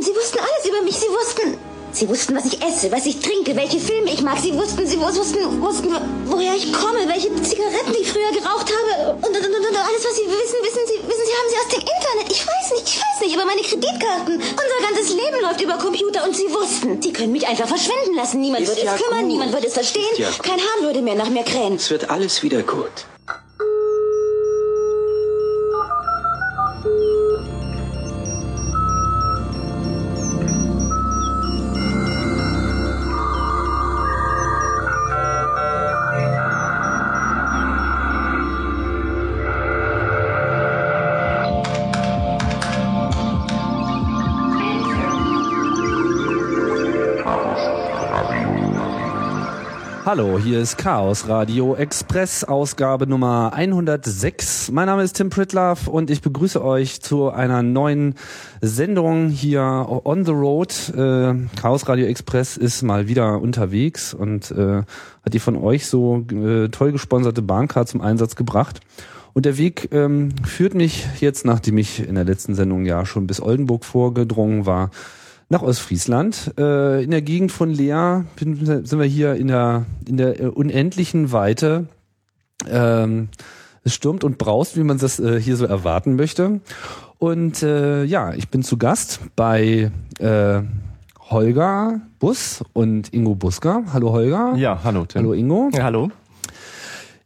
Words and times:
Sie 0.00 0.14
wussten 0.14 0.38
alles 0.38 0.64
über 0.68 0.82
mich. 0.82 0.96
Sie 0.96 1.08
wussten. 1.08 1.58
Sie 1.90 2.08
wussten, 2.08 2.36
was 2.36 2.44
ich 2.44 2.62
esse, 2.62 2.92
was 2.92 3.06
ich 3.06 3.18
trinke, 3.18 3.56
welche 3.56 3.80
Filme 3.80 4.12
ich 4.12 4.20
mag. 4.20 4.38
Sie 4.38 4.54
wussten, 4.54 4.86
sie 4.86 5.00
wussten, 5.00 5.60
wussten, 5.62 5.88
woher 6.26 6.54
ich 6.54 6.70
komme, 6.72 7.00
welche 7.08 7.34
Zigaretten 7.42 7.94
ich 7.98 8.12
früher 8.12 8.30
geraucht 8.30 8.70
habe. 8.70 9.16
Und, 9.16 9.26
und, 9.26 9.36
und, 9.36 9.66
und 9.68 9.76
alles, 9.76 10.04
was 10.04 10.14
sie 10.16 10.28
wissen, 10.28 10.58
wissen 10.62 10.84
sie, 10.86 10.98
wissen 11.08 11.24
sie, 11.26 11.34
haben 11.34 11.48
sie 11.48 11.56
aus 11.56 11.68
dem 11.72 11.80
Internet. 11.80 12.30
Ich 12.30 12.46
weiß 12.46 12.72
nicht, 12.74 12.88
ich 12.94 13.00
weiß 13.00 13.20
nicht, 13.22 13.34
über 13.34 13.44
meine 13.46 13.62
Kreditkarten. 13.62 14.34
Unser 14.34 14.80
ganzes 14.86 15.14
Leben 15.14 15.40
läuft 15.40 15.60
über 15.62 15.78
Computer 15.78 16.24
und 16.24 16.36
sie 16.36 16.52
wussten, 16.52 17.00
sie 17.02 17.12
können 17.12 17.32
mich 17.32 17.46
einfach 17.48 17.66
verschwinden 17.66 18.14
lassen. 18.14 18.40
Niemand 18.42 18.62
Ist 18.64 18.68
würde 18.76 18.84
ja 18.84 18.94
es 18.94 19.02
kümmern, 19.02 19.20
gut. 19.22 19.28
niemand 19.32 19.52
würde 19.54 19.66
es 19.66 19.74
verstehen. 19.74 20.14
Ja. 20.18 20.28
Kein 20.42 20.60
Hahn 20.60 20.82
würde 20.84 21.00
mehr 21.00 21.14
nach 21.16 21.30
mir 21.30 21.42
krähen. 21.42 21.76
Es 21.76 21.88
wird 21.90 22.10
alles 22.10 22.42
wieder 22.42 22.62
gut. 22.62 22.92
Hallo, 50.08 50.38
hier 50.38 50.60
ist 50.60 50.78
Chaos 50.78 51.28
Radio 51.28 51.74
Express, 51.74 52.42
Ausgabe 52.42 53.06
Nummer 53.06 53.52
106. 53.52 54.70
Mein 54.70 54.86
Name 54.86 55.02
ist 55.02 55.18
Tim 55.18 55.28
Pritloff 55.28 55.86
und 55.86 56.08
ich 56.08 56.22
begrüße 56.22 56.64
euch 56.64 57.02
zu 57.02 57.28
einer 57.28 57.62
neuen 57.62 58.14
Sendung 58.62 59.28
hier 59.28 59.60
on 59.60 60.24
the 60.24 60.32
road. 60.32 60.72
Äh, 60.96 61.34
Chaos 61.60 61.86
Radio 61.90 62.06
Express 62.06 62.56
ist 62.56 62.80
mal 62.80 63.06
wieder 63.06 63.38
unterwegs 63.42 64.14
und 64.14 64.50
äh, 64.50 64.78
hat 64.78 65.34
die 65.34 65.40
von 65.40 65.56
euch 65.56 65.86
so 65.86 66.24
äh, 66.32 66.70
toll 66.70 66.92
gesponserte 66.92 67.42
Bahncard 67.42 67.90
zum 67.90 68.00
Einsatz 68.00 68.34
gebracht. 68.34 68.80
Und 69.34 69.44
der 69.44 69.58
Weg 69.58 69.90
ähm, 69.92 70.30
führt 70.42 70.74
mich 70.74 71.06
jetzt, 71.20 71.44
nachdem 71.44 71.76
ich 71.76 72.08
in 72.08 72.14
der 72.14 72.24
letzten 72.24 72.54
Sendung 72.54 72.86
ja 72.86 73.04
schon 73.04 73.26
bis 73.26 73.42
Oldenburg 73.42 73.84
vorgedrungen 73.84 74.64
war, 74.64 74.90
nach 75.48 75.62
Ostfriesland. 75.62 76.52
Äh, 76.58 77.02
in 77.02 77.10
der 77.10 77.22
Gegend 77.22 77.52
von 77.52 77.70
Leer 77.70 78.24
bin, 78.36 78.64
sind 78.64 78.98
wir 78.98 79.06
hier 79.06 79.34
in 79.34 79.48
der, 79.48 79.86
in 80.06 80.16
der 80.16 80.40
äh, 80.40 80.46
unendlichen 80.46 81.32
Weite. 81.32 81.86
Ähm, 82.68 83.28
es 83.84 83.94
stürmt 83.94 84.24
und 84.24 84.38
braust, 84.38 84.76
wie 84.76 84.82
man 84.82 84.98
das 84.98 85.18
äh, 85.18 85.40
hier 85.40 85.56
so 85.56 85.64
erwarten 85.64 86.16
möchte. 86.16 86.60
Und 87.18 87.62
äh, 87.62 88.04
ja, 88.04 88.34
ich 88.34 88.48
bin 88.48 88.62
zu 88.62 88.76
Gast 88.76 89.20
bei 89.34 89.90
äh, 90.18 90.60
Holger 91.30 92.00
Bus 92.18 92.62
und 92.72 93.12
Ingo 93.12 93.34
Busker. 93.34 93.84
Hallo 93.92 94.12
Holger. 94.12 94.54
Ja, 94.56 94.80
hallo 94.84 95.04
Tim. 95.04 95.22
Hallo 95.22 95.32
Ingo. 95.32 95.70
Ja, 95.72 95.84
hallo. 95.84 96.10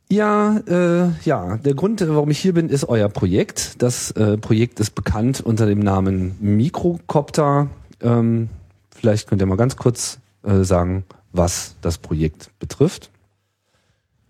Ja, 0.09 0.59
äh, 0.69 1.09
ja, 1.25 1.57
der 1.57 1.75
Grund, 1.75 2.07
warum 2.07 2.31
ich 2.31 2.39
hier 2.39 2.53
bin, 2.53 2.69
ist 2.69 2.85
euer 2.87 3.09
Projekt. 3.09 3.81
Das 3.81 4.11
äh, 4.11 4.37
Projekt 4.37 4.79
ist 4.79 4.95
bekannt 4.95 5.41
unter 5.41 5.65
dem 5.65 5.79
Namen 5.79 6.37
Mikrocopter. 6.39 7.71
Ähm, 8.03 8.49
vielleicht 8.91 9.29
könnt 9.29 9.41
ihr 9.41 9.47
mal 9.47 9.57
ganz 9.57 9.77
kurz 9.77 10.19
äh, 10.43 10.63
sagen, 10.63 11.05
was 11.33 11.77
das 11.81 11.99
Projekt 11.99 12.51
betrifft. 12.59 13.11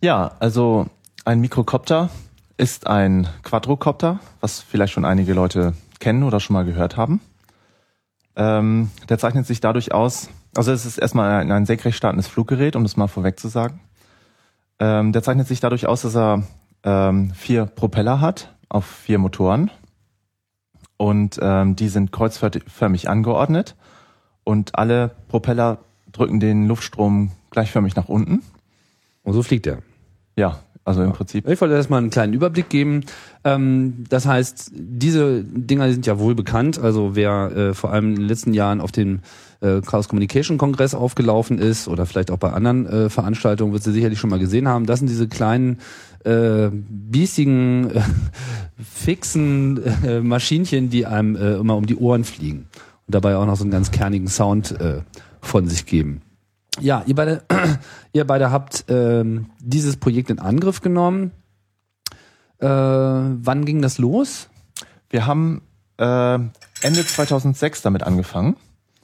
Ja, 0.00 0.32
also 0.40 0.86
ein 1.24 1.40
Mikrocopter 1.40 2.10
ist 2.56 2.86
ein 2.86 3.28
Quadrocopter, 3.42 4.20
was 4.40 4.60
vielleicht 4.60 4.92
schon 4.92 5.04
einige 5.04 5.32
Leute 5.32 5.74
kennen 6.00 6.22
oder 6.22 6.40
schon 6.40 6.54
mal 6.54 6.64
gehört 6.64 6.96
haben. 6.96 7.20
Ähm, 8.34 8.90
der 9.08 9.18
zeichnet 9.18 9.46
sich 9.46 9.60
dadurch 9.60 9.92
aus, 9.92 10.28
also 10.56 10.72
es 10.72 10.86
ist 10.86 10.98
erstmal 10.98 11.40
ein, 11.40 11.52
ein 11.52 11.66
senkrecht 11.66 11.96
startendes 11.96 12.28
Fluggerät, 12.28 12.76
um 12.76 12.82
das 12.82 12.96
mal 12.96 13.08
vorweg 13.08 13.38
zu 13.38 13.48
sagen. 13.48 13.80
Ähm, 14.78 15.12
der 15.12 15.22
zeichnet 15.22 15.46
sich 15.46 15.60
dadurch 15.60 15.86
aus, 15.86 16.02
dass 16.02 16.16
er 16.16 16.42
ähm, 16.82 17.32
vier 17.34 17.66
Propeller 17.66 18.20
hat 18.20 18.54
auf 18.68 18.86
vier 18.86 19.18
Motoren 19.18 19.70
und 21.02 21.40
ähm, 21.42 21.74
die 21.74 21.88
sind 21.88 22.12
kreuzförmig 22.12 23.08
angeordnet 23.08 23.74
und 24.44 24.76
alle 24.78 25.10
Propeller 25.26 25.78
drücken 26.12 26.38
den 26.38 26.68
Luftstrom 26.68 27.32
gleichförmig 27.50 27.96
nach 27.96 28.08
unten. 28.08 28.44
Und 29.24 29.32
so 29.32 29.42
fliegt 29.42 29.66
er. 29.66 29.78
Ja, 30.36 30.60
also 30.84 31.02
im 31.02 31.10
Prinzip. 31.10 31.48
Ich 31.48 31.60
wollte 31.60 31.74
erstmal 31.74 31.98
einen 31.98 32.10
kleinen 32.10 32.34
Überblick 32.34 32.68
geben. 32.68 33.00
Ähm, 33.42 34.04
das 34.10 34.26
heißt, 34.26 34.70
diese 34.74 35.42
Dinger 35.42 35.92
sind 35.92 36.06
ja 36.06 36.20
wohl 36.20 36.36
bekannt. 36.36 36.78
Also 36.78 37.16
wer 37.16 37.50
äh, 37.50 37.74
vor 37.74 37.92
allem 37.92 38.10
in 38.10 38.16
den 38.16 38.28
letzten 38.28 38.54
Jahren 38.54 38.80
auf 38.80 38.92
dem 38.92 39.22
äh, 39.60 39.80
Chaos 39.80 40.08
Communication 40.08 40.56
Kongress 40.56 40.94
aufgelaufen 40.94 41.58
ist 41.58 41.88
oder 41.88 42.06
vielleicht 42.06 42.30
auch 42.30 42.38
bei 42.38 42.52
anderen 42.52 42.86
äh, 42.86 43.10
Veranstaltungen, 43.10 43.72
wird 43.72 43.82
sie 43.82 43.92
sicherlich 43.92 44.20
schon 44.20 44.30
mal 44.30 44.38
gesehen 44.38 44.68
haben. 44.68 44.86
Das 44.86 45.00
sind 45.00 45.08
diese 45.08 45.26
kleinen 45.26 45.78
äh, 46.24 46.68
biestigen, 46.72 47.90
äh, 47.90 48.00
fixen 48.82 49.82
äh, 50.04 50.20
Maschinchen, 50.20 50.90
die 50.90 51.06
einem 51.06 51.36
äh, 51.36 51.54
immer 51.54 51.76
um 51.76 51.86
die 51.86 51.96
Ohren 51.96 52.24
fliegen 52.24 52.68
und 53.06 53.14
dabei 53.14 53.36
auch 53.36 53.46
noch 53.46 53.56
so 53.56 53.64
einen 53.64 53.70
ganz 53.70 53.90
kernigen 53.90 54.28
Sound 54.28 54.72
äh, 54.80 55.02
von 55.40 55.68
sich 55.68 55.86
geben. 55.86 56.22
Ja, 56.80 57.02
ihr 57.06 57.14
beide, 57.14 57.42
ihr 58.12 58.26
beide 58.26 58.50
habt 58.50 58.84
ähm, 58.88 59.46
dieses 59.60 59.96
Projekt 59.96 60.30
in 60.30 60.38
Angriff 60.38 60.80
genommen. 60.80 61.32
Äh, 62.58 62.66
wann 62.66 63.64
ging 63.64 63.82
das 63.82 63.98
los? 63.98 64.48
Wir 65.10 65.26
haben 65.26 65.62
äh, 65.98 66.34
Ende 66.34 67.06
2006 67.06 67.82
damit 67.82 68.02
angefangen. 68.02 68.56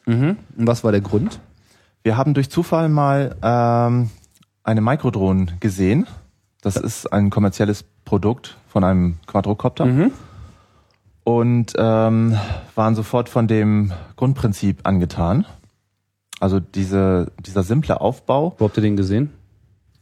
Mhm. 0.07 0.37
Und 0.57 0.67
was 0.67 0.85
war 0.85 0.93
der 0.93 1.03
Grund? 1.03 1.41
Wir 2.03 2.17
haben 2.17 2.33
durch 2.33 2.49
Zufall 2.49 2.89
mal 2.89 3.37
ähm, 3.43 4.11
eine 4.63 4.81
Microdrohne 4.81 5.59
gesehen. 5.61 6.07
Das 6.63 6.77
ist 6.77 7.13
ein 7.13 7.31
kommerzielles 7.31 7.85
Produkt 8.09 8.57
von 8.69 8.85
einem 8.85 9.17
Quadrocopter. 9.27 9.85
Mhm. 9.85 10.13
Und 11.25 11.75
ähm, 11.77 12.37
waren 12.75 12.95
sofort 12.95 13.29
von 13.29 13.47
dem 13.49 13.93
Grundprinzip 14.17 14.81
angetan. 14.85 15.45
Also 16.41 16.59
diese, 16.59 17.31
dieser 17.45 17.63
simple 17.63 18.01
Aufbau. 18.01 18.55
Wo 18.59 18.65
habt 18.65 18.79
ihr 18.79 18.83
den 18.83 18.97
gesehen? 18.97 19.31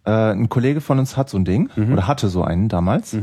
Äh, 0.05 0.11
ein 0.33 0.49
Kollege 0.49 0.81
von 0.81 1.01
uns 1.01 1.17
hat 1.17 1.29
so 1.29 1.37
ein 1.37 1.45
Ding 1.45 1.69
Mhm. 1.75 1.95
oder 1.95 2.07
hatte 2.07 2.29
so 2.29 2.45
einen 2.45 2.69
damals. 2.69 3.17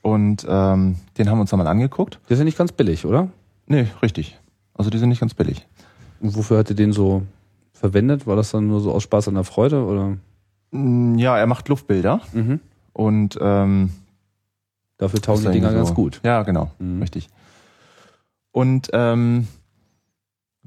Und 0.00 0.46
ähm, 0.48 0.96
den 1.18 1.28
haben 1.28 1.36
wir 1.36 1.42
uns 1.42 1.50
dann 1.50 1.58
mal 1.58 1.66
angeguckt. 1.66 2.18
Der 2.28 2.34
ist 2.34 2.38
ja 2.38 2.44
nicht 2.46 2.56
ganz 2.56 2.72
billig, 2.72 3.04
oder? 3.04 3.28
Nee, 3.66 3.88
richtig. 4.02 4.38
Also 4.72 4.88
die 4.88 4.96
sind 4.96 5.10
nicht 5.10 5.20
ganz 5.20 5.34
billig. 5.34 5.66
Und 6.20 6.34
wofür 6.34 6.56
hat 6.58 6.70
ihr 6.70 6.76
den 6.76 6.92
so 6.92 7.22
verwendet? 7.74 8.26
War 8.26 8.36
das 8.36 8.52
dann 8.52 8.68
nur 8.68 8.80
so 8.80 8.92
aus 8.92 9.02
Spaß 9.02 9.28
an 9.28 9.34
der 9.34 9.44
Freude 9.44 9.84
oder? 9.84 10.16
Mm, 10.70 11.18
Ja, 11.18 11.36
er 11.36 11.46
macht 11.46 11.68
Luftbilder 11.68 12.22
Mhm. 12.32 12.60
und 12.94 13.38
ähm, 13.42 13.90
Dafür 15.00 15.20
taugen 15.20 15.42
die 15.42 15.48
Dinger 15.50 15.68
irgendwie 15.68 15.76
ganz 15.78 15.88
so- 15.88 15.94
gut. 15.94 16.20
Ja, 16.22 16.42
genau, 16.44 16.70
Mhm. 16.78 17.00
richtig. 17.02 17.28
Und 18.52 18.88
ähm, 18.92 19.48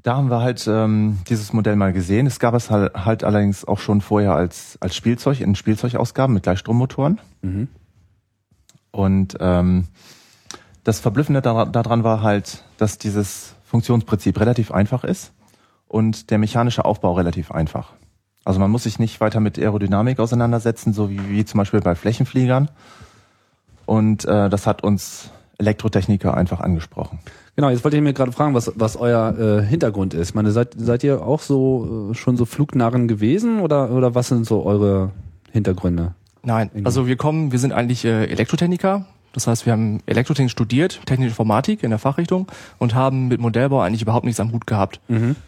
da 0.02 0.16
haben 0.16 0.28
wir 0.30 0.40
halt 0.40 0.66
ähm, 0.68 1.18
dieses 1.28 1.52
Modell 1.52 1.76
mal 1.76 1.92
gesehen. 1.92 2.26
Es 2.26 2.38
gab 2.38 2.52
es 2.54 2.70
halt, 2.70 2.94
halt 2.94 3.24
allerdings 3.24 3.64
auch 3.64 3.78
schon 3.78 4.00
vorher 4.02 4.34
als 4.34 4.76
als 4.80 4.94
Spielzeug 4.96 5.40
in 5.40 5.54
Spielzeugausgaben 5.54 6.34
mit 6.34 6.42
Gleichstrommotoren. 6.42 7.20
Mhm. 7.42 7.68
Und 8.90 9.36
ähm, 9.40 9.84
das 10.84 11.00
Verblüffende 11.00 11.40
dara- 11.40 11.64
daran 11.66 12.04
war 12.04 12.22
halt, 12.22 12.62
dass 12.76 12.98
dieses 12.98 13.54
Funktionsprinzip 13.64 14.38
relativ 14.38 14.70
einfach 14.72 15.04
ist 15.04 15.32
und 15.88 16.30
der 16.30 16.38
mechanische 16.38 16.84
Aufbau 16.84 17.12
relativ 17.14 17.50
einfach. 17.50 17.92
Also 18.44 18.60
man 18.60 18.70
muss 18.70 18.82
sich 18.82 18.98
nicht 18.98 19.20
weiter 19.20 19.40
mit 19.40 19.58
Aerodynamik 19.58 20.20
auseinandersetzen, 20.20 20.92
so 20.92 21.08
wie, 21.10 21.28
wie 21.30 21.44
zum 21.44 21.58
Beispiel 21.58 21.80
bei 21.80 21.94
Flächenfliegern. 21.94 22.68
Und 23.86 24.24
äh, 24.24 24.48
das 24.48 24.66
hat 24.66 24.82
uns 24.82 25.30
Elektrotechniker 25.58 26.34
einfach 26.34 26.60
angesprochen. 26.60 27.18
Genau, 27.56 27.70
jetzt 27.70 27.84
wollte 27.84 27.96
ich 27.96 28.02
mir 28.02 28.12
gerade 28.12 28.32
fragen, 28.32 28.54
was, 28.54 28.72
was 28.74 28.96
euer 28.96 29.38
äh, 29.38 29.62
Hintergrund 29.62 30.12
ist. 30.14 30.30
Ich 30.30 30.34
meine, 30.34 30.50
seid, 30.50 30.74
seid 30.76 31.04
ihr 31.04 31.22
auch 31.22 31.40
so 31.40 32.10
äh, 32.10 32.14
schon 32.14 32.36
so 32.36 32.44
Flugnarren 32.44 33.06
gewesen 33.06 33.60
oder, 33.60 33.90
oder 33.90 34.14
was 34.14 34.28
sind 34.28 34.44
so 34.44 34.64
eure 34.64 35.10
Hintergründe? 35.52 36.14
Nein, 36.42 36.70
also 36.82 37.06
wir 37.06 37.16
kommen, 37.16 37.52
wir 37.52 37.58
sind 37.58 37.72
eigentlich 37.72 38.04
äh, 38.04 38.24
Elektrotechniker. 38.24 39.06
Das 39.32 39.46
heißt, 39.46 39.66
wir 39.66 39.72
haben 39.72 40.00
Elektrotechnik 40.06 40.50
studiert, 40.50 41.00
technische 41.06 41.30
Informatik 41.30 41.82
in 41.82 41.90
der 41.90 41.98
Fachrichtung 41.98 42.46
und 42.78 42.94
haben 42.94 43.28
mit 43.28 43.40
Modellbau 43.40 43.80
eigentlich 43.80 44.02
überhaupt 44.02 44.24
nichts 44.24 44.38
am 44.38 44.52
Hut 44.52 44.64
gehabt. 44.66 45.00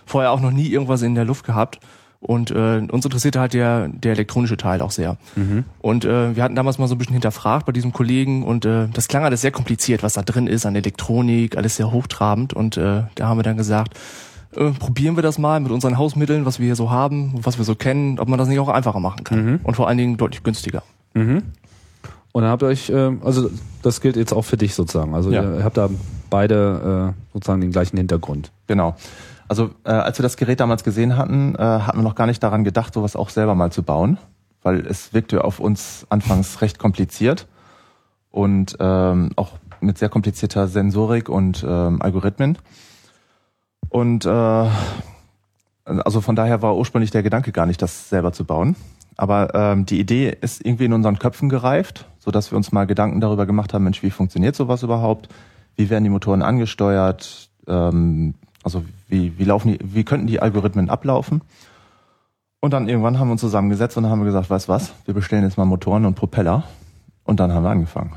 Vorher 0.07 0.33
auch 0.33 0.41
noch 0.41 0.51
nie 0.51 0.67
irgendwas 0.67 1.03
in 1.03 1.15
der 1.15 1.25
Luft 1.25 1.45
gehabt. 1.45 1.79
Und 2.27 2.51
äh, 2.51 2.79
uns 2.91 3.05
interessierte 3.05 3.39
halt 3.39 3.55
der, 3.55 3.87
der 3.87 4.11
elektronische 4.11 4.57
Teil 4.57 4.83
auch 4.83 4.91
sehr. 4.91 5.17
Und 5.81 6.05
äh, 6.05 6.35
wir 6.35 6.43
hatten 6.43 6.57
damals 6.57 6.77
mal 6.79 6.89
so 6.89 6.97
ein 6.97 6.99
bisschen 6.99 7.13
hinterfragt 7.13 7.67
bei 7.67 7.73
diesem 7.73 7.93
Kollegen 7.93 8.43
und 8.43 8.65
äh, 8.65 8.89
das 8.93 9.07
klang 9.07 9.23
alles 9.25 9.43
sehr 9.43 9.53
kompliziert, 9.53 10.03
was 10.03 10.15
da 10.15 10.23
drin 10.23 10.49
ist 10.49 10.67
an 10.67 10.75
Elektronik, 10.75 11.57
alles 11.57 11.77
sehr 11.77 11.93
hochtrabend. 11.93 12.53
Und 12.53 12.77
äh, 12.79 13.03
da 13.15 13.29
haben 13.29 13.39
wir 13.39 13.45
dann 13.45 13.57
gesagt, 13.57 13.97
äh, 14.57 14.71
probieren 14.73 15.15
wir 15.15 15.23
das 15.23 15.39
mal 15.39 15.61
mit 15.61 15.71
unseren 15.71 15.99
Hausmitteln, 15.99 16.47
was 16.47 16.59
wir 16.59 16.67
hier 16.67 16.75
so 16.75 16.91
haben, 16.91 17.35
was 17.43 17.59
wir 17.59 17.65
so 17.65 17.77
kennen, 17.77 18.19
ob 18.19 18.27
man 18.29 18.41
das 18.41 18.49
nicht 18.49 18.59
auch 18.59 18.69
einfacher 18.71 18.99
machen 18.99 19.23
kann. 19.23 19.61
Und 19.63 19.77
vor 19.77 19.87
allen 19.87 19.99
Dingen 19.99 20.17
deutlich 20.17 20.43
günstiger. 20.43 20.83
Und 22.33 22.43
dann 22.43 22.51
habt 22.51 22.63
ihr 22.65 22.67
euch, 22.67 22.91
äh, 22.91 23.13
also 23.23 23.51
das 23.83 24.01
gilt 24.01 24.17
jetzt 24.17 24.33
auch 24.33 24.43
für 24.43 24.57
dich 24.57 24.75
sozusagen. 24.75 25.15
Also 25.15 25.31
Ja. 25.31 25.43
ihr 25.59 25.63
habt 25.65 25.77
da 25.77 25.89
beide 26.29 27.15
äh, 27.15 27.23
sozusagen 27.35 27.61
den 27.61 27.71
gleichen 27.71 27.97
Hintergrund. 27.97 28.51
Genau. 28.67 28.97
Also 29.49 29.71
äh, 29.85 29.91
als 29.91 30.19
wir 30.19 30.23
das 30.23 30.37
Gerät 30.37 30.61
damals 30.61 30.85
gesehen 30.85 31.17
hatten, 31.17 31.55
äh, 31.55 31.59
hatten 31.59 31.99
wir 31.99 32.03
noch 32.03 32.15
gar 32.15 32.27
nicht 32.27 32.43
daran 32.43 32.65
gedacht, 32.65 32.95
sowas 32.95 33.17
auch 33.17 33.29
selber 33.29 33.55
mal 33.55 33.71
zu 33.71 33.83
bauen, 33.83 34.19
weil 34.63 34.87
es 34.87 35.13
wirkte 35.13 35.45
auf 35.45 35.61
uns 35.61 36.07
anfangs 36.09 36.61
recht 36.63 36.79
kompliziert 36.79 37.47
und 38.31 38.77
ähm, 38.81 39.31
auch 39.37 39.53
mit 39.81 39.99
sehr 39.99 40.09
komplizierter 40.09 40.67
Sensorik 40.69 41.29
und 41.29 41.65
ähm, 41.67 42.03
Algorithmen. 42.03 42.59
Und 43.89 44.27
äh, 44.27 44.69
also 45.85 46.21
von 46.21 46.35
daher 46.35 46.63
war 46.63 46.77
ursprünglich 46.77 47.13
der 47.13 47.23
Gedanke 47.23 47.53
gar 47.53 47.67
nicht, 47.67 47.81
das 47.81 48.09
selber 48.09 48.33
zu 48.33 48.45
bauen. 48.45 48.75
Aber 49.17 49.55
ähm, 49.55 49.87
die 49.87 50.01
Idee 50.01 50.37
ist 50.41 50.65
irgendwie 50.65 50.85
in 50.85 50.93
unseren 50.93 51.19
Köpfen 51.19 51.49
gereift, 51.49 52.07
so 52.19 52.31
dass 52.31 52.51
wir 52.51 52.57
uns 52.57 52.73
mal 52.73 52.87
Gedanken 52.87 53.21
darüber 53.21 53.47
gemacht 53.47 53.73
haben, 53.73 53.85
Mensch, 53.85 54.03
wie 54.03 54.11
funktioniert 54.11 54.57
sowas 54.57 54.83
überhaupt? 54.83 55.29
Wie 55.77 55.89
werden 55.89 56.05
die 56.05 56.11
Motoren 56.11 56.43
angesteuert? 56.43 57.49
Ähm, 57.67 58.35
also 58.67 58.85
wie, 59.09 59.39
wie 59.39 59.45
laufen 59.45 59.69
die, 59.69 59.79
wie 59.81 60.03
könnten 60.03 60.27
die 60.27 60.41
Algorithmen 60.41 60.91
ablaufen? 60.91 61.41
Und 62.59 62.73
dann 62.73 62.89
irgendwann 62.89 63.21
haben 63.21 63.29
wir 63.29 63.33
uns 63.33 63.41
zusammengesetzt 63.41 63.97
und 63.97 64.03
dann 64.03 64.11
haben 64.11 64.19
wir 64.19 64.27
gesagt, 64.27 64.51
weißt 64.51 64.69
was, 64.69 64.93
wir 65.05 65.15
bestellen 65.15 65.45
jetzt 65.45 65.57
mal 65.57 65.65
Motoren 65.65 66.05
und 66.05 66.17
Propeller. 66.17 66.65
Und 67.23 67.39
dann 67.39 67.53
haben 67.53 67.63
wir 67.63 67.71
angefangen. 67.71 68.15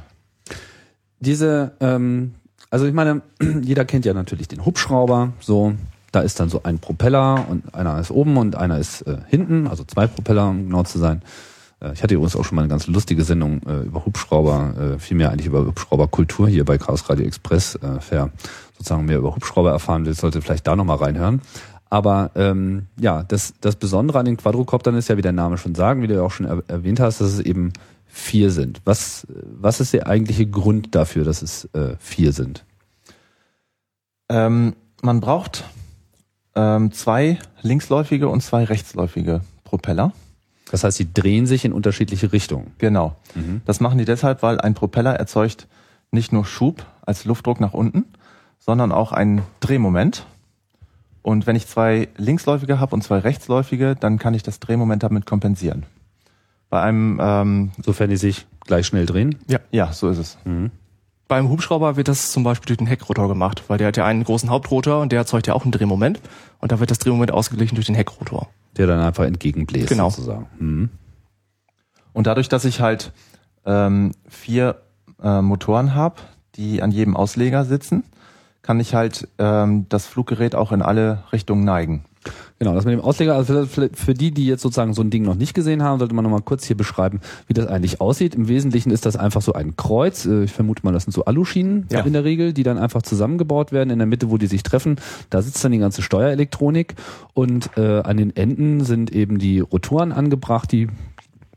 Diese, 1.19 1.73
ähm, 1.81 2.33
also 2.71 2.87
ich 2.87 2.93
meine, 2.93 3.21
jeder 3.61 3.85
kennt 3.85 4.05
ja 4.05 4.13
natürlich 4.15 4.47
den 4.47 4.65
Hubschrauber, 4.65 5.33
so, 5.39 5.73
da 6.11 6.21
ist 6.21 6.39
dann 6.39 6.49
so 6.49 6.63
ein 6.63 6.79
Propeller 6.79 7.45
und 7.47 7.75
einer 7.75 7.99
ist 7.99 8.09
oben 8.09 8.35
und 8.37 8.55
einer 8.55 8.79
ist 8.79 9.03
äh, 9.03 9.17
hinten, 9.27 9.67
also 9.67 9.83
zwei 9.83 10.07
Propeller, 10.07 10.49
um 10.49 10.65
genau 10.65 10.81
zu 10.81 10.97
sein. 10.97 11.21
Äh, 11.79 11.93
ich 11.93 12.01
hatte 12.01 12.15
übrigens 12.15 12.35
auch 12.35 12.43
schon 12.43 12.55
mal 12.55 12.63
eine 12.63 12.69
ganz 12.69 12.87
lustige 12.87 13.23
Sendung 13.23 13.61
äh, 13.67 13.81
über 13.81 14.03
Hubschrauber, 14.03 14.95
äh, 14.95 14.99
vielmehr 14.99 15.29
eigentlich 15.29 15.45
über 15.45 15.63
Hubschrauberkultur 15.63 16.47
hier 16.47 16.65
bei 16.65 16.79
Chaos 16.79 17.07
Radio 17.07 17.25
Express. 17.27 17.75
Äh, 17.75 17.99
wer 18.09 18.31
sozusagen 18.79 19.05
mehr 19.05 19.17
über 19.17 19.35
Hubschrauber 19.35 19.71
erfahren 19.71 20.05
will, 20.05 20.13
sollte 20.13 20.41
vielleicht 20.41 20.65
da 20.65 20.75
nochmal 20.75 20.97
reinhören. 20.97 21.41
Aber 21.89 22.31
ähm, 22.35 22.87
ja, 22.99 23.23
das, 23.23 23.53
das 23.61 23.75
Besondere 23.75 24.19
an 24.19 24.25
den 24.25 24.37
Quadrocoptern 24.37 24.95
ist 24.95 25.09
ja, 25.09 25.17
wie 25.17 25.21
der 25.21 25.33
Name 25.33 25.57
schon 25.57 25.75
sagen, 25.75 26.01
wie 26.01 26.07
du 26.07 26.15
ja 26.15 26.21
auch 26.21 26.31
schon 26.31 26.45
er 26.45 26.63
erwähnt 26.67 26.99
hast, 26.99 27.19
dass 27.19 27.33
es 27.33 27.39
eben 27.39 27.73
vier 28.05 28.51
sind. 28.51 28.81
Was, 28.85 29.27
was 29.27 29.79
ist 29.79 29.93
der 29.93 30.07
eigentliche 30.07 30.45
Grund 30.45 30.95
dafür, 30.95 31.23
dass 31.23 31.41
es 31.41 31.65
äh, 31.73 31.95
vier 31.99 32.31
sind? 32.31 32.63
Ähm, 34.29 34.75
man 35.01 35.19
braucht 35.19 35.65
ähm, 36.55 36.91
zwei 36.91 37.39
linksläufige 37.61 38.29
und 38.29 38.41
zwei 38.41 38.63
rechtsläufige 38.63 39.41
Propeller. 39.63 40.13
Das 40.71 40.83
heißt, 40.83 40.97
sie 40.97 41.11
drehen 41.11 41.47
sich 41.47 41.65
in 41.65 41.73
unterschiedliche 41.73 42.31
Richtungen. 42.31 42.71
Genau. 42.77 43.15
Das 43.65 43.79
machen 43.79 43.97
die 43.97 44.05
deshalb, 44.05 44.43
weil 44.43 44.61
ein 44.61 44.75
Propeller 44.75 45.15
erzeugt 45.15 45.67
nicht 46.11 46.31
nur 46.31 46.45
Schub 46.45 46.85
als 47.01 47.25
Luftdruck 47.25 47.59
nach 47.59 47.73
unten, 47.73 48.05
sondern 48.59 48.91
auch 48.91 49.11
ein 49.11 49.41
Drehmoment. 49.61 50.25
Und 51.21 51.47
wenn 51.47 51.55
ich 51.55 51.67
zwei 51.67 52.07
linksläufige 52.17 52.79
habe 52.79 52.95
und 52.95 53.01
zwei 53.03 53.19
rechtsläufige, 53.19 53.95
dann 53.95 54.19
kann 54.19 54.33
ich 54.33 54.43
das 54.43 54.59
Drehmoment 54.59 55.03
damit 55.03 55.25
kompensieren. 55.25 55.85
Bei 56.69 56.81
einem, 56.81 57.19
ähm, 57.21 57.71
Sofern 57.83 58.09
die 58.09 58.17
sich 58.17 58.45
gleich 58.61 58.85
schnell 58.87 59.05
drehen. 59.05 59.35
ja, 59.71 59.91
so 59.91 60.09
ist 60.09 60.17
es. 60.19 60.37
Beim 61.27 61.49
Hubschrauber 61.49 61.95
wird 61.95 62.07
das 62.07 62.31
zum 62.31 62.43
Beispiel 62.43 62.67
durch 62.67 62.77
den 62.77 62.87
Heckrotor 62.87 63.27
gemacht, 63.27 63.63
weil 63.67 63.77
der 63.77 63.87
hat 63.87 63.97
ja 63.97 64.05
einen 64.05 64.23
großen 64.23 64.49
Hauptrotor 64.49 65.01
und 65.01 65.11
der 65.11 65.19
erzeugt 65.19 65.47
ja 65.47 65.53
auch 65.53 65.65
ein 65.65 65.71
Drehmoment. 65.71 66.21
Und 66.59 66.71
da 66.71 66.79
wird 66.79 66.89
das 66.91 66.99
Drehmoment 66.99 67.31
ausgeglichen 67.31 67.75
durch 67.75 67.87
den 67.87 67.95
Heckrotor. 67.95 68.49
Der 68.77 68.87
dann 68.87 68.99
einfach 68.99 69.25
entgegenbläst 69.25 69.89
Genau. 69.89 70.09
sozusagen. 70.09 70.47
Mhm. 70.59 70.89
Und 72.13 72.27
dadurch, 72.27 72.49
dass 72.49 72.65
ich 72.65 72.81
halt 72.81 73.11
ähm, 73.65 74.13
vier 74.27 74.81
äh, 75.21 75.41
Motoren 75.41 75.93
habe, 75.95 76.15
die 76.55 76.81
an 76.81 76.91
jedem 76.91 77.15
Ausleger 77.15 77.65
sitzen, 77.65 78.03
kann 78.69 78.79
ich 78.79 78.93
halt 78.93 79.27
ähm, 79.39 79.87
das 79.89 80.05
Fluggerät 80.05 80.53
auch 80.53 80.71
in 80.71 80.83
alle 80.83 81.23
Richtungen 81.33 81.63
neigen. 81.65 82.05
Genau, 82.59 82.75
das 82.75 82.85
mit 82.85 82.93
dem 82.93 83.01
Ausleger, 83.01 83.33
also 83.33 83.65
für, 83.65 84.13
die, 84.13 84.29
die 84.29 84.45
jetzt 84.45 84.61
sozusagen 84.61 84.93
so 84.93 85.01
ein 85.01 85.09
Ding 85.09 85.23
noch 85.23 85.33
nicht 85.33 85.55
gesehen 85.55 85.81
haben, 85.81 85.97
sollte 85.97 86.13
man 86.13 86.23
nochmal 86.23 86.43
kurz 86.43 86.65
hier 86.65 86.77
beschreiben, 86.77 87.19
wie 87.47 87.53
das 87.55 87.65
eigentlich 87.65 87.99
aussieht. 87.99 88.35
Im 88.35 88.47
Wesentlichen 88.47 88.91
ist 88.91 89.07
das 89.07 89.15
einfach 89.15 89.41
so 89.41 89.53
ein 89.53 89.75
Kreuz. 89.75 90.27
Äh, 90.27 90.43
Ich 90.43 90.51
vermute 90.51 90.85
mal, 90.85 90.91
das 90.91 91.05
sind 91.05 91.13
so 91.13 91.25
Aluschienen 91.25 91.87
Ja. 91.89 92.01
in 92.01 92.13
der 92.13 92.23
Regel, 92.23 92.53
die 92.53 92.61
dann 92.61 92.77
einfach 92.77 93.01
zusammengebaut 93.01 93.71
werden. 93.71 93.89
In 93.89 93.97
der 93.97 94.05
Mitte, 94.05 94.29
wo 94.29 94.37
die 94.37 94.45
sich 94.45 94.61
treffen, 94.61 94.97
da 95.31 95.41
sitzt 95.41 95.65
dann 95.65 95.71
die 95.71 95.79
ganze 95.79 96.03
Steuerelektronik 96.03 96.93
und 97.33 97.75
äh, 97.75 98.01
an 98.01 98.17
den 98.17 98.35
Enden 98.35 98.83
sind 98.83 99.11
eben 99.11 99.39
die 99.39 99.61
Rotoren 99.61 100.11
angebracht, 100.11 100.71
die 100.71 100.89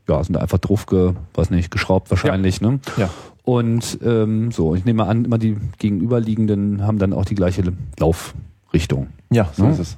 ja, 0.09 0.23
sind 0.23 0.35
einfach 0.35 0.57
drauf, 0.57 0.87
ge, 0.87 1.13
weiß 1.35 1.51
nicht, 1.51 1.69
geschraubt 1.69 2.09
wahrscheinlich, 2.09 2.59
ne? 2.59 2.79
Ja. 2.97 3.11
Und 3.43 3.99
ähm, 4.03 4.51
so, 4.51 4.73
ich 4.75 4.85
nehme 4.85 5.05
an, 5.05 5.25
immer 5.25 5.37
die 5.37 5.57
gegenüberliegenden 5.79 6.85
haben 6.87 6.97
dann 6.97 7.11
auch 7.13 7.25
die 7.25 7.35
gleiche 7.35 7.63
Laufrichtung. 7.99 9.07
Ja, 9.31 9.49
so 9.53 9.65
Ja. 9.65 9.71
ist 9.71 9.79
es. 9.79 9.97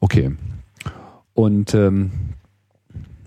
Okay. 0.00 0.32
Und 1.32 1.74
ähm, 1.74 2.10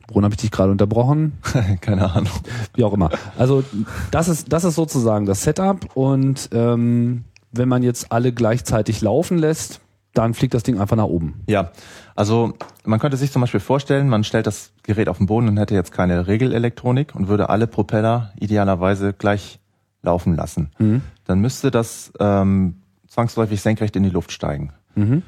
woran 0.07 0.24
habe 0.25 0.33
ich 0.36 0.42
dich 0.42 0.51
gerade 0.51 0.71
unterbrochen? 0.71 1.33
Keine 1.81 2.12
Ahnung. 2.13 2.31
Wie 2.75 2.83
auch 2.83 2.94
immer. 2.94 3.09
Also 3.38 3.63
das 4.12 4.27
ist 4.27 4.54
das 4.54 4.63
ist 4.63 4.75
sozusagen 4.75 5.25
das 5.25 5.42
Setup 5.42 5.95
und 5.95 6.50
ähm, 6.54 7.24
wenn 7.51 7.68
man 7.68 7.81
jetzt 7.81 8.12
alle 8.12 8.31
gleichzeitig 8.33 9.01
laufen 9.01 9.38
lässt, 9.39 9.81
dann 10.13 10.33
fliegt 10.33 10.54
das 10.54 10.63
Ding 10.63 10.80
einfach 10.80 10.95
nach 10.95 11.06
oben. 11.06 11.42
Ja, 11.48 11.71
also 12.17 12.53
man 12.83 12.99
könnte 12.99 13.15
sich 13.15 13.31
zum 13.31 13.41
Beispiel 13.41 13.59
vorstellen, 13.59 14.09
man 14.09 14.23
stellt 14.23 14.47
das 14.47 14.71
Gerät 14.81 15.07
auf 15.07 15.17
den 15.19 15.27
Boden 15.27 15.47
und 15.47 15.57
hätte 15.57 15.75
jetzt 15.75 15.91
keine 15.91 16.25
Regelelektronik 16.25 17.13
und 17.13 17.27
würde 17.27 17.49
alle 17.49 17.67
Propeller 17.67 18.33
idealerweise 18.39 19.13
gleich 19.13 19.59
laufen 20.01 20.35
lassen. 20.35 20.71
Mhm. 20.79 21.03
Dann 21.25 21.39
müsste 21.39 21.69
das 21.69 22.11
ähm, 22.19 22.81
zwangsläufig 23.07 23.61
senkrecht 23.61 23.95
in 23.95 24.01
die 24.01 24.09
Luft 24.09 24.31
steigen. 24.31 24.73
Mhm. 24.95 25.21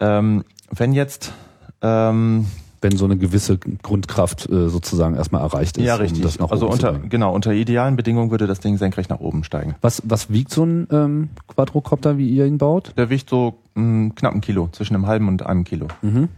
Ähm, 0.00 0.44
wenn 0.70 0.94
jetzt 0.94 1.32
ähm, 1.82 2.46
Wenn 2.82 2.96
so 2.96 3.04
eine 3.04 3.18
gewisse 3.18 3.58
Grundkraft 3.58 4.48
äh, 4.48 4.68
sozusagen 4.70 5.14
erstmal 5.14 5.42
erreicht 5.42 5.76
ist. 5.76 5.84
ja 5.84 5.96
um 5.96 6.00
richtig, 6.00 6.22
das 6.22 6.38
nach 6.38 6.50
also 6.50 6.66
oben 6.68 6.78
zu 6.78 6.86
unter 6.86 6.98
bringen. 6.98 7.10
genau 7.10 7.34
unter 7.34 7.52
idealen 7.52 7.96
Bedingungen 7.96 8.30
würde 8.30 8.46
das 8.46 8.60
Ding 8.60 8.78
senkrecht 8.78 9.10
nach 9.10 9.20
oben 9.20 9.44
steigen. 9.44 9.74
Was, 9.82 10.00
was 10.06 10.30
wiegt 10.30 10.50
so 10.50 10.64
ein 10.64 10.88
ähm, 10.90 11.28
Quadrocopter, 11.46 12.16
wie 12.16 12.28
ihr 12.30 12.46
ihn 12.46 12.56
baut? 12.58 12.94
Der 12.96 13.10
wiegt 13.10 13.28
so 13.28 13.58
mh, 13.74 14.12
knapp 14.16 14.32
ein 14.34 14.40
Kilo, 14.40 14.68
zwischen 14.72 14.94
einem 14.94 15.06
halben 15.06 15.28
und 15.28 15.44
einem 15.44 15.64
Kilo. 15.64 15.88
Mhm. 16.00 16.28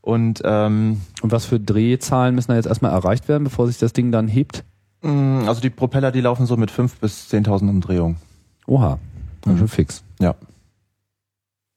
Und 0.00 0.42
ähm, 0.44 1.00
Und 1.22 1.30
was 1.30 1.44
für 1.44 1.60
Drehzahlen 1.60 2.34
müssen 2.34 2.48
da 2.50 2.56
jetzt 2.56 2.66
erstmal 2.66 2.90
erreicht 2.90 3.28
werden, 3.28 3.44
bevor 3.44 3.68
sich 3.68 3.78
das 3.78 3.92
Ding 3.92 4.10
dann 4.10 4.26
hebt? 4.28 4.64
mh, 5.02 5.46
also 5.46 5.60
die 5.60 5.70
Propeller, 5.70 6.10
die 6.10 6.20
laufen 6.20 6.46
so 6.46 6.56
mit 6.56 6.70
fünf 6.72 6.96
bis 6.98 7.28
10.000 7.32 7.68
Umdrehungen. 7.68 8.16
Oha, 8.66 8.98
Mhm. 9.46 9.58
schön 9.58 9.68
fix. 9.68 10.02
Ja. 10.20 10.34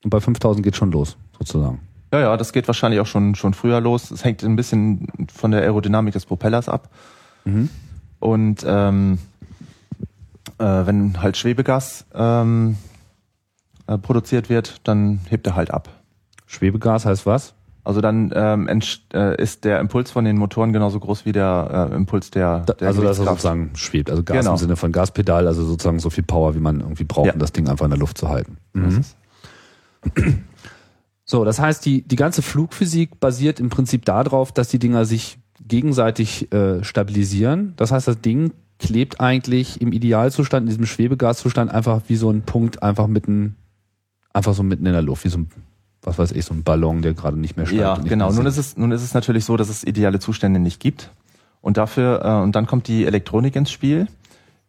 Und 0.03 0.09
bei 0.11 0.19
5000 0.19 0.63
geht 0.63 0.75
schon 0.75 0.91
los, 0.91 1.17
sozusagen. 1.37 1.79
Ja, 2.15 2.21
ja, 2.21 2.37
das 2.37 2.53
geht 2.53 2.65
wahrscheinlich 2.67 3.01
auch 3.01 3.05
schon, 3.07 3.35
schon 3.35 3.53
früher 3.53 3.81
los. 3.81 4.09
Es 4.09 4.23
hängt 4.23 4.41
ein 4.43 4.55
bisschen 4.55 5.07
von 5.33 5.51
der 5.51 5.61
Aerodynamik 5.63 6.13
des 6.13 6.25
Propellers 6.25 6.69
ab. 6.69 6.89
Mhm. 7.43 7.69
Und 8.19 8.63
ähm, 8.65 9.17
äh, 10.57 10.63
wenn 10.63 11.21
halt 11.21 11.35
Schwebegas 11.35 12.05
ähm, 12.13 12.77
äh, 13.87 13.97
produziert 13.97 14.49
wird, 14.49 14.79
dann 14.85 15.19
hebt 15.29 15.45
er 15.45 15.55
halt 15.57 15.71
ab. 15.71 15.89
Schwebegas 16.45 17.05
heißt 17.05 17.25
was? 17.25 17.53
Also 17.83 17.99
dann 17.99 18.31
ähm, 18.33 18.69
äh, 19.13 19.41
ist 19.41 19.65
der 19.65 19.79
Impuls 19.81 20.09
von 20.09 20.23
den 20.23 20.37
Motoren 20.37 20.71
genauso 20.71 20.99
groß 21.01 21.25
wie 21.25 21.33
der 21.33 21.89
äh, 21.91 21.95
Impuls 21.95 22.31
der, 22.31 22.61
der 22.61 22.87
also 22.87 23.01
dass 23.03 23.19
er 23.19 23.25
sozusagen 23.25 23.71
schwebt. 23.75 24.09
Also 24.09 24.23
Gas 24.23 24.37
Genau. 24.39 24.51
im 24.51 24.57
Sinne 24.57 24.75
von 24.77 24.91
Gaspedal, 24.93 25.47
also 25.47 25.65
sozusagen 25.65 25.99
so 25.99 26.09
viel 26.09 26.23
Power, 26.23 26.55
wie 26.55 26.59
man 26.59 26.79
irgendwie 26.79 27.03
braucht, 27.03 27.27
Ja. 27.27 27.33
um 27.33 27.39
das 27.39 27.51
Ding 27.51 27.67
einfach 27.67 27.85
in 27.85 27.91
der 27.91 27.99
Luft 27.99 28.17
zu 28.17 28.29
halten. 28.29 28.57
Mhm. 28.73 29.03
So, 31.25 31.43
das 31.43 31.59
heißt, 31.59 31.83
die, 31.85 32.03
die 32.03 32.15
ganze 32.15 32.43
Flugphysik 32.43 33.19
basiert 33.19 33.59
im 33.59 33.69
Prinzip 33.69 34.05
darauf, 34.05 34.51
dass 34.51 34.69
die 34.69 34.77
Dinger 34.77 35.05
sich 35.05 35.39
gegenseitig 35.59 36.51
äh, 36.53 36.83
stabilisieren. 36.83 37.73
Das 37.77 37.91
heißt, 37.91 38.07
das 38.07 38.21
Ding 38.21 38.51
klebt 38.77 39.19
eigentlich 39.19 39.81
im 39.81 39.91
Idealzustand, 39.91 40.63
in 40.63 40.69
diesem 40.69 40.85
Schwebegaszustand 40.85 41.71
einfach 41.71 42.01
wie 42.07 42.15
so 42.15 42.29
ein 42.29 42.43
Punkt 42.43 42.83
einfach 42.83 43.07
mitten, 43.07 43.55
einfach 44.33 44.53
so 44.53 44.61
mitten 44.61 44.85
in 44.85 44.93
der 44.93 45.01
Luft, 45.01 45.25
wie 45.25 45.29
so 45.29 45.39
ein, 45.39 45.49
was 46.03 46.19
weiß 46.19 46.31
ich, 46.33 46.45
so 46.45 46.53
ein 46.53 46.61
Ballon, 46.61 47.01
der 47.01 47.15
gerade 47.15 47.39
nicht 47.39 47.57
mehr 47.57 47.65
steigt. 47.65 47.81
Ja, 47.81 47.95
genau. 47.95 48.31
Nun 48.31 48.45
ist 48.45 48.57
es 48.57 48.77
nun 48.77 48.91
ist 48.91 49.01
es 49.01 49.15
natürlich 49.15 49.45
so, 49.45 49.57
dass 49.57 49.69
es 49.69 49.83
ideale 49.83 50.19
Zustände 50.19 50.59
nicht 50.59 50.79
gibt. 50.79 51.09
Und 51.61 51.77
dafür 51.77 52.23
äh, 52.23 52.43
und 52.43 52.55
dann 52.55 52.67
kommt 52.67 52.87
die 52.87 53.05
Elektronik 53.05 53.55
ins 53.55 53.71
Spiel, 53.71 54.07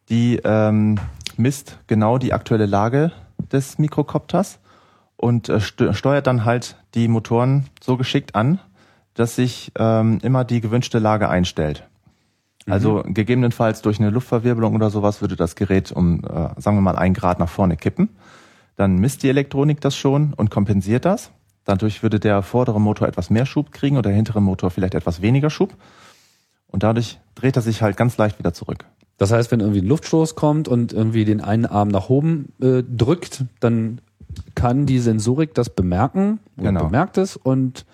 die 0.09 0.39
ähm, 0.43 0.97
misst 1.35 1.77
genau 1.85 2.17
die 2.17 2.33
aktuelle 2.33 2.65
Lage 2.65 3.11
des 3.51 3.77
Mikrokopters 3.77 4.57
und 5.17 5.49
äh, 5.49 5.59
st 5.59 5.83
steuert 5.91 6.27
dann 6.27 6.45
halt 6.45 6.77
die 6.93 7.07
Motoren 7.07 7.65
so 7.81 7.97
geschickt 7.97 8.35
an, 8.35 8.59
dass 9.15 9.35
sich 9.35 9.71
ähm, 9.77 10.19
immer 10.21 10.45
die 10.45 10.61
gewünschte 10.61 10.99
Lage 10.99 11.27
einstellt. 11.27 11.83
Also 12.69 13.03
gegebenenfalls 13.05 13.81
durch 13.81 13.99
eine 13.99 14.09
Luftverwirbelung 14.09 14.75
oder 14.75 14.89
sowas 14.89 15.21
würde 15.21 15.37
das 15.37 15.55
Gerät 15.55 15.91
um, 15.91 16.23
äh, 16.25 16.49
sagen 16.59 16.75
wir 16.77 16.81
mal, 16.81 16.97
ein 16.97 17.13
Grad 17.13 17.39
nach 17.39 17.47
vorne 17.47 17.77
kippen. 17.77 18.09
Dann 18.75 18.97
misst 18.97 19.23
die 19.23 19.29
Elektronik 19.29 19.79
das 19.79 19.95
schon 19.95 20.33
und 20.33 20.51
kompensiert 20.51 21.05
das. 21.05 21.31
Dadurch 21.63 22.03
würde 22.03 22.19
der 22.19 22.41
vordere 22.43 22.79
Motor 22.79 23.07
etwas 23.07 23.29
mehr 23.29 23.45
Schub 23.45 23.71
kriegen 23.71 23.97
und 23.97 24.05
der 24.05 24.13
hintere 24.13 24.41
Motor 24.41 24.69
vielleicht 24.69 24.95
etwas 24.95 25.21
weniger 25.21 25.49
Schub. 25.49 25.75
Und 26.67 26.83
dadurch 26.83 27.19
dreht 27.35 27.55
er 27.55 27.61
sich 27.61 27.81
halt 27.81 27.95
ganz 27.95 28.17
leicht 28.17 28.37
wieder 28.37 28.53
zurück. 28.53 28.85
Das 29.17 29.31
heißt, 29.31 29.51
wenn 29.51 29.61
irgendwie 29.61 29.81
ein 29.81 29.87
Luftstoß 29.87 30.35
kommt 30.35 30.67
und 30.67 30.93
irgendwie 30.93 31.25
den 31.25 31.41
einen 31.41 31.65
Arm 31.65 31.87
nach 31.87 32.09
oben 32.09 32.53
äh, 32.61 32.83
drückt, 32.83 33.45
dann 33.59 33.99
kann 34.55 34.85
die 34.85 34.99
Sensorik 34.99 35.53
das 35.53 35.69
bemerken, 35.69 36.39
Genau. 36.57 36.85
bemerkt 36.85 37.17
es 37.17 37.35
und 37.37 37.85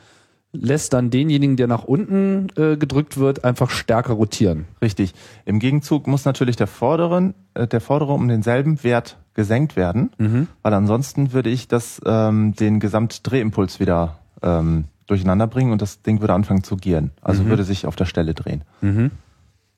lässt 0.56 0.94
dann 0.94 1.10
denjenigen, 1.10 1.56
der 1.58 1.68
nach 1.68 1.84
unten 1.84 2.48
äh, 2.58 2.78
gedrückt 2.78 3.18
wird, 3.18 3.44
einfach 3.44 3.72
stärker 3.72 4.14
rotieren. 4.14 4.66
Richtig. 4.84 5.14
Im 5.46 5.58
Gegenzug 5.60 6.06
muss 6.06 6.26
natürlich 6.26 6.56
der 6.56 6.68
vorderen, 6.68 7.34
äh, 7.56 7.68
der 7.68 7.82
vordere 7.82 8.14
um 8.14 8.28
denselben 8.28 8.84
Wert 8.84 9.18
gesenkt 9.34 9.76
werden, 9.76 10.12
weil 10.62 10.74
ansonsten 10.76 11.34
würde 11.34 11.50
ich 11.50 11.68
das 11.68 12.00
ähm, 12.06 12.54
den 12.54 12.80
Gesamtdrehimpuls 12.80 13.80
wieder 13.80 14.20
ähm, 14.44 14.84
durcheinander 15.08 15.48
bringen 15.48 15.72
und 15.72 15.82
das 15.82 16.04
Ding 16.04 16.22
würde 16.22 16.36
anfangen 16.36 16.64
zu 16.64 16.78
gieren. 16.78 17.10
Also 17.20 17.46
würde 17.48 17.64
sich 17.64 17.88
auf 17.88 17.96
der 17.96 18.06
Stelle 18.06 18.36
drehen. 18.36 18.62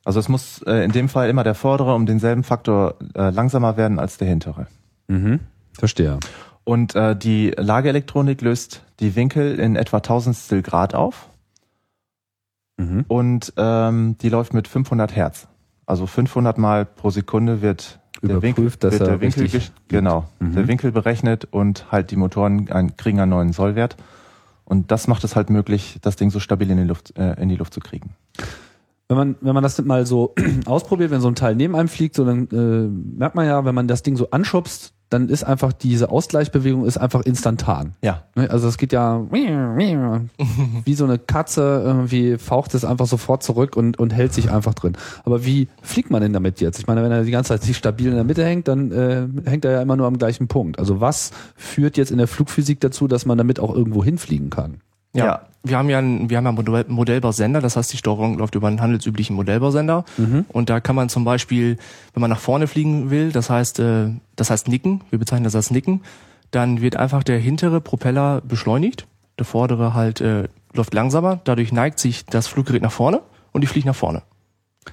Also 0.04 0.20
es 0.20 0.28
muss 0.28 0.62
äh, 0.64 0.84
in 0.84 0.92
dem 0.92 1.08
Fall 1.08 1.30
immer 1.30 1.46
der 1.46 1.56
vordere 1.56 1.96
um 1.96 2.06
denselben 2.06 2.44
Faktor 2.44 2.96
äh, 3.16 3.30
langsamer 3.30 3.78
werden 3.78 3.98
als 3.98 4.18
der 4.18 4.28
hintere. 4.28 4.68
Mhm. 5.08 5.40
Verstehe. 5.78 6.20
Und 6.64 6.96
äh, 6.96 7.16
die 7.16 7.52
Lageelektronik 7.56 8.42
löst 8.42 8.84
die 9.00 9.16
Winkel 9.16 9.60
in 9.60 9.76
etwa 9.76 10.00
Tausendstel 10.00 10.62
Grad 10.62 10.96
auf 10.96 11.30
Mhm. 12.78 13.06
und 13.08 13.54
ähm, 13.56 14.18
die 14.22 14.28
läuft 14.28 14.54
mit 14.54 14.68
500 14.68 15.16
Hertz. 15.16 15.48
Also 15.86 16.08
500 16.08 16.58
Mal 16.58 16.86
pro 16.86 17.10
Sekunde 17.10 17.62
wird 17.62 18.00
der 18.22 18.42
Winkel, 18.42 18.64
Überprüft, 18.64 18.84
dass 18.84 18.94
wird 18.94 19.02
er 19.04 19.08
der 19.18 19.22
Winkel 19.22 19.50
genau 19.88 20.26
Mhm. 20.40 20.56
der 20.56 20.68
Winkel 20.68 20.92
berechnet 20.92 21.46
und 21.52 21.90
halt 21.92 22.12
die 22.12 22.18
Motoren 22.18 22.70
ein, 22.70 22.98
kriegen 22.98 23.20
einen 23.22 23.30
neuen 23.30 23.54
Sollwert. 23.54 23.96
Und 24.66 24.92
das 24.92 25.08
macht 25.08 25.24
es 25.24 25.36
halt 25.36 25.50
möglich, 25.50 26.00
das 26.02 26.16
Ding 26.16 26.32
so 26.32 26.40
stabil 26.42 26.70
in 26.72 26.78
die 26.78 26.84
Luft, 26.84 27.18
äh, 27.18 27.40
in 27.42 27.48
die 27.50 27.56
Luft 27.56 27.74
zu 27.74 27.80
kriegen. 27.80 28.16
Wenn 29.08 29.18
man, 29.18 29.36
wenn 29.42 29.54
man 29.54 29.62
das 29.64 29.80
mal 29.84 30.06
so 30.08 30.34
ausprobiert, 30.66 31.12
wenn 31.12 31.22
so 31.22 31.28
ein 31.30 31.36
Teil 31.36 31.56
neben 31.56 31.76
einem 31.76 31.88
fliegt, 31.88 32.16
so 32.16 32.26
dann 32.26 32.48
äh, 32.52 33.18
merkt 33.20 33.36
man 33.36 33.46
ja, 33.46 33.64
wenn 33.64 33.76
man 33.76 33.88
das 33.88 34.02
Ding 34.04 34.18
so 34.18 34.32
anschubst, 34.32 34.95
dann 35.10 35.30
ist 35.30 35.44
einfach 35.44 35.72
diese 35.72 36.10
Ausgleichsbewegung 36.10 36.86
ist 36.86 36.98
einfach 36.98 37.22
instantan. 37.22 37.94
Ja, 38.02 38.24
Ne, 38.36 38.50
Also 38.50 38.68
es 38.68 38.78
geht 38.78 38.92
ja 38.92 39.22
wie 40.86 40.94
so 40.96 41.06
eine 41.06 41.20
Katze, 41.20 41.82
irgendwie 41.86 42.38
faucht 42.38 42.74
es 42.74 42.84
einfach 42.84 43.06
sofort 43.06 43.44
zurück 43.44 43.76
und, 43.78 43.98
und 44.00 44.14
hält 44.14 44.34
sich 44.34 44.52
einfach 44.52 44.74
drin. 44.74 44.94
Aber 45.24 45.46
wie 45.46 45.68
fliegt 45.82 46.10
man 46.12 46.22
denn 46.22 46.34
damit 46.34 46.60
jetzt? 46.62 46.80
Ich 46.80 46.88
meine, 46.88 47.04
wenn 47.04 47.12
er 47.12 47.24
die 47.24 47.32
ganze 47.32 47.50
Zeit 47.50 47.64
sich 47.64 47.78
stabil 47.78 48.08
in 48.10 48.16
der 48.16 48.24
Mitte 48.24 48.44
hängt, 48.44 48.68
dann 48.68 48.92
äh, 48.92 49.28
hängt 49.50 49.64
er 49.66 49.72
ja 49.72 49.82
immer 49.82 49.96
nur 49.96 50.08
am 50.08 50.18
gleichen 50.18 50.48
Punkt. 50.48 50.80
Also 50.80 51.02
was 51.02 51.32
führt 51.56 51.98
jetzt 51.98 52.12
in 52.12 52.18
der 52.18 52.28
Flugphysik 52.28 52.80
dazu, 52.80 53.08
dass 53.08 53.26
man 53.26 53.38
damit 53.38 53.60
auch 53.60 53.74
irgendwo 53.74 54.04
hinfliegen 54.04 54.50
kann? 54.50 54.82
Ja. 55.14 55.26
Ja. 55.26 55.42
Wir 55.66 55.78
haben 55.78 55.90
ja 55.90 55.98
einen, 55.98 56.30
wir 56.30 56.38
haben 56.38 56.46
ja 56.46 56.50
einen 56.50 56.58
Modell, 56.58 56.86
Modellbausender, 56.88 57.60
das 57.60 57.76
heißt, 57.76 57.92
die 57.92 57.98
Steuerung 57.98 58.38
läuft 58.38 58.56
über 58.56 58.68
einen 58.68 58.82
handelsüblichen 58.82 59.36
Modellbausender. 59.36 60.06
Und 60.50 60.70
da 60.70 60.80
kann 60.80 60.96
man 60.96 61.10
zum 61.10 61.26
Beispiel, 61.26 61.78
wenn 62.14 62.22
man 62.22 62.30
nach 62.30 62.40
vorne 62.40 62.68
fliegen 62.68 63.10
will, 63.10 63.32
das 63.32 63.50
heißt, 63.50 63.80
äh, 63.80 64.10
das 64.36 64.50
heißt 64.50 64.68
Nicken, 64.68 65.02
wir 65.10 65.20
bezeichnen 65.20 65.44
das 65.44 65.56
als 65.56 65.72
Nicken, 65.72 66.02
dann 66.52 66.82
wird 66.82 66.96
einfach 66.96 67.24
der 67.24 67.40
hintere 67.40 67.82
Propeller 67.82 68.42
beschleunigt, 68.42 69.08
der 69.40 69.46
vordere 69.46 69.94
halt 69.94 70.22
äh, 70.22 70.48
läuft 70.74 70.94
langsamer, 70.94 71.40
dadurch 71.44 71.72
neigt 71.72 72.00
sich 72.00 72.26
das 72.26 72.48
Fluggerät 72.48 72.82
nach 72.82 72.92
vorne 72.92 73.22
und 73.52 73.62
die 73.62 73.68
fliegt 73.68 73.86
nach 73.86 73.96
vorne. 73.96 74.22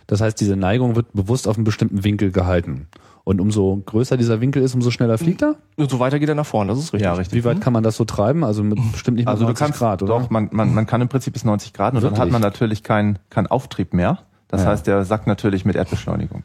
Das 0.06 0.20
heißt, 0.20 0.40
diese 0.40 0.56
Neigung 0.56 0.96
wird 0.96 1.12
bewusst 1.12 1.46
auf 1.46 1.56
einen 1.56 1.64
bestimmten 1.64 2.02
Winkel 2.02 2.30
gehalten. 2.30 2.88
Und 3.24 3.40
umso 3.40 3.80
größer 3.86 4.16
dieser 4.16 4.40
Winkel 4.40 4.62
ist, 4.62 4.74
umso 4.74 4.90
schneller 4.90 5.16
fliegt 5.16 5.42
er? 5.42 5.54
Und 5.76 5.90
so 5.90 6.00
weiter 6.00 6.18
geht 6.18 6.28
er 6.28 6.34
nach 6.34 6.46
vorne, 6.46 6.70
das 6.72 6.80
ist 6.80 6.92
richtig. 6.92 7.04
ja, 7.04 7.12
richtig. 7.14 7.38
Wie 7.38 7.44
weit 7.44 7.60
kann 7.60 7.72
man 7.72 7.84
das 7.84 7.96
so 7.96 8.04
treiben? 8.04 8.42
Also 8.42 8.64
mit 8.64 8.78
bestimmt 8.92 9.16
nicht 9.16 9.26
mal 9.26 9.32
Also 9.32 9.42
du 9.44 9.48
90 9.50 9.64
kannst 9.64 9.78
Grad, 9.78 10.02
oder? 10.02 10.18
doch, 10.18 10.30
man, 10.30 10.48
man, 10.50 10.74
man 10.74 10.86
kann 10.86 11.00
im 11.00 11.08
Prinzip 11.08 11.32
bis 11.32 11.44
90 11.44 11.72
Grad 11.72 11.94
und 11.94 12.02
dann 12.02 12.18
hat 12.18 12.30
man 12.30 12.42
natürlich 12.42 12.82
keinen 12.82 13.18
keinen 13.30 13.46
Auftrieb 13.46 13.94
mehr. 13.94 14.18
Das 14.48 14.62
Ja. 14.64 14.70
heißt, 14.70 14.86
der 14.86 15.04
sackt 15.04 15.26
natürlich 15.28 15.64
mit 15.64 15.76
Erdbeschleunigung. 15.76 16.42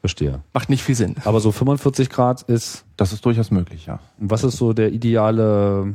Verstehe. 0.00 0.40
Macht 0.52 0.68
nicht 0.68 0.82
viel 0.82 0.94
Sinn. 0.94 1.14
Aber 1.24 1.40
so 1.40 1.52
45 1.52 2.10
Grad 2.10 2.42
ist, 2.42 2.84
Das 2.96 3.12
ist 3.12 3.24
durchaus 3.24 3.50
möglich, 3.52 3.86
ja. 3.86 3.98
was 4.18 4.42
ist 4.44 4.56
so 4.56 4.72
der 4.72 4.92
ideale, 4.92 5.94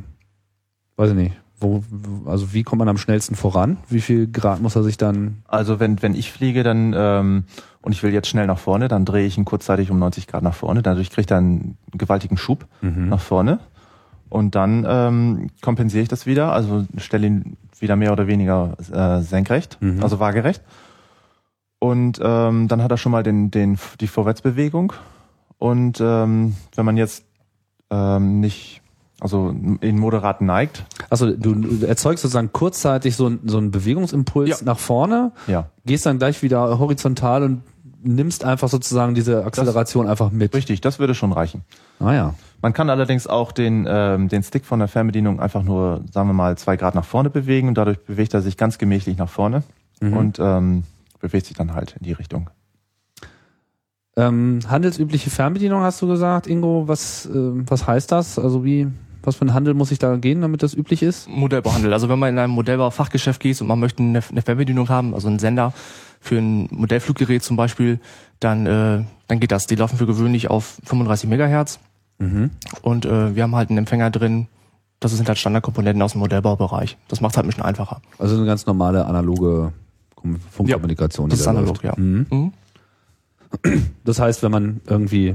weiß 0.96 1.10
ich 1.10 1.16
nicht, 1.16 1.34
wo, 1.62 1.82
also 2.26 2.52
wie 2.52 2.62
kommt 2.64 2.80
man 2.80 2.88
am 2.88 2.98
schnellsten 2.98 3.34
voran? 3.36 3.78
Wie 3.88 4.00
viel 4.00 4.26
Grad 4.26 4.60
muss 4.60 4.76
er 4.76 4.82
sich 4.82 4.96
dann, 4.98 5.42
Also 5.48 5.80
wenn, 5.80 6.02
wenn 6.02 6.14
ich 6.14 6.30
fliege 6.32 6.62
dann 6.62 6.92
ähm, 6.96 7.44
und 7.80 7.92
ich 7.92 8.02
will 8.02 8.12
jetzt 8.12 8.28
schnell 8.28 8.46
nach 8.46 8.58
vorne, 8.58 8.88
dann 8.88 9.04
drehe 9.04 9.26
ich 9.26 9.38
ihn 9.38 9.44
kurzzeitig 9.44 9.90
um 9.90 9.98
90 9.98 10.26
Grad 10.26 10.42
nach 10.42 10.54
vorne. 10.54 10.82
Dadurch 10.82 11.10
kriegt 11.10 11.30
er 11.30 11.38
einen 11.38 11.78
gewaltigen 11.92 12.36
Schub 12.36 12.66
nach 13.08 13.20
vorne. 13.20 13.60
Und 14.28 14.54
dann 14.54 14.86
ähm, 14.88 15.50
kompensiere 15.60 16.02
ich 16.02 16.08
das 16.08 16.24
wieder, 16.26 16.52
also 16.52 16.84
stelle 16.96 17.26
ihn 17.26 17.56
wieder 17.78 17.96
mehr 17.96 18.12
oder 18.12 18.26
weniger 18.26 18.76
äh, 18.92 19.20
senkrecht, 19.22 19.76
Mhm. 19.80 20.02
also 20.02 20.20
waagerecht. 20.20 20.62
Und 21.78 22.20
ähm, 22.22 22.68
dann 22.68 22.82
hat 22.82 22.90
er 22.92 22.96
schon 22.96 23.12
mal 23.12 23.22
den, 23.22 23.50
den, 23.50 23.78
die 24.00 24.06
Vorwärtsbewegung. 24.06 24.92
Und 25.58 26.00
ähm, 26.00 26.54
wenn 26.76 26.84
man 26.86 26.96
jetzt 26.96 27.24
ähm, 27.90 28.40
nicht, 28.40 28.81
also 29.22 29.54
in 29.80 29.98
moderat 29.98 30.40
neigt, 30.40 30.84
also 31.10 31.30
du, 31.34 31.84
erzeugst 31.86 32.22
sozusagen 32.22 32.52
kurzzeitig 32.52 33.14
so, 33.16 33.28
ein- 33.28 33.40
so 33.44 33.58
einen 33.58 33.70
Bewegungsimpuls 33.70 34.48
Ja. 34.50 34.56
nach 34.64 34.78
vorne, 34.78 35.32
ja, 35.46 35.68
gehst 35.86 36.06
dann 36.06 36.18
gleich 36.18 36.42
wieder 36.42 36.78
horizontal 36.78 37.42
und 37.44 37.62
nimmst 38.04 38.44
einfach 38.44 38.68
sozusagen 38.68 39.14
diese 39.14 39.44
Acceleration 39.44 40.08
einfach 40.08 40.32
mit. 40.32 40.52
richtig, 40.54 40.80
das 40.80 40.98
würde 40.98 41.14
schon 41.14 41.30
reichen. 41.32 41.62
Ah 42.00 42.12
ja. 42.12 42.34
Man 42.60 42.72
kann 42.72 42.90
allerdings 42.90 43.26
auch 43.28 43.52
den, 43.52 43.86
ähm, 43.88 44.28
den 44.28 44.42
Stick 44.42 44.64
von 44.64 44.80
der 44.80 44.88
Fernbedienung 44.88 45.38
einfach 45.40 45.62
nur, 45.62 46.02
sagen 46.12 46.28
wir 46.28 46.32
mal, 46.34 46.58
zwei 46.58 46.76
Grad 46.76 46.94
nach 46.96 47.04
vorne 47.04 47.30
bewegen 47.30 47.68
und 47.68 47.74
dadurch 47.78 47.98
bewegt 48.04 48.34
er 48.34 48.42
sich 48.42 48.56
ganz 48.56 48.78
gemächlich 48.78 49.18
nach 49.18 49.28
vorne 49.28 49.62
und 50.00 50.40
ähm, 50.40 50.82
bewegt 51.20 51.46
sich 51.46 51.56
dann 51.56 51.74
halt 51.74 51.94
in 52.00 52.04
die 52.04 52.12
Richtung. 52.12 52.50
Ähm, 54.16 54.58
handelsübliche 54.68 55.30
Fernbedienung 55.30 55.82
hast 55.82 56.02
du 56.02 56.06
gesagt, 56.08 56.46
Ingo. 56.46 56.84
Was, 56.86 57.26
ähm, 57.32 57.64
was 57.68 57.86
heißt 57.86 58.12
das? 58.12 58.38
Also 58.38 58.64
wie, 58.64 58.88
was 59.22 59.36
für 59.36 59.44
ein 59.44 59.54
Handel 59.54 59.74
muss 59.74 59.90
ich 59.90 59.98
da 59.98 60.16
gehen, 60.16 60.40
damit 60.40 60.62
das 60.62 60.74
üblich 60.74 61.02
ist? 61.02 61.28
Modellbauhandel. 61.28 61.92
Also 61.92 62.08
wenn 62.08 62.18
man 62.18 62.30
in 62.30 62.38
einem 62.38 62.52
Modellbau-Fachgeschäft 62.52 63.40
geht 63.40 63.60
und 63.60 63.66
man 63.68 63.78
möchte 63.80 64.02
eine, 64.02 64.20
eine 64.30 64.42
Fernbedienung 64.42 64.88
haben, 64.88 65.14
also 65.14 65.28
einen 65.28 65.38
Sender 65.38 65.72
für 66.20 66.38
ein 66.38 66.68
Modellfluggerät 66.70 67.42
zum 67.42 67.56
Beispiel, 67.56 68.00
dann, 68.40 68.66
äh, 68.66 69.04
dann 69.28 69.40
geht 69.40 69.52
das. 69.52 69.66
Die 69.66 69.74
laufen 69.76 69.96
für 69.96 70.06
gewöhnlich 70.06 70.50
auf 70.50 70.78
35 70.84 71.28
Megahertz 71.30 71.78
und 72.82 73.04
äh, 73.04 73.34
wir 73.34 73.42
haben 73.42 73.56
halt 73.56 73.70
einen 73.70 73.78
Empfänger 73.78 74.10
drin. 74.10 74.46
Das 75.00 75.10
sind 75.10 75.26
halt 75.26 75.38
Standardkomponenten 75.38 76.00
aus 76.02 76.12
dem 76.12 76.20
Modellbaubereich. 76.20 76.96
Das 77.08 77.20
macht 77.20 77.32
es 77.32 77.36
halt 77.36 77.46
ein 77.46 77.48
bisschen 77.50 77.64
einfacher. 77.64 78.00
Also 78.18 78.36
eine 78.36 78.46
ganz 78.46 78.64
normale 78.66 79.04
analoge 79.06 79.72
Kom- 80.16 80.36
Funkkommunikation. 80.52 81.28
Das 81.28 81.38
die 81.38 81.40
ist 81.40 81.46
da 81.46 81.50
analog, 81.50 81.82
läuft. 81.82 81.84
ja. 81.84 81.94
Mhm. 81.96 82.26
Mhm. 82.30 82.52
Das 84.04 84.20
heißt, 84.20 84.42
wenn 84.44 84.52
man 84.52 84.80
irgendwie 84.86 85.34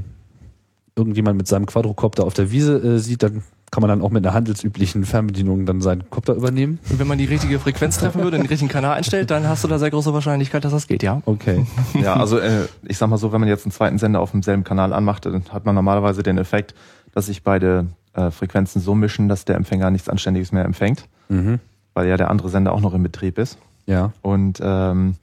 irgendjemand 0.96 1.36
mit 1.36 1.46
seinem 1.46 1.66
Quadrocopter 1.66 2.24
auf 2.24 2.34
der 2.34 2.50
Wiese 2.50 2.78
äh, 2.78 2.98
sieht, 2.98 3.22
dann 3.22 3.42
kann 3.70 3.80
man 3.82 3.88
dann 3.88 4.02
auch 4.02 4.10
mit 4.10 4.24
einer 4.24 4.34
handelsüblichen 4.34 5.04
Fernbedienung 5.04 5.66
dann 5.66 5.80
seinen 5.80 6.08
Kopter 6.10 6.34
übernehmen. 6.34 6.78
Und 6.90 6.98
wenn 6.98 7.06
man 7.06 7.18
die 7.18 7.26
richtige 7.26 7.58
Frequenz 7.58 7.98
treffen 7.98 8.22
würde, 8.22 8.36
den 8.38 8.46
richtigen 8.46 8.70
Kanal 8.70 8.94
einstellt, 8.96 9.30
dann 9.30 9.46
hast 9.48 9.62
du 9.64 9.68
da 9.68 9.78
sehr 9.78 9.90
große 9.90 10.12
Wahrscheinlichkeit, 10.14 10.64
dass 10.64 10.72
das 10.72 10.86
geht, 10.86 11.02
ja. 11.02 11.20
Okay. 11.26 11.66
Ja, 12.00 12.14
also 12.16 12.38
äh, 12.38 12.66
ich 12.86 12.96
sag 12.98 13.08
mal 13.10 13.18
so, 13.18 13.32
wenn 13.32 13.40
man 13.40 13.48
jetzt 13.48 13.64
einen 13.66 13.72
zweiten 13.72 13.98
Sender 13.98 14.20
auf 14.20 14.30
demselben 14.30 14.64
Kanal 14.64 14.92
anmacht, 14.92 15.26
dann 15.26 15.42
hat 15.52 15.66
man 15.66 15.74
normalerweise 15.74 16.22
den 16.22 16.38
Effekt, 16.38 16.74
dass 17.14 17.26
sich 17.26 17.42
beide 17.42 17.86
äh, 18.14 18.30
Frequenzen 18.30 18.80
so 18.80 18.94
mischen, 18.94 19.28
dass 19.28 19.44
der 19.44 19.56
Empfänger 19.56 19.90
nichts 19.90 20.08
Anständiges 20.08 20.52
mehr 20.52 20.64
empfängt, 20.64 21.04
Mhm. 21.28 21.58
weil 21.94 22.08
ja 22.08 22.16
der 22.16 22.30
andere 22.30 22.48
Sender 22.48 22.72
auch 22.72 22.80
noch 22.80 22.94
im 22.94 23.02
Betrieb 23.02 23.38
ist. 23.38 23.58
Ja. 23.86 24.12
Und 24.22 24.60
ähm, 24.62 25.16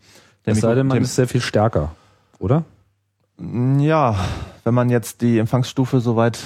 der 0.46 0.54
Es 0.54 0.60
sei 0.62 0.76
denn, 0.76 0.86
man 0.88 1.02
ist 1.02 1.16
sehr 1.16 1.28
viel 1.28 1.42
stärker, 1.42 1.92
oder? 2.40 2.64
Ja, 3.38 4.16
wenn 4.64 4.74
man 4.74 4.90
jetzt 4.90 5.22
die 5.22 5.38
Empfangsstufe 5.40 6.00
so 6.00 6.16
weit 6.16 6.40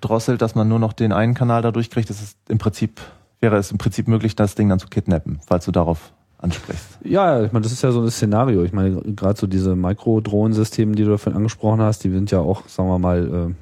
drosselt, 0.00 0.42
dass 0.42 0.54
man 0.54 0.68
nur 0.68 0.78
noch 0.78 0.92
den 0.92 1.12
einen 1.12 1.34
Kanal 1.34 1.62
dadurch 1.62 1.90
kriegt, 1.90 2.10
ist 2.10 2.22
es 2.22 2.36
im 2.48 2.58
Prinzip, 2.58 3.00
wäre 3.40 3.56
es 3.56 3.72
im 3.72 3.78
Prinzip 3.78 4.06
möglich, 4.08 4.36
das 4.36 4.54
Ding 4.54 4.68
dann 4.68 4.78
zu 4.78 4.88
kidnappen, 4.88 5.40
falls 5.46 5.64
du 5.64 5.72
darauf 5.72 6.12
ansprichst. 6.38 6.98
Ja, 7.02 7.42
ich 7.42 7.52
meine, 7.52 7.62
das 7.64 7.72
ist 7.72 7.82
ja 7.82 7.90
so 7.90 8.00
ein 8.00 8.10
Szenario. 8.10 8.62
Ich 8.62 8.72
meine, 8.72 9.00
gerade 9.02 9.38
so 9.38 9.46
diese 9.46 9.74
Mikrodrohensysteme, 9.74 10.94
die 10.94 11.04
du 11.04 11.10
davon 11.10 11.34
angesprochen 11.34 11.80
hast, 11.80 12.04
die 12.04 12.10
sind 12.10 12.30
ja 12.30 12.38
auch, 12.40 12.68
sagen 12.68 12.88
wir 12.88 12.98
mal, 12.98 13.54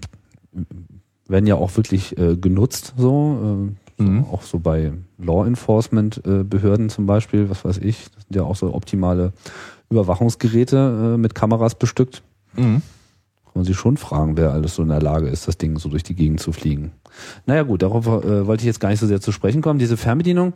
äh, 0.56 0.60
werden 1.26 1.46
ja 1.46 1.54
auch 1.54 1.74
wirklich 1.76 2.18
äh, 2.18 2.36
genutzt, 2.36 2.94
so, 2.96 3.68
äh, 3.70 3.74
Mhm. 3.96 4.24
auch 4.32 4.42
so 4.42 4.58
bei 4.58 4.92
Law 5.18 5.46
Enforcement 5.46 6.20
äh, 6.26 6.42
Behörden 6.42 6.90
zum 6.90 7.06
Beispiel, 7.06 7.48
was 7.48 7.64
weiß 7.64 7.78
ich, 7.78 8.10
das 8.10 8.24
sind 8.24 8.34
ja 8.34 8.42
auch 8.42 8.56
so 8.56 8.74
optimale 8.74 9.32
Überwachungsgeräte 9.88 11.14
äh, 11.14 11.16
mit 11.16 11.36
Kameras 11.36 11.76
bestückt. 11.76 12.24
Mhm. 12.56 12.82
Kann 13.44 13.52
man 13.60 13.64
sich 13.64 13.76
schon 13.76 13.96
fragen, 13.96 14.36
wer 14.36 14.52
alles 14.52 14.74
so 14.74 14.82
in 14.82 14.88
der 14.88 15.00
Lage 15.02 15.28
ist, 15.28 15.46
das 15.46 15.56
Ding 15.58 15.78
so 15.78 15.88
durch 15.88 16.02
die 16.02 16.14
Gegend 16.14 16.40
zu 16.40 16.52
fliegen. 16.52 16.92
Naja 17.46 17.62
gut, 17.62 17.82
darauf 17.82 18.06
äh, 18.06 18.46
wollte 18.46 18.62
ich 18.62 18.66
jetzt 18.66 18.80
gar 18.80 18.88
nicht 18.88 19.00
so 19.00 19.06
sehr 19.06 19.20
zu 19.20 19.30
sprechen 19.32 19.62
kommen. 19.62 19.78
Diese 19.78 19.96
Fernbedienung, 19.96 20.52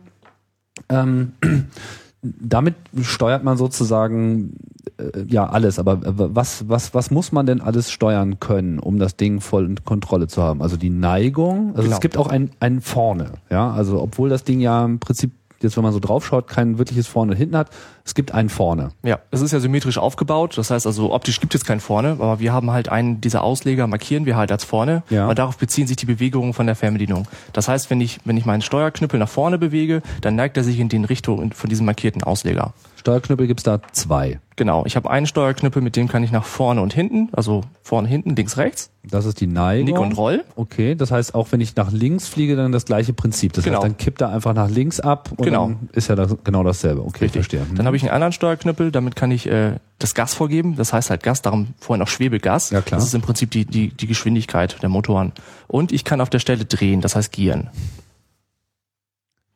ähm, 0.89 1.31
damit 2.21 2.75
steuert 3.01 3.45
man 3.45 3.55
sozusagen 3.57 4.57
äh, 4.97 5.23
ja 5.27 5.47
alles, 5.47 5.79
aber 5.79 5.93
äh, 5.93 6.13
was, 6.15 6.67
was, 6.67 6.93
was 6.93 7.11
muss 7.11 7.31
man 7.31 7.45
denn 7.45 7.61
alles 7.61 7.89
steuern 7.91 8.41
können, 8.41 8.79
um 8.79 8.99
das 8.99 9.15
Ding 9.15 9.39
voll 9.39 9.65
in 9.65 9.83
Kontrolle 9.85 10.27
zu 10.27 10.43
haben? 10.43 10.61
Also 10.61 10.75
die 10.75 10.89
Neigung, 10.89 11.69
also 11.69 11.83
Genau. 11.83 11.93
es 11.95 12.01
gibt 12.01 12.17
auch 12.17 12.27
ein, 12.27 12.51
ein 12.59 12.81
vorne, 12.81 13.31
ja, 13.49 13.71
also 13.71 14.01
obwohl 14.01 14.27
das 14.27 14.43
Ding 14.43 14.59
ja 14.59 14.83
im 14.83 14.99
Prinzip 14.99 15.31
jetzt 15.63 15.77
wenn 15.77 15.83
man 15.83 15.93
so 15.93 15.99
draufschaut, 15.99 16.47
kein 16.47 16.77
wirkliches 16.77 17.07
Vorne 17.07 17.31
und 17.31 17.37
Hinten 17.37 17.57
hat. 17.57 17.69
Es 18.05 18.15
gibt 18.15 18.33
einen 18.33 18.49
vorne. 18.49 18.89
Ja, 19.03 19.19
es 19.31 19.41
ist 19.41 19.51
ja 19.51 19.59
symmetrisch 19.59 19.97
aufgebaut. 19.97 20.57
Das 20.57 20.71
heißt 20.71 20.87
also, 20.87 21.13
optisch 21.13 21.39
gibt 21.39 21.53
es 21.55 21.65
keinen 21.65 21.79
vorne, 21.79 22.11
aber 22.11 22.39
wir 22.39 22.53
haben 22.53 22.71
halt 22.71 22.89
einen 22.89 23.21
dieser 23.21 23.43
Ausleger, 23.43 23.87
markieren 23.87 24.25
wir 24.25 24.35
halt 24.35 24.51
als 24.51 24.63
vorne. 24.63 25.03
Ja. 25.09 25.27
Und 25.27 25.37
darauf 25.39 25.57
beziehen 25.57 25.87
sich 25.87 25.97
die 25.97 26.05
Bewegungen 26.05 26.53
von 26.53 26.65
der 26.65 26.75
Fernbedienung. 26.75 27.27
Das 27.53 27.67
heißt, 27.67 27.89
wenn 27.89 28.01
ich, 28.01 28.19
wenn 28.25 28.37
ich 28.37 28.45
meinen 28.45 28.61
Steuerknüppel 28.61 29.19
nach 29.19 29.29
vorne 29.29 29.57
bewege, 29.57 30.01
dann 30.21 30.35
neigt 30.35 30.57
er 30.57 30.63
sich 30.63 30.79
in 30.79 30.89
den 30.89 31.05
Richtung 31.05 31.53
von 31.53 31.69
diesem 31.69 31.85
markierten 31.85 32.23
Ausleger. 32.23 32.73
Steuerknüppel 32.99 33.47
gibt's 33.47 33.63
da 33.63 33.79
zwei. 33.93 34.39
Genau, 34.57 34.83
ich 34.85 34.97
habe 34.97 35.09
einen 35.09 35.25
Steuerknüppel, 35.25 35.81
mit 35.81 35.95
dem 35.95 36.09
kann 36.09 36.21
ich 36.21 36.31
nach 36.33 36.43
vorne 36.43 36.81
und 36.81 36.93
hinten, 36.93 37.29
also 37.31 37.61
vorne, 37.81 38.09
hinten, 38.09 38.35
links, 38.35 38.57
rechts, 38.57 38.91
Das 39.03 39.25
ist 39.25 39.39
die 39.39 39.47
Neigung. 39.47 39.85
Nick 39.85 39.97
und 39.97 40.11
Roll. 40.17 40.43
Okay, 40.57 40.95
das 40.95 41.09
heißt, 41.11 41.33
auch 41.33 41.47
wenn 41.51 41.61
ich 41.61 41.77
nach 41.77 41.93
links 41.93 42.27
fliege, 42.27 42.57
dann 42.57 42.73
das 42.73 42.83
gleiche 42.83 43.13
Prinzip. 43.13 43.53
Das 43.53 43.63
Genau. 43.63 43.77
heißt, 43.77 43.85
dann 43.85 43.97
kippt 43.97 44.19
er 44.19 44.29
einfach 44.29 44.53
nach 44.53 44.69
links 44.69 44.99
ab 44.99 45.29
und 45.37 45.45
Genau. 45.45 45.67
dann 45.69 45.89
ist 45.93 46.09
ja 46.09 46.15
das, 46.15 46.35
genau 46.43 46.63
dasselbe. 46.63 47.01
Okay, 47.01 47.23
Richtig. 47.25 47.31
verstehe. 47.31 47.61
Hm. 47.61 47.75
Dann 47.75 47.85
habe 47.85 47.95
ich 47.95 48.03
einen 48.03 48.11
anderen 48.11 48.33
Steuerknüppel, 48.33 48.91
damit 48.91 49.15
kann 49.15 49.31
ich 49.31 49.47
äh, 49.47 49.75
das 49.97 50.13
Gas 50.13 50.33
vorgeben. 50.33 50.75
Das 50.75 50.91
heißt 50.91 51.09
halt 51.09 51.23
Gas, 51.23 51.41
darum 51.41 51.67
vorhin 51.79 52.03
auch 52.03 52.09
Schwebegas. 52.09 52.69
Ja, 52.71 52.81
klar. 52.81 52.99
Das 52.99 53.07
ist 53.07 53.13
im 53.15 53.21
Prinzip 53.21 53.51
die, 53.51 53.63
die, 53.65 53.89
die 53.89 54.07
Geschwindigkeit 54.07 54.75
der 54.81 54.89
Motoren. 54.89 55.31
Und 55.69 55.93
ich 55.93 56.03
kann 56.03 56.19
auf 56.19 56.29
der 56.29 56.39
Stelle 56.39 56.65
drehen, 56.65 56.99
das 56.99 57.15
heißt 57.15 57.31
gieren. 57.31 57.69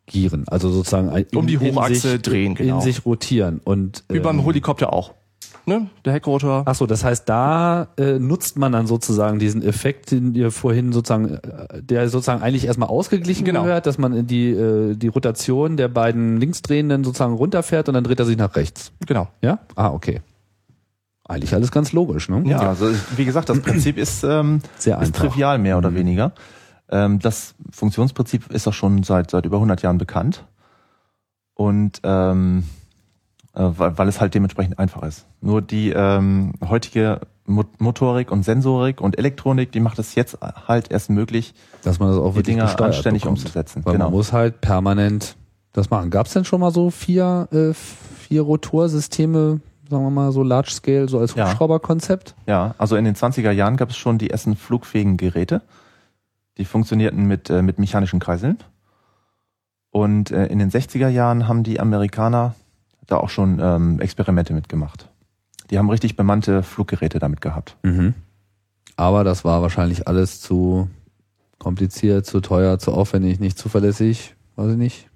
Gieren, 0.06 0.44
also 0.48 0.70
sozusagen 0.70 1.10
ein- 1.10 1.26
Um 1.34 1.48
die 1.48 1.54
in 1.56 1.76
Hochachse 1.76 2.12
sich, 2.12 2.22
drehen, 2.22 2.56
genau. 2.56 2.76
In 2.78 2.82
sich 2.82 3.06
rotieren 3.06 3.62
und 3.64 4.04
Wie 4.10 4.20
beim 4.20 4.40
ähm, 4.40 4.46
Helikopter 4.46 4.92
auch. 4.92 5.14
Ne? 5.66 5.88
Der 6.04 6.12
Heckrotor. 6.12 6.64
Ach 6.66 6.76
so, 6.76 6.86
das 6.88 7.06
heißt, 7.06 7.30
da 7.30 7.88
äh, 7.98 8.20
nutzt 8.20 8.58
man 8.58 8.74
dann 8.74 8.86
sozusagen 8.86 9.40
diesen 9.40 9.64
Effekt, 9.64 10.12
den 10.12 10.36
ihr 10.36 10.52
vorhin 10.52 10.92
sozusagen, 10.92 11.36
äh, 11.36 11.82
der 11.82 12.10
sozusagen 12.10 12.42
eigentlich 12.44 12.66
erstmal 12.66 12.90
ausgeglichen 12.90 13.46
Genau. 13.46 13.64
gehört, 13.64 13.86
dass 13.86 13.98
man 13.98 14.12
in 14.14 14.28
die 14.28 14.50
äh, 14.50 14.94
die 14.96 15.08
Rotation 15.08 15.78
der 15.78 15.88
beiden 15.88 16.36
Linksdrehenden 16.38 17.06
sozusagen 17.06 17.34
runterfährt 17.36 17.88
und 17.88 17.94
dann 17.94 18.04
dreht 18.04 18.20
er 18.20 18.26
sich 18.26 18.36
nach 18.38 18.54
rechts. 18.58 18.92
Genau. 19.08 19.30
Ja? 19.42 19.60
Ah, 19.76 19.92
okay. 19.92 20.20
Eigentlich 21.26 21.54
alles 21.54 21.72
ganz 21.72 21.94
logisch, 21.94 22.28
ne? 22.28 22.44
Ja, 22.46 22.60
also 22.68 22.88
wie 23.16 23.24
gesagt, 23.24 23.48
das 23.48 23.62
Prinzip 23.62 23.98
ist, 23.98 24.26
ähm, 24.26 24.60
Sehr 24.78 24.98
ist 25.00 25.08
einfach. 25.16 25.30
trivial 25.30 25.60
mehr 25.60 25.78
oder 25.78 25.92
Mhm. 25.92 25.96
weniger. 25.96 26.34
Ähm, 26.94 27.20
das 27.20 27.56
Funktionsprinzip 27.72 28.52
ist 28.52 28.68
auch 28.68 28.74
schon 28.74 29.04
seit 29.04 29.32
seit 29.32 29.46
über 29.46 29.58
100 29.58 29.82
Jahren 29.82 29.98
bekannt 29.98 30.46
und 31.56 32.00
ähm, 32.04 32.64
äh, 33.56 33.62
weil, 33.64 33.98
weil 33.98 34.08
es 34.08 34.22
halt 34.22 34.34
dementsprechend 34.36 34.80
einfach 34.80 35.04
ist. 35.04 35.26
Nur 35.42 35.62
die 35.62 35.90
ähm, 35.92 36.54
heutige 36.68 37.22
Mo 37.46 37.66
Motorik 37.78 38.32
und 38.32 38.44
Sensorik 38.44 39.02
und 39.02 39.18
Elektronik, 39.18 39.72
die 39.72 39.80
macht 39.80 40.00
es 40.00 40.16
jetzt 40.16 40.38
halt 40.68 40.92
erst 40.92 41.10
möglich, 41.10 41.54
Dass 41.84 42.00
man 42.00 42.10
das 42.10 42.18
auch 42.18 42.30
die 42.32 42.36
wirklich 42.38 42.56
Dinger 42.56 42.82
anständig 42.82 43.24
bekommt. 43.24 43.40
umzusetzen. 43.40 43.84
Weil 43.84 43.94
genau. 43.94 44.06
man 44.06 44.14
muss 44.14 44.32
halt 44.32 44.62
permanent 44.62 45.36
das 45.74 45.90
machen. 45.90 46.10
Gab 46.10 46.28
es 46.28 46.34
denn 46.34 46.46
schon 46.46 46.62
mal 46.62 46.72
so 46.72 46.90
vier, 46.90 47.48
äh, 47.52 47.74
vier 47.74 48.44
Rotorsysteme, 48.44 49.60
sagen 49.90 50.04
wir 50.04 50.10
mal 50.10 50.32
so 50.32 50.44
Large 50.44 50.72
Scale, 50.72 51.10
so 51.10 51.20
als 51.20 51.36
Ja. 51.36 51.50
Hubschrauberkonzept? 51.50 52.36
Ja, 52.48 52.76
also 52.78 52.96
in 52.96 53.04
den 53.06 53.16
20er 53.16 53.52
Jahren 53.52 53.76
gab 53.76 53.90
es 53.90 53.98
schon 53.98 54.18
die 54.18 54.30
ersten 54.30 54.56
flugfähigen 54.56 55.18
Geräte. 55.18 55.62
Die 56.58 56.66
funktionierten 56.66 57.26
mit, 57.26 57.50
äh, 57.50 57.62
mit 57.62 57.80
mechanischen 57.80 58.20
Kreiseln. 58.20 58.58
Und 59.90 60.32
äh, 60.32 60.48
in 60.48 60.60
den 60.60 60.72
60er 60.72 61.08
Jahren 61.08 61.48
haben 61.48 61.64
die 61.64 61.80
Amerikaner 61.80 62.56
da 63.06 63.18
auch 63.18 63.30
schon 63.30 63.60
ähm, 63.62 64.00
Experimente 64.00 64.54
mitgemacht. 64.54 65.10
Die 65.70 65.78
haben 65.78 65.90
richtig 65.90 66.16
bemannte 66.16 66.64
Fluggeräte 66.64 67.20
damit 67.20 67.42
gehabt. 67.42 67.78
Mhm. 67.84 68.14
Aber 68.96 69.24
das 69.24 69.44
war 69.44 69.62
wahrscheinlich 69.62 70.08
alles 70.08 70.42
zu 70.42 70.90
kompliziert, 71.58 72.26
zu 72.26 72.42
teuer, 72.42 72.78
zu 72.80 72.92
aufwendig, 72.92 73.40
nicht 73.40 73.58
zuverlässig, 73.58 74.36
weiß 74.56 74.72
ich 74.72 74.78
nicht. 74.78 75.10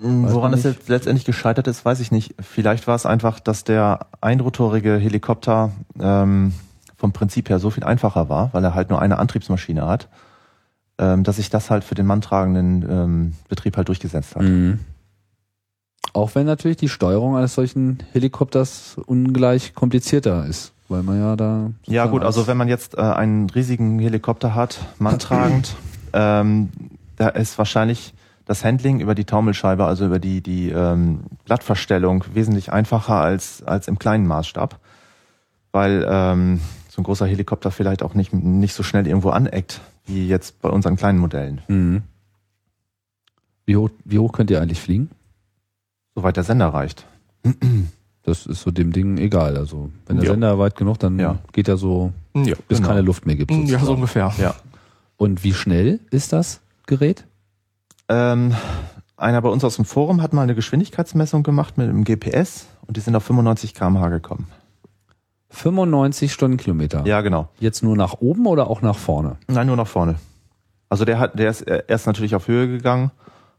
Weiß 0.00 0.32
Woran 0.32 0.52
es 0.52 0.62
jetzt 0.62 0.88
letztendlich 0.88 1.24
gescheitert 1.24 1.66
ist, 1.66 1.84
weiß 1.84 2.00
ich 2.00 2.12
nicht. 2.12 2.34
Vielleicht 2.40 2.86
war 2.86 2.94
es 2.94 3.04
einfach, 3.04 3.40
dass 3.40 3.64
der 3.64 4.06
einrotorige 4.20 4.96
Helikopter 4.96 5.72
ähm, 6.00 6.54
vom 6.96 7.12
Prinzip 7.12 7.48
her 7.48 7.58
so 7.58 7.70
viel 7.70 7.84
einfacher 7.84 8.28
war, 8.28 8.52
weil 8.52 8.64
er 8.64 8.74
halt 8.74 8.90
nur 8.90 9.02
eine 9.02 9.18
Antriebsmaschine 9.18 9.86
hat, 9.86 10.08
ähm, 10.98 11.24
dass 11.24 11.36
sich 11.36 11.50
das 11.50 11.70
halt 11.70 11.84
für 11.84 11.94
den 11.94 12.06
manntragenden 12.06 12.86
ähm, 12.90 13.32
Betrieb 13.48 13.76
halt 13.76 13.88
durchgesetzt 13.88 14.36
hat. 14.36 14.42
Mhm. 14.42 14.80
Auch 16.12 16.34
wenn 16.34 16.46
natürlich 16.46 16.76
die 16.78 16.88
Steuerung 16.88 17.36
eines 17.36 17.54
solchen 17.54 17.98
Helikopters 18.12 18.96
ungleich 19.06 19.74
komplizierter 19.74 20.46
ist, 20.46 20.72
weil 20.88 21.02
man 21.02 21.18
ja 21.20 21.36
da. 21.36 21.70
Ja 21.86 22.06
gut, 22.06 22.24
also 22.24 22.40
als- 22.40 22.48
wenn 22.48 22.56
man 22.56 22.68
jetzt 22.68 22.96
äh, 22.96 23.00
einen 23.02 23.48
riesigen 23.50 23.98
Helikopter 23.98 24.54
hat, 24.54 24.78
manntragend, 24.98 25.76
ähm, 26.12 26.70
da 27.16 27.28
ist 27.28 27.58
wahrscheinlich 27.58 28.14
das 28.46 28.64
Handling 28.64 29.00
über 29.00 29.14
die 29.14 29.26
Taumelscheibe, 29.26 29.84
also 29.84 30.06
über 30.06 30.18
die, 30.18 30.40
die 30.40 30.70
ähm, 30.70 31.20
Blattverstellung 31.44 32.24
wesentlich 32.32 32.72
einfacher 32.72 33.16
als, 33.16 33.62
als 33.62 33.88
im 33.88 33.98
kleinen 33.98 34.26
Maßstab, 34.26 34.78
weil 35.72 36.06
ähm, 36.08 36.60
so 36.88 37.02
ein 37.02 37.04
großer 37.04 37.26
Helikopter 37.26 37.70
vielleicht 37.70 38.02
auch 38.02 38.14
nicht, 38.14 38.32
nicht 38.32 38.72
so 38.72 38.82
schnell 38.82 39.06
irgendwo 39.06 39.28
aneckt, 39.30 39.82
wie 40.08 40.26
jetzt 40.26 40.60
bei 40.60 40.68
unseren 40.70 40.96
kleinen 40.96 41.18
Modellen, 41.18 41.60
Mhm. 41.68 42.02
Wie 43.66 43.76
hoch, 43.76 43.90
wie 44.04 44.18
hoch 44.18 44.32
könnt 44.32 44.50
ihr 44.50 44.60
eigentlich 44.62 44.80
fliegen? 44.80 45.10
soweit 46.14 46.36
der 46.36 46.42
Sender 46.42 46.68
reicht. 46.68 47.06
Das 48.24 48.44
ist 48.46 48.62
so 48.62 48.70
dem 48.72 48.92
Ding 48.92 49.18
egal. 49.18 49.56
Also 49.56 49.90
wenn 50.06 50.16
der 50.16 50.24
Ja. 50.26 50.32
Sender 50.32 50.58
weit 50.58 50.74
genug, 50.74 50.98
dann 50.98 51.16
Ja. 51.18 51.38
geht 51.52 51.68
er 51.68 51.76
so, 51.76 52.12
Ja. 52.34 52.56
bis 52.66 52.78
Genau. 52.78 52.88
keine 52.88 53.02
Luft 53.02 53.24
mehr 53.24 53.36
gibt. 53.36 53.50
Ja, 53.52 53.56
so 53.58 53.66
sozusagen. 53.66 53.94
ungefähr. 53.94 54.32
Ja. 54.38 54.54
Und 55.16 55.44
wie 55.44 55.54
schnell 55.54 56.00
ist 56.10 56.32
das 56.32 56.60
Gerät? 56.86 57.24
Ähm, 58.08 58.54
einer 59.16 59.40
bei 59.42 59.48
uns 59.48 59.62
aus 59.64 59.76
dem 59.76 59.84
Forum 59.84 60.22
hat 60.22 60.32
mal 60.32 60.42
eine 60.42 60.54
Geschwindigkeitsmessung 60.56 61.42
gemacht 61.44 61.78
mit 61.78 61.88
einem 61.88 62.02
GPS 62.04 62.66
und 62.86 62.96
die 62.96 63.00
sind 63.00 63.14
auf 63.14 63.22
95 63.24 63.74
km/h 63.74 64.08
gekommen. 64.08 64.48
95 65.50 66.32
Stundenkilometer. 66.32 67.04
Ja, 67.06 67.20
genau. 67.20 67.48
Jetzt 67.58 67.82
nur 67.82 67.96
nach 67.96 68.14
oben 68.20 68.46
oder 68.46 68.68
auch 68.68 68.82
nach 68.82 68.96
vorne? 68.96 69.36
Nein, 69.48 69.66
nur 69.66 69.76
nach 69.76 69.86
vorne. 69.86 70.16
Also 70.88 71.04
der 71.04 71.18
hat, 71.18 71.38
der 71.38 71.50
ist 71.50 71.62
erst 71.62 72.06
natürlich 72.06 72.34
auf 72.34 72.48
Höhe 72.48 72.68
gegangen, 72.68 73.10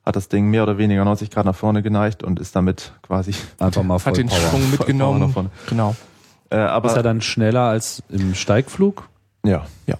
hat 0.05 0.15
das 0.15 0.29
Ding 0.29 0.49
mehr 0.49 0.63
oder 0.63 0.77
weniger 0.77 1.03
90 1.05 1.29
Grad 1.29 1.45
nach 1.45 1.55
vorne 1.55 1.81
geneigt 1.83 2.23
und 2.23 2.39
ist 2.39 2.55
damit 2.55 2.93
quasi, 3.01 3.33
Einfach 3.59 3.83
mal 3.83 3.99
voll 3.99 4.11
Hat 4.11 4.17
den 4.17 4.27
Power. 4.27 4.37
Sprung 4.39 4.61
Voll 4.61 4.69
mitgenommen. 4.71 5.19
Power 5.19 5.27
davon. 5.27 5.49
Genau. 5.67 5.95
äh, 6.49 6.57
aber 6.57 6.89
Ist 6.89 6.97
er 6.97 7.03
dann 7.03 7.21
schneller 7.21 7.61
als 7.61 8.03
im 8.09 8.33
Steigflug? 8.35 9.07
ja, 9.43 9.65
Ja. 9.87 9.95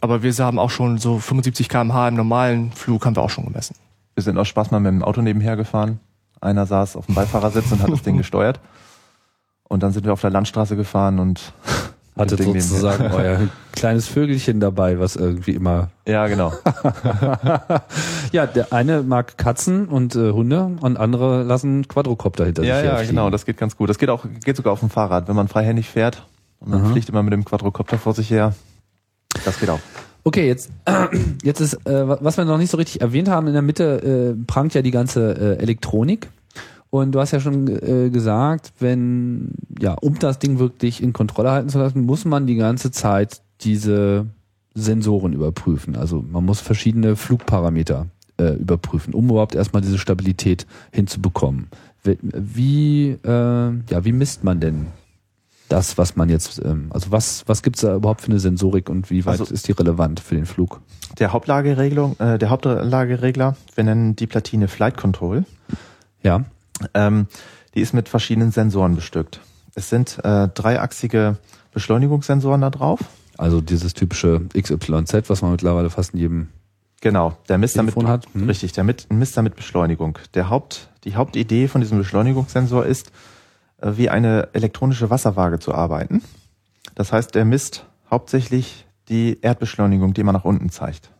Aber 0.00 0.22
wir 0.22 0.32
haben 0.38 0.60
auch 0.60 0.70
schon 0.70 0.98
so 0.98 1.18
75 1.18 1.68
km/h 1.68 2.06
im 2.08 2.14
normalen 2.14 2.70
Flug 2.70 3.04
haben 3.04 3.16
wir 3.16 3.22
auch 3.22 3.30
schon 3.30 3.46
gemessen. 3.46 3.74
wir 4.14 4.22
sind 4.22 4.38
aus 4.38 4.46
Spaß 4.46 4.70
mal 4.70 4.78
mit 4.78 4.92
dem 4.92 5.02
Auto 5.02 5.22
nebenher 5.22 5.56
gefahren. 5.56 5.98
Einer 6.40 6.66
saß 6.66 6.94
auf 6.94 7.06
dem 7.06 7.16
Beifahrersitz 7.16 7.72
und 7.72 7.82
hat 7.82 7.90
das 7.90 8.02
Ding 8.02 8.16
gesteuert. 8.18 8.60
Und 9.72 9.82
dann 9.82 9.92
sind 9.92 10.04
wir 10.04 10.12
auf 10.12 10.20
der 10.20 10.28
Landstraße 10.28 10.76
gefahren 10.76 11.18
und 11.18 11.54
Hattet 12.18 12.42
sozusagen 12.42 13.10
euer 13.10 13.48
kleines 13.72 14.06
Vögelchen 14.06 14.60
dabei, 14.60 15.00
was 15.00 15.16
irgendwie 15.16 15.52
immer. 15.52 15.88
Ja, 16.06 16.26
genau. 16.26 16.52
Ja, 18.32 18.46
der 18.46 18.72
eine 18.72 19.02
mag 19.02 19.38
Katzen 19.38 19.88
und 19.88 20.14
äh, 20.14 20.30
Hunde 20.30 20.72
und 20.80 20.98
andere 20.98 21.42
lassen 21.42 21.88
Quadrocopter 21.88 22.44
hinter 22.44 22.64
ja, 22.64 22.76
sich 22.76 22.84
ja, 22.84 22.90
herfliegen. 22.92 23.16
genau. 23.16 23.30
Das 23.30 23.46
geht 23.46 23.56
ganz 23.56 23.76
gut. 23.76 23.88
Das 23.88 23.98
geht 23.98 24.10
auch, 24.10 24.26
geht 24.44 24.56
sogar 24.56 24.74
auf 24.74 24.80
dem 24.80 24.90
Fahrrad, 24.90 25.28
wenn 25.28 25.36
man 25.36 25.48
freihändig 25.48 25.88
fährt 25.88 26.26
und 26.60 26.70
man 26.70 26.82
Aha. 26.82 26.92
fliegt 26.92 27.08
immer 27.08 27.22
mit 27.22 27.32
dem 27.32 27.44
Quadrocopter 27.44 27.98
vor 27.98 28.14
sich 28.14 28.30
her. 28.30 28.54
Das 29.44 29.58
geht 29.58 29.70
auch. 29.70 29.80
Okay, 30.24 30.46
jetzt, 30.46 30.70
jetzt 31.42 31.60
ist, 31.60 31.74
äh, 31.86 32.08
was 32.08 32.36
wir 32.36 32.44
noch 32.44 32.58
nicht 32.58 32.70
so 32.70 32.76
richtig 32.76 33.00
erwähnt 33.00 33.28
haben, 33.28 33.46
in 33.46 33.54
der 33.54 33.62
Mitte 33.62 34.34
äh, 34.38 34.44
prangt 34.46 34.74
ja 34.74 34.82
die 34.82 34.90
ganze 34.90 35.56
äh, 35.58 35.62
Elektronik. 35.62 36.28
Und 36.94 37.12
du 37.12 37.20
hast 37.20 37.30
ja 37.30 37.40
schon 37.40 37.68
äh, 37.68 38.10
gesagt, 38.10 38.74
wenn, 38.78 39.52
ja, 39.80 39.94
um 40.02 40.18
das 40.18 40.38
Ding 40.38 40.58
wirklich 40.58 41.02
in 41.02 41.14
Kontrolle 41.14 41.50
halten 41.50 41.70
zu 41.70 41.78
lassen, 41.78 42.04
muss 42.04 42.26
man 42.26 42.46
die 42.46 42.56
ganze 42.56 42.90
Zeit 42.90 43.40
diese 43.62 44.26
Sensoren 44.74 45.32
überprüfen. 45.32 45.96
Also 45.96 46.22
man 46.22 46.44
muss 46.44 46.60
verschiedene 46.60 47.16
Flugparameter 47.16 48.08
äh, 48.36 48.56
überprüfen, 48.56 49.14
um 49.14 49.30
überhaupt 49.30 49.54
erstmal 49.54 49.80
diese 49.80 49.96
Stabilität 49.96 50.66
hinzubekommen. 50.92 51.68
Wie, 52.04 53.16
äh, 53.24 53.26
ja, 53.26 54.04
wie 54.04 54.12
misst 54.12 54.44
man 54.44 54.60
denn 54.60 54.88
das, 55.70 55.96
was 55.96 56.14
man 56.14 56.28
jetzt, 56.28 56.62
ähm, 56.62 56.88
also 56.90 57.10
was, 57.10 57.44
was 57.46 57.62
gibt's 57.62 57.80
da 57.80 57.96
überhaupt 57.96 58.20
für 58.20 58.30
eine 58.32 58.38
Sensorik 58.38 58.90
und 58.90 59.08
wie 59.08 59.24
weit 59.24 59.40
Also- 59.40 59.54
ist 59.54 59.66
die 59.66 59.72
relevant 59.72 60.20
für 60.20 60.34
den 60.34 60.44
Flug? 60.44 60.82
Der 61.18 61.32
Hauptlageregelung, 61.32 62.20
äh, 62.20 62.38
der 62.38 62.50
Hauptlageregler, 62.50 63.56
wir 63.76 63.84
nennen 63.84 64.14
die 64.14 64.26
Platine 64.26 64.68
Flight 64.68 64.98
Control. 64.98 65.46
Ja. 66.22 66.44
Ähm, 66.94 67.26
die 67.74 67.80
ist 67.80 67.94
mit 67.94 68.08
verschiedenen 68.08 68.52
Sensoren 68.52 68.94
bestückt. 68.94 69.40
Es 69.74 69.88
sind 69.88 70.18
äh, 70.24 70.48
dreiachsige 70.48 71.38
Beschleunigungssensoren 71.72 72.60
da 72.60 72.70
drauf. 72.70 73.00
Also 73.38 73.60
dieses 73.60 73.94
typische 73.94 74.42
XYZ, 74.54 75.28
was 75.28 75.42
man 75.42 75.52
mittlerweile 75.52 75.90
fast 75.90 76.12
in 76.14 76.20
jedem 76.20 76.48
Genau, 77.00 77.36
der 77.48 77.58
misst 77.58 77.76
damit 77.76 77.94
Telefon 77.94 78.08
hat. 78.08 78.26
Hm. 78.32 78.46
richtig, 78.46 78.72
der 78.72 78.84
mit, 78.84 79.12
misst 79.12 79.36
damit 79.36 79.56
Beschleunigung. 79.56 80.18
Der 80.34 80.50
Haupt, 80.50 80.88
die 81.02 81.16
Hauptidee 81.16 81.66
von 81.66 81.80
diesem 81.80 81.98
Beschleunigungssensor 81.98 82.86
ist, 82.86 83.10
äh, 83.78 83.92
wie 83.96 84.08
eine 84.08 84.50
elektronische 84.52 85.10
Wasserwaage 85.10 85.58
zu 85.58 85.74
arbeiten. 85.74 86.22
Das 86.94 87.12
heißt, 87.12 87.34
der 87.34 87.44
misst 87.44 87.86
hauptsächlich 88.08 88.86
die 89.08 89.38
Erdbeschleunigung, 89.42 90.14
die 90.14 90.22
man 90.22 90.34
nach 90.34 90.44
unten 90.44 90.70
zeigt. 90.70 91.10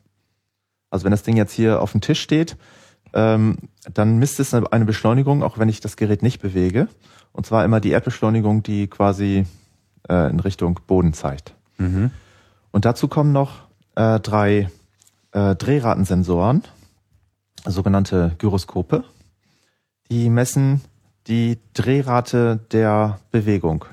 Also 0.89 1.05
wenn 1.05 1.11
das 1.11 1.25
Ding 1.25 1.37
jetzt 1.37 1.53
hier 1.53 1.83
auf 1.83 1.93
dem 1.93 2.01
Tisch 2.01 2.21
steht, 2.21 2.57
ähm, 3.13 3.59
dann 3.93 4.19
misst 4.19 4.41
es 4.41 4.55
eine 4.55 4.85
Beschleunigung, 4.85 5.43
auch 5.43 5.59
wenn 5.59 5.69
ich 5.69 5.81
das 5.81 5.97
Gerät 5.97 6.23
nicht 6.23 6.41
bewege. 6.41 6.89
Und 7.33 7.47
zwar 7.47 7.65
immer 7.65 7.81
die 7.81 7.91
Erdbeschleunigung, 7.91 8.63
die 8.63 8.87
quasi 8.89 9.47
äh, 10.09 10.31
in 10.31 10.41
Richtung 10.41 10.81
Boden 10.87 11.13
zeigt. 11.13 11.55
Mhm. 11.79 12.11
Und 12.71 12.85
dazu 12.85 13.09
kommen 13.09 13.33
noch 13.33 13.69
äh, 13.95 14.21
drei 14.21 14.71
äh, 15.33 15.55
Drehratensensoren, 15.55 16.63
sogenannte 17.65 18.35
Gyroskope. 18.39 19.05
Die 20.11 20.29
messen 20.29 20.83
die 21.27 21.59
Drehrate 21.75 22.61
der 22.73 23.19
Bewegung. 23.31 23.85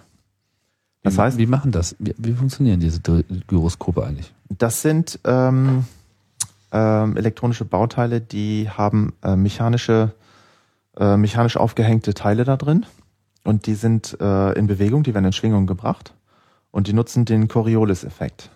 Das 1.04 1.16
wie, 1.16 1.22
heißt, 1.22 1.38
wie 1.38 1.46
machen 1.46 1.72
das? 1.72 1.96
Wie, 2.00 2.14
wie 2.18 2.34
funktionieren 2.34 2.80
diese 2.80 3.00
Gy- 3.00 3.24
Gyroskope 3.48 4.06
eigentlich? 4.06 4.34
das 4.50 4.82
sind 4.82 5.20
ähm, 5.26 5.86
ähm, 6.72 7.18
elektronische 7.18 7.66
Bauteile, 7.66 8.22
die 8.22 8.70
haben 8.70 9.14
äh, 9.24 9.36
mechanische, 9.36 10.14
äh, 10.98 11.18
mechanisch 11.18 11.58
aufgehängte 11.58 12.14
Teile 12.14 12.44
da 12.44 12.58
drin 12.58 12.86
und 13.44 13.66
die 13.66 13.76
sind 13.76 14.18
äh, 14.20 14.54
in 14.54 14.68
Bewegung, 14.68 15.04
die 15.04 15.14
werden 15.14 15.26
in 15.26 15.34
Schwingung 15.34 15.68
gebracht 15.68 16.14
und 16.72 16.88
die 16.88 16.94
nutzen 16.94 17.26
den 17.26 17.48
Coriolis-Effekt. 17.48 18.50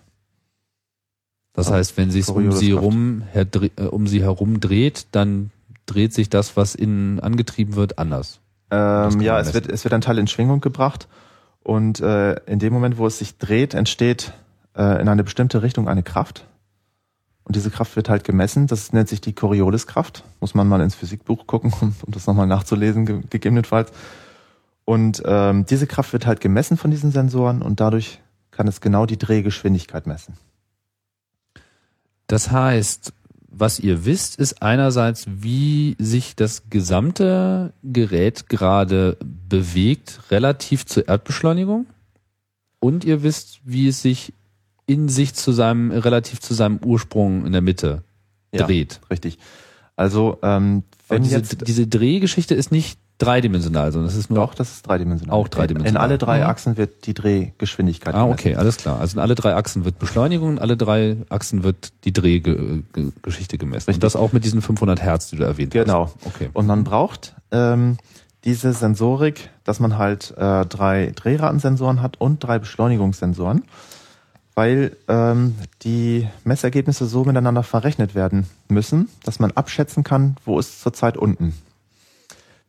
Das 1.54 1.68
Also, 1.68 1.78
heißt, 1.78 1.98
wenn 1.98 2.12
sie 2.12 2.20
es 2.20 2.30
um 2.30 2.52
sie 2.52 2.72
rum, 2.72 3.24
her, 3.32 3.46
äh, 3.78 3.84
um 3.84 4.08
sie 4.08 4.22
herum 4.22 4.60
dreht, 4.60 5.08
dann 5.12 5.52
dreht 5.86 6.14
sich 6.14 6.30
das, 6.30 6.58
was 6.58 6.76
innen 6.76 7.20
angetrieben 7.20 7.76
wird, 7.76 8.00
anders. 8.00 8.40
Ähm, 8.72 9.22
ja, 9.22 9.40
es 9.40 9.54
wird, 9.54 9.70
es 9.70 9.84
wird 9.84 9.94
ein 9.94 10.02
Teil 10.02 10.18
in 10.18 10.28
Schwingung 10.28 10.62
gebracht 10.62 11.08
und 11.62 12.00
äh, 12.00 12.34
in 12.46 12.60
dem 12.60 12.74
Moment, 12.74 12.98
wo 12.98 13.06
es 13.06 13.20
sich 13.20 13.38
dreht, 13.38 13.74
entsteht 13.74 14.34
äh, 14.76 15.02
in 15.02 15.08
eine 15.08 15.24
bestimmte 15.24 15.62
Richtung 15.62 15.88
eine 15.88 16.04
Kraft. 16.04 16.46
Und 17.44 17.56
diese 17.56 17.72
Kraft 17.72 17.96
wird 17.96 18.10
halt 18.10 18.24
gemessen. 18.24 18.68
Das 18.68 18.94
nennt 18.94 19.10
sich 19.10 19.22
die 19.22 19.34
Corioliskraft. 19.34 20.24
Muss 20.40 20.56
man 20.56 20.68
mal 20.68 20.82
ins 20.82 20.96
Physikbuch 20.96 21.46
gucken, 21.46 21.74
um, 21.82 21.96
um 22.06 22.14
das 22.14 22.28
nochmal 22.28 22.48
nachzulesen, 22.48 23.06
ge 23.06 23.22
gegebenenfalls. 23.30 23.92
Und 24.86 25.22
ähm, 25.26 25.66
diese 25.66 25.88
Kraft 25.88 26.14
wird 26.14 26.26
halt 26.26 26.42
gemessen 26.42 26.78
von 26.78 26.92
diesen 26.92 27.12
Sensoren 27.12 27.62
und 27.62 27.80
dadurch 27.80 28.20
kann 28.52 28.68
es 28.68 28.82
genau 28.82 29.06
die 29.06 29.18
Drehgeschwindigkeit 29.18 30.08
messen. 30.08 30.36
Das 32.28 32.52
heißt, 32.52 33.14
was 33.56 33.80
ihr 33.80 34.06
wisst, 34.06 34.38
ist 34.40 34.62
einerseits, 34.62 35.26
wie 35.28 35.96
sich 36.00 36.36
das 36.36 36.70
gesamte 36.70 37.74
Gerät 37.84 38.50
gerade 38.50 39.18
bewegt 39.22 40.32
relativ 40.32 40.86
zur 40.86 41.08
Erdbeschleunigung. 41.08 41.86
Und 42.80 43.06
ihr 43.06 43.24
wisst, 43.24 43.62
wie 43.64 43.88
es 43.88 44.02
sich 44.02 44.34
in 44.86 45.10
sich 45.10 45.34
zu 45.34 45.52
seinem, 45.52 45.92
relativ 45.92 46.40
zu 46.42 46.54
seinem 46.54 46.80
Ursprung 46.84 47.46
in 47.46 47.52
der 47.52 47.62
Mitte 47.62 48.04
Ja. 48.54 48.66
dreht. 48.66 49.00
Richtig. 49.10 49.38
Also 49.96 50.38
ähm, 50.42 50.84
wenn 51.08 51.24
diese, 51.24 51.38
jetzt 51.38 51.68
diese 51.68 51.88
Drehgeschichte 51.88 52.56
ist 52.56 52.72
nicht 52.72 52.98
dreidimensional, 53.20 53.92
sondern 53.92 54.10
es 54.10 54.18
ist 54.18 54.30
nur 54.32 54.40
doch, 54.40 54.56
das 54.56 54.72
ist 54.72 54.88
dreidimensional. 54.88 55.36
Auch 55.38 55.48
dreidimensional. 55.48 56.04
In 56.04 56.10
alle 56.10 56.18
drei 56.18 56.40
Mhm. 56.40 56.46
Achsen 56.48 56.78
wird 56.78 57.06
die 57.06 57.14
Drehgeschwindigkeit 57.14 58.14
Ah, 58.16 58.24
gemessen. 58.24 58.40
okay, 58.40 58.56
alles 58.56 58.78
klar. 58.78 59.00
Also 59.00 59.16
in 59.18 59.20
alle 59.22 59.36
drei 59.36 59.56
Achsen 59.56 59.86
wird 59.86 60.00
Beschleunigung, 60.00 60.54
in 60.54 60.60
alle 60.60 60.76
drei 60.76 61.18
Achsen 61.30 61.64
wird 61.64 61.94
die 62.06 62.12
Drehgeschichte 62.12 63.58
gemessen. 63.58 63.86
Richtig. 63.92 63.96
Und 63.96 64.04
das 64.04 64.16
auch 64.16 64.34
mit 64.34 64.44
diesen 64.46 64.62
500 64.62 65.02
Hertz, 65.02 65.30
die 65.30 65.38
du 65.38 65.44
erwähnt 65.44 65.72
Genau. 65.72 66.06
hast. 66.06 66.16
Okay. 66.26 66.50
Und 66.54 66.66
man 66.68 66.84
braucht 66.84 67.36
ähm, 67.52 67.98
diese 68.44 68.74
Sensorik, 68.74 69.50
dass 69.64 69.80
man 69.80 69.98
halt 69.98 70.34
äh, 70.38 70.66
drei 70.66 71.12
Drehratensensoren 71.16 72.02
hat 72.02 72.20
und 72.20 72.44
drei 72.44 72.60
Beschleunigungssensoren, 72.60 73.64
weil 74.56 74.96
ähm, 75.08 75.56
die 75.82 76.28
Messergebnisse 76.44 77.06
so 77.06 77.24
miteinander 77.24 77.64
verrechnet 77.64 78.16
werden 78.16 78.48
müssen, 78.68 79.10
dass 79.24 79.40
man 79.40 79.52
abschätzen 79.52 80.04
kann, 80.04 80.38
wo 80.46 80.60
ist 80.60 80.82
zurzeit 80.82 81.18
unten. 81.18 81.54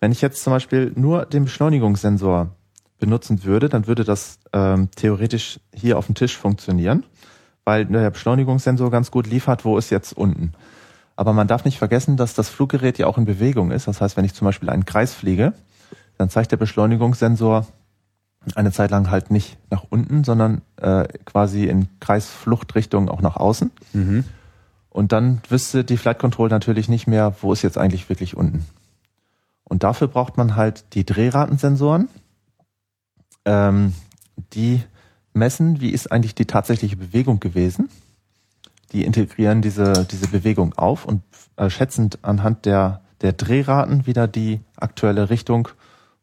Wenn 0.01 0.12
ich 0.12 0.23
jetzt 0.23 0.42
zum 0.42 0.53
Beispiel 0.53 0.92
nur 0.97 1.27
den 1.27 1.44
Beschleunigungssensor 1.44 2.51
benutzen 2.99 3.44
würde, 3.44 3.68
dann 3.68 3.87
würde 3.87 4.05
das 4.05 4.38
ähm, 4.53 4.88
theoretisch 4.97 5.61
hier 5.75 5.99
auf 5.99 6.07
dem 6.07 6.14
Tisch 6.14 6.37
funktionieren, 6.37 7.05
weil 7.64 7.85
der 7.87 8.11
Beschleunigungssensor 8.11 8.90
ganz 8.90 9.11
gut 9.11 9.27
liefert, 9.27 9.64
wo 9.64 9.77
ist 9.77 9.90
jetzt 9.90 10.16
unten. 10.16 10.53
Aber 11.16 11.33
man 11.33 11.49
darf 11.49 11.64
nicht 11.64 11.79
vergessen, 11.79 12.16
dass 12.16 12.35
das 12.35 12.49
Fluggerät 12.49 12.99
ja 12.99 13.07
auch 13.07 13.18
in 13.18 13.25
Bewegung 13.25 13.70
ist. 13.70 13.87
Das 13.87 14.01
heißt, 14.01 14.16
wenn 14.16 14.25
ich 14.25 14.35
zum 14.35 14.47
Beispiel 14.47 14.70
einen 14.70 14.85
Kreis 14.85 15.14
fliege, 15.14 15.53
dann 16.18 16.31
zeigt 16.31 16.53
der 16.53 16.57
Beschleunigungssensor 16.57 17.66
eine 18.54 18.72
Zeit 18.72 18.90
lang 18.90 19.11
halt 19.11 19.30
nicht 19.30 19.57
nach 19.70 19.85
unten, 19.88 20.24
sondern 20.24 20.62
äh, 20.76 21.07
quasi 21.24 21.64
in 21.64 21.88
Kreisfluchtrichtung 22.00 23.09
auch 23.09 23.20
nach 23.20 23.37
außen. 23.37 23.70
Mhm. 23.92 24.24
Und 24.90 25.12
dann 25.12 25.40
wüsste 25.48 25.85
die 25.85 25.96
Flight 25.96 26.18
Control 26.18 26.48
natürlich 26.48 26.88
nicht 26.88 27.07
mehr, 27.07 27.35
wo 27.40 27.52
ist 27.52 27.62
jetzt 27.62 27.78
eigentlich 27.78 28.09
wirklich 28.09 28.37
unten. 28.37 28.64
Und 29.64 29.83
dafür 29.83 30.09
braucht 30.09 30.37
man 30.37 30.57
halt 30.57 30.94
die 30.94 31.04
Drehratensensoren, 31.04 32.09
ähm, 33.44 33.94
die 34.52 34.83
messen, 35.33 35.80
wie 35.80 35.90
ist 35.90 36.12
eigentlich 36.12 36.35
die 36.35 36.46
tatsächliche 36.46 36.96
Bewegung 36.96 37.40
gewesen. 37.40 37.88
Die 38.92 39.04
integrieren 39.04 39.62
diese, 39.62 40.07
diese 40.09 40.28
Bewegung 40.28 40.74
auf 40.74 41.04
und 41.04 41.22
äh, 41.57 41.68
schätzen 41.70 42.11
anhand 42.22 42.64
der, 42.64 43.00
der 43.20 43.33
Drehraten 43.33 44.07
wieder 44.07 44.28
die 44.28 44.61
aktuelle 44.76 45.30
Richtung, 45.30 45.68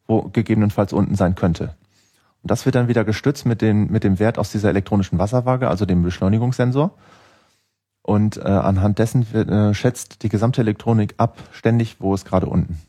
wo 0.08 0.22
gegebenenfalls 0.22 0.94
unten 0.94 1.16
sein 1.16 1.36
könnte. 1.36 1.76
Und 2.44 2.50
das 2.52 2.66
wird 2.66 2.76
dann 2.76 2.88
wieder 2.88 3.04
gestützt 3.06 3.46
mit, 3.46 3.62
den, 3.62 3.92
mit 3.92 4.04
dem 4.04 4.20
Wert 4.20 4.40
aus 4.40 4.52
dieser 4.52 4.70
elektronischen 4.70 5.20
Wasserwaage, 5.20 5.68
also 5.68 5.86
dem 5.86 6.02
Beschleunigungssensor. 6.04 6.92
Und 8.04 8.38
äh, 8.38 8.42
anhand 8.42 8.98
dessen 8.98 9.32
wird, 9.32 9.50
äh, 9.50 9.74
schätzt 9.76 10.24
die 10.24 10.30
gesamte 10.30 10.62
Elektronik 10.62 11.14
ab, 11.18 11.38
ständig, 11.52 11.98
wo 12.00 12.16
ist 12.16 12.26
gerade 12.26 12.48
unten. 12.48 12.80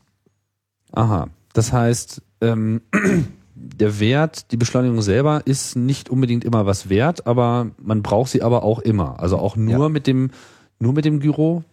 Aha. 0.91 1.27
Das 1.53 1.71
heißt, 1.71 2.23
ähm, 2.41 2.81
der 3.55 3.99
Wert, 3.99 4.51
die 4.51 4.57
Beschleunigung 4.57 5.03
selber 5.03 5.43
ist 5.45 5.75
nicht 5.75 6.09
unbedingt 6.09 6.43
immer 6.43 6.65
was 6.65 6.89
wert, 6.89 7.27
aber 7.27 7.67
man 7.79 8.01
braucht 8.01 8.31
sie 8.31 8.41
aber 8.41 8.63
auch 8.63 8.79
immer. 8.79 9.19
Also 9.19 9.37
auch 9.37 9.55
nur 9.55 9.83
Ja. 9.83 9.89
mit 9.89 10.07
dem, 10.07 10.31
nur 10.79 10.93
mit 10.93 11.05
dem 11.05 11.19
Gyro 11.19 11.63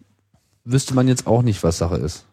wüsste 0.63 0.93
man 0.93 1.07
jetzt 1.07 1.27
auch 1.27 1.41
nicht, 1.41 1.63
was 1.63 1.77
Sache 1.77 1.95
ist. 1.95 2.25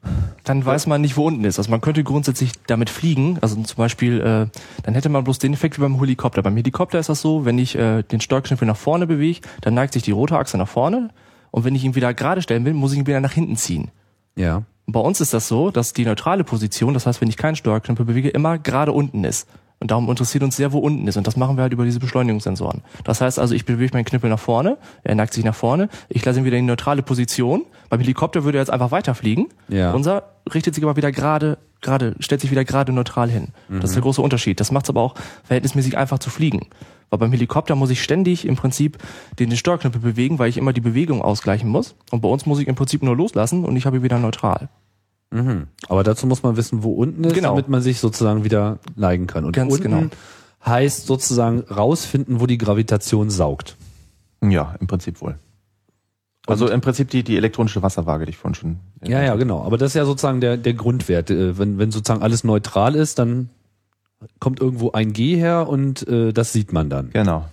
Dann 0.44 0.64
weiß 0.64 0.86
man 0.86 1.00
nicht, 1.00 1.16
wo 1.16 1.26
unten 1.26 1.44
ist. 1.44 1.58
Also 1.58 1.70
man 1.70 1.80
könnte 1.80 2.04
grundsätzlich 2.04 2.52
damit 2.66 2.90
fliegen. 2.90 3.38
Also 3.40 3.56
zum 3.62 3.76
Beispiel, 3.76 4.20
äh, 4.20 4.46
dann 4.82 4.94
hätte 4.94 5.08
man 5.08 5.24
bloß 5.24 5.38
den 5.38 5.54
Effekt 5.54 5.78
wie 5.78 5.82
beim 5.82 5.98
Helikopter. 5.98 6.42
Beim 6.42 6.56
Helikopter 6.56 6.98
ist 6.98 7.08
das 7.08 7.20
so, 7.20 7.44
wenn 7.44 7.58
ich 7.58 7.74
äh, 7.76 8.02
den 8.02 8.20
Steuerknüppel 8.20 8.66
nach 8.66 8.76
vorne 8.76 9.06
bewege, 9.06 9.40
dann 9.62 9.74
neigt 9.74 9.94
sich 9.94 10.02
die 10.02 10.10
Rotorachse 10.10 10.58
nach 10.58 10.68
vorne. 10.68 11.10
Und 11.50 11.64
wenn 11.64 11.74
ich 11.74 11.84
ihn 11.84 11.94
wieder 11.94 12.12
gerade 12.12 12.42
stellen 12.42 12.64
will, 12.64 12.74
muss 12.74 12.92
ich 12.92 12.98
ihn 12.98 13.06
wieder 13.06 13.20
nach 13.20 13.32
hinten 13.32 13.56
ziehen. 13.56 13.90
Ja. 14.36 14.62
Bei 14.86 15.00
uns 15.00 15.20
ist 15.20 15.34
das 15.34 15.48
so, 15.48 15.70
dass 15.70 15.92
die 15.92 16.04
neutrale 16.04 16.44
Position, 16.44 16.94
das 16.94 17.06
heißt, 17.06 17.20
wenn 17.20 17.28
ich 17.28 17.36
keinen 17.36 17.56
Steuerknüppel 17.56 18.06
bewege, 18.06 18.28
immer 18.30 18.58
gerade 18.58 18.92
unten 18.92 19.24
ist. 19.24 19.48
Und 19.80 19.92
darum 19.92 20.08
interessiert 20.10 20.42
uns 20.42 20.56
sehr, 20.56 20.72
wo 20.72 20.78
unten 20.78 21.06
ist. 21.06 21.16
Und 21.16 21.26
das 21.26 21.36
machen 21.36 21.56
wir 21.56 21.62
halt 21.62 21.72
über 21.72 21.84
diese 21.84 22.00
Beschleunigungssensoren. 22.00 22.82
Das 23.04 23.20
heißt 23.20 23.38
also, 23.38 23.54
ich 23.54 23.64
bewege 23.64 23.92
meinen 23.94 24.04
Knüppel 24.04 24.28
nach 24.28 24.38
vorne, 24.38 24.76
er 25.04 25.14
neigt 25.14 25.32
sich 25.32 25.44
nach 25.44 25.54
vorne, 25.54 25.88
ich 26.08 26.24
lasse 26.24 26.40
ihn 26.40 26.44
wieder 26.44 26.56
in 26.56 26.64
die 26.64 26.70
neutrale 26.70 27.02
Position. 27.02 27.64
Beim 27.88 28.00
Helikopter 28.00 28.42
würde 28.44 28.58
er 28.58 28.62
jetzt 28.62 28.70
einfach 28.70 28.90
weiterfliegen. 28.90 29.46
Ja. 29.68 29.92
Unser 29.92 30.24
richtet 30.52 30.74
sich 30.74 30.82
aber 30.82 30.96
wieder 30.96 31.12
gerade, 31.12 31.58
gerade, 31.80 32.16
stellt 32.18 32.40
sich 32.40 32.50
wieder 32.50 32.64
gerade 32.64 32.92
neutral 32.92 33.30
hin. 33.30 33.48
Das 33.68 33.90
ist 33.90 33.94
der 33.94 34.02
große 34.02 34.20
Unterschied. 34.20 34.58
Das 34.58 34.72
macht 34.72 34.86
es 34.86 34.90
aber 34.90 35.00
auch 35.00 35.14
verhältnismäßig 35.44 35.96
einfach 35.96 36.18
zu 36.18 36.30
fliegen. 36.30 36.66
Weil 37.10 37.20
beim 37.20 37.32
Helikopter 37.32 37.74
muss 37.74 37.90
ich 37.90 38.02
ständig 38.02 38.46
im 38.46 38.56
Prinzip 38.56 38.98
den, 39.38 39.48
den 39.50 39.56
Steuerknüppel 39.56 40.00
bewegen, 40.00 40.38
weil 40.38 40.48
ich 40.48 40.58
immer 40.58 40.72
die 40.72 40.80
Bewegung 40.80 41.22
ausgleichen 41.22 41.68
muss. 41.68 41.94
Und 42.10 42.20
bei 42.20 42.28
uns 42.28 42.46
muss 42.46 42.58
ich 42.58 42.68
im 42.68 42.74
Prinzip 42.74 43.02
nur 43.02 43.16
loslassen 43.16 43.64
und 43.64 43.76
ich 43.76 43.86
habe 43.86 43.98
ihn 43.98 44.02
wieder 44.02 44.18
neutral. 44.18 44.68
Mhm. 45.30 45.66
Aber 45.88 46.02
dazu 46.04 46.26
muss 46.26 46.42
man 46.42 46.56
wissen, 46.56 46.82
wo 46.82 46.92
unten 46.92 47.24
ist, 47.24 47.34
Genau. 47.34 47.50
damit 47.50 47.68
man 47.68 47.82
sich 47.82 48.00
sozusagen 48.00 48.44
wieder 48.44 48.78
neigen 48.96 49.26
kann. 49.26 49.44
Und 49.44 49.52
Ganz 49.54 49.72
unten 49.72 49.82
genau. 49.82 50.02
heißt 50.64 51.06
sozusagen 51.06 51.60
rausfinden, 51.60 52.40
wo 52.40 52.46
die 52.46 52.58
Gravitation 52.58 53.30
saugt. 53.30 53.76
Ja, 54.42 54.74
im 54.80 54.86
Prinzip 54.86 55.20
wohl. 55.20 55.36
Also 56.46 56.68
im 56.70 56.80
Prinzip 56.80 57.10
die, 57.10 57.22
die 57.22 57.36
elektronische 57.36 57.82
Wasserwaage, 57.82 58.24
die 58.24 58.30
ich 58.30 58.38
vorhin 58.38 58.54
schon. 58.54 58.76
Ja, 59.04 59.22
ja, 59.22 59.34
genau. 59.36 59.62
Aber 59.64 59.76
das 59.76 59.90
ist 59.90 59.94
ja 59.94 60.06
sozusagen 60.06 60.40
der, 60.40 60.56
der 60.56 60.72
Grundwert. 60.72 61.30
Äh, 61.30 61.58
Wenn, 61.58 61.78
wenn 61.78 61.90
sozusagen 61.90 62.22
alles 62.22 62.42
neutral 62.42 62.94
ist, 62.94 63.18
dann 63.18 63.50
kommt 64.40 64.60
irgendwo 64.60 64.92
ein 64.92 65.12
G 65.12 65.36
her 65.36 65.68
und 65.68 66.08
äh, 66.08 66.32
das 66.32 66.52
sieht 66.54 66.72
man 66.72 66.88
dann. 66.88 67.10
Genau. 67.10 67.44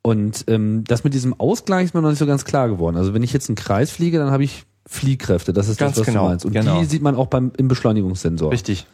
Und 0.00 0.44
ähm, 0.48 0.84
das 0.84 1.04
mit 1.04 1.12
diesem 1.14 1.38
Ausgleich 1.38 1.84
ist 1.86 1.94
mir 1.94 2.00
noch 2.00 2.08
nicht 2.10 2.18
so 2.18 2.26
ganz 2.26 2.44
klar 2.44 2.68
geworden. 2.68 2.96
Also 2.96 3.12
wenn 3.12 3.22
ich 3.22 3.32
jetzt 3.34 3.50
einen 3.50 3.56
Kreis 3.56 3.90
fliege, 3.90 4.18
dann 4.18 4.30
habe 4.30 4.44
ich 4.44 4.64
Fliehkräfte. 4.86 5.52
Das 5.52 5.68
ist 5.68 5.78
Ganz 5.78 5.92
das, 5.96 6.00
was 6.00 6.06
genau, 6.06 6.22
du 6.24 6.28
meinst. 6.30 6.44
Und 6.46 6.52
genau. 6.52 6.78
die 6.80 6.84
sieht 6.86 7.02
man 7.02 7.16
auch 7.16 7.26
beim 7.26 7.52
im 7.56 7.68
Beschleunigungssensor, 7.68 8.52
Richtig. 8.52 8.86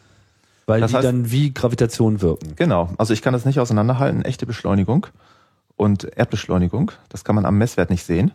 weil 0.66 0.80
Das 0.80 0.90
die 0.90 0.96
heißt- 0.96 1.02
dann 1.02 1.30
wie 1.30 1.52
Gravitation 1.52 2.22
wirken. 2.22 2.54
Genau. 2.56 2.90
Also 2.98 3.12
ich 3.12 3.22
kann 3.22 3.32
das 3.32 3.44
nicht 3.44 3.60
auseinanderhalten. 3.60 4.22
Echte 4.22 4.46
Beschleunigung 4.46 5.06
und 5.76 6.04
Erdbeschleunigung. 6.16 6.92
Das 7.10 7.24
kann 7.24 7.34
man 7.34 7.44
am 7.44 7.58
Messwert 7.58 7.90
nicht 7.90 8.04
sehen. 8.04 8.32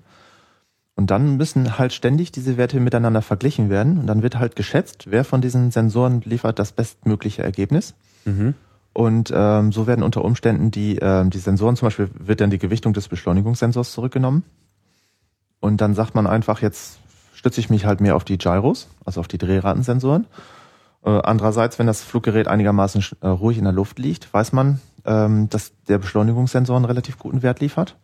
Und 0.95 1.11
dann 1.11 1.37
müssen 1.37 1.77
halt 1.77 1.93
ständig 1.93 2.31
diese 2.31 2.57
Werte 2.57 2.79
miteinander 2.79 3.21
verglichen 3.21 3.69
werden. 3.69 3.99
Und 3.99 4.07
dann 4.07 4.23
wird 4.23 4.39
halt 4.39 4.55
geschätzt, 4.55 5.05
wer 5.09 5.23
von 5.23 5.41
diesen 5.41 5.69
Sensoren 5.71 6.21
liefert 6.25 6.57
das 6.59 6.71
bestmögliche 6.71 7.43
Ergebnis. 7.43 7.93
Mhm. 8.25 8.55
Und 8.93 9.31
ähm, 9.33 9.71
so 9.71 9.85
werden 9.85 10.01
unter 10.03 10.25
Umständen 10.25 10.71
die, 10.71 10.97
ähm, 10.97 11.29
die 11.29 11.37
Sensoren, 11.37 11.75
zum 11.75 11.85
Beispiel 11.87 12.09
wird 12.17 12.41
dann 12.41 12.49
die 12.49 12.57
Gewichtung 12.57 12.93
des 12.93 13.07
Beschleunigungssensors 13.09 13.91
zurückgenommen. 13.91 14.43
Und 15.59 15.81
dann 15.81 15.93
sagt 15.93 16.15
man 16.15 16.25
einfach, 16.25 16.61
jetzt 16.63 16.97
stütze 17.37 17.59
ich 17.59 17.69
mich 17.69 17.85
halt 17.85 18.01
mehr 18.01 18.15
auf 18.15 18.23
die 18.23 18.39
Gyros, 18.39 18.87
also 19.05 19.19
auf 19.19 19.27
die 19.27 19.37
Drehratensensoren. 19.37 20.25
Äh, 21.05 21.09
andererseits, 21.09 21.77
wenn 21.77 21.85
das 21.85 22.01
Fluggerät 22.01 22.47
einigermaßen 22.47 23.05
äh, 23.21 23.27
ruhig 23.27 23.59
in 23.59 23.63
der 23.63 23.73
Luft 23.73 23.99
liegt, 23.99 24.33
weiß 24.33 24.53
man, 24.53 24.81
ähm, 25.05 25.47
dass 25.49 25.71
der 25.87 25.99
Beschleunigungssensor 25.99 26.75
einen 26.75 26.85
relativ 26.85 27.19
guten 27.19 27.43
Wert 27.43 27.59
liefert. 27.59 27.95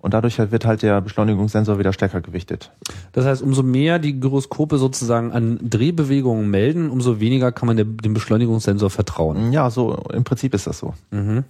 Und 0.00 0.14
dadurch 0.14 0.38
halt 0.38 0.52
wird 0.52 0.64
halt 0.64 0.82
der 0.82 1.00
Beschleunigungssensor 1.00 1.80
wieder 1.80 1.92
stärker 1.92 2.20
gewichtet. 2.20 2.70
Das 3.10 3.24
heißt, 3.24 3.42
umso 3.42 3.64
mehr 3.64 3.98
die 3.98 4.20
Gyroskope 4.20 4.78
sozusagen 4.78 5.32
an 5.32 5.58
Drehbewegungen 5.60 6.48
melden, 6.48 6.88
umso 6.88 7.18
weniger 7.18 7.50
kann 7.50 7.66
man 7.66 7.76
dem, 7.76 7.96
dem 7.96 8.14
Beschleunigungssensor 8.14 8.90
vertrauen. 8.90 9.50
Ja, 9.50 9.70
so 9.70 9.94
im 10.12 10.22
Prinzip 10.22 10.54
ist 10.54 10.68
das 10.68 10.78
so. 10.78 10.94
Mhm. 11.10 11.42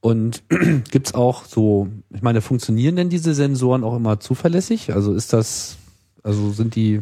Und 0.00 0.44
gibt's 0.92 1.14
auch 1.14 1.44
so, 1.44 1.88
ich 2.10 2.22
meine, 2.22 2.40
funktionieren 2.40 2.94
denn 2.94 3.08
diese 3.08 3.34
Sensoren 3.34 3.84
auch 3.84 3.96
immer 3.96 4.20
zuverlässig? 4.20 4.94
Also 4.94 5.12
ist 5.12 5.32
das, 5.32 5.76
also 6.22 6.52
sind 6.52 6.74
die 6.74 6.98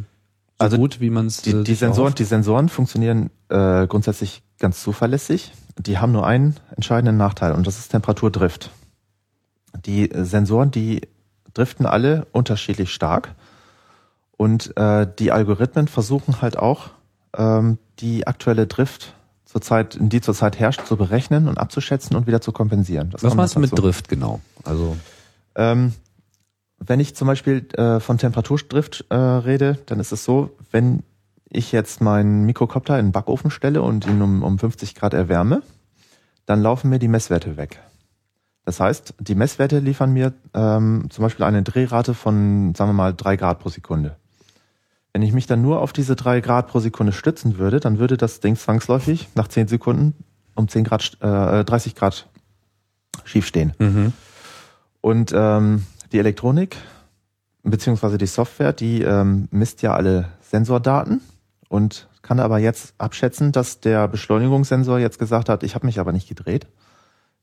so 0.58 0.64
Also 0.64 0.76
gut, 0.76 1.00
wie 1.00 1.10
man 1.10 1.26
es 1.26 1.42
Die, 1.42 1.62
die, 1.62 1.74
Sensoren, 1.74 2.14
die 2.14 2.24
Sensoren 2.24 2.68
funktionieren 2.68 3.30
äh, 3.48 3.86
grundsätzlich 3.86 4.42
ganz 4.58 4.82
zuverlässig. 4.82 5.52
Die 5.78 5.98
haben 5.98 6.12
nur 6.12 6.26
einen 6.26 6.56
entscheidenden 6.74 7.16
Nachteil 7.16 7.52
und 7.52 7.66
das 7.66 7.78
ist 7.78 7.88
Temperaturdrift. 7.88 8.70
Die 9.86 10.10
äh, 10.10 10.24
Sensoren, 10.24 10.70
die 10.70 11.02
driften 11.54 11.86
alle 11.86 12.26
unterschiedlich 12.32 12.92
stark 12.92 13.34
und 14.36 14.76
äh, 14.76 15.06
die 15.18 15.32
Algorithmen 15.32 15.88
versuchen 15.88 16.40
halt 16.42 16.58
auch 16.58 16.90
ähm, 17.36 17.78
die 18.00 18.26
aktuelle 18.26 18.66
Drift 18.66 19.14
zurzeit, 19.44 19.96
die 20.00 20.20
zurzeit 20.20 20.58
herrscht, 20.58 20.86
zu 20.86 20.96
berechnen 20.96 21.48
und 21.48 21.58
abzuschätzen 21.58 22.16
und 22.16 22.26
wieder 22.26 22.40
zu 22.40 22.52
kompensieren. 22.52 23.10
Das 23.10 23.22
Was 23.22 23.34
meinst 23.34 23.56
du 23.56 23.60
mit. 23.60 23.76
Drift 23.76 24.08
genau? 24.08 24.40
Also 24.64 24.96
Ähm, 25.54 25.92
wenn 26.78 27.00
ich 27.00 27.14
zum 27.14 27.26
Beispiel 27.26 27.66
äh, 27.74 28.00
von 28.00 28.18
Temperaturdrift 28.18 29.06
äh, 29.10 29.16
rede, 29.16 29.78
dann 29.86 30.00
ist 30.00 30.12
es 30.12 30.24
so, 30.24 30.56
wenn 30.70 31.02
ich 31.50 31.72
jetzt 31.72 32.00
meinen 32.00 32.44
Mikrokopter 32.44 32.98
in 32.98 33.06
den 33.06 33.12
Backofen 33.12 33.50
stelle 33.50 33.82
und 33.82 34.06
ihn 34.06 34.22
um, 34.22 34.42
um 34.42 34.58
50 34.58 34.94
Grad 34.94 35.14
erwärme, 35.14 35.62
dann 36.46 36.62
laufen 36.62 36.90
mir 36.90 36.98
die 36.98 37.08
Messwerte 37.08 37.56
weg. 37.56 37.80
Das 38.64 38.80
heißt, 38.80 39.14
die 39.18 39.34
Messwerte 39.34 39.78
liefern 39.78 40.12
mir 40.12 40.34
ähm, 40.52 41.06
zum 41.08 41.22
Beispiel 41.22 41.44
eine 41.44 41.62
Drehrate 41.62 42.12
von, 42.12 42.74
sagen 42.74 42.90
wir 42.90 42.94
mal, 42.94 43.14
drei 43.14 43.36
Grad 43.36 43.60
pro 43.60 43.70
Sekunde. 43.70 44.16
Wenn 45.14 45.22
ich 45.22 45.32
mich 45.32 45.46
dann 45.46 45.62
nur 45.62 45.80
auf 45.80 45.92
diese 45.92 46.16
drei 46.16 46.40
Grad 46.40 46.68
pro 46.68 46.78
Sekunde 46.80 47.12
stützen 47.12 47.58
würde, 47.58 47.80
dann 47.80 47.98
würde 47.98 48.18
das 48.18 48.40
Ding 48.40 48.56
zwangsläufig 48.56 49.28
nach 49.34 49.48
10 49.48 49.68
Sekunden 49.68 50.14
um 50.54 50.68
10 50.68 50.84
Grad, 50.84 51.16
äh, 51.20 51.64
30 51.64 51.94
Grad 51.94 52.28
schief 53.24 53.46
stehen. 53.46 53.72
Und 55.00 55.32
ähm, 55.34 55.86
die 56.12 56.18
Elektronik 56.18 56.76
beziehungsweise 57.62 58.18
die 58.18 58.26
Software, 58.26 58.72
die 58.72 59.02
ähm, 59.02 59.48
misst 59.50 59.82
ja 59.82 59.94
alle 59.94 60.28
Sensordaten 60.40 61.20
und 61.68 62.08
kann 62.22 62.40
aber 62.40 62.58
jetzt 62.58 62.94
abschätzen, 62.98 63.52
dass 63.52 63.80
der 63.80 64.08
Beschleunigungssensor 64.08 64.98
jetzt 64.98 65.18
gesagt 65.18 65.48
hat, 65.48 65.62
ich 65.62 65.74
habe 65.74 65.86
mich 65.86 66.00
aber 66.00 66.12
nicht 66.12 66.28
gedreht. 66.28 66.66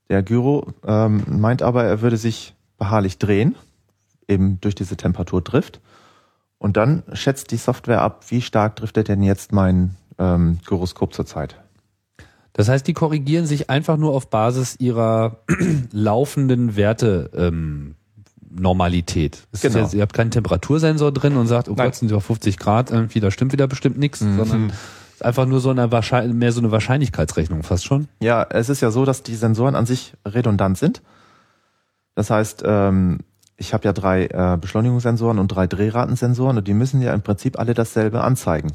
Der 0.10 0.22
Gyro 0.22 0.74
ähm, 0.86 1.24
meint 1.28 1.62
aber, 1.62 1.84
er 1.84 2.02
würde 2.02 2.18
sich 2.18 2.54
beharrlich 2.78 3.18
drehen, 3.18 3.56
eben 4.28 4.60
durch 4.62 4.76
diese 4.76 4.98
Temperaturdrift. 4.98 5.82
Und 6.58 6.78
dann 6.78 7.04
schätzt 7.14 7.52
die 7.52 7.58
Software 7.58 8.02
ab, 8.02 8.26
wie 8.30 8.42
stark 8.42 8.76
driftet 8.76 9.08
denn 9.08 9.24
jetzt 9.24 9.52
mein 9.52 9.96
ähm, 10.18 10.60
Gyroskop 10.66 11.14
zurzeit. 11.14 11.60
Das 12.54 12.70
heißt, 12.70 12.88
die 12.88 12.94
korrigieren 12.94 13.46
sich 13.46 13.70
einfach 13.70 13.98
nur 13.98 14.14
auf 14.14 14.30
Basis 14.30 14.76
ihrer 14.80 15.40
laufenden 15.92 16.76
Werte 16.76 17.30
ähm, 17.36 17.96
Normalität. 18.60 19.48
Genau. 19.62 19.80
jetzt, 19.80 19.94
ihr 19.94 20.02
habt 20.02 20.14
keinen 20.14 20.32
Temperatursensor 20.32 21.12
drin 21.12 21.36
und 21.38 21.48
sagt, 21.48 21.70
oh 21.70 21.74
Nein. 21.76 21.88
Gott, 21.88 21.96
sind 21.96 22.10
sie 22.10 22.16
auf 22.16 22.26
50 22.26 22.58
Grad 22.58 22.92
irgendwie, 22.92 23.20
da 23.20 23.32
stimmt 23.32 23.52
wieder 23.54 23.68
bestimmt 23.68 23.98
nichts, 23.98 24.20
sondern 24.20 24.70
es 24.70 25.16
ist 25.16 25.26
einfach 25.26 25.46
nur 25.46 25.60
so 25.60 25.70
eine 25.70 25.92
Wahrscheinlich 25.92 26.36
mehr 26.36 26.52
so 26.52 26.60
eine 26.60 26.72
Wahrscheinlichkeitsrechnung 26.72 27.64
fast 27.64 27.86
schon. 27.86 28.08
Ja, 28.20 28.46
es 28.50 28.70
ist 28.70 28.82
ja 28.82 28.92
so, 28.92 29.06
dass 29.06 29.24
die 29.24 29.36
Sensoren 29.36 29.76
an 29.76 29.86
sich 29.86 30.14
redundant 30.26 30.78
sind. 30.78 31.02
Das 32.16 32.30
heißt, 32.30 32.64
ähm, 32.66 33.20
ich 33.58 33.74
habe 33.74 33.86
ja 33.86 33.94
drei 33.94 34.26
äh, 34.26 34.58
Beschleunigungssensoren 34.60 35.40
und 35.40 35.48
drei 35.50 35.68
Drehratensensoren 35.68 36.58
und 36.58 36.68
die 36.68 36.74
müssen 36.74 37.02
ja 37.02 37.14
im 37.14 37.22
Prinzip 37.22 37.60
alle 37.60 37.74
dasselbe 37.74 38.22
anzeigen. 38.22 38.74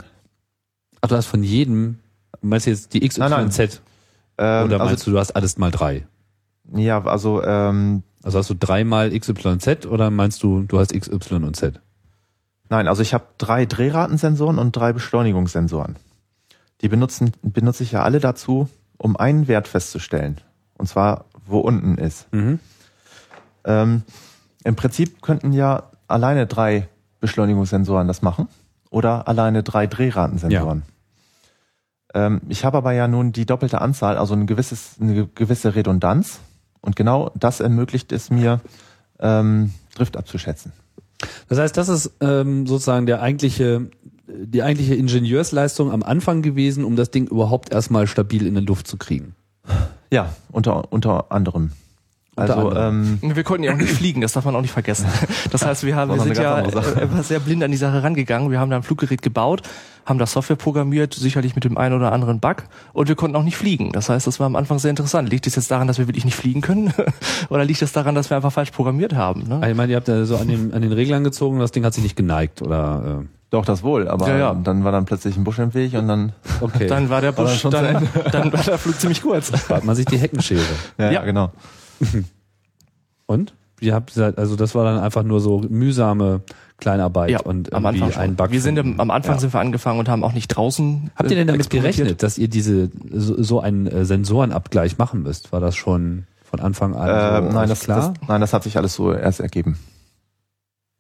Ach, 1.01 1.09
du 1.09 1.17
hast 1.17 1.27
von 1.27 1.43
jedem, 1.43 1.99
meinst 2.41 2.67
du 2.67 2.71
jetzt 2.71 2.95
die 2.95 3.01
XYZ? 3.01 3.19
Nein, 3.19 3.31
nein. 3.31 3.69
Ähm, 4.39 4.65
Oder 4.67 4.79
meinst 4.79 4.93
also, 4.93 5.05
du, 5.05 5.11
du 5.13 5.19
hast 5.19 5.33
alles 5.33 5.59
mal 5.59 5.71
drei? 5.71 6.07
Ja, 6.75 7.03
also 7.05 7.43
ähm, 7.43 8.03
Also 8.23 8.39
hast 8.39 8.51
du 8.51 8.55
dreimal 8.55 9.11
XYZ 9.11 9.87
oder 9.87 10.11
meinst 10.11 10.43
du, 10.43 10.63
du 10.63 10.79
hast 10.79 10.93
XY 10.93 11.37
und 11.37 11.57
Z? 11.57 11.81
nein, 12.69 12.87
also 12.87 13.03
ich 13.03 13.15
habe 13.15 13.25
drei 13.37 13.67
Drehratensensoren 13.67 14.59
und 14.59 14.77
drei 14.77 14.93
Beschleunigungssensoren. 14.93 15.97
Die 16.83 16.89
benutzen 16.89 17.33
benutze 17.43 17.83
ich 17.83 17.93
ja 17.93 18.03
alle 18.03 18.21
dazu, 18.21 18.69
um 18.97 19.17
einen 19.17 19.49
Wert 19.49 19.67
festzustellen. 19.69 20.41
Und 20.79 20.87
zwar, 20.87 21.25
wo 21.45 21.59
unten 21.59 21.99
ist. 21.99 22.33
Mhm. 22.33 22.61
Ähm, 23.65 24.03
Im 24.65 24.77
Prinzip 24.77 25.21
könnten 25.21 25.53
ja 25.53 25.91
alleine 26.07 26.47
drei 26.47 26.89
Beschleunigungssensoren 27.21 28.07
das 28.07 28.23
machen 28.23 28.49
oder 28.89 29.29
alleine 29.29 29.63
drei 29.63 29.87
Drehratensensoren. 29.87 30.83
Ähm, 32.15 32.41
ich 32.49 32.65
habe 32.65 32.79
aber 32.79 32.93
ja 32.93 33.09
nun 33.09 33.33
die 33.33 33.47
doppelte 33.47 33.81
Anzahl, 33.81 34.17
also 34.17 34.35
ein 34.35 34.47
gewisses, 34.47 34.97
eine 35.01 35.27
gewisse 35.27 35.75
Redundanz 35.75 36.41
und 36.81 36.97
genau 36.97 37.31
das 37.35 37.61
ermöglicht 37.61 38.13
es 38.13 38.31
mir, 38.31 38.61
ähm, 39.19 39.73
Drift 39.95 40.17
abzuschätzen. 40.17 40.73
Das 41.49 41.59
heißt, 41.59 41.77
das 41.77 41.89
ist 41.89 42.13
ähm, 42.21 42.67
sozusagen 42.67 43.07
der 43.07 43.21
eigentliche, 43.21 43.91
die 44.27 44.63
eigentliche 44.63 44.95
Ingenieursleistung 44.95 45.93
am 45.93 46.03
Anfang 46.03 46.43
gewesen, 46.43 46.85
um 46.85 46.97
das 46.97 47.11
Ding 47.11 47.27
überhaupt 47.27 47.73
erstmal 47.73 48.07
stabil 48.07 48.47
in 48.47 48.55
die 48.55 48.61
Luft 48.63 48.87
zu 48.87 48.97
kriegen. 48.97 49.35
Ja, 50.11 50.35
unter, 50.51 50.93
unter 50.93 51.31
anderem. 51.31 51.73
Also 52.37 52.75
ähm, 52.75 53.19
Wir 53.21 53.45
konnten 53.45 53.65
ja 53.65 53.73
auch 53.73 53.77
nicht 53.77 53.93
fliegen, 53.93 54.21
das 54.23 54.33
darf 54.33 54.45
man 54.45 54.57
auch 54.57 54.63
nicht 54.63 54.73
vergessen. 54.73 55.07
Das 55.51 55.67
heißt, 55.67 55.85
wir, 55.85 55.97
haben, 55.97 56.13
wir 56.13 56.21
sind 56.21 56.37
ja 56.37 56.65
sehr 57.23 57.41
blind 57.41 57.63
an 57.63 57.71
die 57.71 57.77
Sache 57.77 58.03
rangegangen. 58.03 58.51
Wir 58.51 58.61
haben 58.61 58.71
da 58.71 58.77
ein 58.77 58.83
Fluggerät 58.83 59.21
gebaut, 59.21 59.63
haben 60.07 60.19
das 60.19 60.33
Software 60.33 60.57
programmiert, 60.57 61.15
sicherlich 61.15 61.55
mit 61.55 61.65
dem 61.65 61.77
einen 61.79 61.95
oder 61.95 62.13
anderen 62.13 62.41
Bug 62.41 62.65
und 62.93 63.09
wir 63.09 63.17
konnten 63.17 63.37
auch 63.37 63.43
nicht 63.43 63.57
fliegen. 63.57 63.93
Das 63.93 64.09
heißt, 64.09 64.27
das 64.27 64.41
war 64.41 64.47
am 64.47 64.57
Anfang 64.57 64.79
sehr 64.79 64.91
interessant. 64.91 65.29
Liegt 65.31 65.47
es 65.47 65.57
jetzt 65.57 65.71
daran, 65.71 65.87
dass 65.87 65.99
wir 65.99 66.09
wirklich 66.09 66.25
nicht 66.25 66.35
fliegen 66.37 66.61
können 66.61 66.93
oder 67.49 67.65
liegt 67.65 67.83
es 67.83 67.93
daran, 67.93 68.15
dass 68.15 68.31
wir 68.31 68.37
einfach 68.37 68.53
falsch 68.53 68.71
programmiert 68.71 69.15
haben? 69.15 69.45
Ne? 69.49 69.69
Ich 69.71 69.77
meine, 69.77 69.93
ihr 69.93 69.97
habt 69.97 70.09
ja 70.09 70.25
so 70.25 70.37
an 70.37 70.49
den, 70.49 70.73
an 70.73 70.83
den 70.83 70.93
Reglern 70.93 71.25
gezogen, 71.25 71.59
das 71.59 71.73
Ding 71.73 71.85
hat 71.85 71.95
sich 71.95 72.03
nicht 72.03 72.17
geneigt 72.17 72.63
oder 72.63 73.25
doch 73.51 73.65
das 73.65 73.83
wohl, 73.83 74.07
aber 74.07 74.29
Ja, 74.29 74.39
ja. 74.39 74.55
dann 74.55 74.85
war 74.85 74.93
dann 74.93 75.05
plötzlich 75.07 75.37
ein 75.37 75.43
Busch 75.43 75.59
im 75.59 75.75
Weg 75.75 75.95
und 75.95 76.07
dann 76.07 76.29
äh, 76.29 76.33
okay. 76.65 76.87
Dann 76.87 77.11
war 77.11 77.21
der 77.21 77.37
War 77.37 77.45
dann 77.45 77.53
Busch, 77.53 77.61
schon 77.61 77.73
zu 77.73 77.83
dann, 77.83 78.09
dann 78.31 78.53
war 78.53 78.63
der 78.63 78.79
Flug 78.79 78.99
ziemlich 79.01 79.23
kurz. 79.23 79.57
spart 79.65 79.85
man 79.85 79.97
sich 79.97 80.07
die 80.07 80.19
Heckenschere. 80.19 80.61
ja, 80.99 81.11
Ja. 81.11 81.23
genau. 81.25 81.51
Und? 83.27 83.55
Ihr 83.81 83.95
habt 83.95 84.17
also 84.19 84.57
das 84.57 84.75
war 84.75 84.85
dann 84.85 84.99
einfach 84.99 85.23
nur 85.23 85.41
so 85.41 85.63
mühsame 85.69 86.43
Kleinarbeit 86.81 87.45
und 87.45 87.73
am 87.73 87.85
irgendwie 87.85 88.03
Anfang 88.03 88.13
schon. 88.13 88.23
ein 88.23 88.37
Bug. 88.37 88.51
Wir 88.51 88.61
sind 88.61 88.77
im, 88.79 89.01
am 89.01 89.11
Anfang 89.11 89.35
Ja. 89.37 89.41
sind 89.41 89.53
wir 89.55 89.61
angefangen 89.61 89.99
und 89.99 90.09
haben 90.09 90.25
auch 90.25 90.33
nicht 90.33 90.49
draußen. 90.49 91.11
Habt 91.15 91.31
ihr 91.31 91.37
denn 91.37 91.49
äh, 91.49 91.53
damit 91.53 91.71
gerechnet, 91.71 92.23
dass 92.23 92.39
ihr 92.39 92.49
diese 92.49 92.91
so, 93.13 93.43
so 93.43 93.61
einen 93.61 93.87
äh, 93.87 94.05
Sensorenabgleich 94.05 94.99
machen 94.99 95.23
müsst? 95.23 95.53
War 95.53 95.61
das 95.61 95.77
schon 95.77 96.27
von 96.43 96.61
Anfang 96.61 96.95
an 96.97 97.09
Ähm, 97.45 97.51
so 97.51 97.55
nein, 97.55 97.63
euch 97.65 97.69
das, 97.71 97.81
klar? 97.81 98.15
Das, 98.19 98.29
nein, 98.29 98.41
das 98.41 98.53
hat 98.53 98.65
sich 98.65 98.77
alles 98.77 98.95
so 98.95 99.13
erst 99.13 99.41
ergeben. 99.41 99.79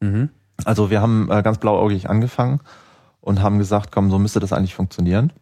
mhm. 0.00 0.28
Also 0.64 0.90
wir 0.90 1.00
haben 1.00 1.30
äh, 1.30 1.42
ganz 1.42 1.56
blauäugig 1.56 2.10
angefangen 2.10 2.60
und 3.22 3.40
haben 3.40 3.58
gesagt, 3.58 3.90
komm, 3.92 4.10
so 4.10 4.18
müsste 4.18 4.40
das 4.40 4.52
eigentlich 4.52 4.74
funktionieren. 4.74 5.32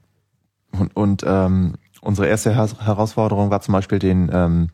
Und, 0.78 0.94
und 0.94 1.24
ähm, 1.26 1.74
unsere 2.00 2.28
erste 2.28 2.54
Her 2.54 2.68
Herausforderung 2.78 3.50
war 3.50 3.60
zum 3.60 3.72
Beispiel 3.72 3.98
den, 3.98 4.30
ähm, 4.32 4.68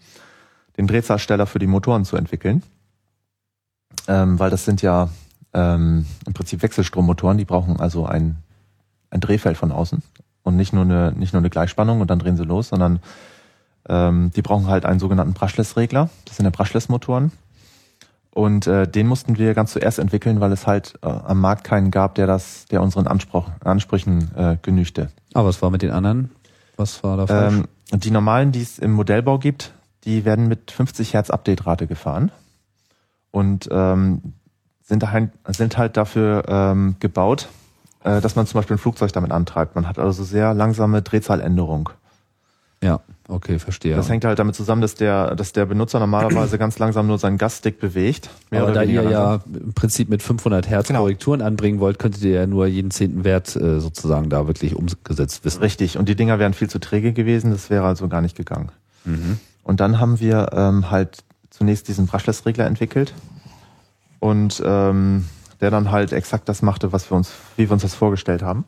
den 0.77 0.87
Drehzahlsteller 0.87 1.47
für 1.47 1.59
die 1.59 1.67
Motoren 1.67 2.05
zu 2.05 2.17
entwickeln. 2.17 2.63
Ähm, 4.07 4.39
weil 4.39 4.51
das 4.51 4.65
sind 4.67 4.83
ja 4.83 5.09
ähm, 5.55 6.07
im 6.27 6.33
Prinzip 6.33 6.63
Wechselstrommotoren, 6.63 7.39
die 7.39 7.45
brauchen 7.45 7.81
also 7.81 8.07
ein, 8.07 8.37
ein 9.11 9.21
Drehfeld 9.21 9.57
von 9.57 9.73
außen 9.73 10.03
und 10.43 10.57
nicht 10.57 10.73
nur 10.73 10.85
eine, 10.85 11.13
nicht 11.13 11.33
nur 11.33 11.41
eine 11.41 11.51
Gleichspannung 11.51 12.01
und 12.01 12.11
dann 12.11 12.19
drehen 12.19 12.37
sie 12.37 12.45
los, 12.45 12.69
sondern 12.69 13.01
ähm, 13.89 14.31
die 14.35 14.43
brauchen 14.43 14.67
halt 14.67 14.85
einen 14.85 14.99
sogenannten 14.99 15.33
Brushless-Regler. 15.33 16.11
Das 16.25 16.37
sind 16.37 16.45
ja 16.45 16.51
Brushless-Motoren. 16.51 17.33
Und 18.31 18.67
äh, 18.67 18.89
den 18.89 19.07
mussten 19.07 19.39
wir 19.39 19.55
ganz 19.55 19.73
zuerst 19.73 20.01
entwickeln, 20.01 20.41
weil 20.41 20.51
es 20.51 20.67
halt 20.67 20.95
äh, 21.03 21.07
am 21.07 21.41
Markt 21.41 21.63
keinen 21.63 21.93
gab, 21.93 22.17
der 22.17 22.27
das, 22.27 22.67
der 22.67 22.83
unseren 22.83 23.07
Anspruch, 23.07 23.49
Ansprüchen 23.63 24.31
äh, 24.35 24.57
genügte. 24.61 25.11
Aber 25.35 25.49
was 25.49 25.63
war 25.63 25.71
mit 25.71 25.83
den 25.83 25.93
anderen? 25.93 26.31
Was 26.77 27.05
war 27.05 27.17
da 27.17 27.27
falsch? 27.29 27.55
Ähm, 27.93 28.01
die 28.01 28.11
normalen, 28.11 28.51
die 28.51 28.63
es 28.63 28.81
im 28.81 28.93
Modellbau 28.93 29.39
gibt, 29.39 29.73
die 30.05 30.25
werden 30.25 30.49
mit 30.49 30.73
50 30.73 31.15
Hertz 31.15 31.31
Update-Rate 31.31 31.87
gefahren 31.87 32.33
und 33.31 33.69
ähm, 33.71 34.35
sind, 34.85 35.11
halt, 35.11 35.31
sind 35.49 35.77
halt 35.79 35.97
dafür 35.97 36.45
ähm, 36.47 36.97
gebaut, 37.01 37.49
äh, 38.05 38.21
dass 38.21 38.37
man 38.37 38.47
zum 38.47 38.59
Beispiel 38.59 38.77
ein 38.77 38.79
Flugzeug 38.79 39.13
damit 39.13 39.33
antreibt. 39.33 39.75
Man 39.75 39.89
hat 39.89 39.99
also 39.99 40.23
sehr 40.23 40.55
langsame 40.55 41.03
Drehzahländerung. 41.03 41.91
Ja, 42.83 43.01
okay, 43.29 43.59
verstehe. 43.59 43.97
Das 43.97 44.11
hängt 44.11 44.27
halt 44.27 44.39
damit 44.39 44.55
zusammen, 44.55 44.83
dass 44.83 44.95
der, 44.95 45.37
dass 45.37 45.55
der 45.55 45.65
Benutzer 45.65 46.01
normalerweise 46.01 46.59
ganz 46.59 46.79
langsam 46.79 47.07
nur 47.07 47.19
seinen 47.19 47.39
Gaststick 47.39 47.81
bewegt. 47.81 48.29
Aber 48.51 48.65
oder 48.65 48.75
da 48.75 48.83
ihr 48.83 49.03
ja 49.03 49.31
langsam. 49.33 49.55
im 49.55 49.73
Prinzip 49.73 50.11
mit 50.11 50.23
500 50.23 50.69
Hertz 50.69 50.89
Genau. 50.89 51.01
Korrekturen 51.01 51.41
anbringen 51.41 51.81
wollt, 51.81 51.99
könntet 51.99 52.23
ihr 52.23 52.33
ja 52.33 52.47
nur 52.47 52.67
jeden 52.67 52.91
zehnten 52.91 53.25
Wert 53.25 53.57
äh, 53.57 53.81
sozusagen 53.81 54.29
da 54.29 54.47
wirklich 54.47 54.77
umgesetzt 54.77 55.47
wissen. 55.47 55.63
Richtig. 55.63 55.97
Und 55.97 56.11
die 56.11 56.15
Dinger 56.15 56.39
wären 56.39 56.53
viel 56.53 56.69
zu 56.69 56.79
träge 56.79 57.15
gewesen. 57.15 57.53
Das 57.53 57.71
wäre 57.71 57.87
also 57.87 58.07
gar 58.09 58.21
nicht 58.21 58.37
gegangen. 58.37 58.71
Mhm. 59.07 59.39
Und 59.63 59.81
dann 59.81 59.99
haben 59.99 60.21
wir 60.21 60.51
ähm, 60.53 60.91
halt 60.91 61.25
zunächst 61.49 61.89
diesen 61.89 62.07
Brushless-Regler 62.07 62.67
entwickelt 62.67 63.15
und 64.25 64.63
ähm, 64.65 65.27
der 65.61 65.71
dann 65.71 65.91
halt 65.91 66.15
exakt 66.15 66.49
das 66.49 66.63
machte, 66.63 66.95
was 66.95 67.11
wir 67.11 67.17
uns, 67.17 67.31
wie 67.59 67.69
wir 67.69 67.73
uns 67.73 67.83
das 67.83 67.95
vorgestellt 67.95 68.43
haben. 68.43 68.65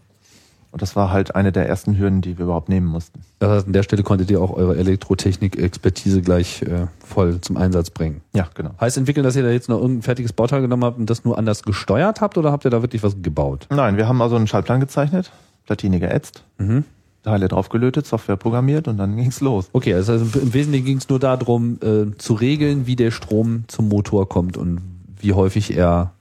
Und 0.70 0.82
das 0.82 0.96
war 0.96 1.10
halt 1.10 1.34
eine 1.34 1.50
der 1.50 1.66
ersten 1.66 1.96
Hürden, 1.96 2.20
die 2.20 2.36
wir 2.36 2.44
überhaupt 2.44 2.68
nehmen 2.68 2.86
mussten. 2.86 3.20
Das 3.38 3.50
heißt, 3.50 3.66
an 3.66 3.72
der 3.72 3.82
Stelle 3.82 4.02
konntet 4.02 4.30
ihr 4.30 4.38
auch 4.42 4.52
eure 4.52 4.76
Elektrotechnik-Expertise 4.76 6.20
gleich 6.20 6.60
äh, 6.60 6.88
voll 7.02 7.40
zum 7.40 7.56
Einsatz 7.56 7.88
bringen. 7.88 8.20
Ja, 8.34 8.48
genau. 8.52 8.72
Heißt 8.78 8.98
entwickeln, 8.98 9.24
dass 9.24 9.34
ihr 9.34 9.44
da 9.44 9.48
jetzt 9.48 9.70
noch 9.70 9.80
irgendein 9.80 10.02
fertiges 10.02 10.34
Bauteil 10.34 10.60
genommen 10.60 10.84
habt 10.84 10.98
und 10.98 11.08
das 11.08 11.24
nur 11.24 11.38
anders 11.38 11.62
gesteuert 11.62 12.20
habt 12.20 12.36
oder 12.36 12.52
habt 12.52 12.66
ihr 12.66 12.70
da 12.70 12.82
wirklich 12.82 13.02
was 13.02 13.16
gebaut? 13.22 13.66
Nein, 13.70 13.96
wir 13.96 14.06
haben 14.06 14.20
also 14.20 14.36
einen 14.36 14.46
Schaltplan 14.46 14.80
gezeichnet, 14.80 15.32
Platine 15.64 16.00
geätzt, 16.00 16.44
Mhm. 16.58 16.84
Teile 17.22 17.48
draufgelötet, 17.48 18.06
Software 18.06 18.36
programmiert 18.36 18.86
und 18.86 18.98
dann 18.98 19.16
ging's 19.16 19.40
los. 19.40 19.68
Okay, 19.72 19.94
also 19.94 20.12
im 20.14 20.54
Wesentlichen 20.54 20.84
ging 20.84 20.98
es 20.98 21.08
nur 21.08 21.18
darum, 21.18 21.78
äh, 21.82 22.16
zu 22.18 22.34
regeln, 22.34 22.86
wie 22.86 22.94
der 22.94 23.10
Strom 23.10 23.64
zum 23.66 23.88
Motor 23.88 24.28
kommt 24.28 24.56
und 24.56 24.80
wie 25.26 25.32
häufig 25.32 25.76
er 25.76 26.12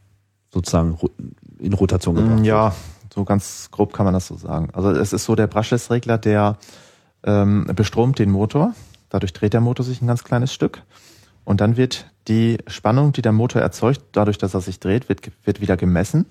sozusagen 0.51 0.97
in 1.59 1.73
Rotation 1.73 2.15
gebracht 2.15 2.33
Mm, 2.33 2.37
wird. 2.37 2.47
Ja, 2.47 2.73
so 3.13 3.23
ganz 3.23 3.69
grob 3.69 3.93
kann 3.93 4.05
man 4.05 4.15
das 4.15 4.25
so 4.25 4.35
sagen. 4.35 4.69
Also 4.73 4.89
es 4.89 5.13
ist 5.13 5.25
so 5.25 5.35
der 5.35 5.45
Brushless-Regler, 5.45 6.17
der 6.17 6.57
ähm, 7.23 7.69
bestromt 7.75 8.17
den 8.17 8.31
Motor. 8.31 8.73
Dadurch 9.09 9.31
dreht 9.33 9.53
der 9.53 9.61
Motor 9.61 9.85
sich 9.85 10.01
ein 10.01 10.07
ganz 10.07 10.23
kleines 10.23 10.51
Stück. 10.51 10.81
Und 11.43 11.61
dann 11.61 11.77
wird 11.77 12.07
die 12.27 12.57
Spannung, 12.65 13.13
die 13.13 13.21
der 13.21 13.31
Motor 13.31 13.61
erzeugt, 13.61 14.01
dadurch, 14.13 14.39
dass 14.39 14.55
er 14.55 14.61
sich 14.61 14.79
dreht, 14.79 15.07
wird, 15.07 15.29
wird 15.43 15.61
wieder 15.61 15.77
gemessen. 15.77 16.25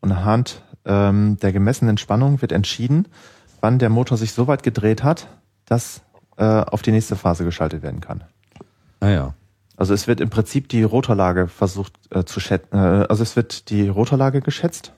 Und 0.00 0.10
anhand 0.10 0.62
ähm, 0.84 1.38
der 1.40 1.52
gemessenen 1.52 1.98
Spannung 1.98 2.42
wird 2.42 2.50
entschieden, 2.50 3.06
wann 3.60 3.78
der 3.78 3.90
Motor 3.90 4.18
sich 4.18 4.32
so 4.32 4.48
weit 4.48 4.64
gedreht 4.64 5.04
hat, 5.04 5.28
dass 5.66 6.02
äh, 6.36 6.44
auf 6.44 6.82
die 6.82 6.90
nächste 6.90 7.14
Phase 7.14 7.44
geschaltet 7.44 7.82
werden 7.82 8.00
kann. 8.00 8.24
Ah 8.98 9.08
ja. 9.08 9.34
Also 9.78 9.94
es 9.94 10.08
wird 10.08 10.20
im 10.20 10.28
Prinzip 10.28 10.68
die 10.68 10.82
Rotorlage 10.82 11.46
versucht 11.46 11.92
äh, 12.10 12.24
zu 12.24 12.40
schätzen, 12.40 12.76
äh, 12.76 13.06
also 13.08 13.22
es 13.22 13.36
wird 13.36 13.70
die 13.70 13.88
Rotorlage 13.88 14.40
geschätzt 14.40 14.92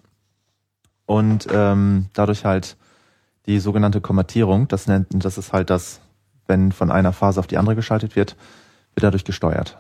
und 1.04 1.46
ähm, 1.52 2.06
dadurch 2.14 2.46
halt 2.46 2.78
die 3.44 3.58
sogenannte 3.58 4.00
Kommatierung, 4.00 4.68
das 4.68 4.86
nennt, 4.86 5.08
das 5.12 5.36
ist 5.36 5.52
halt 5.52 5.68
das, 5.68 6.00
wenn 6.46 6.72
von 6.72 6.90
einer 6.90 7.12
Phase 7.12 7.40
auf 7.40 7.46
die 7.46 7.58
andere 7.58 7.76
geschaltet 7.76 8.16
wird, 8.16 8.36
wird 8.94 9.04
dadurch 9.04 9.24
gesteuert. 9.24 9.76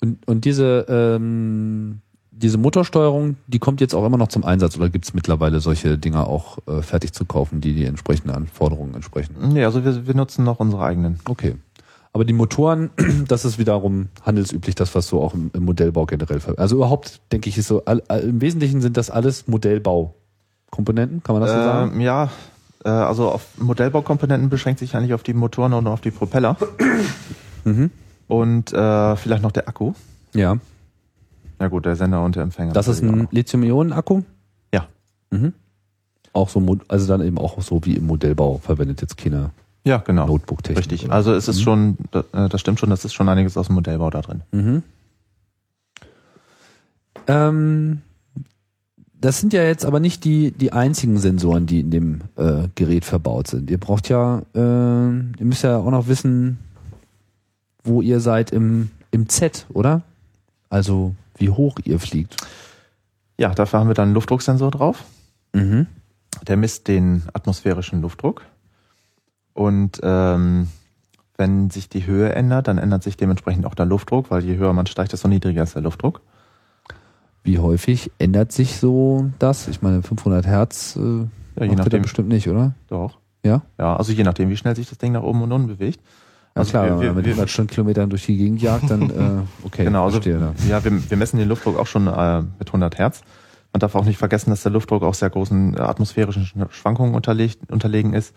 Und, 0.00 0.26
und 0.26 0.46
diese, 0.46 0.86
ähm, 0.88 2.00
diese 2.30 2.56
Motorsteuerung, 2.56 3.36
die 3.46 3.58
kommt 3.58 3.82
jetzt 3.82 3.94
auch 3.94 4.06
immer 4.06 4.18
noch 4.18 4.28
zum 4.28 4.44
Einsatz 4.44 4.78
oder 4.78 4.88
gibt 4.88 5.04
es 5.04 5.12
mittlerweile 5.12 5.60
solche 5.60 5.98
Dinger 5.98 6.26
auch 6.26 6.58
äh, 6.66 6.80
fertig 6.80 7.12
zu 7.12 7.26
kaufen, 7.26 7.60
die 7.60 7.74
die 7.74 7.84
entsprechenden 7.84 8.34
Anforderungen 8.34 8.94
entsprechen? 8.94 9.36
Nee, 9.52 9.64
also 9.64 9.84
wir, 9.84 10.06
wir 10.06 10.14
nutzen 10.14 10.42
noch 10.42 10.58
unsere 10.58 10.84
eigenen. 10.84 11.20
Okay. 11.28 11.56
Aber 12.16 12.24
die 12.24 12.32
Motoren, 12.32 12.88
das 13.28 13.44
ist 13.44 13.58
wiederum 13.58 14.08
handelsüblich, 14.24 14.74
das, 14.74 14.94
was 14.94 15.06
so 15.06 15.20
auch 15.20 15.34
im, 15.34 15.50
im 15.52 15.66
Modellbau 15.66 16.06
generell 16.06 16.40
ver 16.40 16.58
Also 16.58 16.76
überhaupt, 16.76 17.20
denke 17.30 17.50
ich, 17.50 17.58
ist 17.58 17.68
so, 17.68 17.84
all, 17.84 18.02
all, 18.08 18.20
im 18.20 18.40
Wesentlichen 18.40 18.80
sind 18.80 18.96
das 18.96 19.10
alles 19.10 19.48
Modellbaukomponenten, 19.48 21.22
kann 21.22 21.34
man 21.34 21.42
das 21.42 21.50
so 21.52 21.58
sagen? 21.58 21.92
Ähm, 21.92 22.00
ja, 22.00 22.30
äh, 22.86 22.88
also 22.88 23.28
auf 23.28 23.46
Modellbaukomponenten 23.58 24.48
beschränkt 24.48 24.80
sich 24.80 24.96
eigentlich 24.96 25.12
auf 25.12 25.24
die 25.24 25.34
Motoren 25.34 25.74
und 25.74 25.86
auf 25.88 26.00
die 26.00 26.10
Propeller 26.10 26.56
Mhm. 27.64 27.90
und 28.28 28.72
äh, 28.72 29.16
vielleicht 29.16 29.42
noch 29.42 29.52
der 29.52 29.68
Akku. 29.68 29.92
Ja. 30.32 30.56
Ja 31.60 31.68
gut, 31.68 31.84
der 31.84 31.96
Sender 31.96 32.24
und 32.24 32.34
der 32.34 32.44
Empfänger. 32.44 32.72
Das 32.72 32.88
ist 32.88 33.02
ein. 33.02 33.28
Lithium-Ionen-Akku? 33.30 34.22
Ja. 34.72 34.86
Mhm. 35.30 35.52
Auch 36.32 36.48
so, 36.48 36.78
also 36.88 37.06
dann 37.08 37.20
eben 37.20 37.36
auch 37.36 37.60
so 37.60 37.84
wie 37.84 37.96
im 37.96 38.06
Modellbau 38.06 38.56
verwendet 38.56 39.02
jetzt 39.02 39.18
keine 39.18 39.50
Ja, 39.86 39.98
genau. 39.98 40.26
Notebook-Technik. 40.26 40.78
Richtig. 40.78 41.04
oder? 41.04 41.14
Also 41.14 41.32
es 41.32 41.46
ist 41.46 41.58
Mhm. 41.58 41.62
schon, 41.62 41.96
äh, 42.12 42.48
das 42.48 42.60
stimmt 42.60 42.80
schon, 42.80 42.90
das 42.90 43.04
ist 43.04 43.14
schon 43.14 43.28
einiges 43.28 43.56
aus 43.56 43.66
dem 43.66 43.76
Modellbau 43.76 44.10
da 44.10 44.20
drin. 44.20 44.42
Mhm. 44.50 44.82
Ähm, 47.28 48.02
das 49.20 49.40
sind 49.40 49.52
ja 49.52 49.62
jetzt 49.64 49.84
aber 49.84 50.00
nicht 50.00 50.24
die, 50.24 50.50
die 50.52 50.72
einzigen 50.72 51.18
Sensoren, 51.18 51.66
die 51.66 51.80
in 51.80 51.90
dem 51.90 52.20
äh, 52.36 52.68
Gerät 52.74 53.04
verbaut 53.04 53.48
sind. 53.48 53.70
Ihr 53.70 53.78
braucht 53.78 54.08
ja, 54.08 54.42
äh, 54.54 54.58
ihr 54.58 55.44
müsst 55.44 55.62
ja 55.64 55.78
auch 55.78 55.90
noch 55.90 56.06
wissen, 56.08 56.58
wo 57.82 58.02
ihr 58.02 58.20
seid 58.20 58.50
im, 58.50 58.90
im 59.10 59.28
Z, 59.28 59.66
oder? 59.72 60.02
Also 60.68 61.14
wie 61.38 61.50
hoch 61.50 61.78
ihr 61.84 61.98
fliegt. 62.00 62.36
Ja, 63.38 63.54
dafür 63.54 63.80
haben 63.80 63.88
wir 63.88 63.94
dann 63.94 64.06
einen 64.08 64.14
Luftdrucksensor 64.14 64.70
drauf. 64.70 65.04
Mhm. 65.52 65.86
Der 66.46 66.56
misst 66.56 66.88
den 66.88 67.22
atmosphärischen 67.32 68.02
Luftdruck. 68.02 68.42
Und 69.56 70.00
ähm, 70.02 70.68
wenn 71.38 71.70
sich 71.70 71.88
die 71.88 72.06
Höhe 72.06 72.32
ändert, 72.34 72.68
dann 72.68 72.76
ändert 72.76 73.02
sich 73.02 73.16
dementsprechend 73.16 73.64
auch 73.64 73.74
der 73.74 73.86
Luftdruck, 73.86 74.30
weil 74.30 74.44
je 74.44 74.56
höher 74.56 74.72
man 74.74 74.86
steigt, 74.86 75.12
desto 75.12 75.28
niedriger 75.28 75.62
ist 75.62 75.74
der 75.74 75.82
Luftdruck. 75.82 76.20
Wie 77.42 77.58
häufig 77.58 78.10
ändert 78.18 78.52
sich 78.52 78.76
so 78.78 79.30
das? 79.38 79.66
Ich 79.68 79.80
meine, 79.80 80.02
500 80.02 80.46
Hertz 80.46 80.96
äh, 80.96 81.00
Ja, 81.58 81.64
je 81.64 81.74
nachdem. 81.76 82.02
bestimmt 82.02 82.28
nicht, 82.28 82.48
oder? 82.48 82.74
Doch. 82.88 83.18
Ja? 83.44 83.62
Ja, 83.78 83.96
also 83.96 84.12
je 84.12 84.24
nachdem, 84.24 84.50
wie 84.50 84.56
schnell 84.56 84.76
sich 84.76 84.88
das 84.88 84.98
Ding 84.98 85.12
nach 85.12 85.22
oben 85.22 85.40
und 85.42 85.52
unten 85.52 85.68
bewegt. 85.68 86.00
Na 86.54 86.60
Also 86.60 86.70
klar, 86.72 86.84
wir- 86.84 86.90
wenn 86.92 87.00
wir- 87.00 87.06
man 87.08 87.16
mit 87.16 87.24
wir- 87.26 87.32
100 87.32 87.50
Stundenkilometern 87.50 88.10
durch 88.10 88.26
die 88.26 88.36
Gegend 88.36 88.60
jagt, 88.60 88.90
dann 88.90 89.10
äh, 89.10 89.42
okay, 89.64 89.84
Genau, 89.84 90.04
also 90.04 90.20
verstehe 90.20 90.52
ja, 90.68 90.84
wir, 90.84 91.10
wir 91.10 91.16
messen 91.16 91.38
den 91.38 91.48
Luftdruck 91.48 91.78
auch 91.78 91.86
schon 91.86 92.08
äh, 92.08 92.42
mit 92.58 92.68
100 92.68 92.98
Hertz. 92.98 93.22
Man 93.72 93.80
darf 93.80 93.94
auch 93.94 94.04
nicht 94.04 94.18
vergessen, 94.18 94.50
dass 94.50 94.62
der 94.62 94.72
Luftdruck 94.72 95.02
auch 95.02 95.14
sehr 95.14 95.30
großen 95.30 95.78
atmosphärischen 95.78 96.44
Sch- 96.44 96.70
Schwankungen 96.72 97.14
unterlegen 97.14 98.12
ist. 98.14 98.34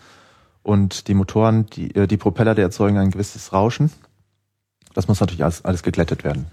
Und 0.69 1.07
die 1.07 1.15
Motoren, 1.15 1.65
die, 1.65 1.95
äh, 1.95 2.05
die 2.05 2.17
Propeller, 2.17 2.53
die 2.53 2.61
erzeugen 2.61 2.99
ein 2.99 3.09
gewisses 3.09 3.53
Rauschen. 3.53 3.89
Das 4.93 5.07
muss 5.07 5.19
natürlich 5.19 5.43
alles, 5.43 5.65
alles 5.65 5.81
geglättet 5.81 6.23
werden. 6.23 6.45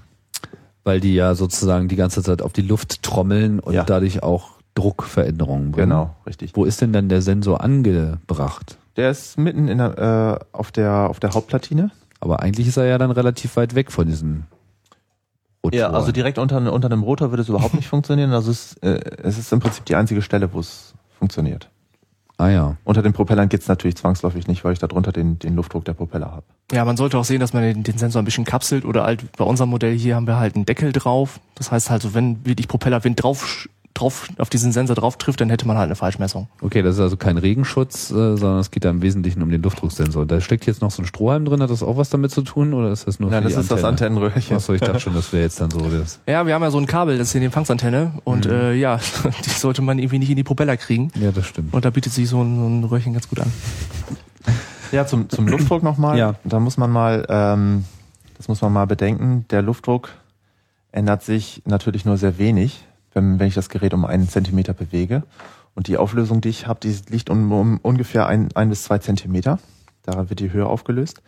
Weil 0.85 1.01
die 1.01 1.15
ja 1.15 1.35
sozusagen 1.35 1.89
die 1.89 1.97
ganze 1.97 2.23
Zeit 2.23 2.41
auf 2.41 2.55
die 2.55 2.63
Luft 2.63 3.03
trommeln 3.03 3.61
und 3.61 3.75
Ja. 3.75 3.85
dadurch 3.85 4.23
auch 4.23 4.53
Druckveränderungen 4.75 5.73
bringen. 5.73 5.91
Genau, 5.91 6.17
richtig. 6.27 6.53
Wo 6.57 6.65
ist 6.65 6.81
denn 6.81 6.95
dann 6.95 7.11
der 7.11 7.21
Sensor 7.21 7.61
angebracht? 7.63 8.79
Der 8.97 9.11
ist 9.11 9.37
mitten 9.37 9.69
in 9.69 9.77
der, 9.79 10.41
äh, 10.43 10.57
auf 10.57 10.73
der 10.73 11.11
auf 11.11 11.21
der 11.21 11.35
Hauptplatine. 11.35 11.91
Aber 12.21 12.41
eigentlich 12.41 12.69
ist 12.69 12.79
er 12.79 12.87
ja 12.87 12.97
dann 12.97 13.11
relativ 13.11 13.57
weit 13.57 13.75
weg 13.75 13.93
von 13.93 14.07
diesen 14.07 14.47
Rotoren. 15.63 15.79
Ja, 15.79 15.91
also 15.91 16.11
direkt 16.11 16.39
unter, 16.39 16.73
unter 16.73 16.89
einem 16.91 17.03
Rotor 17.03 17.31
würde 17.33 17.43
es 17.43 17.51
überhaupt 17.51 17.75
nicht 17.75 17.89
funktionieren. 17.95 18.33
Also 18.33 18.51
es, 18.51 18.79
äh, 18.79 18.99
es 19.23 19.37
ist 19.37 19.53
im 19.53 19.61
Prinzip 19.61 19.85
die 19.85 19.97
einzige 19.97 20.23
Stelle, 20.23 20.51
wo 20.55 20.61
es 20.61 20.95
funktioniert. 21.19 21.69
Ah 22.39 22.49
ja. 22.49 22.77
Unter 22.85 23.03
den 23.03 23.15
Propellern 23.15 23.49
geht's 23.49 23.67
natürlich 23.67 23.97
zwangsläufig 23.97 24.47
nicht, 24.47 24.63
weil 24.65 24.75
ich 24.75 24.79
darunter 24.79 25.11
den, 25.11 25.39
den 25.39 25.57
Luftdruck 25.57 25.85
der 25.87 25.95
Propeller 25.95 26.31
habe. 26.31 26.45
Ja, 26.71 26.85
man 26.85 26.97
sollte 26.97 27.17
auch 27.17 27.25
sehen, 27.25 27.41
dass 27.41 27.55
man 27.55 27.63
den, 27.63 27.83
den 27.83 27.97
Sensor 27.97 28.21
ein 28.21 28.27
bisschen 28.27 28.45
kapselt 28.45 28.85
oder 28.85 29.05
halt 29.05 29.33
bei 29.37 29.45
unserem 29.45 29.71
Modell 29.71 29.97
hier 29.97 30.17
haben 30.17 30.27
wir 30.27 30.37
halt 30.37 30.55
einen 30.55 30.67
Deckel 30.67 30.93
drauf. 30.93 31.41
Das 31.55 31.71
heißt 31.71 31.91
halt 31.91 32.03
so, 32.03 32.13
wenn 32.13 32.45
wirklich 32.45 32.69
Propellerwind 32.69 33.23
drauf, 33.23 33.69
drauf 33.99 34.29
auf 34.39 34.49
diesen 34.51 34.73
Sensor 34.73 34.95
drauf 34.97 35.17
trifft, 35.19 35.41
dann 35.41 35.51
hätte 35.51 35.67
man 35.67 35.77
halt 35.79 35.87
eine 35.87 35.97
Falschmessung. 35.97 36.49
Okay, 36.61 36.83
das 36.83 36.97
ist 36.97 37.01
also 37.01 37.17
kein 37.17 37.39
Regenschutz, 37.39 38.11
äh, 38.11 38.37
sondern 38.37 38.59
es 38.59 38.71
geht 38.71 38.85
da 38.85 38.91
im 38.91 39.03
Wesentlichen 39.03 39.43
um 39.43 39.51
den 39.51 39.63
Luftdrucksensor. 39.63 40.27
Da 40.27 40.41
steckt 40.41 40.67
jetzt 40.67 40.83
noch 40.83 40.91
so 40.91 41.03
ein 41.03 41.07
Strohhalm 41.07 41.45
drin, 41.45 41.63
hat 41.63 41.71
das 41.71 41.83
auch 41.83 41.97
was 41.97 42.11
damit 42.11 42.31
zu 42.31 42.43
tun 42.43 42.75
oder 42.75 42.91
ist 42.91 43.07
das 43.07 43.19
nur 43.21 43.31
Nein, 43.31 43.43
für 43.43 43.49
das 43.49 43.55
die 43.55 43.61
ist 43.61 43.71
das 43.71 43.85
Antenne? 43.85 44.11
Antennenröhrchen. 44.17 44.57
Achso, 44.57 44.73
ich 44.75 44.81
dachte 44.81 45.01
schon, 45.01 45.15
das 45.15 45.33
wäre 45.33 45.43
jetzt 45.43 45.61
dann 45.61 45.71
so 45.71 45.79
das. 45.81 46.21
Ja, 46.27 46.47
wir 46.47 46.55
haben 46.55 46.63
ja 46.63 46.71
so 46.71 46.79
ein 46.79 46.87
Kabel, 46.87 47.19
das 47.19 47.29
ist 47.29 47.33
hier 47.33 47.41
die 47.41 47.47
Empfangsantenne 47.47 48.13
und 48.25 48.47
Mhm. 48.47 48.53
äh, 48.53 48.75
ja, 48.75 48.99
die 49.45 49.51
sollte 49.51 49.83
man 49.83 49.99
irgendwie 49.99 50.19
nicht 50.19 50.31
in 50.31 50.37
die 50.37 50.45
Propeller 50.45 50.77
kriegen. 50.77 51.11
Ja, 51.21 51.33
das 51.33 51.47
stimmt. 51.47 51.73
Und 51.73 51.85
da 51.85 51.91
bietet 51.91 52.13
sich 52.13 52.29
so 52.29 52.43
ein, 52.43 52.57
so 52.57 52.67
ein 52.67 52.85
Röhrchen 52.85 53.13
ganz 53.15 53.29
gut 53.29 53.41
an. 53.41 53.53
Ja, 54.93 55.07
zum, 55.07 55.29
zum 55.29 55.49
Luftdruck 55.49 55.83
nochmal. 55.83 56.17
Ja. 56.19 56.35
Da 56.45 56.61
muss 56.61 56.77
man 56.77 56.91
mal, 56.91 57.27
ähm, 57.29 57.85
das 58.37 58.49
muss 58.49 58.61
man 58.63 58.73
mal 58.73 58.87
bedenken. 58.87 59.45
Der 59.51 59.63
Luftdruck 59.63 60.11
ändert 60.93 61.23
sich 61.23 61.63
natürlich 61.67 62.05
nur 62.05 62.17
sehr 62.17 62.39
wenig, 62.39 62.85
wenn, 63.17 63.41
wenn 63.41 63.49
ich 63.49 63.55
das 63.55 63.69
Gerät 63.69 63.95
um 63.95 64.05
einen 64.05 64.29
Zentimeter 64.29 64.75
bewege. 64.75 65.25
Und 65.75 65.89
die 65.89 65.97
Auflösung, 65.97 66.41
die 66.41 66.51
ich 66.51 66.67
habe, 66.67 66.81
die 66.81 66.95
liegt 67.09 67.31
um, 67.31 67.51
um 67.51 67.79
ungefähr 67.83 68.27
ein, 68.27 68.49
ein 68.55 68.69
bis 68.69 68.85
zwei 68.85 68.99
Zentimeter. 68.99 69.59
Daran 70.03 70.31
wird 70.31 70.41
die 70.41 70.53
Höhe 70.53 70.67
aufgelöst. 70.67 71.23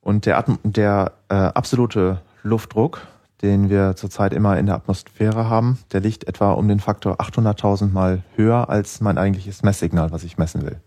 Und 0.00 0.26
der, 0.26 0.38
Atm 0.38 0.54
der 0.64 1.12
äh, 1.28 1.34
absolute 1.34 2.20
Luftdruck, 2.42 3.06
den 3.42 3.70
wir 3.70 3.96
zurzeit 3.96 4.32
immer 4.32 4.58
in 4.58 4.66
der 4.66 4.74
Atmosphäre 4.74 5.48
haben, 5.48 5.78
der 5.92 6.00
liegt 6.00 6.24
etwa 6.24 6.52
um 6.52 6.68
den 6.68 6.80
Faktor 6.80 7.20
800.000 7.20 7.92
Mal 7.92 8.22
höher 8.36 8.68
als 8.68 9.00
mein 9.00 9.18
eigentliches 9.18 9.62
Messsignal, 9.62 10.10
was 10.10 10.24
ich 10.24 10.38
messen 10.38 10.62
will. 10.62 10.80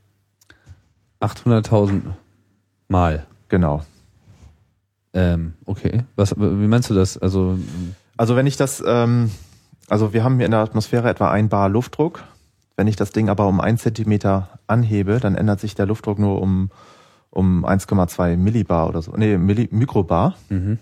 800.000 1.22 2.02
Mal. 2.88 3.26
Genau. 3.50 3.84
Ähm, 5.14 5.54
okay. 5.66 6.04
Was, 6.16 6.36
wie 6.36 6.68
meinst 6.68 6.90
du 6.90 6.96
das? 6.96 7.18
Also, 7.18 7.58
Also 8.18 8.36
wenn 8.36 8.48
ich 8.48 8.58
das, 8.58 8.84
ähm, 8.86 9.32
also 9.94 10.12
wir 10.12 10.24
haben 10.24 10.38
hier 10.38 10.46
in 10.46 10.52
der 10.52 10.62
Atmosphäre 10.62 11.08
etwa 11.08 11.30
ein 11.30 11.50
Bar 11.50 11.70
Luftdruck. 11.70 12.24
Wenn 12.76 12.88
ich 12.88 12.96
das 12.96 13.12
Ding 13.12 13.30
aber 13.30 13.46
um 13.46 13.62
einen 13.62 13.78
Zentimeter 13.78 14.50
anhebe, 14.66 15.20
dann 15.20 15.36
ändert 15.36 15.60
sich 15.60 15.76
der 15.76 15.86
Luftdruck 15.86 16.18
nur 16.18 16.42
um, 16.42 16.72
um 17.30 17.64
1,2 17.64 18.36
Millibar 18.36 18.90
oder 18.90 19.04
so, 19.04 19.12
nee, 19.16 19.38
Milli 19.38 19.70
Mikrobar. 19.70 20.34
Mhm. 20.50 20.80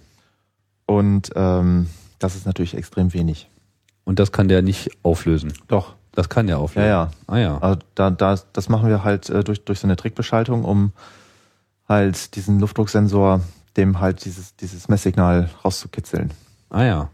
Und 0.85 1.29
ähm, 1.35 1.87
das 2.19 2.37
ist 2.37 2.45
natürlich 2.45 2.73
extrem 2.73 3.13
wenig. 3.13 3.49
Und 4.05 4.17
das 4.17 4.31
kann 4.31 4.47
der 4.47 4.61
nicht 4.61 4.89
auflösen. 5.03 5.51
Doch. 5.67 5.95
Das 6.13 6.29
kann 6.29 6.47
der 6.47 6.59
auflösen. 6.59 6.87
Ja, 6.87 7.03
ja. 7.03 7.11
Ah 7.27 7.37
ja. 7.37 7.57
Also 7.57 7.79
da, 7.95 8.11
da, 8.11 8.39
das 8.53 8.69
machen 8.69 8.87
wir 8.87 9.03
halt 9.03 9.29
äh, 9.29 9.43
durch, 9.43 9.65
durch 9.65 9.79
so 9.79 9.87
eine 9.87 9.97
Trickbeschaltung, 9.97 10.63
um 10.63 10.93
halt 11.85 12.37
diesen 12.37 12.61
Luftdrucksensor 12.61 13.41
dem 13.75 13.99
halt 13.99 14.23
dieses, 14.23 14.55
dieses 14.55 14.87
Messsignal 14.87 15.49
rauszukitzeln. 15.65 16.31
Ah 16.69 16.83
ja. 16.83 17.09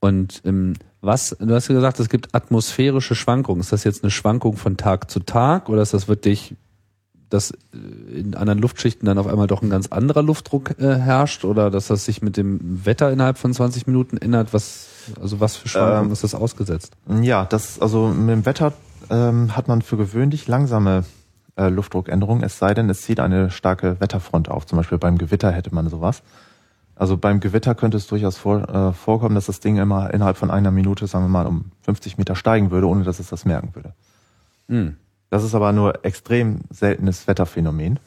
Und 0.00 0.42
ähm, 0.44 0.74
was, 1.00 1.36
du 1.38 1.54
hast 1.54 1.68
ja 1.68 1.74
gesagt, 1.74 2.00
es 2.00 2.08
gibt 2.08 2.34
atmosphärische 2.34 3.14
Schwankungen. 3.14 3.60
Ist 3.60 3.72
das 3.72 3.84
jetzt 3.84 4.02
eine 4.02 4.10
Schwankung 4.10 4.56
von 4.56 4.76
Tag 4.76 5.10
zu 5.10 5.20
Tag 5.20 5.68
oder 5.68 5.82
ist 5.82 5.94
das 5.94 6.08
wirklich, 6.08 6.56
dass 7.30 7.52
äh, 7.52 8.18
in 8.18 8.34
anderen 8.34 8.58
Luftschichten 8.58 9.06
dann 9.06 9.18
auf 9.18 9.26
einmal 9.26 9.46
doch 9.46 9.62
ein 9.62 9.70
ganz 9.70 9.88
anderer 9.88 10.22
Luftdruck 10.22 10.78
äh, 10.80 10.96
herrscht 10.96 11.44
oder 11.44 11.70
dass 11.70 11.86
das 11.86 12.04
sich 12.04 12.22
mit 12.22 12.36
dem 12.36 12.84
Wetter 12.84 13.12
innerhalb 13.12 13.38
von 13.38 13.52
20 13.52 13.86
Minuten 13.86 14.16
ändert? 14.16 14.52
Was, 14.52 14.88
also 15.20 15.40
was 15.40 15.56
für 15.56 15.68
Schwankungen 15.68 16.06
Ähm, 16.06 16.12
ist 16.12 16.24
das 16.24 16.34
ausgesetzt? 16.34 16.94
Ja, 17.22 17.44
das, 17.44 17.80
also 17.80 18.08
mit 18.08 18.30
dem 18.30 18.46
Wetter 18.46 18.72
ähm, 19.10 19.56
hat 19.56 19.68
man 19.68 19.82
für 19.82 19.96
gewöhnlich 19.96 20.48
langsame 20.48 21.04
äh, 21.56 21.68
Luftdruckänderungen, 21.68 22.42
es 22.42 22.58
sei 22.58 22.74
denn, 22.74 22.90
es 22.90 23.02
zieht 23.02 23.20
eine 23.20 23.50
starke 23.50 24.00
Wetterfront 24.00 24.48
auf. 24.48 24.66
Zum 24.66 24.78
Beispiel 24.78 24.98
beim 24.98 25.18
Gewitter 25.18 25.52
hätte 25.52 25.74
man 25.74 25.88
sowas. 25.88 26.22
Also 26.98 27.16
beim 27.16 27.38
Gewitter 27.38 27.76
könnte 27.76 27.96
es 27.96 28.08
durchaus 28.08 28.36
vor, 28.36 28.68
äh, 28.68 28.92
vorkommen, 28.92 29.36
dass 29.36 29.46
das 29.46 29.60
Ding 29.60 29.76
immer 29.76 30.12
innerhalb 30.12 30.36
von 30.36 30.50
einer 30.50 30.72
Minute, 30.72 31.06
sagen 31.06 31.24
wir 31.26 31.28
mal, 31.28 31.46
um 31.46 31.66
50 31.82 32.18
Meter 32.18 32.34
steigen 32.34 32.72
würde, 32.72 32.88
ohne 32.88 33.04
dass 33.04 33.20
es 33.20 33.28
das 33.28 33.44
merken 33.44 33.74
würde. 33.74 33.92
Hm. 34.68 34.96
Das 35.30 35.44
ist 35.44 35.54
aber 35.54 35.72
nur 35.72 36.04
extrem 36.04 36.60
seltenes 36.70 37.28
Wetterphänomen. 37.28 38.00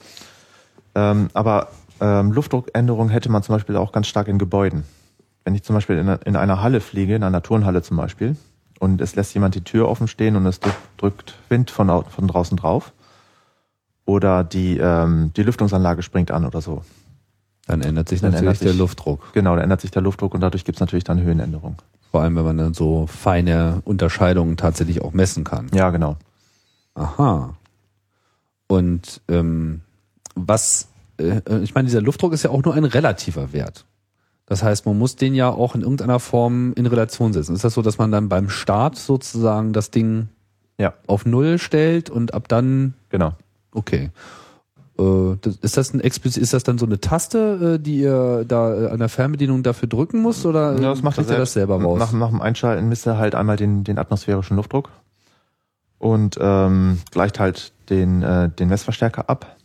Ähm, 0.94 1.30
aber 1.34 1.70
ähm, 2.02 2.34
Luftdruckänderungen 2.34 3.10
hätte 3.12 3.32
man 3.32 3.44
zum 3.44 3.56
Beispiel 3.56 3.78
auch 3.78 3.94
ganz 3.94 4.08
stark 4.08 4.28
in 4.28 4.38
Gebäuden. 4.38 4.84
Wenn 5.46 5.56
ich 5.56 5.64
zum 5.64 5.76
Beispiel 5.76 5.98
in, 5.98 6.10
einer- 6.10 6.26
in 6.26 6.36
einer 6.36 6.62
Halle 6.62 6.82
fliege, 6.82 7.16
in 7.16 7.24
einer 7.24 7.42
Turnhalle 7.42 7.82
zum 7.84 7.96
Beispiel, 7.96 8.36
und 8.80 9.00
es 9.00 9.16
lässt 9.16 9.34
jemand 9.34 9.56
die 9.56 9.64
Tür 9.64 9.88
offen 9.88 10.08
stehen 10.10 10.36
und 10.36 10.46
es 10.48 10.60
drückt, 10.98 11.36
Wind 11.48 11.72
von, 11.72 11.88
von 12.06 12.28
draußen 12.28 12.58
drauf, 12.58 12.92
oder 14.06 14.44
die, 14.44 14.78
ähm, 14.80 15.32
die 15.38 15.44
Lüftungsanlage 15.44 16.02
springt 16.02 16.32
an 16.32 16.46
oder 16.46 16.60
so. 16.62 16.84
Dann 17.72 17.82
ändert 17.82 18.10
sich 18.10 18.22
Dann 18.22 18.32
natürlich 18.32 18.48
ändert 18.50 18.62
der 18.64 18.70
sich- 18.72 18.80
Luftdruck. 18.80 19.34
Genau, 19.34 19.56
da 19.56 19.62
ändert 19.64 19.82
sich 19.82 19.92
der 19.92 20.02
Luftdruck 20.02 20.34
und 20.34 20.42
dadurch 20.42 20.64
gibt 20.66 20.78
es 20.78 20.80
natürlich 20.80 21.04
dann 21.04 21.22
Höhenänderungen. 21.22 21.78
Vor 22.12 22.22
allem, 22.22 22.36
wenn 22.36 22.44
man 22.46 22.58
dann 22.58 22.74
so 22.74 23.08
feine 23.08 23.82
Unterscheidungen 23.86 24.58
tatsächlich 24.58 25.02
auch 25.02 25.14
messen 25.14 25.44
kann. 25.44 25.68
Ja, 25.74 25.90
genau. 25.90 26.18
Aha. 26.96 27.56
Und 28.68 29.22
ähm, 29.28 29.82
was, 30.36 30.88
äh, 31.18 31.42
ich 31.62 31.74
meine, 31.74 31.88
dieser 31.88 32.02
Luftdruck 32.02 32.34
ist 32.34 32.44
ja 32.44 32.50
auch 32.50 32.64
nur 32.64 32.74
ein 32.74 32.86
relativer 32.86 33.54
Wert. 33.54 33.86
Das 34.46 34.64
heißt, 34.64 34.86
man 34.86 34.98
muss 34.98 35.16
den 35.16 35.34
ja 35.34 35.50
auch 35.50 35.76
in 35.76 35.82
irgendeiner 35.82 36.20
Form 36.20 36.74
in 36.74 36.86
Relation 36.86 37.32
setzen. 37.32 37.56
Ist 37.56 37.64
das 37.64 37.74
so, 37.74 37.82
dass 37.82 37.98
man 37.98 38.12
dann 38.12 38.28
beim 38.28 38.50
Start 38.50 38.98
sozusagen 38.98 39.72
das 39.72 39.92
Ding 39.92 40.28
Ja, 40.78 40.94
auf 41.08 41.26
Null 41.26 41.58
stellt 41.60 42.10
und 42.10 42.34
ab 42.34 42.48
dann, 42.50 42.94
genau. 43.10 43.34
okay. 43.74 44.10
Äh, 45.02 45.38
das- 45.42 45.56
Ist 45.58 45.78
das 45.78 45.94
ein 45.94 46.00
explizit, 46.02 46.44
ist 46.44 46.54
das 46.54 46.64
dann 46.64 46.78
so 46.78 46.86
eine 46.86 47.00
Taste, 47.00 47.76
äh, 47.76 47.80
die 47.84 47.98
ihr 48.02 48.46
da 48.48 48.74
äh, 48.76 48.88
an 48.90 49.00
der 49.00 49.10
Fernbedienung 49.10 49.64
dafür 49.64 49.88
drücken 49.90 50.22
müsst 50.22 50.46
oder 50.46 50.74
Ja, 50.80 50.90
das 50.92 51.02
macht 51.02 51.18
er 51.18 51.24
ihr 51.30 51.38
das 51.38 51.54
selber 51.54 51.82
raus? 51.82 52.00
Nach, 52.00 52.12
nach 52.14 52.30
dem 52.30 52.42
Einschalten 52.42 52.88
misst 52.90 53.06
er 53.08 53.18
halt 53.18 53.36
einmal 53.36 53.58
den, 53.58 53.84
den 53.84 53.98
atmosphärischen 53.98 54.56
Luftdruck 54.58 54.90
und 55.98 56.38
ähm, 56.40 57.00
gleicht 57.12 57.40
halt 57.40 57.74
den, 57.90 58.22
äh, 58.24 58.50
den 58.50 58.70
Messverstärker 58.70 59.30
ab 59.30 59.58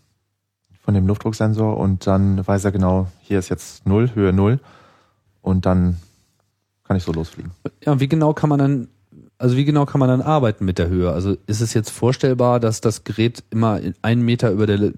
von 0.83 0.95
dem 0.95 1.07
Luftdrucksensor 1.07 1.77
und 1.77 2.07
dann 2.07 2.47
weiß 2.47 2.65
er 2.65 2.73
genau, 2.73 3.09
hier 3.23 3.39
ist 3.39 3.49
jetzt 3.49 3.87
null, 3.87 4.11
Höhe 4.15 4.33
null 4.33 4.61
und 5.43 5.67
dann 5.67 5.97
kann 6.85 6.97
ich 6.97 7.03
so 7.03 7.13
losfliegen. 7.13 7.51
Ja, 7.85 7.99
wie 7.99 8.07
genau 8.09 8.33
kann 8.33 8.49
man 8.49 8.59
dann, 8.61 8.89
also 9.39 9.57
wie 9.57 9.65
genau 9.65 9.85
kann 9.87 9.99
man 9.99 10.09
dann 10.09 10.23
arbeiten 10.23 10.65
mit 10.65 10.79
der 10.79 10.89
Höhe? 10.89 11.11
Also 11.13 11.37
ist 11.47 11.61
es 11.61 11.75
jetzt 11.75 11.91
vorstellbar, 11.91 12.61
dass 12.61 12.81
das 12.81 13.05
Gerät 13.05 13.45
immer 13.51 13.81
in 13.81 13.95
einen 14.03 14.23
Meter 14.23 14.51
über 14.51 14.67
der 14.67 14.81
äh, 14.81 14.93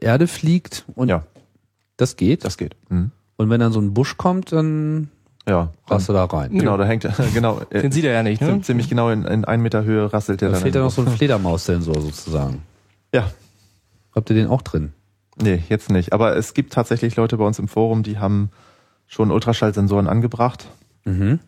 Erde 0.00 0.26
fliegt 0.26 0.84
und 0.94 1.08
Ja, 1.08 1.24
das 1.96 2.16
geht? 2.16 2.44
das 2.44 2.56
geht. 2.58 2.76
Mhm. 2.90 3.10
Und 3.36 3.50
wenn 3.50 3.60
dann 3.60 3.72
so 3.72 3.80
ein 3.80 3.94
Busch 3.94 4.16
kommt, 4.16 4.52
dann 4.52 5.08
Ja, 5.48 5.72
rast 5.86 6.08
du 6.08 6.12
da 6.12 6.24
rein. 6.24 6.50
genau, 6.52 6.76
da 6.76 6.84
hängt 6.84 7.08
genau 7.34 7.60
äh, 7.70 7.82
Den 7.82 7.92
sieht 7.92 8.04
er 8.04 8.12
ja 8.12 8.22
nicht, 8.22 8.40
ne? 8.42 8.48
ziem- 8.48 8.62
ziemlich 8.62 8.88
genau 8.88 9.10
in, 9.10 9.24
in 9.24 9.44
einen 9.44 9.62
Meter 9.62 9.84
Höhe 9.84 10.12
rasselt 10.12 10.40
der 10.40 10.48
Da 10.48 10.54
dann. 10.54 10.62
fehlt 10.62 10.74
ja 10.74 10.82
noch 10.82 10.90
so 10.90 11.02
ein 11.02 11.08
Fledermaussensor 11.08 12.00
sozusagen. 12.00 12.62
ja, 13.14 13.30
Habt 14.14 14.30
ihr 14.30 14.36
den 14.36 14.48
auch 14.48 14.62
drin? 14.62 14.92
Nee, 15.40 15.62
jetzt 15.68 15.90
nicht. 15.90 16.12
Aber 16.12 16.34
es 16.36 16.52
gibt 16.52 16.72
tatsächlich 16.72 17.14
Leute 17.14 17.36
bei 17.36 17.44
uns 17.44 17.60
im 17.60 17.68
Forum, 17.68 18.02
die 18.02 18.18
haben 18.18 18.50
schon 19.06 19.30
Ultraschallsensoren 19.30 20.08
angebracht 20.08 20.66
Mhm. 21.04 21.38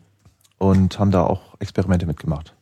Und 0.61 0.99
haben 0.99 1.09
da 1.09 1.23
auch 1.23 1.55
Experimente 1.57 2.05
mitgemacht. 2.05 2.53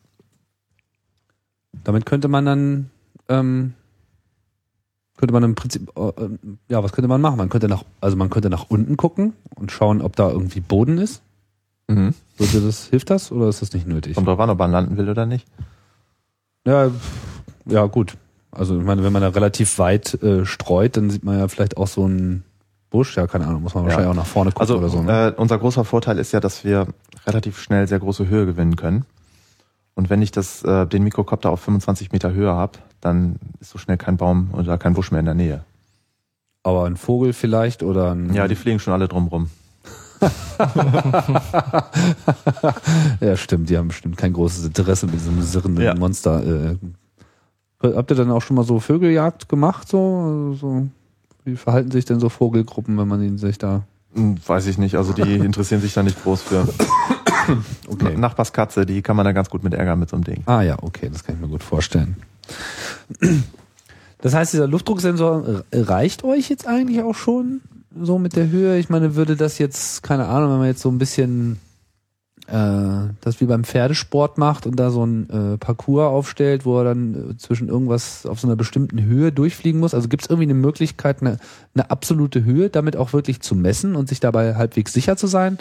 Damit 1.83 2.05
könnte 2.05 2.29
man 2.29 2.45
dann, 2.45 2.89
ähm, 3.27 3.73
könnte 5.17 5.33
man 5.33 5.43
im 5.43 5.55
Prinzip, 5.55 5.91
äh, 5.97 6.11
ähm, 6.17 6.59
ja, 6.69 6.81
was 6.81 6.93
könnte 6.93 7.09
man 7.09 7.19
machen? 7.19 7.35
Man 7.35 7.49
könnte 7.49 7.67
nach, 7.67 7.83
also 7.99 8.15
man 8.15 8.29
könnte 8.29 8.49
nach 8.49 8.69
unten 8.69 8.95
gucken 8.95 9.33
und 9.53 9.73
schauen, 9.73 10.01
ob 10.01 10.15
da 10.15 10.29
irgendwie 10.29 10.61
Boden 10.61 10.97
ist. 10.97 11.21
Mhm. 11.89 12.13
Würde 12.37 12.61
das, 12.61 12.85
hilft 12.85 13.09
das 13.09 13.33
oder 13.33 13.49
ist 13.49 13.61
das 13.61 13.73
nicht 13.73 13.85
nötig? 13.85 14.15
Kommt 14.15 14.29
drauf 14.29 14.39
an, 14.39 14.49
ob 14.49 14.59
man 14.59 14.71
landen 14.71 14.95
will 14.95 15.09
oder 15.09 15.25
nicht. 15.25 15.45
Ja, 16.65 16.91
ja, 17.65 17.85
gut. 17.87 18.15
Also 18.49 18.79
ich 18.79 18.85
meine, 18.85 19.03
wenn 19.03 19.11
man 19.11 19.23
da 19.23 19.27
relativ 19.27 19.77
weit 19.77 20.13
äh, 20.23 20.45
streut, 20.45 20.95
dann 20.95 21.09
sieht 21.09 21.25
man 21.25 21.37
ja 21.37 21.49
vielleicht 21.49 21.75
auch 21.75 21.87
so 21.87 22.05
einen 22.05 22.45
Busch. 22.89 23.15
Ja, 23.17 23.27
keine 23.27 23.45
Ahnung, 23.47 23.61
muss 23.63 23.73
man 23.75 23.83
Ja. 23.83 23.89
wahrscheinlich 23.89 24.11
auch 24.11 24.15
nach 24.15 24.25
vorne 24.25 24.51
gucken 24.51 24.61
Also 24.61 24.77
oder 24.77 24.89
so. 24.89 25.01
Ne? 25.01 25.27
äh, 25.27 25.39
unser 25.39 25.57
großer 25.59 25.85
Vorteil 25.85 26.17
ist 26.17 26.31
ja, 26.31 26.39
dass 26.39 26.63
wir 26.63 26.87
relativ 27.27 27.59
schnell 27.59 27.87
sehr 27.87 27.99
große 27.99 28.27
Höhe 28.27 28.45
gewinnen 28.45 28.75
können. 28.75 29.05
Und 29.95 30.09
wenn 30.09 30.21
ich 30.21 30.31
das, 30.31 30.63
äh, 30.63 30.85
den 30.87 31.03
Mikrokopter 31.03 31.49
auf 31.51 31.59
25 31.61 32.11
Meter 32.11 32.31
Höhe 32.33 32.53
habe, 32.53 32.79
dann 33.01 33.35
ist 33.59 33.69
so 33.71 33.77
schnell 33.77 33.97
kein 33.97 34.17
Baum 34.17 34.49
oder 34.53 34.77
kein 34.77 34.93
Busch 34.93 35.11
mehr 35.11 35.19
in 35.19 35.25
der 35.25 35.35
Nähe. 35.35 35.63
Aber 36.63 36.85
ein 36.85 36.97
Vogel 36.97 37.33
vielleicht 37.33 37.83
oder 37.83 38.11
ein. 38.13 38.33
Ja, 38.33 38.47
die 38.47 38.55
fliegen 38.55 38.79
schon 38.79 38.93
alle 38.93 39.07
drumrum. 39.07 39.49
ja, 43.21 43.37
stimmt. 43.37 43.69
Die 43.69 43.77
haben 43.77 43.87
bestimmt 43.89 44.17
kein 44.17 44.33
großes 44.33 44.65
Interesse 44.65 45.05
mit 45.05 45.15
diesem 45.15 45.41
sirrenden 45.41 45.83
Ja. 45.83 45.95
Monster. 45.95 46.43
Äh. 46.71 46.77
Habt 47.95 48.11
ihr 48.11 48.17
dann 48.17 48.31
auch 48.31 48.41
schon 48.41 48.55
mal 48.57 48.63
so 48.63 48.79
Vögeljagd 48.79 49.47
gemacht? 49.47 49.87
So, 49.87 50.53
so 50.59 50.87
wie 51.45 51.55
verhalten 51.55 51.91
sich 51.91 52.05
denn 52.05 52.19
so 52.19 52.29
Vogelgruppen, 52.29 52.97
wenn 52.97 53.07
man 53.07 53.21
ihnen 53.21 53.37
sich 53.37 53.57
da? 53.57 53.83
Hm, 54.13 54.37
Weiß 54.45 54.67
ich 54.67 54.77
nicht. 54.77 54.95
Also 54.95 55.13
die 55.13 55.35
interessieren 55.35 55.81
sich 55.81 55.93
da 55.93 56.03
nicht 56.03 56.21
groß 56.23 56.41
für. 56.41 56.67
Okay. 57.87 58.15
Nachbarskatze, 58.15 58.85
die 58.85 59.01
kann 59.01 59.15
man 59.15 59.25
da 59.25 59.31
ganz 59.31 59.49
gut 59.49 59.63
mit 59.63 59.73
ärgern 59.73 59.97
mit 59.97 60.07
so 60.07 60.15
einem 60.15 60.23
Ding. 60.23 60.43
Ah 60.45 60.61
ja, 60.61 60.77
okay, 60.83 61.09
das 61.11 61.23
kann 61.23 61.33
ich 61.33 61.41
mir 61.41 61.47
gut 61.47 61.63
vorstellen. 61.63 62.15
Das 64.21 64.35
heißt, 64.35 64.53
dieser 64.53 64.67
Luftdrucksensor 64.67 65.63
reicht 65.73 66.23
euch 66.23 66.47
jetzt 66.49 66.67
eigentlich 66.67 67.01
auch 67.01 67.15
schon 67.15 67.61
so 67.99 68.19
mit 68.19 68.35
der 68.35 68.49
Höhe? 68.49 68.77
Ich 68.77 68.89
meine, 68.89 69.15
würde 69.15 69.35
das 69.35 69.57
jetzt, 69.57 70.03
keine 70.03 70.27
Ahnung, 70.27 70.51
wenn 70.51 70.57
man 70.59 70.67
jetzt 70.67 70.81
so 70.81 70.89
ein 70.89 70.99
bisschen 70.99 71.59
äh, 72.49 73.13
das 73.21 73.39
wie 73.41 73.45
beim 73.45 73.63
Pferdesport 73.63 74.37
macht 74.37 74.65
und 74.65 74.75
da 74.77 74.89
so 74.89 75.05
ein 75.05 75.29
äh, 75.29 75.57
Parcours 75.57 76.07
aufstellt, 76.07 76.65
wo 76.65 76.79
er 76.79 76.83
dann 76.83 77.31
äh, 77.31 77.37
zwischen 77.37 77.69
irgendwas 77.69 78.25
auf 78.25 78.39
so 78.39 78.47
einer 78.47 78.55
bestimmten 78.55 79.03
Höhe 79.03 79.31
durchfliegen 79.31 79.79
muss. 79.79 79.93
Also 79.93 80.07
gibt 80.07 80.23
es 80.23 80.29
irgendwie 80.29 80.47
eine 80.47 80.55
Möglichkeit, 80.55 81.21
eine, 81.21 81.37
eine 81.75 81.91
absolute 81.91 82.43
Höhe 82.43 82.69
damit 82.69 82.95
auch 82.95 83.13
wirklich 83.13 83.41
zu 83.41 83.55
messen 83.55 83.95
und 83.95 84.09
sich 84.09 84.19
dabei 84.19 84.55
halbwegs 84.55 84.93
sicher 84.93 85.17
zu 85.17 85.27
sein? 85.27 85.57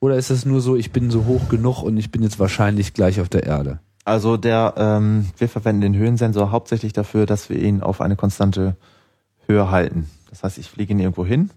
Oder 0.00 0.16
ist 0.16 0.30
es 0.30 0.44
nur 0.44 0.60
so, 0.60 0.76
ich 0.76 0.92
bin 0.92 1.10
so 1.10 1.24
hoch 1.26 1.48
genug 1.48 1.82
und 1.82 1.96
ich 1.96 2.10
bin 2.10 2.22
jetzt 2.22 2.38
wahrscheinlich 2.38 2.94
gleich 2.94 3.20
auf 3.20 3.28
der 3.28 3.44
Erde? 3.44 3.78
Also 4.04 4.36
der, 4.36 4.74
ähm, 4.76 5.26
wir 5.38 5.48
verwenden 5.48 5.80
den 5.80 5.96
Höhensensor 5.96 6.50
hauptsächlich 6.50 6.92
dafür, 6.92 7.26
dass 7.26 7.48
wir 7.48 7.58
ihn 7.58 7.80
auf 7.80 8.00
eine 8.00 8.16
konstante 8.16 8.76
Höhe 9.46 9.70
halten. 9.70 10.10
Das 10.28 10.42
heißt, 10.42 10.58
ich 10.58 10.68
fliege 10.68 10.92
ihn 10.92 11.00
irgendwo 11.00 11.24
hin, 11.24 11.50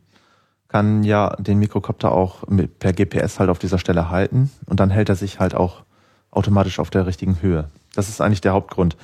kann 0.68 1.04
ja 1.04 1.36
den 1.38 1.60
Mikrokopter 1.60 2.12
auch 2.12 2.48
mit, 2.48 2.80
per 2.80 2.94
GPS 2.94 3.40
halt 3.40 3.50
auf 3.50 3.60
dieser 3.60 3.80
Stelle 3.80 4.10
halten 4.10 4.52
und 4.66 4.80
dann 4.80 4.90
hält 4.90 5.10
er 5.10 5.16
sich 5.16 5.40
halt 5.40 5.56
auch 5.56 5.84
automatisch 6.32 6.80
auf 6.80 6.90
der 6.90 7.06
richtigen 7.06 7.42
Höhe. 7.42 7.70
Das 7.96 8.10
ist 8.10 8.22
eigentlich 8.22 8.42
der 8.42 8.54
Hauptgrund. 8.54 8.98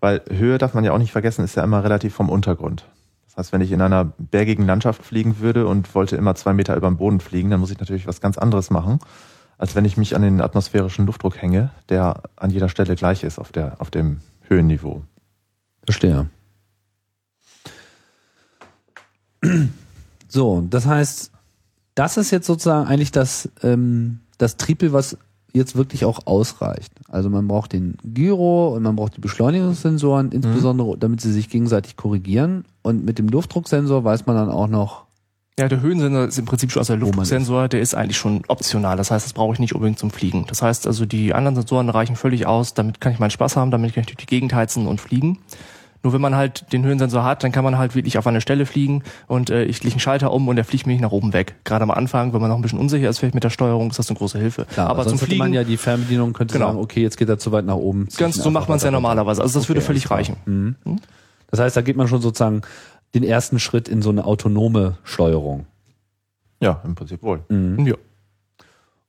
Weil 0.00 0.22
Höhe 0.28 0.58
darf 0.58 0.74
man 0.74 0.82
ja 0.82 0.92
auch 0.92 0.98
nicht 0.98 1.12
vergessen, 1.12 1.44
ist 1.44 1.54
ja 1.54 1.62
immer 1.62 1.84
relativ 1.84 2.12
vom 2.12 2.28
Untergrund. 2.28 2.84
Das 3.26 3.36
heißt, 3.36 3.52
wenn 3.52 3.60
ich 3.60 3.70
in 3.70 3.80
einer 3.80 4.12
bergigen 4.18 4.66
Landschaft 4.66 5.04
fliegen 5.04 5.38
würde 5.38 5.66
und 5.66 5.94
wollte 5.94 6.16
immer 6.16 6.34
zwei 6.34 6.52
Meter 6.52 6.76
über 6.76 6.88
dem 6.88 6.96
Boden 6.96 7.20
fliegen, 7.20 7.50
dann 7.50 7.60
muss 7.60 7.70
ich 7.70 7.78
natürlich 7.78 8.06
was 8.08 8.20
ganz 8.20 8.36
anderes 8.36 8.70
machen, 8.70 8.98
als 9.58 9.76
wenn 9.76 9.84
ich 9.84 9.96
mich 9.96 10.16
an 10.16 10.22
den 10.22 10.40
atmosphärischen 10.40 11.06
Luftdruck 11.06 11.40
hänge, 11.40 11.70
der 11.88 12.22
an 12.34 12.50
jeder 12.50 12.68
Stelle 12.68 12.96
gleich 12.96 13.22
ist 13.22 13.38
auf, 13.38 13.52
der, 13.52 13.80
auf 13.80 13.90
dem 13.90 14.20
Höhenniveau. 14.48 15.02
Verstehe. 15.84 16.28
So, 20.32 20.66
das 20.70 20.86
heißt, 20.86 21.30
das 21.94 22.16
ist 22.16 22.30
jetzt 22.30 22.46
sozusagen 22.46 22.88
eigentlich 22.88 23.12
das, 23.12 23.50
ähm, 23.62 24.20
das 24.38 24.56
Triebel, 24.56 24.94
was 24.94 25.18
jetzt 25.52 25.76
wirklich 25.76 26.06
auch 26.06 26.26
ausreicht. 26.26 26.90
Also 27.08 27.28
man 27.28 27.46
braucht 27.46 27.74
den 27.74 27.98
Gyro 28.02 28.68
und 28.74 28.82
man 28.82 28.96
braucht 28.96 29.14
die 29.14 29.20
Beschleunigungssensoren, 29.20 30.32
insbesondere 30.32 30.96
damit 30.96 31.20
sie 31.20 31.30
sich 31.30 31.50
gegenseitig 31.50 31.98
korrigieren. 31.98 32.64
Und 32.80 33.04
mit 33.04 33.18
dem 33.18 33.28
Luftdrucksensor 33.28 34.04
weiß 34.04 34.24
man 34.24 34.36
dann 34.36 34.48
auch 34.48 34.68
noch, 34.68 35.04
Ja, 35.58 35.68
der 35.68 35.82
Höhensensor 35.82 36.24
ist 36.24 36.38
im 36.38 36.46
Prinzip 36.46 36.72
schon, 36.72 36.80
also 36.80 36.94
der 36.94 37.00
Luftdrucksensor, 37.00 37.68
der 37.68 37.82
ist 37.82 37.94
eigentlich 37.94 38.16
schon 38.16 38.42
optional. 38.48 38.96
Das 38.96 39.10
heißt, 39.10 39.26
das 39.26 39.34
brauche 39.34 39.52
ich 39.52 39.58
nicht 39.58 39.74
unbedingt 39.74 39.98
zum 39.98 40.10
Fliegen. 40.10 40.46
Das 40.48 40.62
heißt 40.62 40.86
also, 40.86 41.04
die 41.04 41.34
anderen 41.34 41.56
Sensoren 41.56 41.90
reichen 41.90 42.16
völlig 42.16 42.46
aus. 42.46 42.72
Damit 42.72 43.02
kann 43.02 43.12
ich 43.12 43.18
meinen 43.18 43.30
Spaß 43.30 43.56
haben, 43.56 43.70
damit 43.70 43.92
kann 43.92 44.00
ich 44.00 44.06
durch 44.06 44.16
die 44.16 44.24
Gegend 44.24 44.54
heizen 44.54 44.86
und 44.86 44.98
fliegen. 44.98 45.40
Nur 46.04 46.12
wenn 46.12 46.20
man 46.20 46.34
halt 46.34 46.72
den 46.72 46.84
Höhensensor 46.84 47.22
hat, 47.24 47.44
dann 47.44 47.52
kann 47.52 47.62
man 47.62 47.78
halt 47.78 47.94
wirklich 47.94 48.18
auf 48.18 48.26
eine 48.26 48.40
Stelle 48.40 48.66
fliegen 48.66 49.04
und 49.28 49.50
äh, 49.50 49.64
ich 49.64 49.82
lege 49.84 49.94
einen 49.94 50.00
Schalter 50.00 50.32
um 50.32 50.48
und 50.48 50.56
der 50.56 50.64
fliegt 50.64 50.86
mich 50.86 51.00
nach 51.00 51.12
oben 51.12 51.32
weg. 51.32 51.54
Gerade 51.64 51.84
am 51.84 51.90
Anfang, 51.92 52.32
wenn 52.32 52.40
man 52.40 52.50
noch 52.50 52.56
ein 52.56 52.62
bisschen 52.62 52.78
unsicher 52.80 53.08
ist 53.08 53.20
vielleicht 53.20 53.34
mit 53.34 53.44
der 53.44 53.50
Steuerung, 53.50 53.90
ist 53.90 53.98
das 54.00 54.08
eine 54.10 54.18
große 54.18 54.38
Hilfe. 54.38 54.64
klar, 54.64 54.88
aber 54.90 55.02
zum 55.02 55.10
sonst 55.10 55.20
hätte 55.22 55.26
Fliegen, 55.28 55.38
man 55.38 55.52
ja 55.52 55.62
die 55.62 55.76
Fernbedienung 55.76 56.32
könnte 56.32 56.54
Genau. 56.54 56.66
sagen, 56.68 56.78
okay, 56.78 57.02
jetzt 57.02 57.16
geht 57.18 57.28
er 57.28 57.38
zu 57.38 57.52
weit 57.52 57.64
nach 57.66 57.76
oben. 57.76 58.08
ganz 58.18 58.34
so 58.36 58.50
macht 58.50 58.68
man 58.68 58.78
es 58.78 58.82
ja 58.82 58.90
normalerweise. 58.90 59.40
Also 59.42 59.58
das 59.60 59.68
würde 59.68 59.78
Okay, 59.80 59.86
völlig 59.86 60.10
alles 60.10 60.26
klar. 60.26 60.36
reichen. 60.46 60.76
Das 61.50 61.60
heißt, 61.60 61.76
da 61.76 61.82
geht 61.82 61.96
man 61.96 62.08
schon 62.08 62.20
sozusagen 62.20 62.62
den 63.14 63.22
ersten 63.22 63.58
Schritt 63.60 63.88
in 63.88 64.02
so 64.02 64.10
eine 64.10 64.24
autonome 64.24 64.96
Steuerung. 65.04 65.66
Ja, 66.60 66.80
im 66.84 66.94
Prinzip 66.94 67.22
wohl. 67.22 67.40
Ja. 67.84 67.94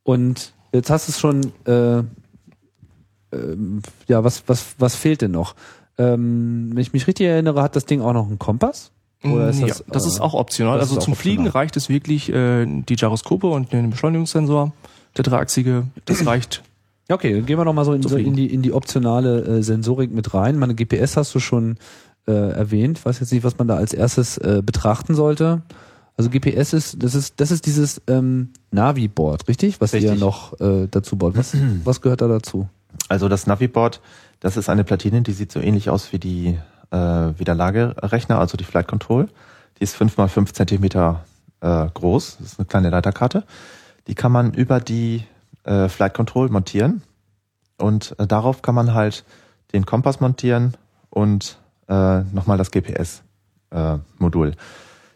Und 0.03 0.53
jetzt 0.73 0.89
hast 0.89 1.07
du 1.07 1.11
es 1.11 1.19
schon, 1.19 1.41
äh, 1.65 2.03
ähm, 3.35 3.81
ja, 4.07 4.23
was, 4.23 4.43
was, 4.47 4.75
was 4.77 4.95
fehlt 4.95 5.21
denn 5.21 5.31
noch? 5.31 5.55
Ähm, 5.97 6.71
wenn 6.73 6.81
ich 6.81 6.93
mich 6.93 7.07
richtig 7.07 7.27
erinnere, 7.27 7.61
hat 7.61 7.75
das 7.75 7.85
Ding 7.85 8.01
auch 8.01 8.13
noch 8.13 8.27
einen 8.27 8.39
Kompass? 8.39 8.91
Oder 9.23 9.49
ist 9.49 9.59
ja, 9.59 9.67
das, 9.67 9.83
das, 9.87 10.05
äh, 10.05 10.07
ist 10.07 10.19
auch 10.19 10.33
optional. 10.33 10.79
Also 10.79 10.97
zum 10.97 11.13
auch 11.13 11.17
Fliegen 11.17 11.43
optional. 11.43 11.61
reicht 11.61 11.77
es 11.77 11.89
wirklich 11.89 12.29
äh, 12.29 12.65
die 12.65 12.95
Gyroskope 12.95 13.47
und 13.47 13.71
den 13.71 13.89
Beschleunigungssensor, 13.89 14.73
der 15.15 15.23
dreiachsige. 15.23 15.87
Das 16.05 16.25
reicht. 16.25 16.63
Ja, 17.09 17.15
okay, 17.15 17.33
dann 17.33 17.45
gehen 17.45 17.57
wir 17.57 17.65
noch 17.65 17.73
mal 17.73 17.85
so 17.85 17.93
in, 17.93 18.01
so 18.01 18.17
in, 18.17 18.35
die, 18.35 18.53
in 18.53 18.61
die 18.61 18.73
optionale 18.73 19.41
äh, 19.41 19.63
Sensorik 19.63 20.11
mit 20.11 20.33
rein. 20.33 20.57
Meine 20.57 20.75
GPS 20.75 21.17
hast 21.17 21.33
du 21.35 21.39
schon 21.39 21.77
äh, 22.27 22.31
erwähnt. 22.31 23.05
Weiß 23.05 23.19
jetzt 23.19 23.31
nicht, 23.31 23.43
was 23.43 23.57
man 23.57 23.67
da 23.67 23.75
als 23.75 23.93
erstes 23.93 24.37
äh, 24.37 24.61
betrachten 24.65 25.15
sollte. 25.15 25.61
Also 26.15 26.29
GPS 26.29 26.73
ist, 26.73 27.03
das 27.03 27.15
ist, 27.15 27.39
das 27.39 27.51
ist 27.51 27.65
dieses 27.65 28.01
ähm, 28.07 28.49
Navi-Board, 28.71 29.47
richtig? 29.47 29.81
Was 29.81 29.93
ihr 29.93 30.01
Richtig. 30.01 30.19
noch 30.19 30.59
äh, 30.59 30.87
dazu 30.89 31.15
baut. 31.15 31.35
Was, 31.35 31.55
was 31.83 32.01
gehört 32.01 32.21
da 32.21 32.27
dazu? 32.27 32.67
Also 33.09 33.27
das 33.27 33.47
Naviboard, 33.47 34.01
das 34.43 34.57
ist 34.57 34.67
eine 34.69 34.83
Platine, 34.83 35.21
die 35.21 35.31
sieht 35.31 35.53
so 35.53 35.61
ähnlich 35.61 35.89
aus 35.89 36.11
wie 36.11 36.19
die 36.19 36.59
äh, 36.91 36.97
wie 36.97 37.45
der 37.45 37.55
Lagerechner, 37.55 38.39
also 38.39 38.57
die 38.57 38.65
Flight 38.65 38.87
Control. 38.87 39.29
Die 39.79 39.83
ist 39.83 39.95
fünf 39.95 40.17
mal 40.17 40.27
fünf 40.27 40.51
Zentimeter 40.51 41.23
äh, 41.61 41.87
groß. 41.93 42.37
Das 42.37 42.51
ist 42.51 42.59
eine 42.59 42.67
kleine 42.67 42.89
Leiterkarte. 42.89 43.45
Die 44.07 44.15
kann 44.15 44.33
man 44.33 44.53
über 44.53 44.81
die 44.81 45.23
äh, 45.63 45.87
Flight 45.87 46.13
Control 46.13 46.49
montieren 46.49 47.03
und 47.77 48.15
äh, 48.19 48.27
darauf 48.27 48.61
kann 48.61 48.75
man 48.75 48.93
halt 48.93 49.23
den 49.71 49.85
Kompass 49.85 50.19
montieren 50.19 50.75
und 51.09 51.57
äh, 51.87 52.19
nochmal 52.19 52.57
das 52.57 52.69
GPS-Modul. 52.69 54.55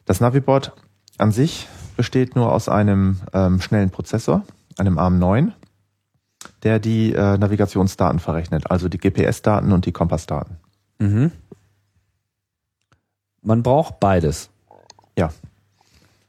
das 0.05 0.21
Naviboard 0.21 0.71
an 1.17 1.33
sich 1.33 1.67
besteht 1.97 2.37
nur 2.37 2.53
aus 2.53 2.69
einem 2.69 3.19
ähm, 3.33 3.59
schnellen 3.59 3.89
Prozessor, 3.89 4.43
einem 4.77 4.97
ARM9 4.97 5.51
der 6.63 6.79
die 6.79 7.13
äh, 7.13 7.37
Navigationsdaten 7.37 8.19
verrechnet, 8.19 8.69
also 8.69 8.89
die 8.89 8.97
GPS-Daten 8.97 9.71
und 9.71 9.85
die 9.85 9.91
Kompassdaten. 9.91 10.57
Mhm. 10.99 11.31
Man 13.41 13.63
braucht 13.63 13.99
beides. 13.99 14.49
Ja. 15.17 15.31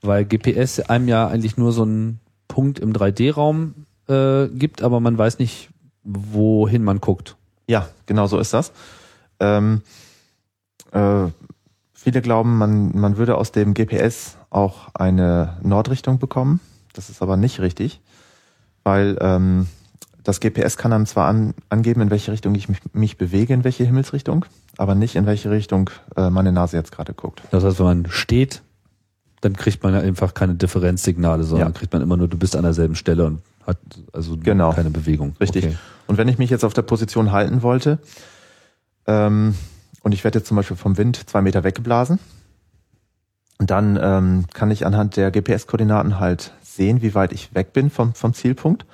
Weil 0.00 0.24
GPS 0.24 0.80
einem 0.80 1.08
ja 1.08 1.26
eigentlich 1.26 1.56
nur 1.56 1.72
so 1.72 1.82
einen 1.82 2.20
Punkt 2.46 2.78
im 2.78 2.92
3D-Raum 2.92 3.74
äh, 4.08 4.48
gibt, 4.48 4.82
aber 4.82 5.00
man 5.00 5.18
weiß 5.18 5.38
nicht, 5.38 5.70
wohin 6.04 6.84
man 6.84 7.00
guckt. 7.00 7.36
Ja, 7.66 7.88
genau 8.06 8.26
so 8.26 8.38
ist 8.38 8.54
das. 8.54 8.72
Ähm, 9.40 9.82
äh, 10.92 11.26
viele 11.92 12.22
glauben, 12.22 12.56
man, 12.56 12.98
man 12.98 13.16
würde 13.16 13.36
aus 13.36 13.52
dem 13.52 13.74
GPS 13.74 14.36
auch 14.50 14.94
eine 14.94 15.58
Nordrichtung 15.62 16.18
bekommen. 16.18 16.60
Das 16.94 17.10
ist 17.10 17.20
aber 17.20 17.36
nicht 17.36 17.60
richtig, 17.60 18.00
weil 18.84 19.18
ähm, 19.20 19.68
das 20.28 20.40
GPS 20.40 20.76
kann 20.76 20.92
einem 20.92 21.06
zwar 21.06 21.26
an, 21.26 21.54
angeben, 21.70 22.02
in 22.02 22.10
welche 22.10 22.30
Richtung 22.30 22.54
ich 22.54 22.68
mich, 22.68 22.80
mich 22.92 23.16
bewege, 23.16 23.54
in 23.54 23.64
welche 23.64 23.84
Himmelsrichtung, 23.84 24.44
aber 24.76 24.94
nicht 24.94 25.16
in 25.16 25.24
welche 25.24 25.50
Richtung 25.50 25.88
äh, 26.16 26.28
meine 26.28 26.52
Nase 26.52 26.76
jetzt 26.76 26.92
gerade 26.92 27.14
guckt. 27.14 27.40
Das 27.50 27.64
heißt, 27.64 27.78
wenn 27.78 27.86
man 27.86 28.06
steht, 28.10 28.60
dann 29.40 29.56
kriegt 29.56 29.82
man 29.82 29.94
ja 29.94 30.00
einfach 30.00 30.34
keine 30.34 30.54
Differenzsignale, 30.54 31.44
sondern 31.44 31.68
Ja. 31.68 31.72
kriegt 31.72 31.94
man 31.94 32.02
immer 32.02 32.18
nur, 32.18 32.28
du 32.28 32.36
bist 32.36 32.56
an 32.56 32.62
derselben 32.62 32.94
Stelle 32.94 33.24
und 33.24 33.40
hat 33.66 33.78
also 34.12 34.36
Genau. 34.36 34.74
keine 34.74 34.90
Bewegung. 34.90 35.34
Richtig. 35.40 35.64
Okay. 35.64 35.76
Und 36.08 36.18
wenn 36.18 36.28
ich 36.28 36.36
mich 36.36 36.50
jetzt 36.50 36.62
auf 36.62 36.74
der 36.74 36.82
Position 36.82 37.32
halten 37.32 37.62
wollte, 37.62 37.98
ähm, 39.06 39.54
und 40.02 40.12
ich 40.12 40.24
werde 40.24 40.40
jetzt 40.40 40.48
zum 40.48 40.58
Beispiel 40.58 40.76
vom 40.76 40.98
Wind 40.98 41.26
zwei 41.26 41.40
Meter 41.40 41.64
weggeblasen, 41.64 42.18
dann 43.58 43.98
ähm, 44.00 44.44
kann 44.52 44.70
ich 44.70 44.84
anhand 44.84 45.16
der 45.16 45.30
GPS-Koordinaten 45.30 46.20
halt 46.20 46.52
sehen, 46.62 47.00
wie 47.00 47.14
weit 47.14 47.32
ich 47.32 47.54
weg 47.54 47.72
bin 47.72 47.88
vom, 47.88 48.12
vom 48.12 48.34
Zielpunkt. 48.34 48.84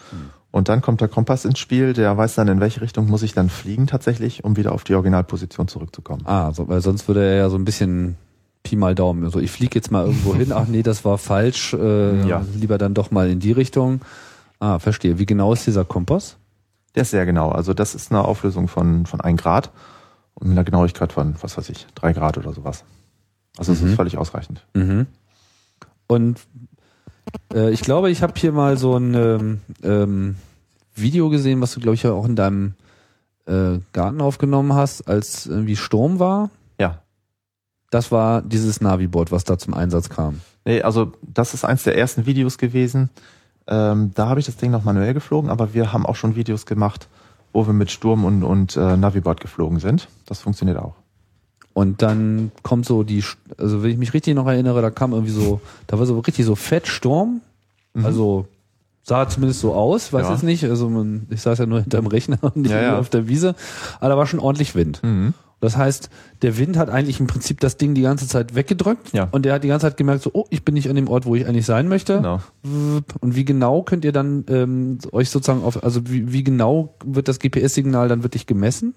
Und 0.54 0.68
dann 0.68 0.82
kommt 0.82 1.00
der 1.00 1.08
Kompass 1.08 1.44
ins 1.44 1.58
Spiel, 1.58 1.94
der 1.94 2.16
weiß 2.16 2.36
dann, 2.36 2.46
in 2.46 2.60
welche 2.60 2.80
Richtung 2.80 3.08
muss 3.08 3.24
ich 3.24 3.32
dann 3.34 3.48
fliegen 3.50 3.88
tatsächlich, 3.88 4.44
um 4.44 4.56
wieder 4.56 4.70
auf 4.70 4.84
die 4.84 4.94
Originalposition 4.94 5.66
zurückzukommen. 5.66 6.22
Ah, 6.26 6.52
so, 6.52 6.68
weil 6.68 6.80
sonst 6.80 7.08
würde 7.08 7.24
er 7.26 7.34
ja 7.34 7.50
so 7.50 7.56
ein 7.56 7.64
bisschen 7.64 8.14
Pi 8.62 8.76
mal 8.76 8.94
Daumen. 8.94 9.24
Also 9.24 9.40
ich 9.40 9.50
fliege 9.50 9.74
jetzt 9.74 9.90
mal 9.90 10.06
irgendwo 10.06 10.32
hin, 10.36 10.52
ach 10.52 10.68
nee, 10.68 10.84
das 10.84 11.04
war 11.04 11.18
falsch, 11.18 11.74
äh, 11.74 12.28
Ja. 12.28 12.44
lieber 12.54 12.78
dann 12.78 12.94
doch 12.94 13.10
mal 13.10 13.28
in 13.30 13.40
die 13.40 13.50
Richtung. 13.50 14.02
Ah, 14.60 14.78
verstehe. 14.78 15.18
Wie 15.18 15.26
genau 15.26 15.52
ist 15.52 15.66
dieser 15.66 15.84
Kompass? 15.84 16.36
Der 16.94 17.02
ist 17.02 17.10
sehr 17.10 17.26
genau. 17.26 17.48
Also 17.50 17.74
das 17.74 17.96
ist 17.96 18.12
eine 18.12 18.24
Auflösung 18.24 18.68
von, 18.68 19.06
von 19.06 19.20
1 19.20 19.42
Grad 19.42 19.72
und 20.34 20.46
mit 20.50 20.56
einer 20.56 20.64
Genauigkeit 20.64 21.12
von, 21.12 21.34
was 21.40 21.58
weiß 21.58 21.68
ich, 21.70 21.84
3 21.96 22.12
Grad 22.12 22.38
oder 22.38 22.52
sowas. 22.52 22.84
Also 23.58 23.72
es 23.72 23.80
Mhm. 23.82 23.88
ist 23.88 23.94
völlig 23.96 24.18
ausreichend. 24.18 24.64
Mhm. 24.74 25.06
Und 26.06 26.38
äh, 27.52 27.70
ich 27.70 27.80
glaube, 27.80 28.10
ich 28.10 28.22
habe 28.22 28.34
hier 28.36 28.52
mal 28.52 28.76
so 28.76 28.96
ein 28.96 29.14
ähm, 29.14 29.60
ähm, 29.82 30.36
Video 30.94 31.28
gesehen, 31.30 31.60
was 31.60 31.74
du, 31.74 31.80
glaube 31.80 31.94
ich, 31.94 32.06
auch 32.06 32.26
in 32.26 32.36
deinem 32.36 32.74
äh, 33.46 33.78
Garten 33.92 34.20
aufgenommen 34.20 34.74
hast, 34.74 35.08
als 35.08 35.46
irgendwie 35.46 35.76
Sturm 35.76 36.18
war. 36.18 36.50
Ja, 36.80 37.02
Das 37.90 38.10
war 38.10 38.42
dieses 38.42 38.80
Navi-Board, 38.80 39.30
was 39.32 39.44
da 39.44 39.58
zum 39.58 39.74
Einsatz 39.74 40.08
kam. 40.08 40.40
Nee, 40.64 40.82
also 40.82 41.12
das 41.22 41.54
ist 41.54 41.64
eins 41.64 41.82
der 41.82 41.96
ersten 41.98 42.26
Videos 42.26 42.58
gewesen. 42.58 43.10
Ähm, 43.66 44.12
da 44.14 44.28
habe 44.28 44.40
ich 44.40 44.46
das 44.46 44.56
Ding 44.56 44.70
noch 44.70 44.84
manuell 44.84 45.14
geflogen, 45.14 45.50
aber 45.50 45.74
wir 45.74 45.92
haben 45.92 46.06
auch 46.06 46.16
schon 46.16 46.36
Videos 46.36 46.66
gemacht, 46.66 47.08
wo 47.52 47.66
wir 47.66 47.72
mit 47.72 47.90
Sturm 47.90 48.24
und, 48.24 48.42
und 48.42 48.76
äh, 48.76 48.96
Naviboard 48.96 49.40
geflogen 49.40 49.78
sind. 49.78 50.08
Das 50.26 50.40
funktioniert 50.40 50.78
auch. 50.78 50.94
Und 51.74 52.00
dann 52.02 52.50
kommt 52.62 52.86
so 52.86 53.02
die, 53.02 53.22
also 53.58 53.82
wenn 53.82 53.90
ich 53.90 53.98
mich 53.98 54.14
richtig 54.14 54.34
noch 54.34 54.46
erinnere, 54.46 54.80
da 54.80 54.90
kam 54.90 55.12
irgendwie 55.12 55.32
so, 55.32 55.60
da 55.88 55.98
war 55.98 56.06
so 56.06 56.18
richtig 56.20 56.46
so 56.46 56.54
Fettsturm. 56.54 57.40
Also 58.02 58.46
sah 59.02 59.28
zumindest 59.28 59.60
so 59.60 59.74
aus, 59.74 60.12
weiß 60.12 60.22
Mhm. 60.22 60.26
Ja. 60.28 60.32
jetzt 60.34 60.42
nicht. 60.44 60.64
Also 60.64 60.88
man, 60.88 61.26
ich 61.30 61.42
saß 61.42 61.58
ja 61.58 61.66
nur 61.66 61.80
hinterm 61.80 62.06
Rechner 62.06 62.38
und 62.40 62.56
nicht 62.56 62.70
Ja, 62.72 62.80
ja. 62.82 62.98
auf 62.98 63.08
der 63.10 63.28
Wiese. 63.28 63.54
Aber 64.00 64.08
da 64.08 64.16
war 64.16 64.26
schon 64.26 64.40
ordentlich 64.40 64.74
Wind. 64.74 65.02
Das 65.60 65.76
heißt, 65.76 66.10
der 66.42 66.58
Wind 66.58 66.76
hat 66.76 66.90
eigentlich 66.90 67.20
im 67.20 67.26
Prinzip 67.26 67.58
das 67.60 67.76
Ding 67.76 67.94
die 67.94 68.02
ganze 68.02 68.26
Zeit 68.28 68.54
weggedrückt 68.54 69.12
Ja. 69.12 69.28
und 69.30 69.44
der 69.44 69.54
hat 69.54 69.64
die 69.64 69.68
ganze 69.68 69.86
Zeit 69.86 69.96
gemerkt, 69.96 70.22
so, 70.22 70.30
oh, 70.34 70.44
ich 70.50 70.64
bin 70.64 70.74
nicht 70.74 70.88
an 70.90 70.96
dem 70.96 71.08
Ort, 71.08 71.24
wo 71.26 71.34
ich 71.34 71.46
eigentlich 71.46 71.64
sein 71.66 71.88
möchte. 71.88 72.16
Genau. 72.16 72.40
Und 73.20 73.34
wie 73.36 73.44
genau 73.44 73.82
könnt 73.82 74.04
ihr 74.04 74.12
dann 74.12 74.44
ähm, 74.48 74.98
euch 75.12 75.30
sozusagen 75.30 75.62
auf, 75.64 75.82
also 75.82 76.08
wie, 76.08 76.32
wie 76.32 76.44
genau 76.44 76.94
wird 77.04 77.28
das 77.28 77.38
GPS-Signal 77.38 78.08
dann 78.08 78.22
wirklich 78.22 78.46
gemessen? 78.46 78.94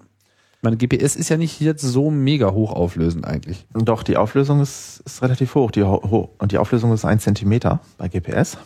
Meine 0.60 0.76
GPS 0.76 1.14
ist 1.14 1.28
ja 1.28 1.36
nicht 1.36 1.60
jetzt 1.60 1.82
so 1.82 2.10
mega 2.10 2.50
hoch 2.50 2.72
auflösend 2.72 3.24
eigentlich. 3.24 3.64
Doch, 3.72 4.02
die 4.02 4.16
Auflösung 4.16 4.60
ist, 4.60 5.02
ist 5.06 5.22
relativ 5.22 5.54
hoch. 5.54 5.70
Die, 5.70 5.84
ho 5.84 6.30
und 6.38 6.52
die 6.52 6.58
Auflösung 6.58 6.92
ist 6.92 7.04
ein 7.04 7.20
Zentimeter 7.20 7.80
bei 7.96 8.08
GPS. 8.08 8.58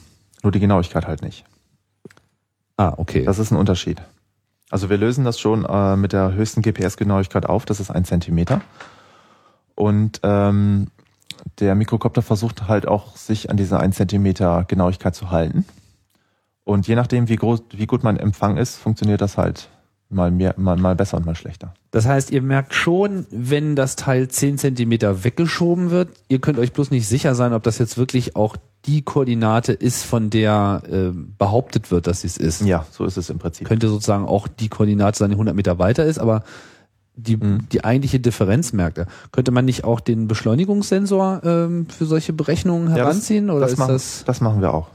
Nur 0.43 0.53
die 0.53 0.61
Genauigkeit 0.61 1.07
halt 1.07 1.22
nicht. 1.22 1.45
Ah, 2.78 2.95
okay. 2.97 3.24
Das 3.24 3.38
ist 3.38 3.51
ein 3.51 3.57
Unterschied. 3.57 4.03
Also 4.70 4.88
wir 4.88 4.97
lösen 4.97 5.24
das 5.24 5.38
schon 5.38 5.66
äh, 5.66 5.97
mit 5.97 6.14
der 6.14 6.32
höchsten 6.32 6.62
GPS-Genauigkeit 6.62 7.45
auf, 7.45 7.66
das 7.66 7.78
ist 7.78 7.90
ein 7.90 8.07
Zentimeter. 8.07 8.62
Und 9.74 10.20
ähm, 10.22 10.86
der 11.61 11.74
Mikrokopter 11.74 12.22
versucht 12.22 12.68
halt 12.68 12.88
auch, 12.88 13.16
sich 13.16 13.51
an 13.51 13.59
dieser 13.59 13.80
1 13.80 13.97
Zentimeter 13.97 14.64
Genauigkeit 14.66 15.14
zu 15.14 15.30
halten. 15.30 15.66
Und 16.64 16.88
je 16.88 16.95
nachdem, 16.95 17.28
wie 17.28 17.36
groß, 17.36 17.64
wie 17.72 17.86
gut 17.86 18.03
mein 18.03 18.16
Empfang 18.16 18.57
ist, 18.57 18.76
funktioniert 18.76 19.20
das 19.20 19.36
halt 19.36 19.68
mal 20.12 20.30
mehr, 20.30 20.54
mal, 20.56 20.76
mal 20.76 20.94
besser 20.94 21.16
und 21.16 21.26
mal 21.26 21.34
schlechter. 21.34 21.74
Das 21.90 22.06
heißt, 22.06 22.30
ihr 22.30 22.42
merkt 22.42 22.74
schon, 22.74 23.26
wenn 23.30 23.76
das 23.76 23.96
Teil 23.96 24.28
10 24.28 24.58
Zentimeter 24.58 25.24
weggeschoben 25.24 25.90
wird, 25.90 26.08
ihr 26.28 26.38
könnt 26.40 26.58
euch 26.58 26.72
bloß 26.72 26.90
nicht 26.90 27.06
sicher 27.08 27.34
sein, 27.34 27.52
ob 27.52 27.62
das 27.62 27.78
jetzt 27.78 27.98
wirklich 27.98 28.36
auch 28.36 28.56
die 28.84 29.02
Koordinate 29.02 29.72
ist, 29.72 30.04
von 30.04 30.28
der 30.30 30.82
äh, 30.90 31.10
behauptet 31.38 31.90
wird, 31.90 32.06
dass 32.06 32.22
sie 32.22 32.26
es 32.26 32.36
ist. 32.36 32.62
Ja, 32.62 32.84
so 32.90 33.04
ist 33.04 33.16
es 33.16 33.30
im 33.30 33.38
Prinzip. 33.38 33.66
Könnte 33.68 33.88
sozusagen 33.88 34.24
auch 34.26 34.48
die 34.48 34.68
Koordinate 34.68 35.16
sein, 35.18 35.30
die 35.30 35.34
100 35.36 35.54
Meter 35.54 35.78
weiter 35.78 36.04
ist, 36.04 36.18
aber 36.18 36.42
die, 37.14 37.36
Mhm. 37.36 37.68
die 37.70 37.84
eigentliche 37.84 38.18
Differenz 38.20 38.72
merkt 38.72 38.98
er. 38.98 39.06
Könnte 39.32 39.50
man 39.52 39.66
nicht 39.66 39.84
auch 39.84 40.00
den 40.00 40.28
Beschleunigungssensor 40.28 41.42
ähm, 41.44 41.86
für 41.86 42.06
solche 42.06 42.32
Berechnungen 42.32 42.88
Ja, 42.88 42.96
das- 42.96 42.98
heranziehen 43.06 43.50
oder 43.50 43.60
das, 43.60 43.72
ist 43.72 43.78
machen, 43.78 43.92
das, 43.92 44.24
das 44.26 44.40
machen 44.40 44.60
wir 44.62 44.72
auch. 44.74 44.88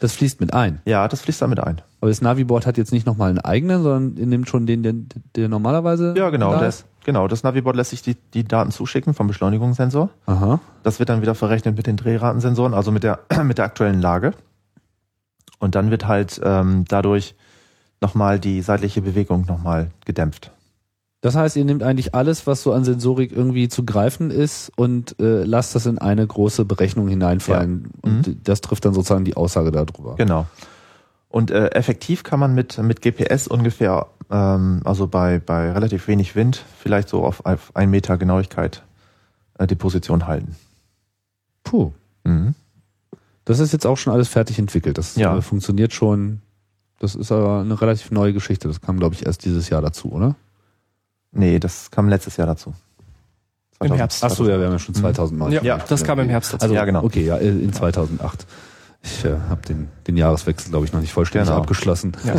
das 0.00 0.12
fließt 0.14 0.40
mit 0.40 0.54
ein? 0.54 0.80
Ja, 0.86 1.06
das 1.08 1.20
fließt 1.20 1.42
damit 1.42 1.60
ein. 1.60 1.80
Aber 2.02 2.10
das 2.10 2.20
Naviboard 2.20 2.66
hat 2.66 2.78
jetzt 2.78 2.90
nicht 2.90 3.06
nochmal 3.06 3.30
einen 3.30 3.38
eigenen, 3.38 3.84
sondern 3.84 4.16
ihr 4.16 4.26
nehmt 4.26 4.48
schon 4.48 4.66
den, 4.66 4.82
der, 4.82 4.92
der 5.36 5.48
normalerweise 5.48 6.14
Ja, 6.16 6.30
genau. 6.30 6.50
da 6.50 6.58
Das, 6.58 6.84
genau. 7.04 7.28
Das 7.28 7.44
Naviboard 7.44 7.76
lässt 7.76 7.90
sich 7.90 8.02
die, 8.02 8.16
die 8.34 8.42
Daten 8.42 8.72
zuschicken 8.72 9.14
vom 9.14 9.28
Beschleunigungssensor. 9.28 10.10
Aha. 10.26 10.58
Das 10.82 10.98
wird 10.98 11.10
dann 11.10 11.22
wieder 11.22 11.36
verrechnet 11.36 11.76
mit 11.76 11.86
den 11.86 11.96
Drehratensensoren, 11.96 12.74
also 12.74 12.90
mit 12.90 13.04
der, 13.04 13.20
mit 13.44 13.58
der 13.58 13.66
aktuellen 13.66 14.00
Lage. 14.00 14.32
Und 15.60 15.76
dann 15.76 15.92
wird 15.92 16.08
halt 16.08 16.40
ähm, 16.42 16.86
dadurch 16.88 17.36
nochmal 18.00 18.40
die 18.40 18.62
seitliche 18.62 19.00
Bewegung 19.00 19.46
nochmal 19.46 19.92
gedämpft. 20.04 20.50
Das 21.20 21.36
heißt, 21.36 21.54
ihr 21.54 21.64
nehmt 21.64 21.84
eigentlich 21.84 22.16
alles, 22.16 22.48
was 22.48 22.64
so 22.64 22.72
an 22.72 22.82
Sensorik 22.82 23.30
irgendwie 23.30 23.68
zu 23.68 23.84
greifen 23.84 24.32
ist 24.32 24.72
und 24.74 25.20
äh, 25.20 25.44
lasst 25.44 25.76
das 25.76 25.86
in 25.86 25.98
eine 25.98 26.26
große 26.26 26.64
Berechnung 26.64 27.06
hineinfallen. 27.06 27.92
Und 28.02 28.48
das 28.48 28.60
trifft 28.60 28.84
dann 28.86 28.92
sozusagen 28.92 29.24
die 29.24 29.36
Aussage 29.36 29.70
darüber. 29.70 30.16
Genau. 30.16 30.46
Und 31.32 31.50
äh, 31.50 31.68
effektiv 31.68 32.24
kann 32.24 32.38
man 32.38 32.54
mit, 32.54 32.76
mit 32.76 33.00
GPS 33.00 33.46
ungefähr, 33.48 34.06
ähm, 34.30 34.82
also 34.84 35.06
bei, 35.08 35.38
bei 35.38 35.72
relativ 35.72 36.06
wenig 36.06 36.36
Wind, 36.36 36.62
vielleicht 36.78 37.08
so 37.08 37.24
auf, 37.24 37.46
auf 37.46 37.70
ein 37.74 37.88
Meter 37.88 38.18
Genauigkeit 38.18 38.82
äh, 39.58 39.66
die 39.66 39.74
Position 39.74 40.26
halten. 40.26 40.54
Puh. 41.64 41.92
Mhm. 42.24 42.54
Das 43.46 43.60
ist 43.60 43.72
jetzt 43.72 43.86
auch 43.86 43.96
schon 43.96 44.12
alles 44.12 44.28
fertig 44.28 44.58
entwickelt. 44.58 44.98
Das 44.98 45.16
Ja. 45.16 45.34
äh, 45.38 45.40
funktioniert 45.40 45.94
schon. 45.94 46.42
Das 47.00 47.14
ist 47.14 47.32
aber 47.32 47.60
eine 47.62 47.80
relativ 47.80 48.10
neue 48.10 48.34
Geschichte. 48.34 48.68
Das 48.68 48.82
kam, 48.82 48.98
glaube 48.98 49.14
ich, 49.14 49.24
erst 49.24 49.46
dieses 49.46 49.70
Jahr 49.70 49.80
dazu, 49.80 50.12
oder? 50.12 50.36
Nee, 51.32 51.58
das 51.58 51.90
kam 51.90 52.10
letztes 52.10 52.36
Jahr 52.36 52.46
dazu. 52.46 52.74
Im 53.82 53.94
Herbst. 53.94 54.22
Ach 54.22 54.30
so, 54.30 54.46
ja, 54.48 54.58
wir 54.58 54.66
haben 54.66 54.72
ja 54.74 54.78
schon 54.78 54.94
2009. 54.94 55.50
Ja, 55.50 55.62
ja, 55.62 55.78
das 55.78 56.04
kam 56.04 56.18
im 56.20 56.28
Herbst 56.28 56.52
dazu. 56.52 56.62
Also, 56.64 56.74
Ja, 56.74 56.84
genau. 56.84 57.02
Okay, 57.02 57.24
ja, 57.24 57.38
äh, 57.38 57.48
in 57.48 57.72
2008. 57.72 58.46
Ich 59.04 59.24
äh, 59.24 59.34
habe 59.48 59.62
den, 59.62 59.88
den 60.06 60.16
Jahreswechsel, 60.16 60.70
glaube 60.70 60.86
ich, 60.86 60.92
noch 60.92 61.00
nicht 61.00 61.12
vollständig 61.12 61.48
Genau. 61.48 61.60
abgeschlossen. 61.60 62.12
Ja. 62.24 62.34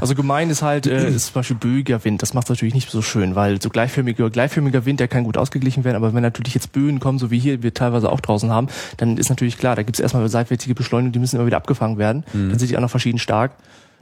Also 0.00 0.16
gemein 0.16 0.50
ist 0.50 0.60
halt, 0.60 0.86
äh, 0.88 1.08
ist 1.08 1.26
zum 1.26 1.34
Beispiel 1.34 1.56
böiger 1.56 2.02
Wind. 2.04 2.20
Das 2.22 2.34
macht 2.34 2.46
es 2.46 2.50
natürlich 2.50 2.74
nicht 2.74 2.90
so 2.90 3.00
schön, 3.00 3.36
weil 3.36 3.62
so 3.62 3.68
gleichförmiger, 3.70 4.28
gleichförmiger 4.28 4.84
Wind, 4.86 4.98
der 4.98 5.06
kann 5.06 5.22
gut 5.22 5.36
ausgeglichen 5.36 5.84
werden. 5.84 5.96
Aber 5.96 6.12
wenn 6.12 6.22
natürlich 6.22 6.54
jetzt 6.54 6.72
Böen 6.72 6.98
kommen, 6.98 7.18
so 7.20 7.30
wie 7.30 7.38
hier 7.38 7.62
wir 7.62 7.72
teilweise 7.74 8.10
auch 8.10 8.20
draußen 8.20 8.50
haben, 8.50 8.66
dann 8.96 9.18
ist 9.18 9.28
natürlich 9.28 9.56
klar, 9.56 9.76
da 9.76 9.84
gibt 9.84 9.96
es 9.96 10.00
erstmal 10.00 10.28
seitwärtige 10.28 10.74
Beschleunigung, 10.74 11.12
die 11.12 11.20
müssen 11.20 11.36
immer 11.36 11.46
wieder 11.46 11.58
abgefangen 11.58 11.96
werden. 11.96 12.24
Dann 12.32 12.58
sind 12.58 12.70
die 12.70 12.76
auch 12.76 12.80
noch 12.82 12.90
verschieden 12.90 13.18
stark. 13.20 13.52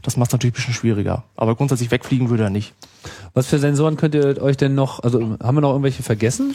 Das 0.00 0.16
macht 0.16 0.28
es 0.30 0.32
natürlich 0.32 0.54
ein 0.54 0.56
bisschen 0.56 0.74
schwieriger. 0.74 1.24
Aber 1.36 1.56
grundsätzlich 1.56 1.90
wegfliegen 1.90 2.30
würde 2.30 2.44
er 2.44 2.50
nicht. 2.50 2.72
Was 3.34 3.48
für 3.48 3.58
Sensoren 3.58 3.96
könnt 3.98 4.14
ihr 4.14 4.40
euch 4.40 4.56
denn 4.56 4.74
noch, 4.74 5.02
also 5.02 5.36
haben 5.42 5.56
wir 5.56 5.60
noch 5.60 5.70
irgendwelche 5.72 6.02
vergessen? 6.02 6.54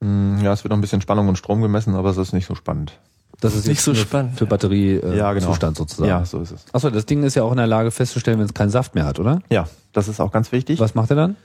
Mm, 0.00 0.38
Ja, 0.42 0.52
es 0.52 0.64
wird 0.64 0.70
noch 0.70 0.78
ein 0.78 0.80
bisschen 0.80 1.00
Spannung 1.00 1.28
und 1.28 1.36
Strom 1.36 1.60
gemessen, 1.62 1.94
aber 1.94 2.10
es 2.10 2.16
ist 2.16 2.32
nicht 2.32 2.46
so 2.46 2.54
spannend. 2.54 2.98
Das 3.40 3.54
ist 3.54 3.68
Nicht 3.68 3.80
so 3.82 3.94
spannend, 3.94 4.36
Für. 4.36 4.46
Batteriezustand 4.46 5.14
äh, 5.14 5.18
Ja, 5.18 5.32
genau. 5.32 5.46
Zustand 5.48 5.76
sozusagen. 5.76 6.08
Ja, 6.08 6.24
so 6.24 6.40
ist 6.40 6.50
es. 6.50 6.64
Achso, 6.72 6.90
das 6.90 7.06
Ding 7.06 7.22
ist 7.22 7.36
ja 7.36 7.44
auch 7.44 7.52
in 7.52 7.56
der 7.58 7.68
Lage 7.68 7.90
festzustellen, 7.92 8.38
wenn 8.40 8.46
es 8.46 8.54
keinen 8.54 8.70
Saft 8.70 8.96
mehr 8.96 9.04
hat, 9.06 9.20
oder? 9.20 9.40
Ja, 9.48 9.68
das 9.92 10.08
ist 10.08 10.20
auch 10.20 10.32
ganz 10.32 10.50
wichtig. 10.50 10.80
Was 10.80 10.94
macht 10.96 11.10
er 11.10 11.16
dann? 11.16 11.36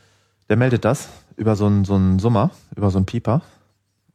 Der 0.49 0.57
meldet 0.57 0.85
das 0.85 1.07
über 1.37 1.55
so 1.55 1.67
einen, 1.67 1.85
so 1.85 1.93
einen 1.95 2.17
Summer, 2.19 2.49
über 2.75 2.89
so 2.89 2.97
einen 2.97 3.05
Pieper. 3.05 3.41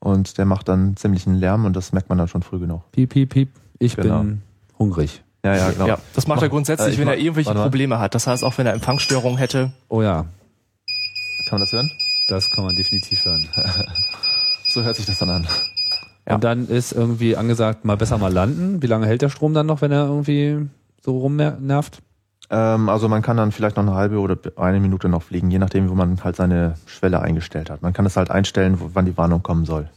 Und 0.00 0.38
der 0.38 0.44
macht 0.44 0.68
dann 0.68 0.96
ziemlichen 0.96 1.34
Lärm 1.36 1.64
und 1.66 1.74
das 1.74 1.92
merkt 1.92 2.08
man 2.08 2.18
dann 2.18 2.28
schon 2.28 2.42
früh 2.42 2.58
genug. 2.58 2.82
Piep, 2.92 3.10
piep, 3.10 3.30
piep. 3.30 3.48
Ich 3.78 3.94
Genau. 3.96 4.20
bin 4.20 4.42
hungrig. 4.78 5.22
Ja, 5.44 5.54
ja, 5.56 5.70
genau. 5.70 5.86
Ja, 5.86 5.98
das 6.14 6.26
macht 6.26 6.42
er 6.42 6.48
grundsätzlich, 6.48 6.96
äh, 6.96 6.98
wenn 7.00 7.08
er 7.08 7.14
mach- 7.14 7.20
irgendwelche 7.22 7.46
warte 7.48 7.58
mal. 7.58 7.64
Probleme 7.64 7.98
hat. 8.00 8.14
Das 8.14 8.26
heißt, 8.26 8.42
auch 8.44 8.58
wenn 8.58 8.66
er 8.66 8.72
Empfangsstörungen 8.74 9.38
hätte, 9.38 9.72
Oh 9.88 10.02
ja, 10.02 10.24
Kann 11.48 11.58
man 11.58 11.60
das 11.60 11.72
hören? 11.72 11.90
das 12.28 12.50
kann 12.50 12.64
man 12.64 12.74
definitiv 12.76 13.24
hören. 13.24 13.48
So 14.78 14.84
hört 14.84 14.94
sich 14.94 15.06
das 15.06 15.18
dann 15.18 15.30
an. 15.30 15.46
Ja. 16.28 16.36
Und 16.36 16.44
dann 16.44 16.68
ist 16.68 16.92
irgendwie 16.92 17.36
angesagt, 17.36 17.84
mal 17.84 17.96
besser 17.96 18.16
mal 18.16 18.32
landen. 18.32 18.80
Wie 18.80 18.86
lange 18.86 19.06
hält 19.06 19.22
der 19.22 19.28
Strom 19.28 19.54
dann 19.54 19.66
noch, 19.66 19.80
wenn 19.80 19.90
er 19.90 20.06
irgendwie 20.06 20.68
so 21.02 21.18
rumnervt? 21.18 21.98
Ähm, 22.48 22.88
also 22.88 23.08
man 23.08 23.20
kann 23.22 23.36
dann 23.36 23.50
vielleicht 23.50 23.76
noch 23.76 23.82
eine 23.82 23.96
halbe 23.96 24.20
oder 24.20 24.36
eine 24.54 24.78
Minute 24.78 25.08
noch 25.08 25.24
fliegen, 25.24 25.50
je 25.50 25.58
nachdem, 25.58 25.90
wo 25.90 25.96
man 25.96 26.22
halt 26.22 26.36
seine 26.36 26.74
Schwelle 26.86 27.20
eingestellt 27.20 27.70
hat. 27.70 27.82
Man 27.82 27.92
kann 27.92 28.06
es 28.06 28.16
halt 28.16 28.30
einstellen, 28.30 28.78
wo, 28.78 28.90
wann 28.94 29.04
die 29.04 29.16
Warnung 29.16 29.42
kommen 29.42 29.64
soll. 29.64 29.88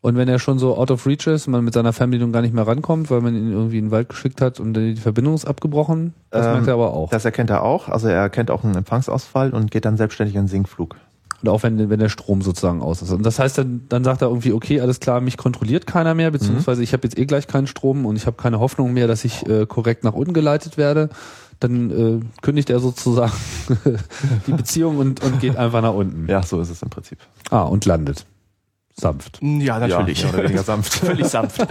Und 0.00 0.16
wenn 0.16 0.28
er 0.28 0.40
schon 0.40 0.58
so 0.58 0.76
out 0.76 0.90
of 0.90 1.06
reach 1.06 1.28
ist, 1.28 1.46
man 1.46 1.62
mit 1.62 1.74
seiner 1.74 1.92
Fernbedienung 1.92 2.32
gar 2.32 2.42
nicht 2.42 2.54
mehr 2.54 2.66
rankommt, 2.66 3.08
weil 3.08 3.20
man 3.20 3.36
ihn 3.36 3.52
irgendwie 3.52 3.78
in 3.78 3.84
den 3.84 3.90
Wald 3.92 4.08
geschickt 4.08 4.40
hat 4.40 4.58
und 4.58 4.74
die 4.74 4.96
Verbindung 4.96 5.34
ist 5.34 5.44
abgebrochen, 5.44 6.12
das 6.30 6.44
Ähm, 6.44 6.54
merkt 6.54 6.66
er 6.66 6.74
aber 6.74 6.92
auch. 6.92 7.10
Das 7.10 7.24
erkennt 7.24 7.50
er 7.50 7.62
auch. 7.62 7.88
Also 7.88 8.08
er 8.08 8.20
erkennt 8.20 8.50
auch 8.50 8.64
einen 8.64 8.74
Empfangsausfall 8.74 9.50
und 9.50 9.70
geht 9.70 9.84
dann 9.84 9.96
selbstständig 9.96 10.34
in 10.34 10.42
den 10.42 10.48
Sinkflug. 10.48 10.96
Und 11.42 11.48
auch 11.48 11.62
wenn, 11.64 11.90
wenn 11.90 11.98
der 11.98 12.08
Strom 12.08 12.40
sozusagen 12.40 12.80
aus 12.82 13.02
ist. 13.02 13.10
Und 13.10 13.24
das 13.26 13.38
heißt, 13.40 13.58
dann, 13.58 13.82
dann 13.88 14.04
sagt 14.04 14.22
er 14.22 14.28
irgendwie, 14.28 14.52
okay, 14.52 14.80
alles 14.80 15.00
klar, 15.00 15.20
mich 15.20 15.36
kontrolliert 15.36 15.86
keiner 15.88 16.14
mehr, 16.14 16.30
beziehungsweise 16.30 16.82
ich 16.84 16.92
habe 16.92 17.02
jetzt 17.04 17.18
eh 17.18 17.26
gleich 17.26 17.48
keinen 17.48 17.66
Strom 17.66 18.06
und 18.06 18.14
ich 18.14 18.26
habe 18.26 18.36
keine 18.36 18.60
Hoffnung 18.60 18.92
mehr, 18.92 19.08
dass 19.08 19.24
ich 19.24 19.44
äh, 19.48 19.66
korrekt 19.66 20.04
nach 20.04 20.12
unten 20.12 20.34
geleitet 20.34 20.76
werde. 20.78 21.08
Dann 21.58 21.90
äh, 21.90 22.20
kündigt 22.42 22.70
er 22.70 22.78
sozusagen 22.78 23.32
die 24.46 24.52
Beziehung 24.52 24.98
und, 24.98 25.22
und 25.24 25.40
geht 25.40 25.56
einfach 25.56 25.82
nach 25.82 25.94
unten. 25.94 26.28
Ja, 26.28 26.42
so 26.44 26.60
ist 26.60 26.70
es 26.70 26.80
im 26.82 26.90
Prinzip. 26.90 27.18
Ah, 27.50 27.62
und 27.62 27.84
landet. 27.86 28.24
Sanft. 28.94 29.38
ja, 29.40 29.78
natürlich. 29.78 30.22
Ja, 30.22 30.28
oder 30.28 30.42
weniger 30.44 30.62
sanft. 30.62 30.92
Völlig 31.06 31.26
sanft. 31.26 31.64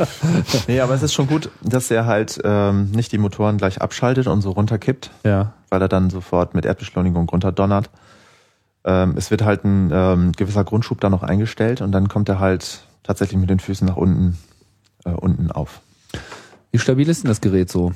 nee, 0.68 0.80
aber 0.80 0.94
es 0.94 1.02
ist 1.02 1.12
schon 1.12 1.26
gut, 1.26 1.50
dass 1.62 1.90
er 1.90 2.06
halt 2.06 2.40
ähm, 2.42 2.90
nicht 2.92 3.12
die 3.12 3.18
Motoren 3.18 3.58
gleich 3.58 3.82
abschaltet 3.82 4.26
und 4.26 4.40
so 4.40 4.50
runterkippt, 4.50 5.10
Ja. 5.24 5.52
weil 5.68 5.82
er 5.82 5.88
dann 5.88 6.10
sofort 6.10 6.54
mit 6.54 6.64
Erdbeschleunigung 6.64 7.28
runterdonnert. 7.28 7.90
Ähm, 8.84 9.14
es 9.16 9.30
wird 9.30 9.42
halt 9.42 9.64
ein 9.64 9.90
ähm, 9.92 10.32
gewisser 10.32 10.64
Grundschub 10.64 11.00
da 11.00 11.08
noch 11.10 11.22
eingestellt 11.22 11.80
und 11.80 11.92
dann 11.92 12.08
kommt 12.08 12.28
er 12.28 12.38
halt 12.38 12.82
tatsächlich 13.02 13.38
mit 13.40 13.48
den 13.50 13.60
Füßen 13.60 13.86
nach 13.86 13.96
unten, 13.96 14.36
äh, 15.04 15.10
unten 15.10 15.50
auf. 15.50 15.80
Wie 16.72 16.78
stabil 16.78 17.08
ist 17.08 17.22
denn 17.22 17.28
das 17.28 17.40
Gerät 17.40 17.70
so? 17.70 17.92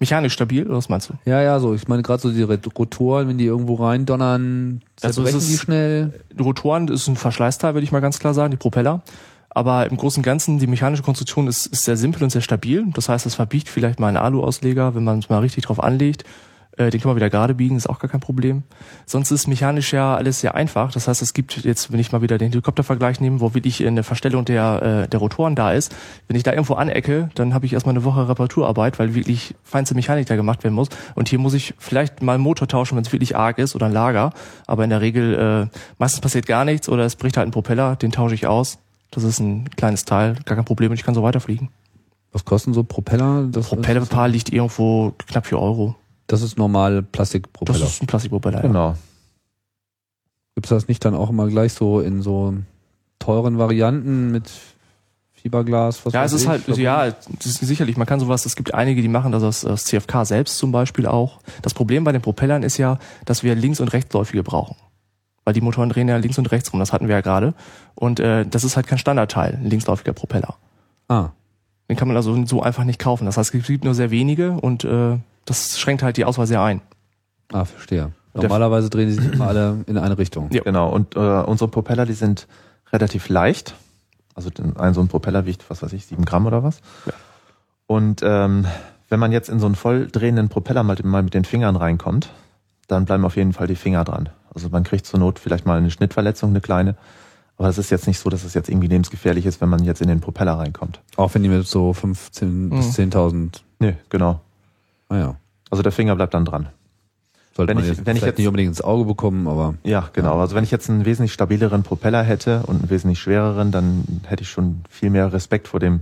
Mechanisch 0.00 0.32
stabil, 0.32 0.64
oder 0.64 0.76
was 0.76 0.88
meinst 0.88 1.08
du? 1.10 1.14
Ja, 1.24 1.42
ja, 1.42 1.58
so. 1.58 1.74
Ich 1.74 1.88
meine 1.88 2.02
gerade 2.02 2.22
so 2.22 2.30
die 2.30 2.42
Rotoren, 2.42 3.26
wenn 3.28 3.36
die 3.38 3.46
irgendwo 3.46 3.74
reindonnern, 3.74 4.80
Also 5.02 5.22
zerbrechen 5.22 5.38
es 5.38 5.44
ist- 5.44 5.52
die 5.52 5.58
schnell. 5.58 6.12
Die 6.38 6.42
Rotoren 6.42 6.86
ist 6.86 7.08
ein 7.08 7.16
Verschleißteil, 7.16 7.74
würde 7.74 7.84
ich 7.84 7.90
mal 7.90 7.98
ganz 8.00 8.20
klar 8.20 8.32
sagen, 8.32 8.52
die 8.52 8.56
Propeller. 8.56 9.02
Aber 9.50 9.90
im 9.90 9.96
Großen 9.96 10.20
und 10.20 10.24
Ganzen, 10.24 10.60
die 10.60 10.68
mechanische 10.68 11.02
Konstruktion 11.02 11.48
ist, 11.48 11.66
ist 11.66 11.84
sehr 11.84 11.96
simpel 11.96 12.22
und 12.22 12.30
sehr 12.30 12.42
stabil. 12.42 12.84
Das 12.94 13.08
heißt, 13.08 13.26
es 13.26 13.34
verbiegt 13.34 13.68
vielleicht 13.68 13.98
mal 13.98 14.06
einen 14.06 14.18
Alu-Ausleger, 14.18 14.94
wenn 14.94 15.02
man 15.02 15.18
es 15.18 15.30
mal 15.30 15.40
richtig 15.40 15.64
drauf 15.64 15.82
anlegt. 15.82 16.22
Äh, 16.78 16.90
den 16.90 17.00
kann 17.00 17.10
man 17.10 17.16
wieder 17.16 17.28
gerade 17.28 17.54
biegen, 17.54 17.76
ist 17.76 17.88
auch 17.88 17.98
gar 17.98 18.08
kein 18.08 18.20
Problem. 18.20 18.62
Sonst 19.04 19.32
ist 19.32 19.48
mechanisch 19.48 19.92
ja 19.92 20.14
alles 20.14 20.40
sehr 20.40 20.54
einfach. 20.54 20.92
Das 20.92 21.08
heißt, 21.08 21.20
es 21.22 21.34
gibt 21.34 21.64
jetzt, 21.64 21.92
wenn 21.92 21.98
ich 21.98 22.12
mal 22.12 22.22
wieder 22.22 22.38
den 22.38 22.50
Helikoptervergleich 22.50 23.20
nehme, 23.20 23.40
wo 23.40 23.52
wirklich 23.52 23.84
eine 23.84 24.04
Verstellung 24.04 24.44
der, 24.44 25.04
äh, 25.04 25.08
der 25.08 25.18
Rotoren 25.18 25.56
da 25.56 25.72
ist. 25.72 25.94
Wenn 26.28 26.36
ich 26.36 26.44
da 26.44 26.52
irgendwo 26.52 26.74
anecke, 26.74 27.30
dann 27.34 27.52
habe 27.52 27.66
ich 27.66 27.72
erstmal 27.72 27.94
eine 27.94 28.04
Woche 28.04 28.28
Reparaturarbeit, 28.28 28.98
weil 29.00 29.14
wirklich 29.14 29.56
feinste 29.64 29.96
Mechanik 29.96 30.26
da 30.26 30.36
gemacht 30.36 30.62
werden 30.62 30.74
muss. 30.74 30.88
Und 31.16 31.28
hier 31.28 31.40
muss 31.40 31.54
ich 31.54 31.74
vielleicht 31.78 32.22
mal 32.22 32.34
einen 32.34 32.44
Motor 32.44 32.68
tauschen, 32.68 32.96
wenn 32.96 33.04
es 33.04 33.12
wirklich 33.12 33.36
arg 33.36 33.58
ist 33.58 33.74
oder 33.74 33.86
ein 33.86 33.92
Lager. 33.92 34.32
Aber 34.66 34.84
in 34.84 34.90
der 34.90 35.00
Regel, 35.00 35.68
äh, 35.72 35.76
meistens 35.98 36.20
passiert 36.20 36.46
gar 36.46 36.64
nichts 36.64 36.88
oder 36.88 37.04
es 37.04 37.16
bricht 37.16 37.36
halt 37.36 37.48
ein 37.48 37.52
Propeller, 37.52 37.96
den 37.96 38.12
tausche 38.12 38.36
ich 38.36 38.46
aus. 38.46 38.78
Das 39.10 39.24
ist 39.24 39.40
ein 39.40 39.68
kleines 39.70 40.04
Teil, 40.04 40.36
gar 40.44 40.54
kein 40.54 40.64
Problem 40.64 40.90
und 40.90 40.98
ich 40.98 41.04
kann 41.04 41.14
so 41.14 41.24
weiterfliegen. 41.24 41.70
Was 42.30 42.44
kosten 42.44 42.72
so 42.74 42.84
Propeller? 42.84 43.48
Das, 43.50 43.68
Propellerpaar 43.68 44.28
liegt 44.28 44.52
irgendwo 44.52 45.14
knapp 45.26 45.46
4 45.46 45.58
Euro. 45.58 45.96
Das 46.28 46.42
ist 46.42 46.56
normal 46.56 47.02
Das 47.02 47.10
Plastikpropeller. 47.10 47.84
ist 47.86 48.00
ein 48.02 48.06
Plastikpropeller. 48.06 48.58
Ja. 48.58 48.62
Genau. 48.62 48.94
Gibt's 50.54 50.70
das 50.70 50.88
nicht 50.88 51.04
dann 51.04 51.14
auch 51.14 51.30
immer 51.30 51.48
gleich 51.48 51.72
so 51.72 52.00
in 52.00 52.22
so 52.22 52.54
teuren 53.18 53.58
Varianten 53.58 54.30
mit 54.32 54.50
Fiberglas? 55.34 56.04
Was 56.04 56.12
Ja, 56.12 56.24
es 56.24 56.32
ist 56.32 56.42
ich, 56.42 56.48
halt, 56.48 56.62
verbunden? 56.62 56.82
ja, 56.82 57.10
das 57.10 57.54
sicherlich, 57.54 57.96
man 57.96 58.06
kann 58.06 58.18
sowas, 58.20 58.44
es 58.44 58.56
gibt 58.56 58.74
einige, 58.74 59.00
die 59.02 59.08
machen 59.08 59.30
das 59.32 59.42
aus, 59.42 59.64
aus 59.64 59.84
CFK 59.84 60.24
selbst 60.24 60.58
zum 60.58 60.72
Beispiel 60.72 61.06
auch. 61.06 61.38
Das 61.62 61.74
Problem 61.74 62.04
bei 62.04 62.12
den 62.12 62.22
Propellern 62.22 62.62
ist 62.62 62.76
ja, 62.76 62.98
dass 63.24 63.42
wir 63.42 63.54
links- 63.54 63.80
und 63.80 63.92
rechtsläufige 63.92 64.42
brauchen. 64.42 64.76
Weil 65.44 65.54
die 65.54 65.60
Motoren 65.60 65.88
drehen 65.88 66.08
ja 66.08 66.16
links 66.16 66.38
und 66.38 66.50
rechts 66.50 66.72
rum, 66.72 66.80
das 66.80 66.92
hatten 66.92 67.06
wir 67.08 67.14
ja 67.14 67.20
gerade. 67.20 67.54
Und 67.94 68.20
äh, 68.20 68.44
das 68.44 68.64
ist 68.64 68.76
halt 68.76 68.86
kein 68.86 68.98
Standardteil, 68.98 69.54
ein 69.54 69.70
linksläufiger 69.70 70.12
Propeller. 70.12 70.56
Ah, 71.06 71.30
Den 71.88 71.96
kann 71.96 72.08
man 72.08 72.16
also 72.16 72.44
so 72.44 72.60
einfach 72.62 72.84
nicht 72.84 72.98
kaufen. 72.98 73.24
Das 73.24 73.36
heißt, 73.38 73.54
es 73.54 73.66
gibt 73.66 73.84
nur 73.84 73.94
sehr 73.94 74.10
wenige 74.10 74.52
und 74.52 74.84
äh, 74.84 75.16
das 75.48 75.78
schränkt 75.78 76.02
halt 76.02 76.16
die 76.16 76.24
Auswahl 76.24 76.46
sehr 76.46 76.62
ein. 76.62 76.80
ah, 77.52 77.64
verstehe. 77.64 78.12
Normalerweise 78.34 78.88
drehen 78.90 79.08
die 79.08 79.14
sich 79.14 79.32
immer 79.32 79.48
alle 79.48 79.78
in 79.86 79.98
eine 79.98 80.16
Richtung. 80.16 80.48
Ja. 80.52 80.62
Genau. 80.62 80.90
Und 80.90 81.16
äh, 81.16 81.18
unsere 81.18 81.68
Propeller, 81.68 82.06
die 82.06 82.12
sind 82.12 82.46
relativ 82.92 83.28
leicht. 83.28 83.74
Also 84.34 84.50
ein 84.78 84.94
so 84.94 85.00
ein 85.00 85.08
Propeller 85.08 85.44
wiegt, 85.44 85.68
was 85.70 85.82
weiß 85.82 85.92
ich, 85.92 86.06
sieben 86.06 86.24
Gramm 86.24 86.46
oder 86.46 86.62
was. 86.62 86.80
Ja. 87.06 87.12
Und 87.86 88.20
ähm, 88.22 88.66
wenn 89.08 89.18
man 89.18 89.32
jetzt 89.32 89.48
in 89.48 89.58
so 89.58 89.66
einen 89.66 89.74
voll 89.74 90.06
drehenden 90.06 90.48
Propeller 90.48 90.84
mal, 90.84 90.96
mal 91.02 91.22
mit 91.24 91.34
den 91.34 91.44
Fingern 91.44 91.74
reinkommt, 91.74 92.30
dann 92.86 93.06
bleiben 93.06 93.24
auf 93.24 93.36
jeden 93.36 93.52
Fall 93.52 93.66
die 93.66 93.74
Finger 93.74 94.04
dran. 94.04 94.28
Also 94.54 94.68
man 94.68 94.84
kriegt 94.84 95.06
zur 95.06 95.18
Not 95.18 95.38
vielleicht 95.40 95.66
mal 95.66 95.78
eine 95.78 95.90
Schnittverletzung, 95.90 96.50
eine 96.50 96.60
kleine. 96.60 96.94
Aber 97.56 97.68
es 97.68 97.78
ist 97.78 97.90
jetzt 97.90 98.06
nicht 98.06 98.20
so, 98.20 98.30
dass 98.30 98.44
es 98.44 98.54
jetzt 98.54 98.68
irgendwie 98.68 98.86
lebensgefährlich 98.86 99.44
ist, 99.46 99.60
wenn 99.60 99.68
man 99.68 99.82
jetzt 99.82 100.00
in 100.00 100.06
den 100.08 100.20
Propeller 100.20 100.52
reinkommt. 100.58 101.00
Auch 101.16 101.34
wenn 101.34 101.42
die 101.42 101.48
mit 101.48 101.66
so 101.66 101.92
15 101.92 102.70
bis 102.70 102.96
Mhm. 102.98 103.10
10.000, 103.10 103.60
Nee, 103.80 103.96
genau. 104.10 104.40
Naja, 105.08 105.36
Also 105.70 105.82
der 105.82 105.92
Finger 105.92 106.14
bleibt 106.16 106.34
dann 106.34 106.44
dran. 106.44 106.68
sollte 107.56 107.70
Wenn 107.70 107.76
man 107.76 107.84
ich- 107.84 107.90
jetzt 107.96 108.06
wenn 108.06 108.16
ich 108.16 108.20
vielleicht 108.22 108.32
jetzt- 108.34 108.38
nicht 108.38 108.46
unbedingt 108.48 108.68
ins 108.68 108.80
Auge 108.82 109.04
bekommen, 109.04 109.46
aber 109.48 109.74
Ja, 109.84 110.08
genau. 110.12 110.38
Also 110.40 110.54
wenn 110.54 110.64
ich 110.64 110.70
jetzt 110.70 110.88
einen 110.88 111.04
wesentlich 111.04 111.32
stabileren 111.32 111.82
Propeller 111.82 112.22
hätte 112.22 112.62
und 112.66 112.80
einen 112.80 112.90
wesentlich 112.90 113.18
schwereren, 113.18 113.70
dann 113.72 114.04
hätte 114.26 114.42
ich 114.44 114.50
schon 114.50 114.82
viel 114.88 115.10
mehr 115.10 115.32
Respekt 115.32 115.68
vor 115.68 115.80
dem 115.80 116.00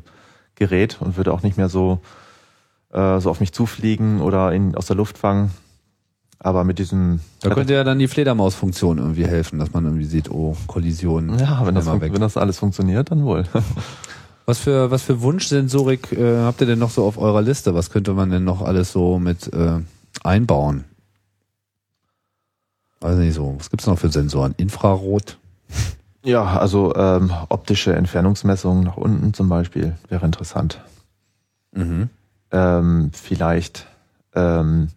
Gerät 0.55 0.99
und 1.01 1.17
würde 1.17 1.33
auch 1.33 1.43
nicht 1.43 1.57
mehr 1.57 1.69
so, 1.69 2.01
äh, 2.93 3.19
so 3.21 3.31
auf 3.31 3.41
mich 3.41 3.53
zufliegen 3.53 4.21
oder 4.21 4.53
ihn 4.55 4.75
aus 4.75 4.87
der 4.87 4.97
Luft 4.97 5.19
fangen. 5.19 5.51
Aber 6.39 6.65
mit 6.65 6.79
diesem. 6.79 7.21
Da 7.41 7.49
könnte 7.51 7.73
ja 7.73 7.83
dann 7.83 7.99
die 7.99 8.09
Fledermausfunktion 8.09 8.99
irgendwie 8.99 9.27
helfen, 9.27 9.59
dass 9.59 9.73
man 9.73 9.85
irgendwie 9.87 10.05
sieht, 10.05 10.31
oh, 10.31 10.55
Kollision. 10.67 11.39
Ja, 11.39 11.65
wenn 11.65 11.75
das, 11.75 11.87
wenn 11.87 12.21
das 12.21 12.37
alles 12.37 12.59
funktioniert, 12.59 13.11
dann 13.11 13.25
wohl. 13.25 13.45
Was 14.49 14.59
für, 14.61 14.91
was 14.93 15.03
für 15.03 15.21
Wunschsensorik 15.23 16.13
äh, 16.13 16.39
habt 16.43 16.61
ihr 16.61 16.67
denn 16.69 16.79
noch 16.79 16.91
so 16.91 17.05
auf 17.05 17.19
eurer 17.19 17.43
Liste? 17.43 17.75
Was 17.75 17.91
könnte 17.91 18.13
man 18.13 18.31
denn 18.31 18.45
noch 18.45 18.63
alles 18.63 18.93
so 18.93 19.19
mit 19.19 19.53
äh, 19.53 19.81
einbauen? 20.23 20.85
Weiß 23.01 23.17
nicht 23.19 23.35
so. 23.35 23.57
Was 23.59 23.71
gibt's 23.71 23.87
noch 23.87 23.99
für 23.99 24.09
Sensoren? 24.09 24.55
Infrarot? 24.57 25.37
Ja, 26.23 26.45
also 26.59 26.95
ähm, 26.95 27.31
optische 27.49 27.95
Entfernungsmessungen 27.95 28.85
nach 28.85 28.97
unten 28.97 29.35
zum 29.35 29.49
Beispiel 29.49 29.97
wäre 30.09 30.25
interessant. 30.25 30.81
Mhm. 31.73 32.09
Ähm, 32.53 33.11
vielleicht 33.13 33.87
ähm, 34.35 34.89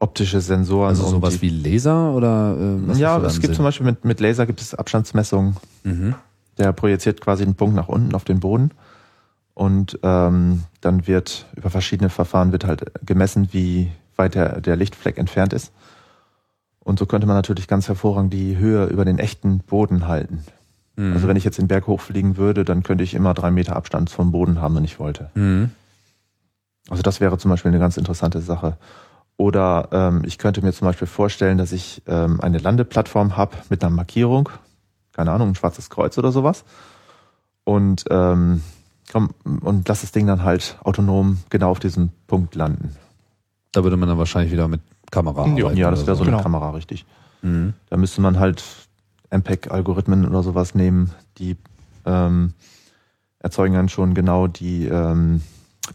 optische 0.00 0.40
Sensoren. 0.40 0.88
Also 0.90 1.04
um 1.04 1.10
sowas 1.10 1.34
die- 1.34 1.42
wie 1.42 1.50
Laser 1.50 2.12
oder 2.12 2.56
äh, 2.58 2.98
ja, 2.98 3.18
es 3.18 3.34
gibt 3.34 3.46
Sinn? 3.46 3.54
zum 3.54 3.64
Beispiel 3.64 3.86
mit, 3.86 4.04
mit 4.04 4.20
Laser 4.20 4.44
gibt 4.46 4.60
es 4.60 4.74
Abstandsmessungen. 4.74 5.56
Mhm. 5.84 6.14
Der 6.58 6.72
projiziert 6.72 7.20
quasi 7.20 7.42
einen 7.42 7.54
Punkt 7.54 7.76
nach 7.76 7.88
unten 7.88 8.14
auf 8.14 8.24
den 8.24 8.40
Boden. 8.40 8.70
Und 9.54 9.98
ähm, 10.02 10.64
dann 10.80 11.06
wird 11.06 11.46
über 11.56 11.70
verschiedene 11.70 12.10
Verfahren 12.10 12.52
wird 12.52 12.64
halt 12.64 12.92
gemessen, 13.04 13.48
wie 13.52 13.90
weit 14.16 14.34
der, 14.34 14.60
der 14.60 14.76
Lichtfleck 14.76 15.18
entfernt 15.18 15.52
ist. 15.52 15.72
Und 16.80 16.98
so 16.98 17.06
könnte 17.06 17.26
man 17.26 17.36
natürlich 17.36 17.66
ganz 17.66 17.88
hervorragend 17.88 18.32
die 18.32 18.58
Höhe 18.58 18.86
über 18.86 19.04
den 19.04 19.18
echten 19.18 19.60
Boden 19.60 20.06
halten. 20.06 20.44
Mhm. 20.96 21.14
Also 21.14 21.26
wenn 21.28 21.36
ich 21.36 21.44
jetzt 21.44 21.58
den 21.58 21.68
Berg 21.68 21.86
hochfliegen 21.86 22.36
würde, 22.36 22.64
dann 22.64 22.82
könnte 22.82 23.04
ich 23.04 23.14
immer 23.14 23.34
drei 23.34 23.50
Meter 23.50 23.76
Abstand 23.76 24.10
vom 24.10 24.30
Boden 24.30 24.60
haben, 24.60 24.76
wenn 24.76 24.84
ich 24.84 24.98
wollte. 24.98 25.30
Mhm. 25.34 25.70
Also 26.88 27.02
das 27.02 27.20
wäre 27.20 27.38
zum 27.38 27.50
Beispiel 27.50 27.70
eine 27.70 27.80
ganz 27.80 27.96
interessante 27.96 28.40
Sache. 28.40 28.76
Oder 29.36 29.88
ähm, 29.92 30.22
ich 30.24 30.38
könnte 30.38 30.62
mir 30.62 30.72
zum 30.72 30.86
Beispiel 30.86 31.08
vorstellen, 31.08 31.58
dass 31.58 31.72
ich 31.72 32.02
ähm, 32.06 32.40
eine 32.40 32.58
Landeplattform 32.58 33.36
habe 33.36 33.56
mit 33.68 33.82
einer 33.82 33.94
Markierung, 33.94 34.48
keine 35.16 35.32
Ahnung, 35.32 35.48
ein 35.48 35.54
schwarzes 35.54 35.88
Kreuz 35.88 36.18
oder 36.18 36.30
sowas. 36.30 36.64
Und, 37.64 38.04
ähm, 38.10 38.62
komm, 39.10 39.30
und 39.62 39.88
lass 39.88 40.02
das 40.02 40.12
Ding 40.12 40.26
dann 40.26 40.42
halt 40.44 40.76
autonom 40.84 41.38
genau 41.48 41.70
auf 41.70 41.80
diesem 41.80 42.10
Punkt 42.26 42.54
landen. 42.54 42.94
Da 43.72 43.82
würde 43.82 43.96
man 43.96 44.08
dann 44.08 44.18
wahrscheinlich 44.18 44.52
wieder 44.52 44.68
mit 44.68 44.82
Kamera 45.10 45.46
Ja, 45.46 45.64
arbeiten. 45.64 45.78
Ja, 45.78 45.90
das 45.90 46.06
wäre 46.06 46.16
so 46.16 46.24
Genau. 46.24 46.36
eine 46.36 46.42
Kamera, 46.42 46.70
richtig. 46.70 47.06
Mhm. 47.42 47.72
Da 47.88 47.96
müsste 47.96 48.20
man 48.20 48.38
halt 48.38 48.62
MPEG-Algorithmen 49.30 50.26
oder 50.28 50.42
sowas 50.42 50.74
nehmen, 50.74 51.10
die 51.38 51.56
ähm, 52.04 52.52
erzeugen 53.38 53.74
dann 53.74 53.88
schon 53.88 54.14
genau 54.14 54.46
die, 54.46 54.86
ähm, 54.86 55.40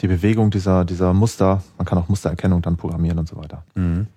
die 0.01 0.07
Bewegung 0.07 0.49
dieser, 0.51 0.84
dieser 0.84 1.13
Muster. 1.13 1.63
Man 1.78 1.86
kann 1.86 1.97
auch 1.99 2.09
Mustererkennung 2.09 2.61
dann 2.61 2.76
programmieren 2.76 3.19
und 3.19 3.28
so 3.30 3.38
weiter. 3.38 3.63
Mhm. 3.76 4.07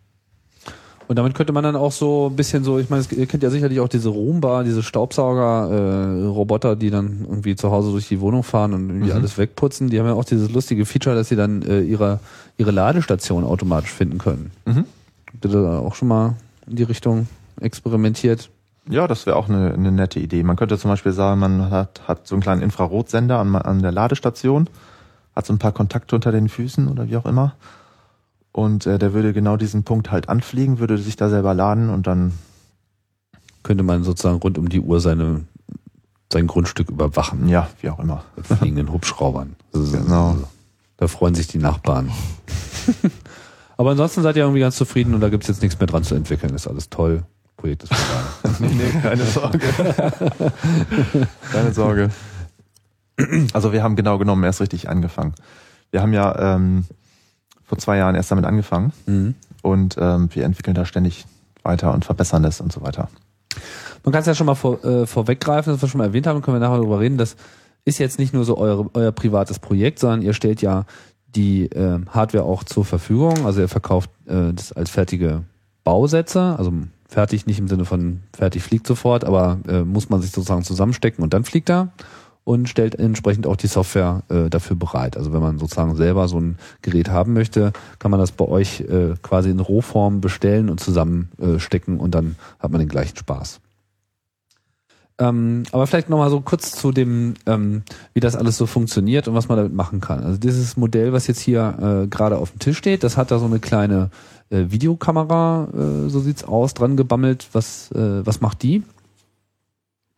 Und 1.07 1.17
damit 1.17 1.35
könnte 1.35 1.53
man 1.53 1.63
dann 1.65 1.77
auch 1.77 1.93
so 1.93 2.29
ein 2.31 2.37
bisschen 2.37 2.65
so, 2.65 2.79
ich 2.79 2.89
meine, 2.91 3.05
ihr 3.11 3.27
kennt 3.27 3.43
ja 3.43 3.51
sicherlich 3.51 3.79
auch 3.81 3.89
diese 3.89 4.09
Roomba, 4.09 4.63
diese 4.63 4.83
Staubsauger-Roboter, 4.83 6.77
die 6.77 6.91
dann 6.91 7.27
irgendwie 7.29 7.57
zu 7.57 7.71
Hause 7.71 7.91
durch 7.93 8.09
die 8.09 8.21
Wohnung 8.21 8.43
fahren 8.43 8.73
und 8.73 8.89
irgendwie 8.89 9.11
Mhm. 9.11 9.17
alles 9.17 9.37
wegputzen. 9.39 9.91
Die 9.91 9.99
haben 9.99 10.07
ja 10.07 10.15
auch 10.15 10.25
dieses 10.25 10.51
lustige 10.51 10.87
Feature, 10.87 11.15
dass 11.15 11.29
sie 11.29 11.37
dann 11.37 11.63
äh, 11.63 11.81
ihre, 11.81 12.21
ihre 12.57 12.71
Ladestation 12.71 13.45
automatisch 13.45 13.91
finden 13.93 14.19
können. 14.19 14.51
Mhm. 14.65 14.85
Habt 15.33 15.45
ihr 15.45 15.51
da 15.51 15.79
auch 15.79 15.95
schon 15.95 16.09
mal 16.09 16.35
in 16.67 16.77
die 16.77 16.83
Richtung 16.85 17.27
experimentiert? 17.61 18.51
Ja, 18.89 19.07
das 19.07 19.27
wäre 19.27 19.37
auch 19.37 19.49
eine, 19.49 19.73
eine 19.73 19.93
nette 19.93 20.21
Idee. 20.21 20.43
Man 20.43 20.57
könnte 20.57 20.79
zum 20.79 20.91
Beispiel 20.91 21.13
sagen, 21.13 21.41
man 21.41 21.71
hat, 21.71 22.03
hat 22.07 22.27
so 22.27 22.35
einen 22.35 22.43
kleinen 22.43 22.63
Infrarotsender 22.63 23.39
an, 23.39 23.55
an 23.57 23.81
der 23.83 23.93
Ladestation, 23.93 24.69
hat 25.35 25.47
so 25.47 25.53
ein 25.53 25.59
paar 25.59 25.73
Kontakte 25.73 26.15
unter 26.15 26.33
den 26.33 26.49
Füßen 26.49 26.89
oder 26.89 27.09
wie 27.09 27.17
auch 27.17 27.25
immer. 27.27 27.55
Und 28.55 28.87
äh, 28.87 29.01
der 29.01 29.13
würde 29.13 29.33
genau 29.33 29.57
diesen 29.57 29.83
Punkt 29.83 30.13
halt 30.13 30.29
anfliegen, 30.29 30.79
würde 30.79 30.97
sich 30.97 31.17
da 31.17 31.29
selber 31.29 31.55
laden 31.55 31.91
und 31.91 32.07
dann, 32.07 32.35
Könnte 33.65 33.83
man 33.83 34.05
sozusagen 34.05 34.37
rund 34.37 34.59
um 34.59 34.69
die 34.69 34.79
Uhr 34.79 35.01
seine, 35.01 35.41
sein 36.33 36.47
Grundstück 36.47 36.89
überwachen 36.89 37.49
ja, 37.49 37.69
wie 37.81 37.91
auch 37.91 37.99
immer. 37.99 38.23
mit 38.37 38.47
fliegenden 38.47 38.93
Hubschraubern. 38.93 39.57
Genau. 39.73 40.39
Da 40.99 41.09
freuen 41.09 41.35
sich 41.35 41.49
die 41.49 41.59
Nachbarn. 41.59 42.13
Aber 43.77 43.91
ansonsten 43.91 44.23
seid 44.23 44.37
ihr 44.37 44.43
irgendwie 44.43 44.61
ganz 44.61 44.77
zufrieden 44.77 45.15
und 45.15 45.21
da 45.21 45.31
gibt's 45.31 45.49
jetzt 45.49 45.61
nichts 45.61 45.81
mehr 45.81 45.89
dran 45.89 46.05
zu 46.05 46.15
entwickeln. 46.15 46.55
Ist 46.55 46.69
alles 46.69 46.91
toll. 46.91 47.25
Projekt 47.57 47.83
ist 47.83 47.93
vorbei. 47.93 48.57
nee, 48.61 48.73
nee, 48.73 49.01
keine 49.01 49.25
Sorge. 49.25 49.59
keine 51.51 51.73
Sorge. 51.75 52.11
Also 53.53 53.73
wir 53.73 53.83
haben 53.83 53.97
genau 53.97 54.19
genommen 54.19 54.45
erst 54.45 54.61
richtig 54.61 54.89
angefangen. 54.89 55.35
Wir 55.91 56.03
haben 56.03 56.13
ja 56.13 56.55
ähm, 56.55 56.85
vor 57.65 57.79
zwei 57.79 57.97
Jahren 57.97 58.15
erst 58.15 58.31
damit 58.31 58.45
angefangen 58.45 58.93
mhm. 59.07 59.35
und 59.63 59.97
ähm, 59.99 60.29
wir 60.33 60.45
entwickeln 60.45 60.75
da 60.75 60.85
ständig 60.85 61.27
weiter 61.63 61.93
und 61.93 62.05
verbessern 62.05 62.43
das 62.43 62.61
und 62.61 62.73
so 62.73 62.83
weiter. 62.83 63.09
Man 64.05 64.13
kann 64.13 64.21
es 64.21 64.27
ja 64.27 64.35
schon 64.35 64.47
mal 64.47 64.55
vor, 64.55 64.85
äh, 64.85 65.07
vorweggreifen, 65.07 65.73
das 65.73 65.81
wir 65.81 65.89
schon 65.89 65.99
mal 65.99 66.05
erwähnt 66.05 66.27
haben, 66.27 66.43
können 66.43 66.57
wir 66.57 66.61
nachher 66.61 66.77
darüber 66.77 67.01
reden. 67.01 67.17
Das 67.17 67.37
ist 67.85 67.99
jetzt 67.99 68.19
nicht 68.19 68.35
nur 68.35 68.45
so 68.45 68.59
eure, 68.59 68.91
euer 68.95 69.13
privates 69.13 69.59
Projekt, 69.59 69.99
sondern 69.99 70.23
ihr 70.23 70.35
stellt 70.35 70.63
ja 70.63 70.85
die 71.35 71.67
äh, 71.67 72.01
Hardware 72.09 72.45
auch 72.45 72.65
zur 72.65 72.85
Verfügung. 72.85 73.47
Also 73.47 73.61
ihr 73.61 73.69
verkauft 73.69 74.11
äh, 74.27 74.53
das 74.53 74.73
als 74.73 74.91
fertige 74.91 75.43
Bausätze, 75.85 76.55
also 76.59 76.73
fertig 77.09 77.47
nicht 77.47 77.59
im 77.59 77.69
Sinne 77.69 77.85
von 77.85 78.21
fertig 78.37 78.63
fliegt 78.63 78.87
sofort, 78.87 79.25
aber 79.25 79.59
äh, 79.69 79.83
muss 79.83 80.09
man 80.09 80.21
sich 80.21 80.33
sozusagen 80.33 80.65
zusammenstecken 80.65 81.23
und 81.23 81.33
dann 81.35 81.45
fliegt 81.45 81.71
er 81.71 81.93
und 82.45 82.69
stellt 82.69 82.99
entsprechend 82.99 83.47
auch 83.47 83.57
die 83.57 83.67
Software 83.67 84.23
äh, 84.29 84.51
dafür 84.51 84.77
bereit. 84.77 85.17
Also 85.17 85.33
wenn 85.33 85.41
man 85.41 85.59
sozusagen 85.59 85.97
selber 85.97 86.29
so 86.29 86.39
ein 86.39 86.59
Gerät 86.83 87.09
haben 87.09 87.33
möchte, 87.33 87.73
kann 87.99 88.11
man 88.11 88.21
das 88.21 88.33
bei 88.33 88.45
euch 88.45 88.81
äh, 88.81 89.15
quasi 89.23 89.51
in 89.51 89.61
Rohform 89.61 90.21
bestellen 90.21 90.69
und 90.69 90.79
zusammenstecken 90.79 91.97
äh, 91.99 92.01
und 92.01 92.15
dann 92.15 92.37
hat 92.59 92.71
man 92.71 92.81
den 92.81 92.89
gleichen 92.89 93.17
Spaß. 93.17 93.61
Ähm, 95.17 95.63
aber 95.71 95.87
vielleicht 95.87 96.11
nochmal 96.11 96.29
so 96.29 96.41
kurz 96.41 96.73
zu 96.73 96.91
dem, 96.91 97.35
ähm, 97.47 97.83
wie 98.15 98.21
das 98.21 98.35
alles 98.35 98.57
so 98.57 98.67
funktioniert 98.67 99.29
und 99.29 99.35
was 99.35 99.49
man 99.49 99.57
damit 99.57 99.73
machen 99.73 100.01
kann. 100.01 100.25
Also 100.25 100.39
dieses 100.39 100.77
Modell, 100.77 101.13
was 101.13 101.29
jetzt 101.29 101.41
hier 101.41 102.03
äh, 102.05 102.07
gerade 102.09 102.37
auf 102.37 102.51
dem 102.51 102.59
Tisch 102.59 102.79
steht, 102.79 103.05
das 103.05 103.17
hat 103.17 103.31
da 103.31 103.39
so 103.39 103.47
eine 103.47 103.61
kleine 103.61 104.11
äh, 104.51 104.65
Videokamera, 104.69 105.69
äh, 105.73 106.09
so 106.09 106.19
sieht's 106.19 106.43
aus, 106.43 106.75
dran 106.75 106.97
gebammelt. 106.97 107.49
Was, 107.53 107.93
äh, 107.93 108.27
was 108.27 108.41
macht 108.41 108.65
die? 108.65 108.83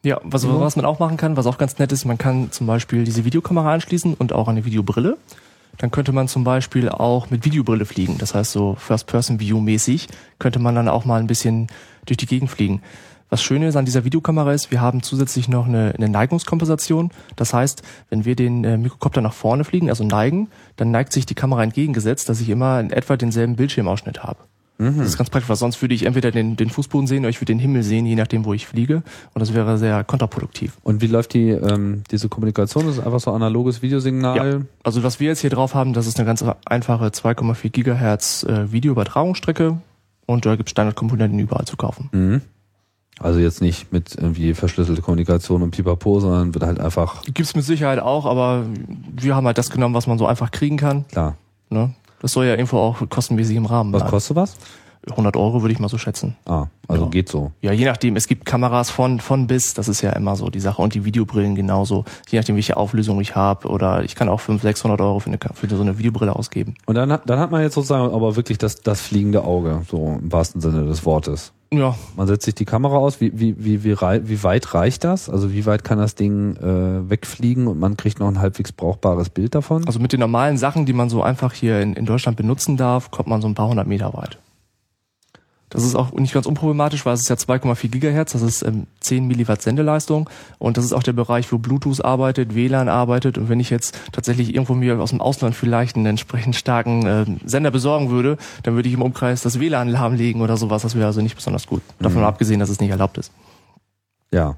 Ja, 0.04 0.20
was, 0.22 0.44
Ja. 0.44 0.60
was 0.60 0.76
man 0.76 0.84
auch 0.84 0.98
machen 0.98 1.16
kann, 1.16 1.36
was 1.36 1.46
auch 1.46 1.58
ganz 1.58 1.78
nett 1.78 1.90
ist, 1.92 2.04
man 2.04 2.18
kann 2.18 2.52
zum 2.52 2.66
Beispiel 2.66 3.04
diese 3.04 3.24
Videokamera 3.24 3.72
anschließen 3.74 4.14
und 4.14 4.32
auch 4.32 4.48
eine 4.48 4.64
Videobrille. 4.64 5.16
Dann 5.78 5.90
könnte 5.90 6.12
man 6.12 6.26
zum 6.28 6.42
Beispiel 6.44 6.88
auch 6.88 7.28
mit 7.28 7.44
Videobrille 7.44 7.84
fliegen. 7.84 8.16
Das 8.18 8.34
heißt, 8.34 8.52
so 8.52 8.76
First-Person-View-mäßig 8.78 10.08
könnte 10.38 10.58
man 10.58 10.74
dann 10.74 10.88
auch 10.88 11.04
mal 11.04 11.20
ein 11.20 11.26
bisschen 11.26 11.66
durch 12.06 12.16
die 12.16 12.26
Gegend 12.26 12.50
fliegen. 12.50 12.82
Was 13.28 13.42
schön 13.42 13.62
ist 13.62 13.74
an 13.76 13.84
dieser 13.84 14.04
Videokamera 14.04 14.52
ist, 14.52 14.70
wir 14.70 14.80
haben 14.80 15.02
zusätzlich 15.02 15.48
noch 15.48 15.66
eine, 15.66 15.92
eine 15.96 16.08
Neigungskompensation. 16.08 17.10
Das 17.34 17.52
heißt, 17.52 17.82
wenn 18.08 18.24
wir 18.24 18.36
den 18.36 18.62
äh, 18.64 18.78
Mikrokopter 18.78 19.20
nach 19.20 19.32
vorne 19.34 19.64
fliegen, 19.64 19.88
also 19.90 20.04
neigen, 20.04 20.48
dann 20.76 20.92
neigt 20.92 21.12
sich 21.12 21.26
die 21.26 21.34
Kamera 21.34 21.64
entgegengesetzt, 21.64 22.28
dass 22.28 22.40
ich 22.40 22.48
immer 22.48 22.78
in 22.78 22.90
etwa 22.90 23.16
denselben 23.16 23.56
Bildschirmausschnitt 23.56 24.22
habe. 24.22 24.38
Das 24.78 25.06
ist 25.06 25.16
ganz 25.16 25.30
praktisch, 25.30 25.48
weil 25.48 25.56
sonst 25.56 25.80
würde 25.80 25.94
ich 25.94 26.04
entweder 26.04 26.30
den, 26.30 26.56
den 26.56 26.68
Fußboden 26.68 27.06
sehen 27.06 27.20
oder 27.20 27.30
ich 27.30 27.40
würde 27.40 27.52
den 27.52 27.58
Himmel 27.58 27.82
sehen, 27.82 28.04
je 28.04 28.14
nachdem, 28.14 28.44
wo 28.44 28.52
ich 28.52 28.66
fliege. 28.66 29.02
Und 29.32 29.40
das 29.40 29.54
wäre 29.54 29.78
sehr 29.78 30.04
kontraproduktiv. 30.04 30.76
Und 30.82 31.00
wie 31.00 31.06
läuft 31.06 31.32
die 31.32 31.48
ähm, 31.48 32.02
diese 32.10 32.28
Kommunikation? 32.28 32.86
Das 32.86 32.98
ist 32.98 33.04
einfach 33.04 33.20
so 33.20 33.32
analoges 33.32 33.80
Videosignal. 33.80 34.66
Also 34.82 35.02
was 35.02 35.18
wir 35.18 35.28
jetzt 35.28 35.40
hier 35.40 35.50
drauf 35.50 35.74
haben, 35.74 35.94
das 35.94 36.06
ist 36.06 36.18
eine 36.18 36.26
ganz 36.26 36.44
einfache 36.66 37.06
2,4 37.06 37.70
Gigahertz 37.70 38.44
äh, 38.44 38.70
Videoübertragungsstrecke 38.70 39.78
und 40.26 40.44
da 40.44 40.56
gibt 40.56 40.68
es 40.68 40.72
Standardkomponenten 40.72 41.38
überall 41.38 41.64
zu 41.64 41.76
kaufen. 41.76 42.10
Mhm. 42.12 42.40
Also 43.18 43.40
jetzt 43.40 43.62
nicht 43.62 43.92
mit 43.94 44.14
irgendwie 44.14 44.52
verschlüsselte 44.52 45.00
Kommunikation 45.00 45.62
und 45.62 45.70
Pipapo, 45.70 46.20
sondern 46.20 46.52
wird 46.52 46.64
halt 46.64 46.80
einfach 46.80 47.22
Gibt's 47.24 47.56
mit 47.56 47.64
Sicherheit 47.64 47.98
auch, 47.98 48.26
aber 48.26 48.66
wir 49.16 49.34
haben 49.34 49.46
halt 49.46 49.56
das 49.56 49.70
genommen, 49.70 49.94
was 49.94 50.06
man 50.06 50.18
so 50.18 50.26
einfach 50.26 50.50
kriegen 50.50 50.76
kann. 50.76 51.06
klar. 51.08 51.36
Ne? 51.70 51.94
Das 52.20 52.32
soll 52.32 52.46
ja 52.46 52.52
irgendwo 52.52 52.78
auch 52.78 52.96
kostenmäßig 53.08 53.56
im 53.56 53.66
Rahmen 53.66 53.92
Was 53.92 54.00
bleiben. 54.02 54.10
kostet 54.10 54.36
was? 54.36 54.56
100 55.08 55.36
Euro 55.36 55.62
würde 55.62 55.72
ich 55.72 55.78
mal 55.78 55.88
so 55.88 55.98
schätzen. 55.98 56.36
Ah, 56.46 56.66
also 56.88 57.04
Ja. 57.04 57.10
geht 57.10 57.28
so. 57.28 57.52
Ja, 57.60 57.70
je 57.70 57.84
nachdem. 57.84 58.16
Es 58.16 58.26
gibt 58.26 58.44
Kameras 58.44 58.90
von, 58.90 59.20
von 59.20 59.46
bis. 59.46 59.72
Das 59.74 59.86
ist 59.86 60.00
ja 60.00 60.10
immer 60.10 60.34
so 60.34 60.50
die 60.50 60.58
Sache. 60.58 60.82
Und 60.82 60.94
die 60.94 61.04
Videobrillen 61.04 61.54
genauso. 61.54 62.04
Je 62.28 62.38
nachdem, 62.40 62.56
welche 62.56 62.76
Auflösung 62.76 63.20
ich 63.20 63.36
habe. 63.36 63.68
Oder 63.68 64.02
ich 64.02 64.16
kann 64.16 64.28
auch 64.28 64.40
500, 64.40 64.62
600 64.74 65.00
Euro 65.00 65.20
für, 65.20 65.28
eine, 65.28 65.38
für 65.54 65.68
so 65.68 65.80
eine 65.80 65.96
Videobrille 65.98 66.34
ausgeben. 66.34 66.74
Und 66.86 66.96
dann, 66.96 67.12
hat- 67.12 67.30
dann 67.30 67.38
hat 67.38 67.52
man 67.52 67.62
jetzt 67.62 67.74
sozusagen 67.74 68.12
aber 68.12 68.34
wirklich 68.34 68.58
das, 68.58 68.80
das 68.80 69.00
fliegende 69.00 69.44
Auge, 69.44 69.82
so 69.88 70.18
im 70.20 70.32
wahrsten 70.32 70.60
Sinne 70.60 70.84
des 70.86 71.04
Wortes. 71.06 71.52
Ja, 71.72 71.96
Man 72.16 72.26
setzt 72.26 72.44
sich 72.44 72.54
die 72.54 72.64
Kamera 72.64 72.96
aus. 72.96 73.20
Wie, 73.20 73.32
wie, 73.34 73.56
wie, 73.58 73.82
wie, 73.82 73.96
wie 73.98 74.42
weit 74.42 74.74
reicht 74.74 75.04
das? 75.04 75.28
Also 75.28 75.52
wie 75.52 75.66
weit 75.66 75.82
kann 75.82 75.98
das 75.98 76.14
Ding 76.14 76.56
äh, 76.56 77.10
wegfliegen 77.10 77.66
und 77.66 77.80
man 77.80 77.96
kriegt 77.96 78.20
noch 78.20 78.28
ein 78.28 78.40
halbwegs 78.40 78.72
brauchbares 78.72 79.30
Bild 79.30 79.54
davon? 79.54 79.84
also 79.86 79.98
mit 79.98 80.12
den 80.12 80.20
normalen 80.20 80.58
Sachen, 80.58 80.86
die 80.86 80.92
man 80.92 81.10
so 81.10 81.22
einfach 81.22 81.52
hier 81.52 81.80
in, 81.80 81.94
in 81.94 82.06
Deutschland 82.06 82.36
benutzen 82.36 82.76
darf, 82.76 83.10
kommt 83.10 83.28
man 83.28 83.42
so 83.42 83.48
ein 83.48 83.54
paar 83.54 83.68
hundert 83.68 83.86
Meter 83.86 84.14
weit. 84.14 84.38
Das 85.68 85.82
ist 85.82 85.96
auch 85.96 86.12
nicht 86.12 86.32
ganz 86.32 86.46
unproblematisch, 86.46 87.04
weil 87.04 87.14
es 87.14 87.22
ist 87.22 87.28
ja 87.28 87.34
2,4 87.34 87.88
Gigahertz, 87.88 88.32
das 88.32 88.42
ist 88.42 88.62
ähm, 88.62 88.86
10 89.00 89.26
Milliwatt 89.26 89.62
Sendeleistung 89.62 90.30
und 90.58 90.76
das 90.76 90.84
ist 90.84 90.92
auch 90.92 91.02
der 91.02 91.12
Bereich, 91.12 91.50
wo 91.50 91.58
Bluetooth 91.58 92.04
arbeitet, 92.04 92.54
WLAN 92.54 92.88
arbeitet 92.88 93.36
und 93.36 93.48
wenn 93.48 93.58
ich 93.58 93.70
jetzt 93.70 93.98
tatsächlich 94.12 94.54
irgendwo 94.54 94.74
mir 94.74 95.00
aus 95.00 95.10
dem 95.10 95.20
Ausland 95.20 95.56
vielleicht 95.56 95.96
einen 95.96 96.06
entsprechend 96.06 96.54
starken 96.54 97.06
äh, 97.06 97.26
Sender 97.44 97.72
besorgen 97.72 98.10
würde, 98.10 98.36
dann 98.62 98.74
würde 98.76 98.88
ich 98.88 98.94
im 98.94 99.02
Umkreis 99.02 99.42
das 99.42 99.58
WLAN 99.58 99.88
lahmlegen 99.88 100.40
oder 100.40 100.56
sowas, 100.56 100.82
das 100.82 100.94
wäre 100.94 101.06
also 101.06 101.20
nicht 101.20 101.34
besonders 101.34 101.66
gut. 101.66 101.82
Davon 101.98 102.20
Mhm. 102.20 102.26
abgesehen, 102.28 102.60
dass 102.60 102.68
es 102.70 102.78
nicht 102.80 102.90
erlaubt 102.90 103.18
ist. 103.18 103.32
Ja. 104.32 104.56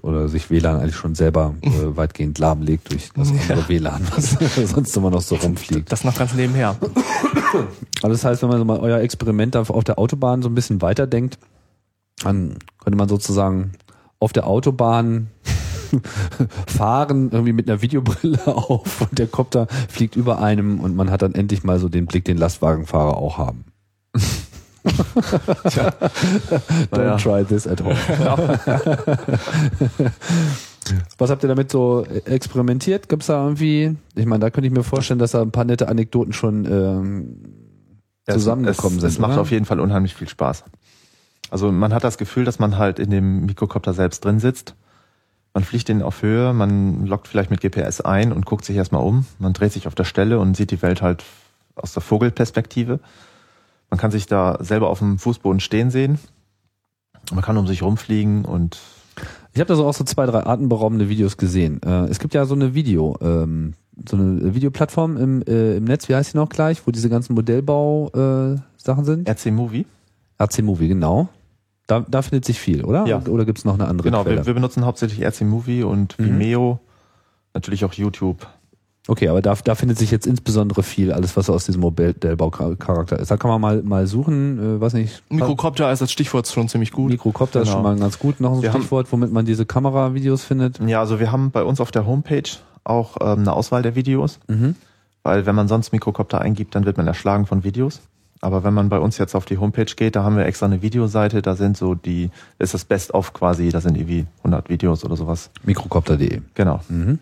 Oder 0.00 0.28
sich 0.28 0.50
WLAN 0.50 0.80
eigentlich 0.80 0.96
schon 0.96 1.14
selber 1.14 1.54
äh, 1.60 1.68
weitgehend 1.96 2.38
lahmlegt 2.38 2.90
durch 2.90 3.10
das 3.14 3.28
andere 3.30 3.60
Ja. 3.60 3.68
WLAN, 3.68 4.06
was 4.14 4.30
sonst 4.70 4.96
immer 4.96 5.10
noch 5.10 5.20
so 5.20 5.34
rumfliegt. 5.34 5.92
Das 5.92 6.02
noch 6.02 6.16
ganz 6.16 6.32
nebenher. 6.34 6.76
Also 8.02 8.08
das 8.08 8.24
heißt, 8.24 8.42
wenn 8.42 8.48
man 8.48 8.58
so 8.58 8.64
mal 8.64 8.80
euer 8.80 9.00
Experiment 9.00 9.54
auf 9.54 9.68
auf 9.70 9.84
der 9.84 9.98
Autobahn 9.98 10.42
so 10.42 10.48
ein 10.48 10.54
bisschen 10.54 10.80
weiterdenkt, 10.80 11.38
dann 12.24 12.56
könnte 12.82 12.96
man 12.96 13.08
sozusagen 13.08 13.72
auf 14.18 14.32
der 14.32 14.46
Autobahn 14.46 15.28
fahren, 16.66 17.30
irgendwie 17.30 17.52
mit 17.52 17.68
einer 17.68 17.82
Videobrille 17.82 18.46
auf 18.46 19.02
und 19.02 19.18
der 19.18 19.26
Kopter 19.26 19.66
fliegt 19.88 20.16
über 20.16 20.40
einem 20.40 20.80
und 20.80 20.96
man 20.96 21.10
hat 21.10 21.22
dann 21.22 21.34
endlich 21.34 21.64
mal 21.64 21.78
so 21.78 21.88
den 21.88 22.06
Blick, 22.06 22.24
den 22.24 22.38
Lastwagenfahrer 22.38 23.16
auch 23.18 23.36
haben. 23.36 23.64
Don't 26.90 26.90
Naja. 26.90 27.16
try 27.16 27.44
this 27.44 27.66
at 27.66 27.80
home. 27.80 27.96
Was 31.18 31.30
habt 31.30 31.44
ihr 31.44 31.48
damit 31.48 31.70
so 31.70 32.04
experimentiert? 32.04 33.08
Gibt's 33.08 33.26
da 33.26 33.42
irgendwie, 33.44 33.96
ich 34.14 34.26
meine, 34.26 34.40
da 34.40 34.50
könnte 34.50 34.66
ich 34.66 34.72
mir 34.72 34.82
vorstellen, 34.82 35.20
dass 35.20 35.32
da 35.32 35.42
ein 35.42 35.52
paar 35.52 35.64
nette 35.64 35.88
Anekdoten 35.88 36.32
schon 36.32 36.64
ähm, 36.64 37.36
Ja, 38.26 38.34
zusammengekommen 38.34 38.96
es, 38.96 39.02
sind. 39.02 39.10
Es 39.10 39.18
macht 39.18 39.32
oder? 39.32 39.42
auf 39.42 39.50
jeden 39.50 39.64
Fall 39.64 39.80
unheimlich 39.80 40.14
viel 40.14 40.28
Spaß. 40.28 40.64
Also 41.50 41.70
man 41.70 41.94
hat 41.94 42.02
das 42.02 42.18
Gefühl, 42.18 42.44
dass 42.44 42.58
man 42.58 42.78
halt 42.78 42.98
in 42.98 43.10
dem 43.10 43.46
Mikrokopter 43.46 43.94
selbst 43.94 44.24
drin 44.24 44.40
sitzt. 44.40 44.74
Man 45.54 45.64
fliegt 45.64 45.88
den 45.88 46.02
auf 46.02 46.22
Höhe, 46.22 46.52
man 46.54 47.04
lockt 47.06 47.28
vielleicht 47.28 47.50
mit 47.50 47.60
GPS 47.60 48.00
ein 48.00 48.32
und 48.32 48.46
guckt 48.46 48.64
sich 48.64 48.76
erstmal 48.76 49.02
um. 49.02 49.26
Man 49.38 49.52
dreht 49.52 49.72
sich 49.72 49.86
auf 49.86 49.94
der 49.94 50.04
Stelle 50.04 50.38
und 50.38 50.56
sieht 50.56 50.70
die 50.70 50.80
Welt 50.80 51.02
halt 51.02 51.24
aus 51.76 51.92
der 51.92 52.02
Vogelperspektive. 52.02 53.00
Man 53.92 53.98
kann 53.98 54.10
sich 54.10 54.24
da 54.24 54.56
selber 54.60 54.88
auf 54.88 55.00
dem 55.00 55.18
Fußboden 55.18 55.60
stehen 55.60 55.90
sehen. 55.90 56.18
Man 57.30 57.42
kann 57.44 57.58
um 57.58 57.66
sich 57.66 57.82
rumfliegen 57.82 58.46
und 58.46 58.80
Ich 59.52 59.60
habe 59.60 59.68
da 59.68 59.74
so 59.74 59.86
auch 59.86 59.92
so 59.92 60.02
zwei, 60.04 60.24
drei 60.24 60.46
atemberaubende 60.46 61.10
Videos 61.10 61.36
gesehen. 61.36 61.78
Äh, 61.82 62.06
es 62.06 62.18
gibt 62.18 62.32
ja 62.32 62.46
so 62.46 62.54
eine 62.54 62.72
Video, 62.72 63.18
ähm, 63.20 63.74
so 64.08 64.16
eine 64.16 64.54
Videoplattform 64.54 65.18
im, 65.18 65.42
äh, 65.42 65.76
im 65.76 65.84
Netz, 65.84 66.08
wie 66.08 66.14
heißt 66.14 66.32
die 66.32 66.38
noch 66.38 66.48
gleich, 66.48 66.86
wo 66.86 66.90
diese 66.90 67.10
ganzen 67.10 67.34
Modellbau 67.34 68.08
äh, 68.14 68.56
sind? 69.04 69.28
RC 69.28 69.52
Movie. 69.52 69.84
RC 70.40 70.62
Movie, 70.62 70.88
genau. 70.88 71.28
Da, 71.86 72.00
da 72.08 72.22
findet 72.22 72.46
sich 72.46 72.58
viel, 72.58 72.84
oder? 72.86 73.06
Ja. 73.06 73.20
Oder 73.28 73.44
gibt's 73.44 73.66
noch 73.66 73.74
eine 73.74 73.88
andere 73.88 74.08
Genau, 74.08 74.22
Quelle? 74.22 74.38
wir, 74.38 74.46
wir 74.46 74.54
benutzen 74.54 74.86
hauptsächlich 74.86 75.22
RC 75.22 75.42
Movie 75.42 75.82
und 75.82 76.18
Mhm. 76.18 76.24
Vimeo. 76.24 76.80
Natürlich 77.52 77.84
auch 77.84 77.92
YouTube. 77.92 78.46
Okay, 79.08 79.26
aber 79.28 79.42
da, 79.42 79.54
da 79.64 79.74
findet 79.74 79.98
sich 79.98 80.12
jetzt 80.12 80.26
insbesondere 80.28 80.84
viel, 80.84 81.12
alles 81.12 81.36
was 81.36 81.50
aus 81.50 81.66
diesem 81.66 81.80
Modellbaucharakter 81.80 83.18
ist. 83.18 83.30
Da 83.30 83.36
kann 83.36 83.50
man 83.50 83.60
mal, 83.60 83.82
mal 83.82 84.06
suchen, 84.06 84.76
äh, 84.76 84.80
weiß 84.80 84.92
nicht. 84.92 85.22
Mikrocopter 85.28 85.90
ist 85.90 86.02
als 86.02 86.12
Stichwort 86.12 86.46
schon 86.46 86.68
ziemlich 86.68 86.92
gut. 86.92 87.10
Mikrocopter 87.10 87.62
ist 87.62 87.68
Genau. 87.68 87.78
schon 87.78 87.82
mal 87.82 87.96
ganz 87.98 88.18
gut. 88.20 88.40
Noch 88.40 88.52
ein 88.54 88.62
Wir 88.62 88.72
haben- 88.72 88.80
Stichwort, 88.80 89.08
womit 89.10 89.32
man 89.32 89.44
diese 89.44 89.66
Kameravideos 89.66 90.44
findet. 90.44 90.78
Ja, 90.86 91.00
also 91.00 91.18
wir 91.18 91.32
haben 91.32 91.50
bei 91.50 91.64
uns 91.64 91.80
auf 91.80 91.90
der 91.90 92.06
Homepage 92.06 92.48
auch 92.84 93.16
ähm, 93.20 93.40
eine 93.40 93.52
Auswahl 93.52 93.82
der 93.82 93.96
Videos, 93.96 94.38
Mhm. 94.48 94.76
weil 95.24 95.46
wenn 95.46 95.54
man 95.56 95.66
sonst 95.66 95.92
Mikrokopter 95.92 96.40
eingibt, 96.40 96.74
dann 96.76 96.84
wird 96.84 96.96
man 96.96 97.06
erschlagen 97.08 97.46
von 97.46 97.64
Videos. 97.64 98.00
Aber 98.40 98.64
wenn 98.64 98.74
man 98.74 98.88
bei 98.88 98.98
uns 98.98 99.18
jetzt 99.18 99.36
auf 99.36 99.44
die 99.44 99.58
Homepage 99.58 99.84
geht, 99.96 100.16
da 100.16 100.24
haben 100.24 100.36
wir 100.36 100.44
extra 100.46 100.66
eine 100.66 100.82
Videoseite, 100.82 101.42
da 101.42 101.54
sind 101.54 101.76
so 101.76 101.94
die, 101.94 102.30
das 102.58 102.68
ist 102.68 102.74
das 102.74 102.84
Best-of 102.84 103.32
quasi, 103.32 103.68
da 103.68 103.80
sind 103.80 103.96
irgendwie 103.96 104.26
100 104.42 104.68
Videos 104.68 105.04
oder 105.04 105.14
sowas. 105.16 105.50
Mikrocopter.de. 105.64 106.40
Genau. 106.54 106.80
Mhm. 106.88 107.20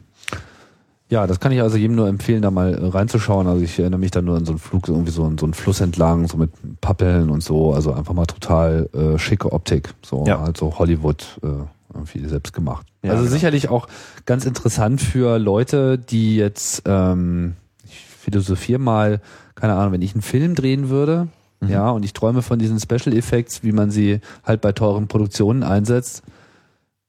Ja, 1.11 1.27
das 1.27 1.41
kann 1.41 1.51
ich 1.53 1.61
also 1.61 1.77
jedem 1.77 1.97
nur 1.97 2.07
empfehlen, 2.09 2.41
da 2.41 2.51
mal 2.53 2.73
äh, 2.73 2.87
reinzuschauen. 2.87 3.47
Also 3.49 3.63
ich 3.63 3.79
erinnere 3.79 3.99
mich 3.99 4.13
da 4.13 4.23
nur 4.23 4.37
an 4.37 4.45
so 4.45 4.53
einen 4.53 4.59
Flug, 4.61 4.89
irgendwie 4.89 5.11
so, 5.11 5.25
einen- 5.25 5.39
so 5.39 5.45
einen 5.45 5.55
Fluss 5.55 5.81
entlang, 5.81 6.29
so 6.29 6.37
mit 6.37 6.51
Pappeln 6.81 7.31
und 7.31 7.43
so. 7.43 7.75
Also 7.75 7.93
einfach 7.93 8.15
mal 8.15 8.27
total 8.27 8.89
äh, 8.95 9.19
schicke 9.19 9.51
Optik. 9.53 9.93
So 10.03 10.25
Ja. 10.27 10.41
halt 10.41 10.57
so 10.57 10.79
Hollywood 10.79 11.39
äh, 11.43 11.47
irgendwie 11.93 12.27
selbst 12.29 12.53
gemacht. 12.53 12.87
Ja, 13.03 13.11
also 13.11 13.25
genau. 13.25 13.35
sicherlich 13.35 13.69
auch 13.69 13.89
ganz 14.25 14.47
interessant 14.47 15.01
für 15.01 15.39
Leute, 15.39 15.99
die 15.99 16.37
jetzt, 16.37 16.83
ähm, 16.87 17.57
ich 17.85 17.99
philosophiere 17.99 18.79
mal, 18.79 19.21
keine 19.57 19.75
Ahnung, 19.75 19.93
wenn 19.95 20.03
ich 20.03 20.13
einen 20.15 20.23
Film 20.23 20.55
drehen 20.55 20.89
würde, 20.91 21.27
Mhm. 21.61 21.69
ja, 21.69 21.91
und 21.91 22.05
ich 22.05 22.13
träume 22.13 22.41
von 22.43 22.59
diesen 22.61 22.79
Special 22.79 23.15
Effects, 23.17 23.65
wie 23.65 23.73
man 23.73 23.91
sie 23.91 24.21
halt 24.45 24.61
bei 24.61 24.71
teuren 24.73 25.09
Produktionen 25.09 25.63
einsetzt. 25.65 26.23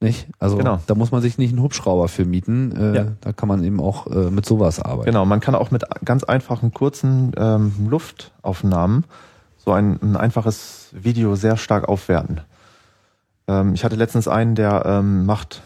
Nicht? 0.01 0.27
Also 0.39 0.57
Genau. 0.57 0.79
da 0.87 0.95
muss 0.95 1.11
man 1.11 1.21
sich 1.21 1.37
nicht 1.37 1.51
einen 1.51 1.61
Hubschrauber 1.61 2.07
für 2.07 2.25
mieten. 2.25 2.75
Äh, 2.75 2.95
Ja. 2.95 3.05
Da 3.21 3.31
kann 3.33 3.47
man 3.47 3.63
eben 3.63 3.79
auch 3.79 4.07
äh, 4.07 4.31
mit 4.31 4.45
sowas 4.45 4.79
arbeiten. 4.81 5.05
Genau, 5.05 5.25
man 5.25 5.39
kann 5.39 5.53
auch 5.55 5.69
mit 5.71 5.83
ganz 6.03 6.23
einfachen, 6.23 6.73
kurzen 6.73 7.31
ähm, 7.37 7.71
Luftaufnahmen 7.87 9.05
so 9.63 9.71
ein, 9.71 9.99
ein 10.01 10.15
einfaches 10.17 10.89
Video 10.91 11.35
sehr 11.35 11.55
stark 11.55 11.87
aufwerten. 11.87 12.41
Ähm, 13.47 13.75
ich 13.75 13.83
hatte 13.83 13.95
letztens 13.95 14.27
einen, 14.27 14.55
der 14.55 14.83
ähm, 14.87 15.25
macht, 15.27 15.61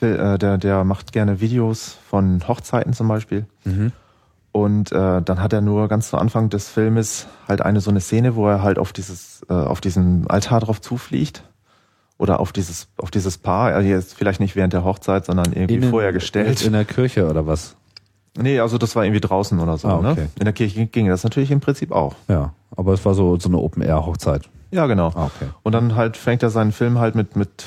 äh, 0.00 0.38
der, 0.38 0.56
der 0.56 0.84
macht 0.84 1.12
gerne 1.12 1.40
Videos 1.42 1.98
von 2.08 2.46
Hochzeiten 2.48 2.94
zum 2.94 3.06
Beispiel. 3.08 3.44
Mhm. 3.64 3.92
Und 4.50 4.92
äh, 4.92 5.20
dann 5.20 5.42
hat 5.42 5.52
er 5.52 5.60
nur 5.60 5.88
ganz 5.88 6.08
zu 6.10 6.16
Anfang 6.16 6.48
des 6.48 6.68
Filmes 6.70 7.26
halt 7.48 7.60
eine 7.60 7.80
so 7.80 7.90
eine 7.90 8.00
Szene, 8.00 8.34
wo 8.34 8.48
er 8.48 8.62
halt 8.62 8.78
auf 8.78 8.92
dieses, 8.94 9.44
äh, 9.50 9.52
auf 9.52 9.80
diesen 9.82 10.26
Altar 10.30 10.60
drauf 10.60 10.80
zufliegt. 10.80 11.42
Oder 12.16 12.38
auf 12.40 12.52
dieses, 12.52 12.88
auf 12.96 13.10
dieses 13.10 13.38
Paar, 13.38 13.74
also 13.74 13.88
jetzt 13.88 14.14
vielleicht 14.14 14.38
nicht 14.40 14.54
während 14.56 14.72
der 14.72 14.84
Hochzeit, 14.84 15.24
sondern 15.26 15.52
irgendwie 15.52 15.74
Innen- 15.74 15.90
vorher 15.90 16.12
gestellt. 16.12 16.62
In 16.62 16.72
der 16.72 16.84
Kirche 16.84 17.28
oder 17.28 17.46
was? 17.46 17.76
Nee, 18.36 18.58
also 18.60 18.78
das 18.78 18.96
war 18.96 19.04
irgendwie 19.04 19.20
draußen 19.20 19.58
oder 19.60 19.78
so. 19.78 19.88
Ah, 19.88 19.98
okay. 19.98 20.22
ne? 20.22 20.28
In 20.38 20.44
der 20.44 20.52
Kirche 20.52 20.86
ging 20.86 21.08
das 21.08 21.22
natürlich 21.24 21.50
im 21.50 21.60
Prinzip 21.60 21.92
auch. 21.92 22.14
Ja, 22.28 22.52
aber 22.76 22.92
es 22.92 23.04
war 23.04 23.14
so, 23.14 23.38
so 23.38 23.48
eine 23.48 23.58
Open-Air-Hochzeit. 23.58 24.48
Ja, 24.70 24.86
genau. 24.86 25.08
Ah, 25.14 25.26
okay. 25.26 25.50
Und 25.62 25.72
dann 25.72 25.94
halt 25.94 26.16
fängt 26.16 26.42
er 26.42 26.50
seinen 26.50 26.72
Film 26.72 26.98
halt 26.98 27.14
mit, 27.14 27.36
mit 27.36 27.66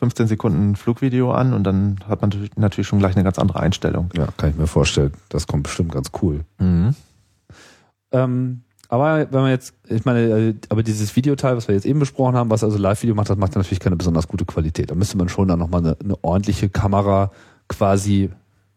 15 0.00 0.26
Sekunden 0.26 0.76
Flugvideo 0.76 1.32
an 1.32 1.54
und 1.54 1.64
dann 1.64 2.00
hat 2.08 2.20
man 2.20 2.28
natürlich- 2.30 2.56
natürlich 2.56 2.86
schon 2.88 2.98
gleich 2.98 3.14
eine 3.14 3.24
ganz 3.24 3.38
andere 3.38 3.60
Einstellung. 3.60 4.10
Ja, 4.16 4.26
kann 4.36 4.50
ich 4.50 4.56
mir 4.56 4.66
vorstellen. 4.66 5.12
Das 5.30 5.46
kommt 5.46 5.62
bestimmt 5.62 5.92
ganz 5.92 6.10
cool. 6.22 6.40
Mhm. 6.58 6.94
Ähm, 8.10 8.62
aber 8.92 9.26
wenn 9.32 9.40
man 9.40 9.50
jetzt, 9.50 9.72
ich 9.88 10.04
meine, 10.04 10.20
äh, 10.20 10.54
aber 10.68 10.82
dieses 10.82 11.16
Videoteil, 11.16 11.56
was 11.56 11.66
wir 11.66 11.74
jetzt 11.74 11.86
eben 11.86 11.98
besprochen 11.98 12.36
haben, 12.36 12.50
was 12.50 12.62
also 12.62 12.76
Live-Video 12.76 13.14
macht, 13.14 13.30
das 13.30 13.38
macht 13.38 13.56
natürlich 13.56 13.80
keine 13.80 13.96
besonders 13.96 14.28
gute 14.28 14.44
Qualität. 14.44 14.90
Da 14.90 14.94
müsste 14.94 15.16
man 15.16 15.30
schon 15.30 15.48
dann 15.48 15.60
nochmal 15.60 15.80
eine, 15.80 15.96
eine 15.98 16.22
ordentliche 16.22 16.68
Kamera 16.68 17.30
quasi 17.68 18.28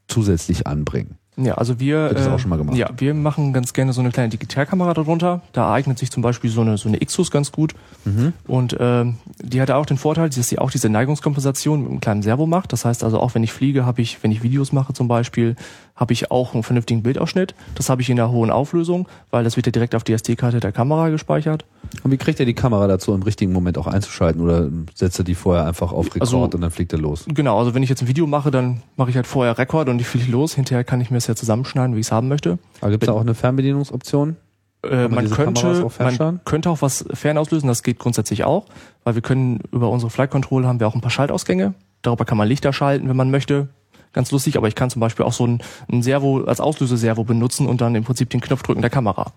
zusätzlich 0.08 0.68
anbringen. 0.68 1.18
Ja, 1.36 1.56
also 1.56 1.82
wir, 1.82 2.14
das 2.14 2.28
äh, 2.28 2.30
auch 2.30 2.40
schon 2.40 2.50
mal 2.50 2.56
gemacht? 2.56 2.78
ja, 2.78 2.90
wir 2.96 3.14
machen 3.14 3.52
ganz 3.52 3.74
gerne 3.74 3.92
so 3.92 4.00
eine 4.00 4.12
kleine 4.12 4.30
Digitalkamera 4.30 4.94
darunter. 4.94 5.42
Da 5.52 5.74
eignet 5.74 6.00
sich 6.00 6.10
zum 6.10 6.24
Beispiel 6.24 6.50
so 6.50 6.62
eine 6.62 6.78
so 6.78 6.88
eine 6.88 7.00
Xus 7.00 7.30
ganz 7.30 7.52
gut. 7.52 7.74
Mhm. 8.06 8.32
Und 8.48 8.78
ähm, 8.80 9.18
die 9.42 9.62
hat 9.62 9.70
auch 9.70 9.86
den 9.86 9.98
Vorteil, 9.98 10.30
dass 10.30 10.48
sie 10.48 10.60
auch 10.60 10.72
diese 10.72 10.88
Neigungskompensation 10.88 11.82
mit 11.82 11.92
einem 11.92 12.00
kleinen 12.00 12.22
Servo 12.22 12.46
macht. 12.46 12.72
Das 12.72 12.86
heißt 12.86 13.04
also 13.04 13.20
auch, 13.20 13.36
wenn 13.36 13.44
ich 13.44 13.52
fliege, 13.52 13.86
habe 13.86 14.02
ich, 14.02 14.24
wenn 14.24 14.32
ich 14.32 14.44
Videos 14.44 14.72
mache 14.72 14.94
zum 14.94 15.10
Beispiel, 15.10 15.58
habe 15.96 16.14
ich 16.14 16.30
auch 16.32 16.54
einen 16.54 16.64
vernünftigen 16.64 17.04
Bildausschnitt. 17.04 17.56
Das 17.76 17.90
habe 17.90 18.02
ich 18.02 18.10
in 18.10 18.20
einer 18.20 18.30
hohen 18.32 18.52
Auflösung, 18.52 19.08
weil 19.32 19.44
das 19.44 19.56
wird 19.56 19.66
ja 19.66 19.72
direkt 19.72 19.96
auf 19.96 20.04
die 20.04 20.14
SD-Karte 20.14 20.60
der 20.60 20.72
Kamera 20.72 21.10
gespeichert. 21.10 21.66
Und 22.04 22.12
wie 22.12 22.18
kriegt 22.18 22.40
er 22.40 22.46
die 22.46 22.54
Kamera 22.54 22.88
dazu, 22.88 23.14
im 23.14 23.22
richtigen 23.24 23.54
Moment 23.54 23.78
auch 23.78 23.88
einzuschalten 23.88 24.42
oder 24.42 24.70
setzt 24.94 25.20
er 25.20 25.24
die 25.24 25.36
vorher 25.36 25.66
einfach 25.66 25.92
auf 25.92 26.08
Rekord 26.08 26.22
Also- 26.22 26.44
und 26.44 26.62
dann 26.62 26.72
fliegt 26.72 26.92
er 26.92 27.00
los? 27.00 27.26
Genau, 27.28 27.58
also 27.58 27.74
wenn 27.74 27.84
ich 27.84 27.90
jetzt 27.90 28.02
ein 28.02 28.08
Video 28.08 28.28
mache, 28.28 28.52
dann 28.52 28.82
mache 28.98 29.10
ich 29.10 29.16
halt 29.16 29.28
vorher 29.28 29.58
Rekord 29.58 29.88
und 29.88 30.00
ich 30.00 30.08
fliege 30.08 30.30
los. 30.32 30.54
Hinterher 30.56 30.84
kann 30.84 31.00
ich 31.00 31.12
mir 31.12 31.18
das 31.18 31.28
ja 31.28 31.36
zusammenschneiden, 31.36 31.96
wie 31.96 32.02
ich 32.02 32.08
es 32.08 32.12
haben 32.12 32.28
möchte. 32.28 32.60
Aber 32.82 32.92
gibt 32.92 33.04
es 33.04 33.08
da 33.08 33.14
auch 33.14 33.22
eine 33.22 33.34
Fernbedienungsoption? 33.34 34.36
Äh, 34.84 35.08
man 35.08 35.30
könnte, 35.30 35.88
man 36.00 36.40
könnte 36.46 36.70
auch 36.70 36.82
was 36.82 37.06
fernauslösen, 37.14 37.68
das 37.68 37.84
geht 37.84 38.00
grundsätzlich 38.00 38.44
auch, 38.44 38.66
weil 39.04 39.16
wir 39.16 39.22
können 39.22 39.62
über 39.72 39.90
unsere 39.90 40.10
Flight 40.10 40.30
Control 40.32 40.66
haben 40.66 40.80
wir 40.80 40.88
auch 40.88 40.96
ein 40.96 41.02
paar 41.02 41.12
Schaltausgänge. 41.12 41.74
Darüber 42.02 42.26
kann 42.26 42.38
man 42.38 42.48
Lichter 42.48 42.72
schalten, 42.72 43.10
wenn 43.10 43.16
man 43.16 43.32
möchte. 43.32 43.70
Ganz 44.16 44.32
lustig, 44.32 44.56
aber 44.56 44.70
ich 44.70 44.76
kann 44.76 44.90
zum 44.90 45.02
Beispiel 45.02 45.26
auch 45.26 45.34
so 45.34 45.46
ein, 45.46 45.62
ein 45.92 46.02
Servo 46.02 46.46
als 46.46 46.62
Auslöseservo 46.62 47.26
benutzen 47.26 47.68
und 47.68 47.82
dann 47.82 47.94
im 47.96 48.06
Prinzip 48.06 48.30
den 48.30 48.40
Knopf 48.40 48.64
drücken 48.64 48.80
der 48.80 48.90
Kamera. 48.90 49.34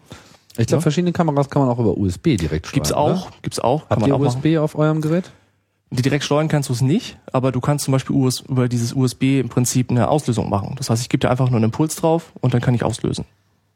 Ich 0.57 0.69
glaube, 0.69 0.79
Ja. 0.79 0.81
verschiedene 0.83 1.11
Kameras 1.13 1.51
kann 1.51 1.63
man 1.63 1.71
auch 1.71 1.81
über 1.81 1.99
USB 1.99 2.37
direkt 2.37 2.69
steuern. 2.69 2.75
Gibt's 2.75 2.93
auch, 2.93 3.27
Oder? 3.27 3.27
gibt's 3.43 3.59
auch, 3.59 3.81
Habt 3.83 3.89
kann 3.91 4.01
man 4.03 4.09
ihr 4.11 4.15
auch 4.15 4.21
machen. 4.21 4.39
USB 4.39 4.57
auf 4.59 4.77
eurem 4.79 5.01
Gerät? 5.01 5.33
Die 5.91 6.03
direkt 6.03 6.23
steuern 6.23 6.47
kannst 6.49 6.69
du 6.69 6.75
es 6.75 6.81
nicht, 6.81 7.19
aber 7.33 7.51
du 7.51 7.61
kannst 7.61 7.87
zum 7.87 7.93
Beispiel 7.93 8.15
US, 8.15 8.41
über 8.41 8.69
dieses 8.69 8.93
USB 8.93 9.41
im 9.41 9.49
Prinzip 9.49 9.91
eine 9.91 10.09
Auslösung 10.09 10.49
machen. 10.49 10.75
Das 10.79 10.91
heißt, 10.91 11.03
ich 11.03 11.09
gebe 11.09 11.23
da 11.23 11.29
einfach 11.31 11.49
nur 11.49 11.57
einen 11.57 11.65
Impuls 11.65 11.97
drauf 11.97 12.33
und 12.41 12.55
dann 12.55 12.61
kann 12.61 12.75
ich 12.75 12.85
auslösen. 12.85 13.25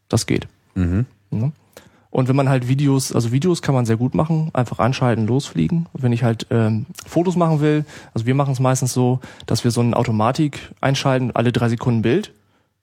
Das 0.09 0.27
geht. 0.27 0.47
Mhm. 0.77 1.07
Ne? 1.31 1.51
Und 2.13 2.29
wenn 2.29 2.37
man 2.37 2.51
halt 2.51 2.69
Videos, 2.69 3.13
also 3.13 3.33
Videos 3.33 3.63
kann 3.63 3.75
man 3.75 3.87
sehr 3.87 3.97
gut 3.97 4.15
machen, 4.15 4.51
einfach 4.53 4.79
anschalten, 4.79 5.27
losfliegen. 5.27 5.89
Und 5.95 6.03
wenn 6.03 6.13
ich 6.13 6.23
halt 6.23 6.47
ähm, 6.51 6.85
Fotos 7.07 7.37
machen 7.37 7.61
will, 7.63 7.87
also 8.13 8.27
wir 8.27 8.35
machen 8.35 8.53
es 8.53 8.61
meistens 8.61 8.93
so, 8.93 9.21
dass 9.47 9.65
wir 9.65 9.71
so 9.71 9.81
eine 9.81 9.97
Automatik 9.97 10.61
einschalten, 10.83 11.31
alle 11.33 11.53
drei 11.53 11.71
Sekunden 11.71 12.03
Bild. 12.03 12.33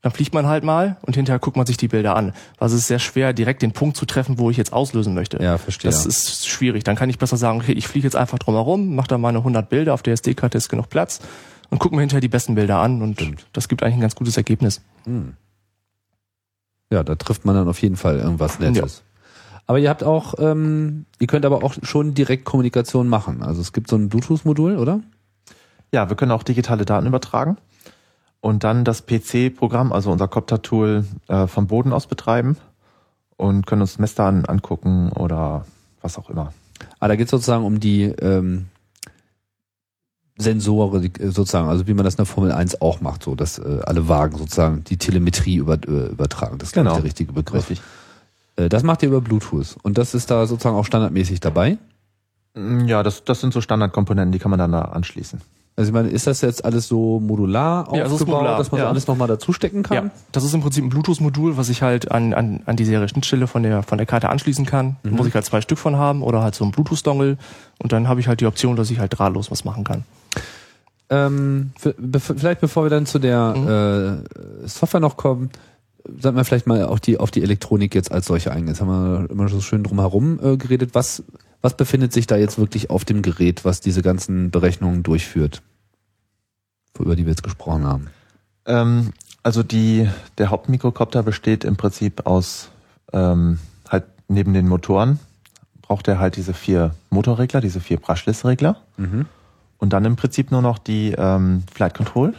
dann 0.01 0.11
fliegt 0.11 0.33
man 0.33 0.47
halt 0.47 0.63
mal 0.63 0.97
und 1.01 1.15
hinterher 1.15 1.39
guckt 1.39 1.57
man 1.57 1.65
sich 1.65 1.77
die 1.77 1.89
Bilder 1.89 2.15
an. 2.15 2.33
Also 2.57 2.75
es 2.75 2.81
ist 2.81 2.87
sehr 2.87 2.99
schwer, 2.99 3.33
direkt 3.33 3.61
den 3.61 3.71
Punkt 3.73 3.97
zu 3.97 4.05
treffen, 4.05 4.39
wo 4.39 4.49
ich 4.49 4.57
jetzt 4.57 4.71
auslösen 4.71 5.13
möchte. 5.13 5.43
Ja, 5.43 5.57
verstehe. 5.57 5.91
Das 5.91 6.05
ist 6.05 6.47
schwierig. 6.47 6.83
Dann 6.83 6.95
kann 6.95 7.09
ich 7.09 7.19
besser 7.19 7.37
sagen, 7.37 7.59
okay, 7.59 7.73
ich 7.73 7.87
fliege 7.87 8.07
jetzt 8.07 8.15
einfach 8.15 8.39
drumherum, 8.39 8.95
mache 8.95 9.09
da 9.09 9.17
meine 9.17 9.39
100 9.39 9.69
Bilder, 9.69 9.93
auf 9.93 10.01
der 10.01 10.13
SD-Karte 10.13 10.57
ist 10.57 10.69
genug 10.69 10.89
Platz 10.89 11.19
und 11.69 11.79
gucke 11.79 11.95
mir 11.95 12.01
hinterher 12.01 12.21
die 12.21 12.29
besten 12.29 12.55
Bilder 12.55 12.77
an 12.79 13.01
und 13.01 13.21
das 13.53 13.67
gibt 13.67 13.83
eigentlich 13.83 13.95
ein 13.95 14.01
ganz 14.01 14.15
gutes 14.15 14.37
Ergebnis. 14.37 14.81
Ja, 16.91 17.03
da 17.03 17.15
trifft 17.15 17.45
man 17.45 17.55
dann 17.55 17.67
auf 17.67 17.81
jeden 17.81 17.97
Fall 17.97 18.17
irgendwas 18.19 18.59
Nettes. 18.59 19.03
Aber 19.69 19.77
ihr 19.77 19.91
habt 19.91 20.03
auch, 20.03 20.33
ähm, 20.39 21.05
ihr 21.19 21.27
könnt 21.27 21.45
aber 21.45 21.63
auch 21.63 21.75
schon 21.83 22.15
direkt 22.15 22.43
Kommunikation 22.43 23.07
machen. 23.07 23.43
Also 23.43 23.61
es 23.61 23.71
gibt 23.71 23.87
so 23.87 23.97
ein 23.97 24.09
Bluetooth-Modul, 24.09 24.77
oder? 24.77 25.01
Ja, 25.93 26.09
wir 26.09 26.15
können 26.15 26.31
auch 26.31 26.41
digitale 26.41 26.85
Daten 26.85 27.05
übertragen 27.05 27.55
und 28.41 28.63
dann 28.63 28.83
das 28.83 29.05
PC-Programm, 29.05 29.93
also 29.93 30.11
unser 30.11 30.27
Copter-Tool, 30.27 31.05
äh, 31.27 31.45
vom 31.45 31.67
Boden 31.67 31.93
aus 31.93 32.07
betreiben 32.07 32.57
und 33.37 33.67
können 33.67 33.81
uns 33.83 33.99
Messdaten 33.99 34.43
angucken 34.45 35.11
oder 35.11 35.65
was 36.01 36.17
auch 36.17 36.31
immer. 36.31 36.51
Ah, 36.99 37.07
da 37.07 37.15
geht 37.15 37.27
es 37.27 37.31
sozusagen 37.31 37.63
um 37.63 37.79
die 37.79 38.05
ähm, 38.05 38.69
Sensoren, 40.39 41.03
äh, 41.03 41.27
sozusagen, 41.27 41.67
also 41.67 41.85
wie 41.85 41.93
man 41.93 42.05
das 42.05 42.15
in 42.15 42.17
der 42.17 42.25
Formel 42.25 42.51
1 42.53 42.81
auch 42.81 43.01
macht, 43.01 43.21
so 43.21 43.35
dass 43.35 43.59
äh, 43.59 43.81
alle 43.83 44.07
Wagen 44.07 44.35
sozusagen 44.35 44.83
die 44.85 44.97
Telemetrie 44.97 45.57
über, 45.57 45.75
äh, 45.75 46.07
übertragen. 46.07 46.57
Das 46.57 46.69
ist 46.69 46.73
Genau. 46.73 46.95
der 46.95 47.03
richtige 47.03 47.33
Begriff. 47.33 47.69
Richtig. 47.69 47.83
Äh, 48.59 48.69
das 48.69 48.83
macht 48.83 49.01
ihr 49.03 49.09
über 49.09 49.21
Bluetooth 49.21 49.77
und 49.83 49.97
das 49.97 50.13
ist 50.13 50.29
da 50.29 50.45
sozusagen 50.45 50.75
auch 50.75 50.85
standardmäßig 50.85 51.39
dabei. 51.39 51.77
Mm, 52.55 52.85
Ja, 52.85 53.03
das, 53.03 53.23
das 53.23 53.41
sind 53.41 53.53
so 53.53 53.61
Standardkomponenten, 53.61 54.31
die 54.31 54.39
kann 54.39 54.51
man 54.51 54.59
dann 54.59 54.71
da 54.71 54.81
anschließen. 54.81 55.41
Also 55.75 55.89
ich 55.89 55.93
meine, 55.93 56.09
ist 56.09 56.27
das 56.27 56.41
jetzt 56.41 56.65
alles 56.65 56.89
so 56.89 57.21
modular 57.21 57.87
Ja, 57.93 58.03
ist 58.03 58.11
aufgebaut, 58.11 58.35
modular, 58.35 58.57
dass 58.57 58.69
man 58.71 58.79
so 58.79 58.83
ja. 58.83 58.89
alles 58.89 59.07
nochmal 59.07 59.29
dazustecken 59.29 59.81
kann? 59.81 59.95
Ja, 59.95 60.11
das 60.33 60.43
ist 60.43 60.53
im 60.53 60.59
Prinzip 60.59 60.83
ein 60.83 60.89
Bluetooth-Modul, 60.89 61.55
was 61.55 61.69
ich 61.69 61.81
halt 61.81 62.11
an, 62.11 62.33
an, 62.33 62.61
an 62.65 62.75
die 62.75 62.83
Serienschnittstelle 62.83 63.47
von 63.47 63.63
der, 63.63 63.81
von 63.81 63.97
der 63.97 64.05
Karte 64.05 64.27
anschließen 64.27 64.65
kann. 64.65 64.97
Da 65.03 65.11
muss 65.11 65.25
ich 65.25 65.33
halt 65.33 65.45
zwei 65.45 65.61
Stück 65.61 65.77
von 65.77 65.95
haben 65.95 66.21
oder 66.21 66.41
halt 66.41 66.53
so 66.53 66.65
ein 66.65 66.71
Bluetooth-Dongle 66.71 67.37
und 67.81 67.91
dann 67.93 68.09
habe 68.09 68.19
ich 68.19 68.27
halt 68.27 68.41
die 68.41 68.45
Option, 68.45 68.75
dass 68.75 68.91
ich 68.91 68.99
halt 68.99 69.17
drahtlos 69.17 69.51
was 69.51 69.63
machen 69.63 69.85
kann. 69.85 70.03
Ähm, 71.09 71.71
vielleicht 71.77 72.59
bevor 72.59 72.83
wir 72.83 72.89
dann 72.89 73.05
zu 73.05 73.17
der 73.17 74.21
äh, 74.63 74.67
Software 74.67 74.99
noch 74.99 75.15
kommen, 75.15 75.49
sollten 76.17 76.37
wir 76.37 76.45
vielleicht 76.45 76.67
mal 76.67 76.85
auch 76.85 76.99
die, 76.99 77.19
auf 77.19 77.31
die 77.31 77.43
Elektronik 77.43 77.95
jetzt 77.95 78.11
als 78.11 78.25
solche 78.25 78.51
eingehen. 78.51 78.69
Jetzt 78.69 78.81
haben 78.81 78.89
wir 78.89 79.29
immer 79.29 79.47
so 79.49 79.61
schön 79.61 79.83
drum 79.83 79.99
herum 79.99 80.39
äh, 80.41 80.57
geredet. 80.57 80.91
Was, 80.93 81.23
was 81.61 81.75
befindet 81.75 82.13
sich 82.13 82.27
da 82.27 82.37
jetzt 82.37 82.57
wirklich 82.57 82.89
auf 82.89 83.05
dem 83.05 83.21
Gerät, 83.21 83.65
was 83.65 83.81
diese 83.81 84.01
ganzen 84.01 84.51
Berechnungen 84.51 85.03
durchführt? 85.03 85.61
Über 86.97 87.15
die 87.15 87.25
wir 87.25 87.31
jetzt 87.31 87.43
gesprochen 87.43 87.85
haben. 87.85 88.07
Ähm, 88.65 89.13
also 89.43 89.63
die, 89.63 90.09
der 90.37 90.49
Hauptmikrokopter 90.49 91.23
besteht 91.23 91.63
im 91.63 91.77
Prinzip 91.77 92.25
aus 92.25 92.69
ähm, 93.13 93.59
halt 93.87 94.05
neben 94.27 94.53
den 94.53 94.67
Motoren 94.67 95.19
braucht 95.89 96.07
er 96.07 96.19
halt 96.19 96.35
diese 96.35 96.53
vier 96.53 96.93
Motorregler, 97.09 97.61
diese 97.61 97.79
vier 97.79 97.97
Brushless-Regler 97.97 98.77
und 99.79 99.91
dann 99.91 100.05
im 100.05 100.15
Prinzip 100.15 100.51
nur 100.51 100.61
noch 100.61 100.77
die 100.77 101.15
ähm, 101.17 101.63
Flight 101.73 101.95
Control, 101.95 102.35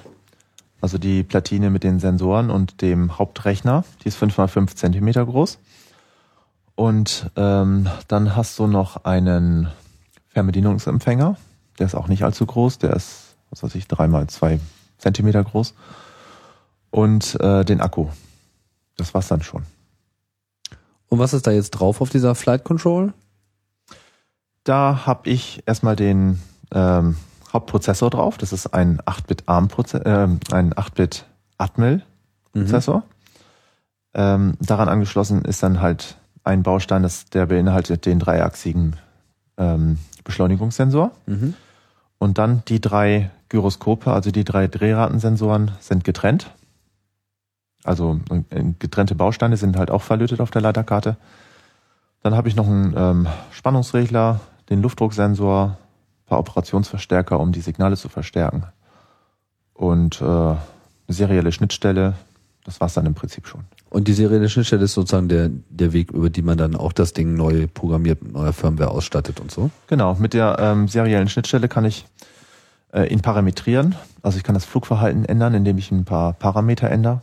also 0.81 0.99
die 0.99 1.22
Platine 1.22 1.70
mit 1.70 1.85
den 1.85 2.01
Sensoren 2.01 2.51
und 2.51 2.81
dem 2.83 3.18
Hauptrechner, 3.18 3.85
die 4.03 4.09
ist 4.09 4.16
5 4.16 4.37
mal 4.39 4.49
5 4.49 4.74
Zentimeter 4.74 5.24
groß. 5.24 5.59
Und 6.74 7.31
ähm, 7.37 7.89
dann 8.09 8.37
hast 8.37 8.59
du 8.59 8.66
noch 8.66 9.05
einen 9.05 9.68
Fernbedienungsempfänger, 10.28 11.37
der 11.78 11.87
ist 11.87 11.95
auch 11.95 12.09
nicht 12.09 12.24
allzu 12.24 12.47
groß, 12.47 12.78
der 12.78 12.95
ist, 12.95 13.37
was 13.51 13.62
weiß 13.62 13.74
ich, 13.74 13.87
3 13.89 14.09
mal 14.09 14.26
2 14.26 14.61
Zentimeter 14.99 15.45
groß. 15.45 15.74
Und 16.91 17.39
äh, 17.41 17.64
den 17.64 17.81
Akku. 17.81 18.09
Das 18.97 19.14
war's 19.14 19.28
dann 19.28 19.43
schon. 19.43 19.64
Und 21.09 21.18
was 21.18 21.35
ist 21.35 21.47
da 21.47 21.51
jetzt 21.51 21.70
drauf 21.70 22.01
auf 22.01 22.11
dieser 22.11 22.35
Flight 22.35 22.64
Control? 22.64 23.12
Da 24.64 25.07
habe 25.07 25.28
ich 25.28 25.62
erstmal 25.66 25.97
den 25.97 26.41
ähm, 26.72 27.16
Hauptprozessor 27.53 28.11
drauf. 28.11 28.38
Das 28.38 28.53
ist 28.53 28.68
ein 28.68 29.01
8-Bit 29.01 29.44
ARM 29.46 29.68
ähm, 30.05 30.40
ein 30.51 30.74
8-Bit 30.74 31.26
Atmel 31.59 32.03
Prozessor. 32.53 33.03
Ähm, 34.14 34.55
daran 34.61 34.88
angeschlossen 34.88 35.44
ist 35.44 35.62
dann 35.62 35.80
halt 35.80 36.16
ein 36.42 36.62
Baustein, 36.62 37.03
das 37.03 37.26
der 37.26 37.46
beinhaltet 37.46 38.07
den 38.07 38.18
dreiachsigen 38.18 38.96
ähm, 39.57 39.98
Beschleunigungssensor. 40.24 41.12
Mhm. 41.26 41.55
Und 42.18 42.38
dann 42.38 42.62
die 42.68 42.80
drei 42.80 43.30
Gyroskope, 43.48 44.12
also 44.12 44.30
die 44.30 44.44
drei 44.44 44.66
Drehratensensoren, 44.66 45.72
sind 45.80 46.05
getrennt. 46.05 46.51
Also 47.84 48.20
äh, 48.51 48.64
getrennte 48.78 49.14
Bausteine 49.14 49.57
sind 49.57 49.76
halt 49.76 49.90
auch 49.90 50.03
verlötet 50.03 50.40
auf 50.40 50.51
der 50.51 50.62
Leiterkarte. 50.62 51.16
Dann 52.22 52.34
habe 52.34 52.48
ich 52.48 52.57
noch 52.57 52.66
einen 52.66 52.94
ähm, 52.96 53.26
Spannungsregler, 53.51 54.40
den 54.68 54.82
Luftdrucksensor, 54.82 55.78
paar 56.31 56.39
Operationsverstärker, 56.39 57.39
um 57.39 57.53
die 57.53 57.61
Signale 57.61 57.97
zu 57.97 58.09
verstärken. 58.09 58.64
Und 59.74 60.22
äh, 60.22 60.24
eine 60.24 60.59
serielle 61.09 61.53
Schnittstelle. 61.53 62.14
Das 62.64 62.81
war's 62.81 62.95
dann 62.95 63.07
im 63.07 63.14
Prinzip 63.14 63.47
schon. 63.47 63.64
Und 63.89 64.07
die 64.07 64.12
serielle 64.12 64.49
Schnittstelle 64.49 64.85
ist 64.85 64.95
sozusagen 64.95 65.28
der, 65.28 65.51
der 65.68 65.93
Weg, 65.93 66.12
über 66.12 66.31
die 66.31 66.43
man 66.43 66.57
dann 66.57 66.76
auch 66.76 66.93
das 66.93 67.12
Ding 67.12 67.35
neu 67.35 67.66
programmiert 67.66 68.22
mit 68.22 68.33
neuer 68.33 68.53
Firmware 68.53 68.91
ausstattet 68.91 69.41
und 69.41 69.51
so. 69.51 69.70
Genau, 69.89 70.14
mit 70.14 70.33
der 70.33 70.57
ähm, 70.61 70.87
seriellen 70.87 71.28
Schnittstelle 71.28 71.68
kann 71.68 71.85
ich 71.85 72.07
äh, 72.93 73.12
ihn 73.12 73.20
parametrieren. 73.20 73.97
Also 74.22 74.39
ich 74.39 74.45
kann 74.45 74.55
das 74.55 74.64
Flugverhalten 74.64 75.24
ändern, 75.24 75.55
indem 75.55 75.78
ich 75.78 75.91
ein 75.91 76.05
paar 76.05 76.33
Parameter 76.35 76.89
ändere. 76.89 77.22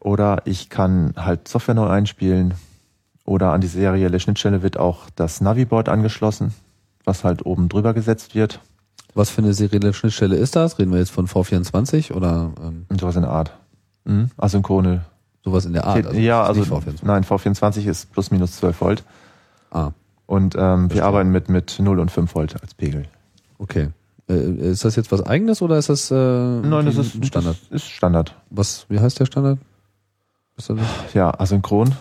Oder 0.00 0.42
ich 0.44 0.68
kann 0.68 1.14
halt 1.16 1.48
Software 1.48 1.74
neu 1.74 1.86
einspielen. 1.88 2.54
Oder 3.24 3.52
an 3.52 3.60
die 3.60 3.68
serielle 3.68 4.20
Schnittstelle 4.20 4.62
wird 4.62 4.76
auch 4.76 5.08
das 5.14 5.40
Naviboard 5.40 5.88
angeschlossen, 5.88 6.52
was 7.10 7.24
halt 7.24 7.44
oben 7.44 7.68
drüber 7.68 7.92
gesetzt 7.92 8.34
wird. 8.36 8.60
Was 9.14 9.28
für 9.30 9.42
eine 9.42 9.52
serielle 9.52 9.92
Schnittstelle 9.92 10.36
ist 10.36 10.54
das? 10.54 10.78
Reden 10.78 10.92
wir 10.92 11.00
jetzt 11.00 11.10
von 11.10 11.26
V24 11.26 12.12
oder 12.12 12.52
ähm, 12.62 12.86
sowas 12.98 13.16
in 13.16 13.22
der 13.22 13.32
Art. 13.32 13.56
Mhm. 14.04 14.30
Asynchrone. 14.36 15.04
sowas 15.44 15.64
in 15.66 15.72
der 15.72 15.84
Art? 15.84 16.14
ja, 16.14 16.42
also 16.44 16.62
ist 16.62 16.70
nicht 16.70 17.00
V24. 17.02 17.04
nein, 17.04 17.24
V24 17.24 17.86
ist 17.88 18.12
plus 18.12 18.30
minus 18.30 18.52
12 18.56 18.80
Volt. 18.80 19.04
Ah, 19.72 19.90
Und 20.26 20.54
ähm, 20.56 20.92
wir 20.92 21.04
arbeiten 21.04 21.30
mit, 21.32 21.48
mit 21.48 21.78
0 21.80 21.98
und 21.98 22.10
5 22.12 22.32
Volt 22.34 22.62
als 22.62 22.74
Pegel. 22.74 23.06
okay. 23.58 23.88
Äh, 24.28 24.70
ist 24.70 24.84
das 24.84 24.94
jetzt 24.94 25.10
was 25.10 25.26
eigenes 25.26 25.60
oder 25.60 25.76
ist 25.76 25.88
das 25.88 26.10
äh, 26.12 26.14
Nein, 26.14 26.86
das 26.86 26.96
ist 26.96 27.26
Standard? 27.26 27.56
Das 27.70 27.82
ist 27.82 27.88
Standard. 27.90 28.36
Was, 28.50 28.86
wie 28.88 29.00
heißt 29.00 29.18
der 29.18 29.26
Standard? 29.26 29.58
Was 30.54 30.68
ist 30.70 30.78
das? 30.78 31.14
Ja, 31.14 31.32
asynchron. 31.40 31.92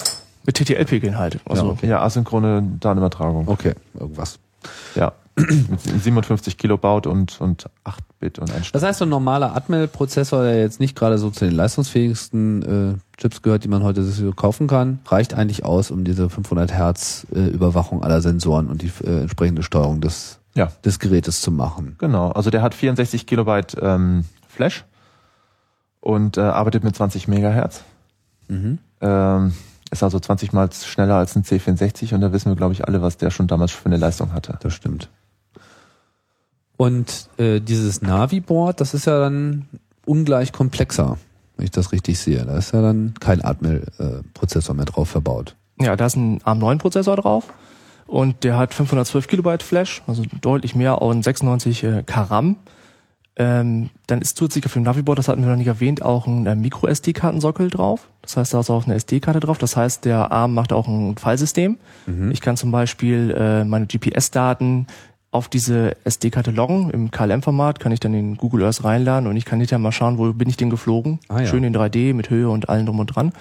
Mit 0.46 0.56
TTL-Pegeln 0.58 1.18
halt. 1.18 1.40
Also, 1.46 1.66
Ja, 1.66 1.72
okay. 1.72 1.88
Ja, 1.88 2.02
asynchrone 2.04 2.78
Datenübertragung. 2.80 3.48
Okay, 3.48 3.74
irgendwas. 4.00 4.38
Ja. 4.96 5.14
Mit 5.36 5.80
57 6.04 6.58
Kilobaut 6.58 7.08
und, 7.08 7.40
und 7.40 7.70
8 7.86 8.04
Bit 8.20 8.40
und 8.40 8.52
ein 8.52 8.62
Das 8.74 8.84
heißt, 8.84 9.00
so 9.00 9.06
ein 9.06 9.10
normaler 9.10 9.56
Atmel-Prozessor, 9.56 10.44
der 10.44 10.60
jetzt 10.60 10.82
nicht 10.82 10.98
gerade 10.98 11.18
so 11.18 11.30
zu 11.30 11.46
den 11.46 11.56
leistungsfähigsten 11.56 12.98
äh, 12.98 13.18
Chips 13.18 13.42
gehört, 13.42 13.64
die 13.64 13.70
man 13.70 13.82
heute 13.84 14.04
so 14.04 14.34
kaufen 14.34 14.68
kann, 14.68 15.00
reicht 15.06 15.34
eigentlich 15.34 15.64
aus, 15.64 15.92
um 15.92 16.04
diese 16.04 16.30
500 16.30 16.74
Hertz 16.74 17.26
äh, 17.34 17.48
Überwachung 17.48 18.04
aller 18.04 18.20
Sensoren 18.22 18.68
und 18.68 18.82
die 18.82 18.92
äh, 19.06 19.22
entsprechende 19.22 19.64
Steuerung 19.64 20.02
des, 20.02 20.40
Ja, 20.56 20.74
des 20.84 21.00
Gerätes 21.00 21.40
zu 21.40 21.52
machen. 21.52 21.96
genau. 22.00 22.32
Also 22.32 22.50
der 22.50 22.62
hat 22.62 22.74
64 22.76 23.26
Kilobyte 23.26 23.78
ähm, 23.82 24.26
Flash 24.50 24.84
und 26.02 26.36
äh, 26.38 26.42
arbeitet 26.42 26.84
mit 26.84 26.98
20 26.98 27.30
Megahertz. 27.30 27.84
Mhm. 28.50 28.80
Ähm, 29.00 29.54
ist 29.92 30.04
also 30.04 30.20
20 30.20 30.54
mal 30.54 30.70
schneller 30.72 31.16
als 31.16 31.36
ein 31.36 31.44
C64 31.44 32.14
und 32.14 32.22
da 32.22 32.32
wissen 32.32 32.52
wir, 32.52 32.56
glaube 32.56 32.74
ich, 32.74 32.86
alle, 32.88 33.02
was 33.02 33.18
der 33.18 33.32
schon 33.32 33.48
damals 33.48 33.72
für 33.72 33.86
eine 33.86 33.98
Leistung 33.98 34.34
hatte. 34.34 34.58
Das 34.62 34.74
stimmt. 34.74 35.10
Und 36.78 37.30
äh, 37.38 37.60
dieses 37.60 38.02
Navi-Board, 38.02 38.80
das 38.80 38.94
ist 38.94 39.06
ja 39.06 39.20
dann 39.20 39.68
ungleich 40.06 40.54
komplexer, 40.54 41.18
wenn 41.58 41.66
ich 41.66 41.72
das 41.72 41.92
richtig 41.92 42.20
sehe. 42.20 42.46
Da 42.46 42.58
ist 42.58 42.74
ja 42.74 42.82
dann 42.82 43.16
kein 43.20 43.44
Atmel-Prozessor 43.44 44.76
mehr 44.76 44.86
drauf 44.86 45.10
verbaut. 45.10 45.56
Ja, 45.80 45.96
da 45.96 46.06
ist 46.06 46.16
ein 46.16 46.40
ARM9-Prozessor 46.42 47.18
drauf 47.18 47.46
und 48.08 48.44
der 48.44 48.58
hat 48.58 48.74
512 48.74 49.28
Kilobyte 49.28 49.64
Flash, 49.64 50.04
also 50.08 50.24
deutlich 50.42 50.76
mehr 50.76 51.02
und 51.02 51.24
96 51.24 51.84
äh, 51.84 52.04
Karam. 52.06 52.58
Ähm, 53.40 53.90
dann 54.06 54.22
ist 54.22 54.36
zusätzlich 54.36 54.66
auf 54.66 54.74
dem 54.74 54.84
Naviboard, 54.84 55.18
das 55.18 55.30
hatten 55.30 55.42
wir 55.42 55.50
noch 55.50 55.56
nicht 55.56 55.68
erwähnt, 55.68 56.02
auch 56.02 56.28
ein 56.28 56.46
äh, 56.46 56.56
Micro-SD-Kartensockel 56.56 57.70
drauf. 57.70 58.10
Das 58.22 58.36
heißt, 58.36 58.54
da 58.54 58.60
ist 58.60 58.70
auch 58.70 58.86
eine 58.86 58.96
SD-Karte 58.96 59.40
drauf. 59.40 59.58
Das 59.58 59.78
heißt, 59.78 60.04
der 60.04 60.34
ARM 60.34 60.54
macht 60.54 60.74
auch 60.74 60.90
ein 60.90 61.18
Fallsystem. 61.18 61.78
Ich 62.32 62.42
kann 62.42 62.58
zum 62.58 62.72
Beispiel 62.72 63.32
äh, 63.32 63.64
meine 63.64 63.88
GPS-Daten 63.88 64.88
auf 65.32 65.48
diese 65.48 65.96
SD-Karte 66.04 66.52
loggen. 66.52 66.90
Im 66.90 67.12
KLM-Format 67.12 67.80
kann 67.80 67.94
ich 67.94 68.02
dann 68.02 68.14
in 68.14 68.36
Google 68.36 68.66
Earth 68.66 68.84
reinladen 68.84 69.30
und 69.30 69.38
ich 69.38 69.46
kann 69.46 69.60
hinterher 69.60 69.80
mal 69.80 69.92
schauen, 69.92 70.18
wo 70.18 70.34
bin 70.34 70.50
ich 70.50 70.58
denn 70.58 70.70
geflogen. 70.70 71.20
Ah, 71.30 71.42
ja. 71.42 71.48
Schön 71.48 71.64
in 71.64 71.74
3D 71.74 72.14
mit 72.14 72.30
Höhe 72.30 72.50
und 72.50 72.68
allem 72.68 72.88
drum 72.88 73.00
und 73.00 73.08
dran. 73.08 73.32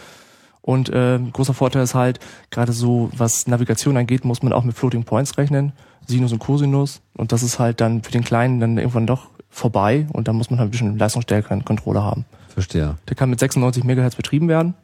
Und 0.61 0.91
äh, 0.91 1.19
großer 1.33 1.55
Vorteil 1.55 1.83
ist 1.83 1.95
halt, 1.95 2.21
gerade 2.51 2.73
so, 2.73 3.11
was 3.17 3.47
Navigation 3.47 3.97
angeht, 3.97 4.25
muss 4.25 4.43
man 4.43 4.53
auch 4.53 4.65
mit 4.65 4.77
Floating 4.77 5.05
Points 5.05 5.39
rechnen, 5.39 5.73
Sinus 6.07 6.33
und 6.33 6.41
Cosinus. 6.41 7.01
Und 7.17 7.33
das 7.33 7.43
ist 7.43 7.59
halt 7.59 7.81
dann 7.81 8.03
für 8.03 8.13
den 8.13 8.23
Kleinen 8.23 8.61
dann 8.61 8.77
irgendwann 8.77 9.07
doch 9.07 9.29
vorbei 9.59 10.07
und 10.13 10.29
da 10.29 10.33
muss 10.33 10.51
man 10.51 10.59
halt 10.59 10.69
ein 10.69 10.71
bisschen 10.71 10.99
leistungsstärkeren 10.99 11.65
Controller 11.65 12.03
haben. 12.03 12.25
Verstehe. 12.49 12.97
Der 13.09 13.17
kann 13.17 13.31
mit 13.31 13.39
96 13.41 13.85
Megahertz 13.85 14.17
betrieben 14.17 14.49
werden. 14.49 14.75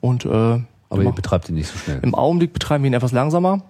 Und 0.00 0.24
äh, 0.24 0.28
Aber 0.28 1.02
ihr 1.02 1.12
betreibt 1.12 1.48
ihn 1.48 1.54
nicht 1.54 1.68
so 1.68 1.78
schnell. 1.78 2.00
im 2.02 2.14
Augenblick 2.14 2.52
betreiben 2.52 2.82
wir 2.84 2.88
ihn 2.90 2.94
etwas 2.94 3.12
langsamer. 3.12 3.62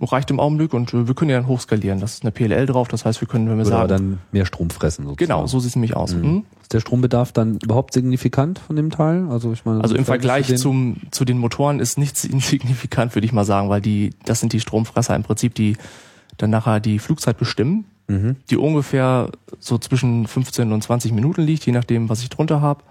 Reicht 0.00 0.30
im 0.30 0.38
Augenblick 0.38 0.74
und 0.74 0.94
äh, 0.94 1.08
wir 1.08 1.14
können 1.16 1.30
ihn 1.30 1.34
dann 1.34 1.48
hochskalieren. 1.48 1.98
Das 1.98 2.14
ist 2.14 2.22
eine 2.22 2.30
PLL 2.30 2.66
drauf, 2.66 2.86
das 2.86 3.04
heißt, 3.04 3.20
wir 3.20 3.26
können, 3.26 3.48
wenn 3.50 3.58
wir 3.58 3.64
Würde 3.64 3.76
aber 3.78 3.88
sagen, 3.88 4.10
dann 4.10 4.18
mehr 4.30 4.46
Strom 4.46 4.70
fressen 4.70 5.02
sozusagen. 5.04 5.16
genau, 5.26 5.46
so 5.48 5.58
sieht 5.58 5.70
es 5.70 5.74
nämlich 5.76 5.96
aus. 5.96 6.14
Mhm. 6.14 6.44
Ist 6.62 6.72
der 6.72 6.78
Strombedarf 6.78 7.32
dann 7.32 7.58
überhaupt 7.64 7.94
signifikant 7.94 8.60
von 8.60 8.76
dem 8.76 8.90
Teil? 8.90 9.26
Also 9.28 9.52
ich 9.52 9.64
meine, 9.64 9.80
Also 9.82 9.96
im 9.96 10.04
Vergleich 10.04 10.46
zu 10.46 10.52
den- 10.52 10.58
zum, 10.58 10.96
zu 11.10 11.24
den 11.24 11.38
Motoren 11.38 11.80
ist 11.80 11.98
nichts 11.98 12.24
insignifikant, 12.24 13.16
würde 13.16 13.24
ich 13.26 13.32
mal 13.32 13.44
sagen, 13.44 13.70
weil 13.70 13.80
die, 13.80 14.10
das 14.24 14.38
sind 14.38 14.52
die 14.52 14.60
Stromfresser 14.60 15.16
im 15.16 15.24
Prinzip, 15.24 15.56
die 15.56 15.76
dann 16.36 16.50
nachher 16.50 16.78
die 16.78 17.00
Flugzeit 17.00 17.36
bestimmen, 17.36 17.84
Mhm. 18.08 18.36
die 18.50 18.56
ungefähr 18.56 19.30
so 19.60 19.76
zwischen 19.78 20.26
15 20.26 20.72
und 20.72 20.82
20 20.82 21.12
Minuten 21.12 21.42
liegt, 21.42 21.66
je 21.66 21.72
nachdem, 21.72 22.08
was 22.08 22.22
ich 22.22 22.30
drunter 22.30 22.60
habe. 22.62 22.82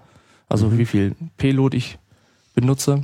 Also 0.48 0.68
Mhm. 0.68 0.78
wie 0.78 0.86
viel 0.86 1.14
Payload 1.36 1.76
ich 1.76 1.98
benutze. 2.54 3.02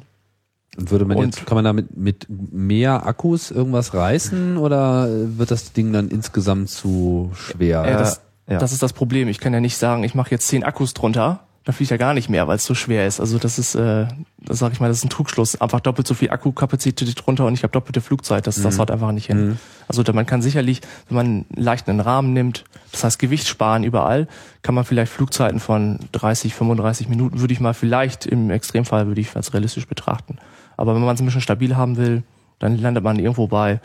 Und 0.76 0.90
würde 0.90 1.04
man 1.04 1.16
Und- 1.16 1.24
jetzt, 1.36 1.46
kann 1.46 1.56
man 1.56 1.64
damit 1.64 1.96
mit 1.96 2.26
mehr 2.28 3.06
Akkus 3.06 3.50
irgendwas 3.50 3.94
reißen 3.94 4.56
oder 4.56 5.08
wird 5.38 5.50
das 5.50 5.72
Ding 5.72 5.92
dann 5.92 6.08
insgesamt 6.08 6.70
zu 6.70 7.30
schwer? 7.34 7.84
Äh, 7.84 7.92
das, 7.92 8.20
ja. 8.48 8.58
das 8.58 8.72
ist 8.72 8.82
das 8.82 8.92
Problem. 8.92 9.28
Ich 9.28 9.38
kann 9.40 9.52
ja 9.52 9.60
nicht 9.60 9.76
sagen, 9.76 10.02
ich 10.04 10.14
mache 10.14 10.30
jetzt 10.30 10.46
10 10.48 10.64
Akkus 10.64 10.94
drunter, 10.94 11.40
dann 11.64 11.74
fliegt 11.74 11.90
er 11.90 11.98
gar 11.98 12.12
nicht 12.12 12.28
mehr, 12.28 12.46
weil 12.46 12.56
es 12.56 12.66
so 12.66 12.74
schwer 12.74 13.06
ist. 13.06 13.20
Also 13.20 13.38
das 13.38 13.58
ist, 13.58 13.74
äh, 13.74 14.06
das 14.38 14.58
sag 14.58 14.72
ich 14.72 14.80
mal, 14.80 14.88
das 14.88 14.98
ist 14.98 15.04
ein 15.04 15.10
Trugschluss. 15.10 15.58
Einfach 15.60 15.80
doppelt 15.80 16.06
so 16.06 16.12
viel 16.12 16.30
Akkukapazität 16.30 17.14
drunter 17.24 17.46
und 17.46 17.54
ich 17.54 17.62
habe 17.62 17.72
doppelte 17.72 18.02
Flugzeit. 18.02 18.46
Das, 18.46 18.60
das 18.60 18.78
haut 18.78 18.90
einfach 18.90 19.12
nicht 19.12 19.28
hin. 19.28 19.58
Also 19.88 20.02
da, 20.02 20.12
man 20.12 20.26
kann 20.26 20.42
sicherlich, 20.42 20.82
wenn 21.08 21.16
man 21.16 21.26
einen 21.26 21.46
leichten 21.56 22.00
Rahmen 22.00 22.34
nimmt, 22.34 22.64
das 22.92 23.02
heißt 23.04 23.18
Gewicht 23.18 23.48
sparen 23.48 23.82
überall, 23.82 24.28
kann 24.60 24.74
man 24.74 24.84
vielleicht 24.84 25.10
Flugzeiten 25.10 25.58
von 25.58 26.00
30, 26.12 26.54
35 26.54 27.08
Minuten, 27.08 27.40
würde 27.40 27.54
ich 27.54 27.60
mal 27.60 27.72
vielleicht 27.74 28.26
im 28.26 28.50
Extremfall 28.50 29.06
würde 29.06 29.22
ich 29.22 29.34
als 29.34 29.54
realistisch 29.54 29.86
betrachten. 29.86 30.36
Aber 30.76 30.94
wenn 30.94 31.02
man 31.02 31.14
es 31.14 31.22
ein 31.22 31.24
bisschen 31.24 31.40
stabil 31.40 31.76
haben 31.76 31.96
will, 31.96 32.24
dann 32.58 32.76
landet 32.78 33.04
man 33.04 33.18
irgendwo 33.18 33.46
bei 33.46 33.80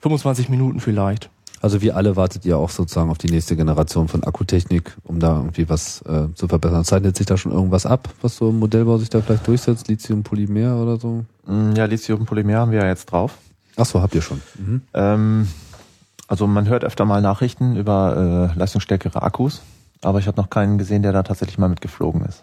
25 0.00 0.48
Minuten 0.48 0.78
vielleicht. 0.78 1.30
Also 1.62 1.80
wie 1.80 1.90
alle 1.90 2.16
wartet 2.16 2.44
ihr 2.44 2.58
auch 2.58 2.70
sozusagen 2.70 3.10
auf 3.10 3.18
die 3.18 3.30
nächste 3.30 3.56
Generation 3.56 4.08
von 4.08 4.22
Akkutechnik, 4.24 4.96
um 5.04 5.18
da 5.18 5.36
irgendwie 5.36 5.68
was 5.68 6.02
äh, 6.02 6.28
zu 6.34 6.48
verbessern. 6.48 6.84
Zeichnet 6.84 7.16
sich 7.16 7.26
da 7.26 7.36
schon 7.36 7.52
irgendwas 7.52 7.86
ab, 7.86 8.08
was 8.22 8.36
so 8.36 8.50
im 8.50 8.58
Modellbau 8.58 8.98
sich 8.98 9.08
da 9.08 9.20
vielleicht 9.22 9.46
durchsetzt? 9.46 9.88
Lithium-Polymer 9.88 10.80
oder 10.82 10.98
so? 10.98 11.24
Mm, 11.46 11.72
Ja, 11.74 11.86
Lithium-Polymer 11.86 12.56
haben 12.58 12.70
wir 12.72 12.80
ja 12.80 12.86
jetzt 12.86 13.06
drauf. 13.06 13.38
Ach 13.76 13.86
so, 13.86 14.00
habt 14.02 14.14
ihr 14.14 14.22
schon. 14.22 14.40
Mhm. 14.58 14.82
Ähm, 14.94 15.48
also 16.28 16.46
man 16.46 16.68
hört 16.68 16.84
öfter 16.84 17.04
mal 17.04 17.20
Nachrichten 17.20 17.76
über 17.76 18.50
äh, 18.54 18.58
leistungsstärkere 18.58 19.22
Akkus, 19.22 19.62
aber 20.02 20.18
ich 20.18 20.26
habe 20.26 20.40
noch 20.40 20.50
keinen 20.50 20.78
gesehen, 20.78 21.02
der 21.02 21.12
da 21.12 21.22
tatsächlich 21.22 21.58
mal 21.58 21.68
mitgeflogen 21.68 22.22
ist. 22.24 22.42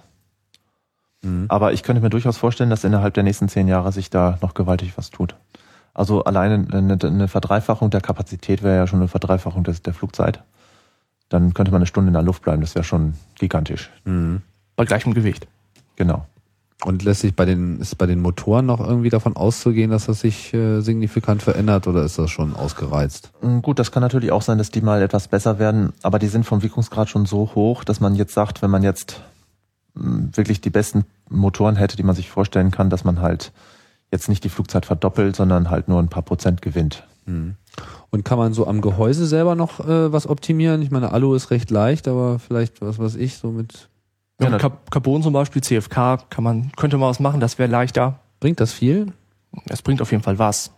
Mhm. 1.22 1.46
Aber 1.50 1.74
ich 1.74 1.84
könnte 1.84 2.02
mir 2.02 2.10
durchaus 2.10 2.38
vorstellen, 2.38 2.70
dass 2.70 2.84
innerhalb 2.84 3.14
der 3.14 3.24
nächsten 3.24 3.50
zehn 3.50 3.68
Jahre 3.68 3.92
sich 3.92 4.10
da 4.10 4.38
noch 4.42 4.54
gewaltig 4.54 4.94
was 4.96 5.10
tut. 5.10 5.36
Also 5.94 6.24
alleine 6.24 6.68
eine, 6.72 6.98
eine 7.02 7.28
Verdreifachung 7.28 7.90
der 7.90 8.02
Kapazität 8.02 8.64
wäre 8.64 8.78
ja 8.78 8.88
schon 8.88 9.00
eine 9.00 9.08
Verdreifachung 9.08 9.64
des, 9.64 9.82
der 9.82 9.94
Flugzeit. 9.94 10.44
Dann 11.30 11.54
könnte 11.54 11.72
man 11.72 11.80
eine 11.80 11.88
Stunde 11.88 12.10
in 12.10 12.14
der 12.14 12.24
Luft 12.24 12.44
bleiben, 12.44 12.62
das 12.62 12.76
wäre 12.76 12.84
schon 12.84 13.14
gigantisch. 13.36 13.90
Mhm. 14.06 14.42
Bei 14.76 14.86
gleichem 14.86 15.14
Gewicht. 15.14 15.48
Genau. 15.96 16.26
Und 16.84 17.04
lässt 17.04 17.22
sich 17.22 17.36
bei 17.36 17.46
den, 17.46 17.80
ist 17.80 17.98
bei 17.98 18.08
den 18.08 18.20
Motoren 18.20 18.66
noch 18.66 18.82
irgendwie 18.82 19.10
davon 19.10 19.38
auszugehen, 19.38 19.92
dass 19.92 20.08
das 20.08 20.20
sich 20.20 20.54
äh, 20.54 20.82
signifikant 20.82 21.42
verändert 21.42 21.88
oder 21.88 22.04
ist 22.04 22.20
das 22.20 22.30
schon 22.30 22.56
ausgereizt? 22.56 23.32
Mm, 23.42 23.60
Gut, 23.60 23.80
das 23.80 23.92
kann 23.92 24.02
natürlich 24.02 24.32
auch 24.32 24.42
sein, 24.42 24.58
dass 24.58 24.70
die 24.70 24.82
mal 24.82 25.02
etwas 25.02 25.30
besser 25.30 25.60
werden, 25.60 25.94
aber 26.02 26.20
die 26.20 26.28
sind 26.28 26.46
vom 26.46 26.62
Wirkungsgrad 26.62 27.08
schon 27.08 27.26
so 27.26 27.52
hoch, 27.56 27.84
dass 27.84 28.02
man 28.02 28.16
jetzt 28.16 28.34
sagt, 28.34 28.62
wenn 28.62 28.72
man 28.72 28.84
jetzt 28.84 29.22
mm, 29.94 30.30
wirklich 30.34 30.60
die 30.60 30.72
besten 30.72 31.06
Motoren 31.30 31.78
hätte, 31.78 31.96
die 31.96 32.04
man 32.04 32.16
sich 32.16 32.30
vorstellen 32.30 32.72
kann, 32.72 32.90
dass 32.90 33.06
man 33.06 33.22
halt 33.22 33.54
jetzt 34.14 34.30
nicht 34.30 34.44
die 34.46 34.50
Flugzeit 34.50 34.86
verdoppelt, 34.86 35.36
sondern 35.36 35.70
halt 35.70 35.90
nur 35.90 36.00
ein 36.00 36.08
paar 36.08 36.24
Prozent 36.24 36.62
gewinnt. 36.62 37.06
Und 37.26 38.24
kann 38.26 38.38
man 38.38 38.54
so 38.54 38.68
am 38.68 38.80
Gehäuse 38.82 39.26
selber 39.26 39.56
noch 39.56 39.80
äh, 39.80 40.12
was 40.14 40.28
optimieren? 40.28 40.82
Ich 40.82 40.92
meine, 40.92 41.12
Alu 41.12 41.34
ist 41.36 41.52
recht 41.52 41.72
leicht, 41.72 42.08
aber 42.08 42.38
vielleicht 42.40 42.82
was 42.82 43.00
weiß 43.00 43.16
ich, 43.16 43.36
so 43.38 43.50
mit 43.52 43.90
Ja, 44.42 44.50
mit 44.50 44.60
Car- 44.60 44.78
Carbon 44.92 45.24
zum 45.24 45.34
Beispiel, 45.34 45.64
CFK, 45.64 46.18
kann 46.30 46.44
man, 46.44 46.72
könnte 46.76 46.98
man 46.98 47.10
was 47.10 47.20
machen, 47.20 47.40
das 47.40 47.58
wäre 47.60 47.72
leichter. 47.72 48.20
bringt 48.40 48.60
das 48.60 48.72
viel? 48.74 49.14
Es 49.70 49.82
bringt 49.82 50.02
auf 50.02 50.12
jeden 50.12 50.24
Fall 50.24 50.38
was. 50.40 50.72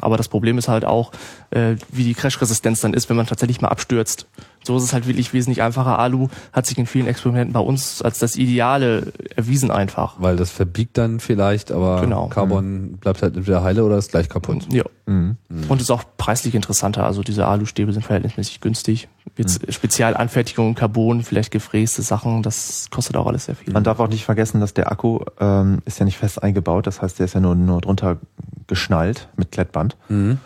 Aber 0.00 0.16
das 0.16 0.28
Problem 0.28 0.58
ist 0.58 0.68
halt 0.68 0.84
auch, 0.84 1.10
äh, 1.50 1.74
wie 1.90 2.04
die 2.04 2.14
Crashresistenz 2.14 2.80
dann 2.82 2.94
ist, 2.94 3.08
wenn 3.08 3.16
man 3.16 3.26
tatsächlich 3.26 3.60
mal 3.60 3.68
abstürzt. 3.68 4.26
So 4.64 4.76
ist 4.76 4.84
es 4.84 4.92
halt 4.92 5.06
wirklich 5.06 5.32
wesentlich 5.32 5.62
einfacher. 5.62 5.98
Alu 5.98 6.28
hat 6.52 6.66
sich 6.66 6.78
in 6.78 6.86
vielen 6.86 7.06
Experimenten 7.06 7.52
bei 7.52 7.60
uns 7.60 8.00
als 8.02 8.18
das 8.18 8.36
Ideale 8.36 9.12
erwiesen 9.34 9.70
einfach. 9.70 10.14
Weil 10.18 10.36
das 10.36 10.50
verbiegt 10.50 10.96
dann 10.98 11.20
vielleicht, 11.20 11.72
aber 11.72 12.00
Genau. 12.00 12.28
Carbon 12.28 12.98
bleibt 13.00 13.22
halt 13.22 13.36
entweder 13.36 13.62
heile 13.62 13.84
oder 13.84 13.98
ist 13.98 14.10
gleich 14.10 14.28
kaputt. 14.28 14.66
Ja. 14.72 14.84
Mhm. 15.06 15.36
Und 15.68 15.80
ist 15.80 15.90
auch 15.90 16.04
preislich 16.16 16.54
interessanter. 16.54 17.04
Also 17.04 17.22
diese 17.22 17.46
Alustäbe 17.46 17.92
sind 17.92 18.02
verhältnismäßig 18.02 18.60
günstig. 18.60 19.08
Jetzt 19.36 19.72
Spezialanfertigung 19.72 20.68
in 20.68 20.74
Carbon, 20.74 21.22
vielleicht 21.22 21.50
gefräste 21.50 22.02
Sachen, 22.02 22.42
das 22.42 22.88
kostet 22.90 23.16
auch 23.16 23.26
alles 23.26 23.46
sehr 23.46 23.56
viel. 23.56 23.72
Man 23.72 23.82
darf 23.84 23.98
auch 23.98 24.08
nicht 24.08 24.24
vergessen, 24.24 24.60
dass 24.60 24.74
der 24.74 24.90
Akku 24.92 25.20
ähm, 25.40 25.80
ist 25.84 25.98
ja 25.98 26.04
nicht 26.04 26.18
fest 26.18 26.42
eingebaut, 26.42 26.86
das 26.86 27.02
heißt, 27.02 27.18
der 27.18 27.26
ist 27.26 27.34
ja 27.34 27.40
nur, 27.40 27.54
nur 27.54 27.80
drunter 27.80 28.18
geschnallt 28.66 29.28
mit 29.36 29.50
Klettband. 29.52 29.96
Mhm. 30.08 30.38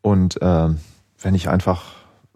Und 0.00 0.38
ähm, 0.42 0.78
wenn 1.20 1.34
ich 1.34 1.48
einfach 1.48 1.82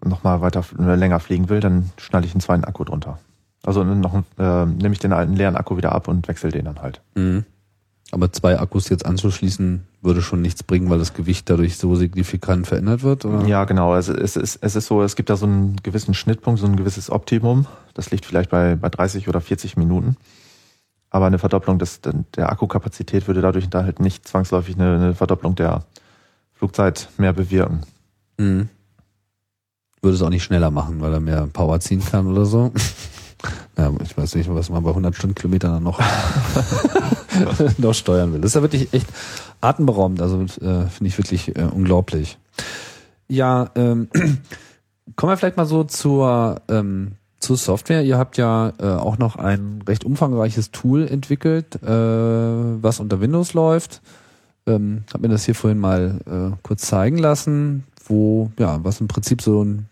nochmal 0.03 0.41
weiter 0.41 0.63
äh, 0.79 0.95
länger 0.95 1.19
fliegen 1.19 1.49
will, 1.49 1.59
dann 1.59 1.91
schnalle 1.97 2.25
ich 2.25 2.33
einen 2.33 2.41
zweiten 2.41 2.63
Akku 2.63 2.83
drunter. 2.83 3.19
Also 3.63 3.83
noch 3.83 4.13
einen, 4.13 4.25
äh, 4.37 4.65
nehme 4.65 4.93
ich 4.93 4.99
den 4.99 5.13
alten 5.13 5.33
leeren 5.33 5.55
Akku 5.55 5.77
wieder 5.77 5.91
ab 5.91 6.07
und 6.07 6.27
wechsle 6.27 6.51
den 6.51 6.65
dann 6.65 6.81
halt. 6.81 7.01
Mhm. 7.15 7.45
Aber 8.11 8.31
zwei 8.31 8.57
Akkus 8.57 8.87
jetzt 8.87 9.05
anzuschließen, 9.05 9.83
würde 10.01 10.21
schon 10.21 10.41
nichts 10.41 10.63
bringen, 10.63 10.89
weil 10.89 10.99
das 10.99 11.13
Gewicht 11.13 11.49
dadurch 11.49 11.77
so 11.77 11.95
signifikant 11.95 12.65
verändert 12.65 13.03
wird? 13.03 13.25
Oder? 13.25 13.45
Ja, 13.45 13.65
genau. 13.65 13.91
Also 13.91 14.13
es 14.13 14.37
ist, 14.37 14.59
es 14.61 14.75
ist 14.77 14.87
so, 14.87 15.03
es 15.03 15.17
gibt 15.17 15.29
da 15.29 15.35
so 15.35 15.45
einen 15.45 15.75
gewissen 15.83 16.13
Schnittpunkt, 16.13 16.61
so 16.61 16.67
ein 16.67 16.77
gewisses 16.77 17.09
Optimum. 17.09 17.65
Das 17.93 18.09
liegt 18.11 18.25
vielleicht 18.25 18.49
bei, 18.49 18.75
bei 18.75 18.87
30 18.87 19.27
oder 19.27 19.41
40 19.41 19.75
Minuten. 19.75 20.15
Aber 21.09 21.25
eine 21.25 21.39
Verdopplung 21.39 21.79
des, 21.79 21.99
der 22.35 22.49
Akkukapazität 22.49 23.27
würde 23.27 23.41
dadurch 23.41 23.69
da 23.69 23.83
halt 23.83 23.99
nicht 23.99 24.27
zwangsläufig 24.27 24.75
eine, 24.75 24.95
eine 24.95 25.15
Verdopplung 25.15 25.55
der 25.55 25.83
Flugzeit 26.53 27.09
mehr 27.17 27.33
bewirken. 27.33 27.81
Mhm. 28.37 28.69
Würde 30.01 30.15
es 30.15 30.21
auch 30.21 30.29
nicht 30.29 30.43
schneller 30.43 30.71
machen, 30.71 31.01
weil 31.01 31.13
er 31.13 31.19
mehr 31.19 31.47
Power 31.51 31.79
ziehen 31.79 32.03
kann 32.03 32.27
oder 32.27 32.45
so. 32.45 32.71
Ja, 33.77 33.93
ich 34.03 34.17
weiß 34.17 34.33
nicht, 34.35 34.49
was 34.49 34.71
man 34.71 34.81
bei 34.81 34.89
100 34.89 35.15
Stundenkilometern 35.15 35.71
dann 35.71 35.83
noch, 35.83 35.99
noch 37.77 37.93
steuern 37.93 38.33
will. 38.33 38.41
Das 38.41 38.49
ist 38.49 38.55
ja 38.55 38.63
wirklich 38.63 38.91
echt 38.93 39.05
atemberaubend. 39.61 40.21
Also 40.21 40.41
äh, 40.41 40.87
finde 40.87 41.07
ich 41.07 41.17
wirklich 41.17 41.55
äh, 41.55 41.67
unglaublich. 41.71 42.39
Ja, 43.27 43.69
ähm, 43.75 44.09
kommen 45.15 45.31
wir 45.31 45.37
vielleicht 45.37 45.57
mal 45.57 45.65
so 45.65 45.83
zur, 45.83 46.61
ähm, 46.69 47.13
zur 47.39 47.57
Software. 47.57 48.03
Ihr 48.03 48.17
habt 48.17 48.37
ja 48.37 48.73
äh, 48.79 48.85
auch 48.85 49.17
noch 49.17 49.35
ein 49.35 49.83
recht 49.87 50.03
umfangreiches 50.03 50.71
Tool 50.71 51.07
entwickelt, 51.07 51.75
äh, 51.83 51.87
was 51.87 52.99
unter 52.99 53.21
Windows 53.21 53.53
läuft. 53.53 54.01
Ähm, 54.65 55.03
hab 55.13 55.21
mir 55.21 55.29
das 55.29 55.45
hier 55.45 55.55
vorhin 55.55 55.79
mal 55.79 56.19
äh, 56.25 56.57
kurz 56.63 56.81
zeigen 56.81 57.17
lassen, 57.17 57.83
wo, 58.09 58.51
ja, 58.57 58.83
was 58.83 59.01
im 59.01 59.07
Prinzip 59.07 59.41
so, 59.41 59.63
ein, 59.63 59.87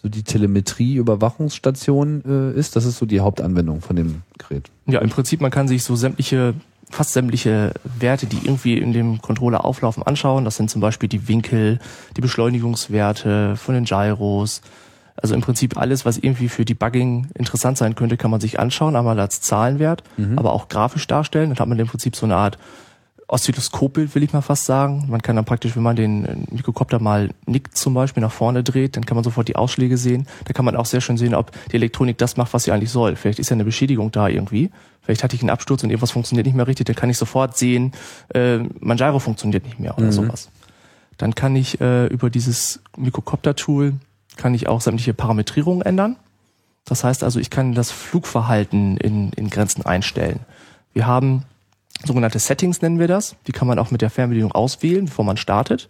so 0.00 0.08
die 0.08 0.22
Telemetrie-Überwachungsstation 0.22 2.22
äh, 2.26 2.58
ist. 2.58 2.76
Das 2.76 2.84
ist 2.84 2.98
so 2.98 3.06
die 3.06 3.20
Hauptanwendung 3.20 3.80
von 3.80 3.96
dem 3.96 4.22
Gerät. 4.38 4.70
Ja, 4.86 5.00
im 5.00 5.10
Prinzip, 5.10 5.40
man 5.40 5.50
kann 5.50 5.68
sich 5.68 5.84
so 5.84 5.96
sämtliche, 5.96 6.54
fast 6.90 7.12
sämtliche 7.12 7.72
Werte, 7.98 8.26
die 8.26 8.44
irgendwie 8.44 8.78
in 8.78 8.92
dem 8.92 9.22
Controller 9.22 9.64
auflaufen, 9.64 10.02
anschauen. 10.02 10.44
Das 10.44 10.56
sind 10.56 10.70
zum 10.70 10.80
Beispiel 10.80 11.08
die 11.08 11.28
Winkel, 11.28 11.78
die 12.16 12.20
Beschleunigungswerte 12.20 13.56
von 13.56 13.74
den 13.74 13.84
Gyros. 13.84 14.60
Also 15.14 15.34
im 15.34 15.42
Prinzip 15.42 15.76
alles, 15.76 16.04
was 16.04 16.18
irgendwie 16.18 16.48
für 16.48 16.64
Debugging 16.64 17.28
interessant 17.34 17.78
sein 17.78 17.94
könnte, 17.94 18.16
kann 18.16 18.30
man 18.30 18.40
sich 18.40 18.58
anschauen, 18.58 18.96
einmal 18.96 19.20
als 19.20 19.42
Zahlenwert, 19.42 20.02
aber 20.36 20.52
auch 20.52 20.68
grafisch 20.68 21.06
darstellen. 21.06 21.50
Dann 21.50 21.58
hat 21.58 21.68
man 21.68 21.78
im 21.78 21.86
Prinzip 21.86 22.16
so 22.16 22.26
eine 22.26 22.36
Art 22.36 22.58
Oszilloskopbild, 23.32 24.14
will 24.14 24.22
ich 24.22 24.32
mal 24.32 24.42
fast 24.42 24.66
sagen. 24.66 25.06
Man 25.08 25.22
kann 25.22 25.36
dann 25.36 25.44
praktisch, 25.44 25.74
wenn 25.74 25.82
man 25.82 25.96
den 25.96 26.24
äh, 26.24 26.36
Mikrokopter 26.50 26.98
mal 26.98 27.30
nickt 27.46 27.76
zum 27.76 27.94
Beispiel, 27.94 28.20
nach 28.20 28.32
vorne 28.32 28.62
dreht, 28.62 28.96
dann 28.96 29.06
kann 29.06 29.14
man 29.16 29.24
sofort 29.24 29.48
die 29.48 29.56
Ausschläge 29.56 29.96
sehen. 29.96 30.26
Da 30.44 30.52
kann 30.52 30.64
man 30.64 30.76
auch 30.76 30.86
sehr 30.86 31.00
schön 31.00 31.16
sehen, 31.16 31.34
ob 31.34 31.50
die 31.70 31.76
Elektronik 31.76 32.18
das 32.18 32.36
macht, 32.36 32.52
was 32.52 32.64
sie 32.64 32.72
eigentlich 32.72 32.90
soll. 32.90 33.16
Vielleicht 33.16 33.38
ist 33.38 33.48
ja 33.48 33.54
eine 33.54 33.64
Beschädigung 33.64 34.12
da 34.12 34.28
irgendwie. 34.28 34.70
Vielleicht 35.00 35.24
hatte 35.24 35.34
ich 35.34 35.42
einen 35.42 35.50
Absturz 35.50 35.82
und 35.82 35.90
irgendwas 35.90 36.10
funktioniert 36.10 36.46
nicht 36.46 36.54
mehr 36.54 36.66
richtig. 36.66 36.86
Dann 36.86 36.96
kann 36.96 37.10
ich 37.10 37.16
sofort 37.16 37.56
sehen, 37.56 37.92
äh, 38.34 38.58
mein 38.80 38.98
Gyro 38.98 39.18
funktioniert 39.18 39.64
nicht 39.64 39.80
mehr 39.80 39.96
oder 39.96 40.12
sowas. 40.12 40.50
Dann 41.16 41.34
kann 41.34 41.56
ich 41.56 41.80
äh, 41.80 42.06
über 42.06 42.30
dieses 42.30 42.80
Mikrokopter-Tool 42.96 43.94
kann 44.36 44.54
ich 44.54 44.68
auch 44.68 44.80
sämtliche 44.80 45.14
Parametrierungen 45.14 45.82
ändern. 45.82 46.16
Das 46.84 47.04
heißt 47.04 47.22
also, 47.24 47.38
ich 47.38 47.50
kann 47.50 47.74
das 47.74 47.90
Flugverhalten 47.90 48.96
in, 48.96 49.32
in 49.32 49.50
Grenzen 49.50 49.86
einstellen. 49.86 50.40
Wir 50.92 51.06
haben 51.06 51.44
sogenannte 52.04 52.38
Settings 52.38 52.82
nennen 52.82 52.98
wir 52.98 53.08
das. 53.08 53.36
Die 53.46 53.52
kann 53.52 53.68
man 53.68 53.78
auch 53.78 53.90
mit 53.90 54.02
der 54.02 54.10
Fernbedienung 54.10 54.52
auswählen, 54.52 55.04
bevor 55.06 55.24
man 55.24 55.36
startet. 55.36 55.88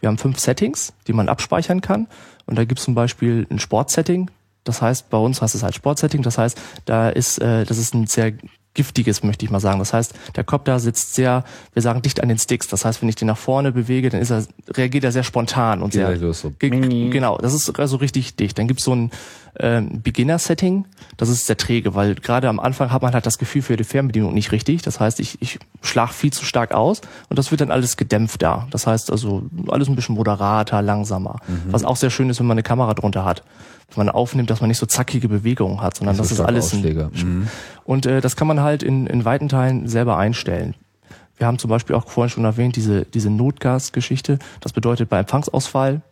Wir 0.00 0.08
haben 0.08 0.18
fünf 0.18 0.38
Settings, 0.38 0.92
die 1.06 1.12
man 1.12 1.28
abspeichern 1.28 1.80
kann. 1.80 2.06
Und 2.46 2.58
da 2.58 2.64
gibt 2.64 2.78
es 2.78 2.84
zum 2.84 2.94
Beispiel 2.94 3.46
ein 3.50 3.58
Sportsetting. 3.58 4.30
Das 4.64 4.82
heißt, 4.82 5.10
bei 5.10 5.18
uns 5.18 5.40
heißt 5.42 5.54
es 5.54 5.62
halt 5.62 5.74
Sportsetting. 5.74 6.22
Das 6.22 6.38
heißt, 6.38 6.58
da 6.84 7.08
ist, 7.08 7.38
äh, 7.38 7.64
das 7.64 7.78
ist 7.78 7.94
ein 7.94 8.06
sehr 8.06 8.32
giftiges, 8.74 9.22
möchte 9.22 9.44
ich 9.44 9.50
mal 9.50 9.60
sagen. 9.60 9.78
Das 9.78 9.92
heißt, 9.92 10.14
der 10.36 10.44
Copter 10.44 10.78
sitzt 10.80 11.14
sehr, 11.14 11.44
wir 11.72 11.82
sagen, 11.82 12.02
dicht 12.02 12.20
an 12.22 12.28
den 12.28 12.38
Sticks. 12.38 12.66
Das 12.68 12.84
heißt, 12.84 13.00
wenn 13.02 13.08
ich 13.08 13.14
den 13.16 13.26
nach 13.28 13.38
vorne 13.38 13.72
bewege, 13.72 14.10
dann 14.10 14.20
ist 14.20 14.30
er, 14.30 14.44
reagiert 14.76 15.04
er 15.04 15.12
sehr 15.12 15.22
spontan 15.24 15.82
und 15.82 15.92
sehr, 15.92 16.14
Ja, 16.16 16.32
so. 16.32 16.50
ge- 16.58 17.10
genau, 17.10 17.38
das 17.38 17.54
ist 17.54 17.78
also 17.78 17.96
richtig 17.96 18.36
dicht. 18.36 18.58
Dann 18.58 18.66
gibt's 18.68 18.84
so 18.84 18.94
ein 18.94 19.10
ähm, 19.60 20.02
Beginner-Setting, 20.02 20.84
das 21.16 21.28
ist 21.28 21.46
sehr 21.46 21.56
träge, 21.56 21.94
weil 21.94 22.16
gerade 22.16 22.48
am 22.48 22.58
Anfang 22.58 22.90
hat 22.90 23.02
man 23.02 23.14
halt 23.14 23.24
das 23.24 23.38
Gefühl 23.38 23.62
für 23.62 23.76
die 23.76 23.84
Fernbedienung 23.84 24.34
nicht 24.34 24.50
richtig. 24.50 24.82
Das 24.82 24.98
heißt, 24.98 25.20
ich, 25.20 25.40
ich 25.40 25.60
schlag 25.80 26.12
viel 26.12 26.32
zu 26.32 26.44
stark 26.44 26.72
aus 26.72 27.00
und 27.28 27.38
das 27.38 27.52
wird 27.52 27.60
dann 27.60 27.70
alles 27.70 27.96
gedämpft 27.96 28.42
da. 28.42 28.66
Das 28.72 28.88
heißt 28.88 29.12
also 29.12 29.44
alles 29.68 29.88
ein 29.88 29.94
bisschen 29.94 30.16
moderater, 30.16 30.82
langsamer. 30.82 31.36
Was 31.70 31.84
auch 31.84 31.96
sehr 31.96 32.10
schön 32.10 32.30
ist, 32.30 32.40
wenn 32.40 32.46
man 32.46 32.56
eine 32.56 32.64
Kamera 32.64 32.94
drunter 32.94 33.24
hat. 33.24 33.44
Man 33.96 34.08
aufnimmt, 34.08 34.50
dass 34.50 34.60
man 34.60 34.68
nicht 34.68 34.78
so 34.78 34.86
zackige 34.86 35.28
Bewegungen 35.28 35.80
hat, 35.80 35.96
sondern 35.96 36.16
so 36.16 36.22
das 36.22 36.32
ist 36.32 36.40
alles 36.40 36.72
ein. 36.74 37.10
Mhm. 37.12 37.48
und 37.84 38.06
äh, 38.06 38.20
das 38.20 38.34
kann 38.34 38.48
man 38.48 38.60
halt 38.60 38.82
in, 38.82 39.06
in 39.06 39.24
weiten 39.24 39.48
Teilen 39.48 39.86
selber 39.86 40.16
einstellen. 40.16 40.74
Wir 41.36 41.46
haben 41.46 41.58
zum 41.58 41.70
Beispiel 41.70 41.96
auch 41.96 42.08
vorhin 42.08 42.30
schon 42.30 42.44
erwähnt, 42.44 42.76
diese, 42.76 43.04
diese 43.04 43.30
Notgasgeschichte. 43.30 44.38
Das 44.60 44.72
bedeutet 44.72 45.08
bei 45.08 45.18
Empfangsausfall, 45.18 46.02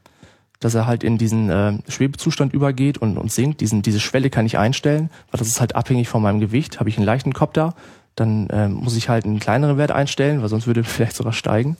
dass 0.60 0.74
er 0.74 0.86
halt 0.86 1.04
in 1.04 1.18
diesen 1.18 1.50
äh, 1.50 1.78
Schwebezustand 1.88 2.52
übergeht 2.52 2.98
und, 2.98 3.18
und 3.18 3.30
sinkt. 3.30 3.60
Diesen, 3.60 3.82
diese 3.82 4.00
Schwelle 4.00 4.30
kann 4.30 4.46
ich 4.46 4.58
einstellen, 4.58 5.10
weil 5.30 5.38
das 5.38 5.48
ist 5.48 5.60
halt 5.60 5.76
abhängig 5.76 6.08
von 6.08 6.22
meinem 6.22 6.40
Gewicht. 6.40 6.80
Habe 6.80 6.88
ich 6.88 6.96
einen 6.96 7.06
leichten 7.06 7.32
Kopter, 7.32 7.74
dann 8.16 8.48
äh, 8.50 8.68
muss 8.68 8.96
ich 8.96 9.08
halt 9.08 9.24
einen 9.24 9.40
kleineren 9.40 9.78
Wert 9.78 9.92
einstellen, 9.92 10.42
weil 10.42 10.48
sonst 10.48 10.66
würde 10.66 10.80
er 10.80 10.84
vielleicht 10.84 11.16
sogar 11.16 11.32
steigen. 11.32 11.76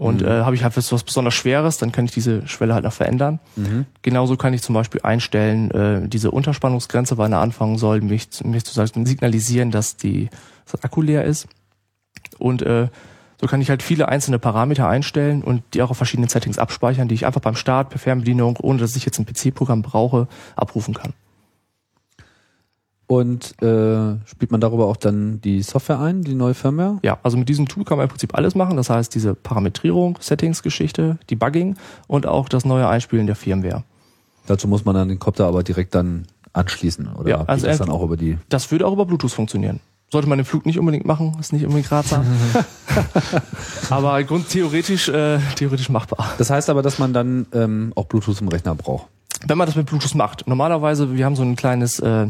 Und 0.00 0.22
äh, 0.22 0.44
habe 0.44 0.54
ich 0.54 0.64
halt 0.64 0.74
was 0.74 1.04
besonders 1.04 1.34
Schweres, 1.34 1.76
dann 1.76 1.92
kann 1.92 2.06
ich 2.06 2.10
diese 2.10 2.48
Schwelle 2.48 2.72
halt 2.72 2.84
noch 2.84 2.92
verändern. 2.92 3.38
Genauso 4.00 4.38
kann 4.38 4.54
ich 4.54 4.62
zum 4.62 4.74
Beispiel 4.74 5.02
einstellen, 5.02 5.70
äh, 5.72 6.08
diese 6.08 6.30
Unterspannungsgrenze, 6.30 7.18
wann 7.18 7.32
er 7.32 7.40
anfangen 7.40 7.76
soll, 7.76 8.00
mich, 8.00 8.28
mich 8.42 8.64
zu 8.64 8.72
sagen, 8.72 9.04
signalisieren, 9.04 9.70
dass 9.70 9.98
die 9.98 10.30
dass 10.64 10.80
der 10.80 10.86
Akku 10.86 11.02
leer 11.02 11.24
ist. 11.24 11.48
Und 12.38 12.62
äh, 12.62 12.88
so 13.38 13.46
kann 13.46 13.60
ich 13.60 13.68
halt 13.68 13.82
viele 13.82 14.08
einzelne 14.08 14.38
Parameter 14.38 14.88
einstellen 14.88 15.42
und 15.42 15.62
die 15.74 15.82
auch 15.82 15.90
auf 15.90 15.98
verschiedenen 15.98 16.30
Settings 16.30 16.58
abspeichern, 16.58 17.08
die 17.08 17.14
ich 17.14 17.26
einfach 17.26 17.42
beim 17.42 17.54
Start 17.54 17.90
per 17.90 17.98
Fernbedienung, 17.98 18.56
ohne 18.56 18.78
dass 18.78 18.96
ich 18.96 19.04
jetzt 19.04 19.18
ein 19.18 19.26
PC-Programm 19.26 19.82
brauche, 19.82 20.28
abrufen 20.56 20.94
kann. 20.94 21.12
Und 23.10 23.60
äh, 23.60 24.24
spielt 24.24 24.52
man 24.52 24.60
darüber 24.60 24.86
auch 24.86 24.96
dann 24.96 25.40
die 25.40 25.62
Software 25.62 25.98
ein, 25.98 26.22
die 26.22 26.36
neue 26.36 26.54
Firmware? 26.54 27.00
Ja, 27.02 27.18
also 27.24 27.36
mit 27.36 27.48
diesem 27.48 27.66
Tool 27.66 27.82
kann 27.82 27.98
man 27.98 28.04
im 28.04 28.08
Prinzip 28.08 28.36
alles 28.36 28.54
machen. 28.54 28.76
Das 28.76 28.88
heißt, 28.88 29.12
diese 29.12 29.34
Parametrierung, 29.34 30.16
Settings-Geschichte, 30.20 31.18
Debugging 31.28 31.74
und 32.06 32.26
auch 32.26 32.48
das 32.48 32.64
neue 32.64 32.86
Einspielen 32.86 33.26
der 33.26 33.34
Firmware. 33.34 33.82
Dazu 34.46 34.68
muss 34.68 34.84
man 34.84 34.94
dann 34.94 35.08
den 35.08 35.18
Kopter 35.18 35.48
aber 35.48 35.64
direkt 35.64 35.96
dann 35.96 36.28
anschließen 36.52 37.08
oder 37.16 37.28
Ja, 37.28 37.44
also 37.48 37.66
das 37.66 37.78
dann 37.78 37.90
auch 37.90 38.04
über 38.04 38.16
die 38.16 38.38
Das 38.48 38.70
würde 38.70 38.86
auch 38.86 38.92
über 38.92 39.06
Bluetooth 39.06 39.32
funktionieren. 39.32 39.80
Sollte 40.12 40.28
man 40.28 40.38
den 40.38 40.44
Flug 40.44 40.64
nicht 40.64 40.78
unbedingt 40.78 41.04
machen, 41.04 41.36
ist 41.40 41.52
nicht 41.52 41.64
unbedingt 41.64 41.90
ratsam. 41.90 42.24
Aber 43.90 44.22
grund 44.22 44.48
theoretisch, 44.50 45.08
äh, 45.08 45.40
theoretisch 45.56 45.88
machbar. 45.88 46.34
Das 46.38 46.48
heißt 46.48 46.70
aber, 46.70 46.82
dass 46.82 47.00
man 47.00 47.12
dann 47.12 47.46
ähm, 47.54 47.92
auch 47.96 48.06
Bluetooth 48.06 48.40
im 48.40 48.46
Rechner 48.46 48.76
braucht. 48.76 49.08
Wenn 49.44 49.58
man 49.58 49.66
das 49.66 49.74
mit 49.74 49.86
Bluetooth 49.86 50.14
macht. 50.14 50.46
Normalerweise, 50.46 51.16
wir 51.16 51.24
haben 51.24 51.34
so 51.34 51.42
ein 51.42 51.56
kleines 51.56 51.98
äh, 51.98 52.28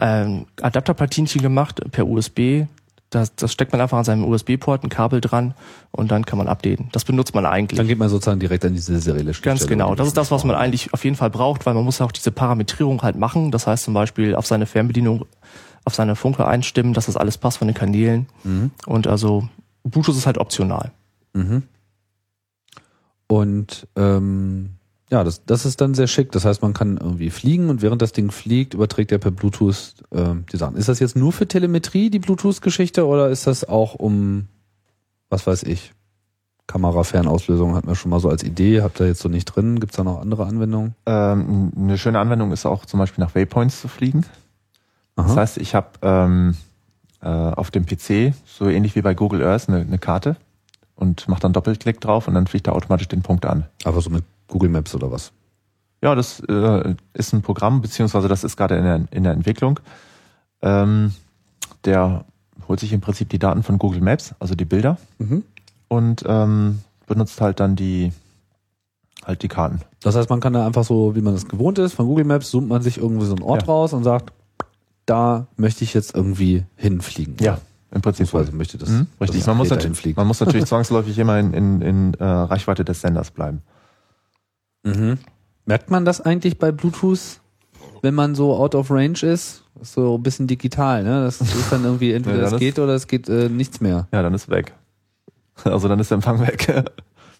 ähm, 0.00 0.46
Adapterplatinchen 0.60 1.42
gemacht 1.42 1.80
per 1.90 2.06
USB. 2.06 2.64
Das, 3.10 3.34
das 3.34 3.52
steckt 3.52 3.72
man 3.72 3.80
einfach 3.80 3.96
an 3.96 4.04
seinem 4.04 4.24
USB-Port, 4.24 4.84
ein 4.84 4.90
Kabel 4.90 5.22
dran 5.22 5.54
und 5.92 6.10
dann 6.10 6.26
kann 6.26 6.36
man 6.36 6.46
updaten. 6.46 6.90
Das 6.92 7.06
benutzt 7.06 7.34
man 7.34 7.46
eigentlich. 7.46 7.78
Dann 7.78 7.86
geht 7.86 7.98
man 7.98 8.10
sozusagen 8.10 8.38
direkt 8.38 8.66
an 8.66 8.74
diese 8.74 8.98
serielle 9.00 9.24
Ganz 9.26 9.36
Schnittstelle. 9.38 9.68
genau. 9.70 9.94
Das 9.94 10.06
ist 10.08 10.16
das, 10.18 10.30
was 10.30 10.44
man 10.44 10.54
eigentlich 10.54 10.92
auf 10.92 11.04
jeden 11.04 11.16
Fall 11.16 11.30
braucht, 11.30 11.64
weil 11.64 11.72
man 11.72 11.84
muss 11.84 12.02
auch 12.02 12.12
diese 12.12 12.30
Parametrierung 12.30 13.00
halt 13.02 13.16
machen. 13.16 13.50
Das 13.50 13.66
heißt 13.66 13.84
zum 13.84 13.94
Beispiel 13.94 14.34
auf 14.34 14.46
seine 14.46 14.66
Fernbedienung, 14.66 15.24
auf 15.86 15.94
seine 15.94 16.16
Funke 16.16 16.46
einstimmen, 16.46 16.92
dass 16.92 17.06
das 17.06 17.16
alles 17.16 17.38
passt 17.38 17.56
von 17.56 17.66
den 17.68 17.74
Kanälen. 17.74 18.26
Und 18.84 19.06
also 19.06 19.48
Bluetooth 19.84 20.14
ist 20.14 20.26
halt 20.26 20.36
optional. 20.36 20.92
Und 23.26 23.86
ähm, 23.96 24.70
ja, 25.10 25.24
das, 25.24 25.44
das 25.44 25.64
ist 25.64 25.80
dann 25.80 25.94
sehr 25.94 26.06
schick. 26.06 26.32
Das 26.32 26.44
heißt, 26.44 26.60
man 26.60 26.74
kann 26.74 26.98
irgendwie 26.98 27.30
fliegen 27.30 27.70
und 27.70 27.80
während 27.80 28.02
das 28.02 28.12
Ding 28.12 28.30
fliegt, 28.30 28.74
überträgt 28.74 29.10
er 29.10 29.18
per 29.18 29.30
Bluetooth 29.30 29.94
ähm, 30.12 30.44
die 30.52 30.56
Sachen. 30.56 30.76
Ist 30.76 30.88
das 30.88 30.98
jetzt 30.98 31.16
nur 31.16 31.32
für 31.32 31.48
Telemetrie, 31.48 32.10
die 32.10 32.18
Bluetooth-Geschichte, 32.18 33.06
oder 33.06 33.30
ist 33.30 33.46
das 33.46 33.66
auch 33.66 33.94
um, 33.94 34.48
was 35.30 35.46
weiß 35.46 35.62
ich, 35.64 35.92
Kamera-Fernauslösung 36.66 37.74
hatten 37.74 37.88
wir 37.88 37.94
schon 37.94 38.10
mal 38.10 38.20
so 38.20 38.28
als 38.28 38.42
Idee, 38.42 38.82
habt 38.82 39.00
ihr 39.00 39.06
jetzt 39.06 39.20
so 39.20 39.30
nicht 39.30 39.46
drin? 39.46 39.80
Gibt's 39.80 39.96
da 39.96 40.04
noch 40.04 40.20
andere 40.20 40.44
Anwendungen? 40.44 40.94
Ähm, 41.06 41.72
eine 41.74 41.96
schöne 41.96 42.18
Anwendung 42.18 42.52
ist 42.52 42.66
auch 42.66 42.84
zum 42.84 43.00
Beispiel 43.00 43.24
nach 43.24 43.34
Waypoints 43.34 43.80
zu 43.80 43.88
fliegen. 43.88 44.26
Das 45.16 45.30
Aha. 45.30 45.36
heißt, 45.36 45.56
ich 45.56 45.74
habe 45.74 45.88
ähm, 46.02 46.54
äh, 47.22 47.26
auf 47.26 47.70
dem 47.70 47.86
PC, 47.86 48.34
so 48.44 48.68
ähnlich 48.68 48.94
wie 48.94 49.02
bei 49.02 49.14
Google 49.14 49.42
Earth, 49.42 49.68
eine, 49.68 49.78
eine 49.78 49.98
Karte 49.98 50.36
und 50.94 51.26
mache 51.26 51.40
dann 51.40 51.54
Doppelklick 51.54 52.02
drauf 52.02 52.28
und 52.28 52.34
dann 52.34 52.46
fliegt 52.46 52.66
er 52.66 52.74
automatisch 52.74 53.08
den 53.08 53.22
Punkt 53.22 53.46
an. 53.46 53.64
Aber 53.84 54.02
so 54.02 54.10
mit 54.10 54.24
Google 54.48 54.70
Maps 54.70 54.94
oder 54.94 55.10
was? 55.12 55.32
Ja, 56.02 56.14
das 56.14 56.40
äh, 56.40 56.94
ist 57.12 57.32
ein 57.32 57.42
Programm, 57.42 57.80
beziehungsweise 57.80 58.28
das 58.28 58.44
ist 58.44 58.56
gerade 58.56 58.76
in 58.76 58.84
der, 58.84 59.00
in 59.10 59.24
der 59.24 59.32
Entwicklung. 59.32 59.80
Ähm, 60.62 61.12
der 61.84 62.24
holt 62.68 62.80
sich 62.80 62.92
im 62.92 63.00
Prinzip 63.00 63.28
die 63.30 63.38
Daten 63.38 63.62
von 63.62 63.78
Google 63.78 64.00
Maps, 64.00 64.34
also 64.38 64.54
die 64.54 64.64
Bilder, 64.64 64.98
Mhm. 65.18 65.42
und 65.88 66.24
ähm, 66.26 66.80
benutzt 67.06 67.40
halt 67.40 67.60
dann 67.60 67.76
die 67.76 68.12
halt 69.24 69.42
die 69.42 69.48
Karten. 69.48 69.80
Das 70.02 70.14
heißt, 70.16 70.30
man 70.30 70.40
kann 70.40 70.52
da 70.52 70.66
einfach 70.66 70.84
so, 70.84 71.14
wie 71.16 71.20
man 71.20 71.34
das 71.34 71.48
gewohnt 71.48 71.78
ist, 71.78 71.94
von 71.94 72.06
Google 72.06 72.24
Maps 72.24 72.50
zoomt 72.50 72.68
man 72.68 72.82
sich 72.82 72.98
irgendwie 72.98 73.26
so 73.26 73.34
einen 73.34 73.42
Ort 73.42 73.62
Ja. 73.62 73.68
raus 73.68 73.92
und 73.92 74.04
sagt, 74.04 74.32
da 75.06 75.46
möchte 75.56 75.84
ich 75.84 75.94
jetzt 75.94 76.14
irgendwie 76.14 76.64
hinfliegen. 76.76 77.34
im 77.90 78.02
Prinzip. 78.02 78.26
Beziehungsweise 78.26 78.52
möchte 78.52 78.76
das, 78.78 78.90
Mhm, 78.90 79.06
richtig. 79.20 79.40
das 79.40 79.46
Man 79.46 79.56
muss, 79.56 79.70
man 79.70 80.26
muss 80.26 80.40
natürlich 80.40 80.64
zwangsläufig 80.66 81.18
immer 81.18 81.38
in, 81.38 81.54
in, 81.54 81.80
in 81.82 82.14
äh, 82.14 82.24
Reichweite 82.24 82.84
des 82.84 83.00
Senders 83.00 83.30
bleiben. 83.30 83.62
Mhm. 84.84 85.18
Merkt 85.66 85.90
man 85.90 86.04
das 86.04 86.20
eigentlich 86.20 86.58
bei 86.58 86.72
Bluetooth, 86.72 87.40
wenn 88.02 88.14
man 88.14 88.34
so 88.34 88.54
out 88.56 88.74
of 88.74 88.90
range 88.90 89.22
ist? 89.22 89.64
Das 89.74 89.88
ist 89.88 89.94
so 89.94 90.16
ein 90.16 90.22
bisschen 90.22 90.46
digital, 90.46 91.04
ne? 91.04 91.22
Das 91.24 91.40
ist 91.40 91.70
dann 91.70 91.84
irgendwie 91.84 92.12
entweder 92.14 92.38
Ja, 92.38 92.44
es 92.44 92.50
das- 92.52 92.60
geht 92.60 92.78
oder 92.78 92.94
es 92.94 93.06
geht 93.06 93.28
äh, 93.28 93.48
nichts 93.48 93.80
mehr. 93.80 94.08
Ja, 94.12 94.22
dann 94.22 94.34
ist 94.34 94.48
weg. 94.48 94.72
Also 95.64 95.88
dann 95.88 95.98
ist 95.98 96.10
der 96.12 96.16
Empfang 96.16 96.40
weg, 96.40 96.68
wenn 96.68 96.84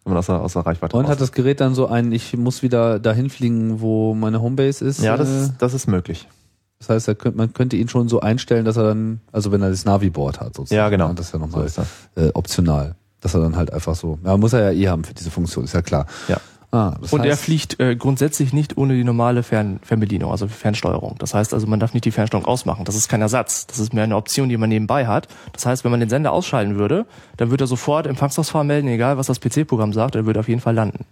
man 0.05 0.16
außer, 0.16 0.40
außer 0.40 0.60
Reichweite 0.60 0.97
Und 0.97 1.05
raus 1.05 1.12
hat 1.12 1.20
das 1.20 1.31
Gerät 1.31 1.60
dann 1.60 1.74
so 1.77 1.86
ein, 1.86 2.10
ich 2.10 2.36
muss 2.36 2.62
wieder 2.62 2.98
dahin 2.98 3.31
fliegen, 3.31 3.81
wo 3.81 4.12
meine 4.15 4.40
Homebase 4.43 4.85
ist? 4.85 5.01
Ja, 5.01 5.15
äh, 5.15 5.19
das, 5.19 5.52
das 5.56 5.73
ist 5.74 5.86
möglich. 5.86 6.27
das 6.81 6.89
heißt, 7.06 7.24
man 7.36 7.52
könnte 7.52 7.77
ihn 7.77 7.89
schon 7.89 8.09
so 8.09 8.19
einstellen, 8.20 8.65
dass 8.65 8.77
er 8.77 8.82
dann, 8.82 9.20
also 9.31 9.52
wenn 9.52 9.62
er 9.62 9.70
das 9.70 9.85
Navi-Board 9.85 10.40
hat 10.40 10.56
sozusagen. 10.56 10.77
Ja, 10.77 10.89
genau. 10.89 11.09
ne? 11.09 11.15
Das 11.15 11.27
ist 11.27 11.32
ja 11.32 11.39
So 11.39 11.47
nochmal 11.47 11.65
ist 11.66 11.78
das. 11.78 11.86
äh, 12.16 12.31
optional. 12.35 12.97
Dass 13.20 13.35
er 13.35 13.40
dann 13.40 13.55
halt 13.56 13.73
einfach 13.73 13.94
so, 13.94 14.19
ja, 14.24 14.36
muss 14.36 14.52
er 14.52 14.73
ja 14.73 14.78
eh 14.78 14.89
haben 14.89 15.05
für 15.05 15.15
diese 15.15 15.31
Funktion, 15.31 15.65
ist 15.65 15.74
ja 15.74 15.82
klar. 15.82 16.06
Ja. 16.27 16.39
Ah, 16.70 16.97
das 17.01 17.15
Und 17.15 17.24
er 17.24 17.32
heißt, 17.32 17.45
fliegt 17.45 17.81
äh, 17.81 17.97
grundsätzlich 17.97 18.53
nicht 18.53 18.77
ohne 18.77 18.95
die 18.95 19.05
normale 19.05 19.43
Fern 19.43 19.81
Fernbedienung, 19.82 20.31
also 20.31 20.49
Fernsteuerung. 20.49 21.16
Das 21.19 21.32
heißt 21.32 21.55
also, 21.55 21.66
man 21.66 21.81
darf 21.81 21.95
nicht 21.95 22.05
die 22.05 22.11
Fernsteuerung 22.11 22.47
ausmachen. 22.47 22.85
Das 22.85 22.95
ist 22.95 23.09
kein 23.09 23.23
Ersatz. 23.23 23.66
Das 23.66 23.78
ist 23.78 23.95
mehr 23.95 24.05
eine 24.05 24.16
Option, 24.16 24.51
die 24.51 24.57
man 24.59 24.69
nebenbei 24.69 25.07
hat. 25.07 25.28
Das 25.53 25.65
heißt, 25.65 25.85
wenn 25.85 25.90
man 25.90 26.01
den 26.01 26.11
Sender 26.11 26.31
ausschalten 26.32 26.77
würde, 26.77 27.07
dann 27.39 27.51
würde 27.51 27.65
er 27.65 27.69
sofort 27.69 28.07
Empfangsausfall 28.07 28.65
melden, 28.65 28.89
egal 28.89 29.16
was 29.16 29.28
das 29.28 29.40
PC-Programm 29.40 29.95
sagt, 29.95 30.15
er 30.15 30.27
würde 30.27 30.40
auf 30.40 30.49
jeden 30.49 30.61
Fall 30.61 30.74
landen. 30.74 31.07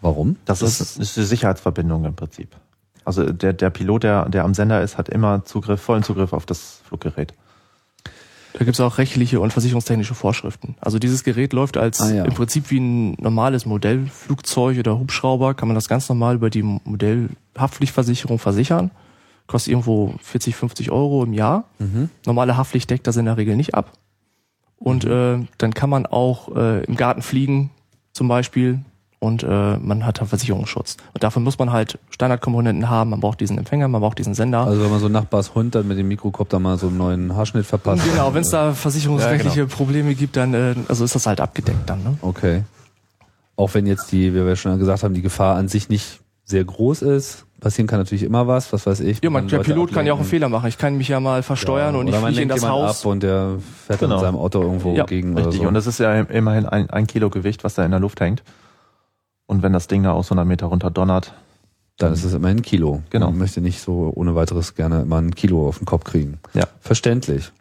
Warum? 0.00 0.36
Das, 0.46 0.62
ist, 0.62 0.98
ist 0.98 1.16
die 1.16 1.24
Sicherheitsverbindung 1.24 2.06
im 2.06 2.14
Prinzip. 2.14 2.56
Also 3.04 3.30
der, 3.30 3.52
der 3.52 3.68
Pilot, 3.68 4.04
der, 4.04 4.28
der 4.30 4.44
am 4.44 4.54
Sender 4.54 4.80
ist, 4.80 4.96
hat 4.96 5.10
immer 5.10 5.44
Zugriff, 5.44 5.82
vollen 5.82 6.02
Zugriff 6.02 6.32
auf 6.32 6.46
das 6.46 6.80
Fluggerät. 6.86 7.34
Da 8.56 8.60
gibt 8.64 8.74
es 8.76 8.80
auch 8.80 8.98
rechtliche 8.98 9.40
und 9.40 9.52
versicherungstechnische 9.52 10.14
Vorschriften. 10.14 10.76
Also 10.80 11.00
dieses 11.00 11.24
Gerät 11.24 11.52
läuft 11.52 11.76
als 11.76 12.00
Ah, 12.00 12.12
ja. 12.14 12.24
im 12.24 12.34
Prinzip 12.34 12.70
wie 12.70 12.78
ein 12.78 13.14
normales 13.20 13.66
Modellflugzeug 13.66 14.78
oder 14.78 14.96
Hubschrauber, 14.98 15.54
kann 15.54 15.66
man 15.68 15.74
das 15.74 15.88
ganz 15.88 16.08
normal 16.08 16.36
über 16.36 16.50
die 16.50 16.62
Modellhaftpflichtversicherung 16.62 18.38
versichern. 18.38 18.90
Kostet 19.46 19.72
irgendwo 19.72 20.14
40, 20.22 20.56
50 20.56 20.90
Euro 20.90 21.24
im 21.24 21.32
Jahr. 21.32 21.64
Mhm. 21.78 22.08
Normale 22.26 22.56
Haftpflicht 22.56 22.88
deckt 22.90 23.06
das 23.06 23.16
in 23.16 23.24
der 23.26 23.36
Regel 23.36 23.56
nicht 23.56 23.74
ab. 23.74 23.92
Und 24.76 25.04
äh, 25.04 25.38
dann 25.58 25.74
kann 25.74 25.90
man 25.90 26.06
auch 26.06 26.54
äh, 26.56 26.84
im 26.84 26.96
Garten 26.96 27.22
fliegen, 27.22 27.70
zum 28.12 28.28
Beispiel. 28.28 28.80
Und 29.20 29.42
äh, 29.42 29.76
man 29.78 30.04
hat 30.04 30.20
da 30.20 30.26
Versicherungsschutz. 30.26 30.98
Und 31.14 31.22
dafür 31.22 31.40
muss 31.40 31.58
man 31.58 31.72
halt 31.72 31.98
Standardkomponenten 32.10 32.90
haben. 32.90 33.10
Man 33.10 33.20
braucht 33.20 33.40
diesen 33.40 33.56
Empfänger, 33.56 33.88
man 33.88 34.02
braucht 34.02 34.18
diesen 34.18 34.34
Sender. 34.34 34.66
Also 34.66 34.82
wenn 34.82 34.90
man 34.90 35.00
so 35.00 35.08
Nachbars 35.08 35.54
Hund 35.54 35.74
dann 35.74 35.88
mit 35.88 35.96
dem 35.96 36.08
Mikrokopter 36.08 36.58
mal 36.58 36.76
so 36.76 36.88
einen 36.88 36.98
neuen 36.98 37.34
Haarschnitt 37.34 37.64
verpasst. 37.64 38.02
Genau, 38.10 38.34
wenn 38.34 38.42
es 38.42 38.50
da 38.50 38.74
versicherungsrechtliche 38.74 39.60
Ja, 39.60 39.66
Probleme 39.66 40.14
gibt, 40.14 40.36
dann 40.36 40.52
äh, 40.52 40.74
also 40.88 41.04
ist 41.04 41.14
das 41.14 41.26
halt 41.26 41.40
abgedeckt 41.40 41.88
dann. 41.88 42.02
Ne? 42.02 42.18
Okay. 42.20 42.62
Auch 43.56 43.72
wenn 43.72 43.86
jetzt 43.86 44.12
die, 44.12 44.34
wie 44.34 44.44
wir 44.44 44.56
schon 44.56 44.78
gesagt 44.78 45.02
haben, 45.04 45.14
die 45.14 45.22
Gefahr 45.22 45.56
an 45.56 45.68
sich 45.68 45.88
nicht 45.88 46.20
sehr 46.44 46.64
groß 46.64 47.02
ist. 47.02 47.46
Passieren 47.60 47.86
kann 47.86 48.00
natürlich 48.00 48.24
immer 48.24 48.46
was, 48.46 48.70
was 48.74 48.84
weiß 48.84 49.00
ich. 49.00 49.22
Ja, 49.24 49.30
man, 49.30 49.48
der 49.48 49.58
Leute 49.60 49.70
Pilot 49.72 49.92
kann 49.94 50.04
ja 50.04 50.12
auch 50.12 50.16
einen 50.18 50.26
ablenken. 50.26 50.30
Fehler 50.30 50.48
machen. 50.50 50.68
Ich 50.68 50.76
kann 50.76 50.98
mich 50.98 51.08
ja 51.08 51.18
mal 51.20 51.42
versteuern 51.42 51.94
Ja, 51.94 52.00
und 52.00 52.08
ich 52.08 52.14
fliege 52.16 52.42
in 52.42 52.48
das 52.50 52.66
Haus. 52.68 53.00
ab 53.00 53.06
und 53.06 53.22
der 53.22 53.52
fährt 53.86 54.02
dann 54.02 54.10
Genau. 54.10 54.20
mit 54.20 54.24
seinem 54.26 54.36
Auto 54.36 54.60
irgendwo 54.60 54.94
Ja, 54.94 55.04
gegen 55.06 55.32
oder 55.32 55.46
Richtig. 55.46 55.62
so. 55.62 55.68
Und 55.68 55.72
das 55.72 55.86
ist 55.86 55.98
ja 56.00 56.14
immerhin 56.20 56.66
ein, 56.66 56.90
ein 56.90 57.06
Kilo 57.06 57.30
Gewicht, 57.30 57.64
was 57.64 57.74
da 57.74 57.84
in 57.86 57.92
der 57.92 58.00
Luft 58.00 58.20
hängt. 58.20 58.42
Und 59.46 59.62
wenn 59.62 59.72
das 59.72 59.86
Ding 59.86 60.02
da 60.02 60.12
aus 60.12 60.26
100 60.26 60.46
Meter 60.46 60.66
runter 60.66 60.90
donnert, 60.90 61.34
Dann 61.98 62.12
ist 62.12 62.24
es 62.24 62.34
immer 62.34 62.48
ein 62.48 62.62
Kilo. 62.62 63.02
Genau. 63.10 63.26
Man 63.30 63.38
möchte 63.38 63.60
nicht 63.60 63.80
so 63.80 64.10
ohne 64.14 64.34
weiteres 64.34 64.74
gerne 64.74 65.02
immer 65.02 65.20
ein 65.20 65.34
Kilo 65.34 65.68
auf 65.68 65.78
den 65.78 65.86
Kopf 65.86 66.04
kriegen. 66.04 66.38
Ja. 66.54 66.64
Verständlich. 66.80 67.52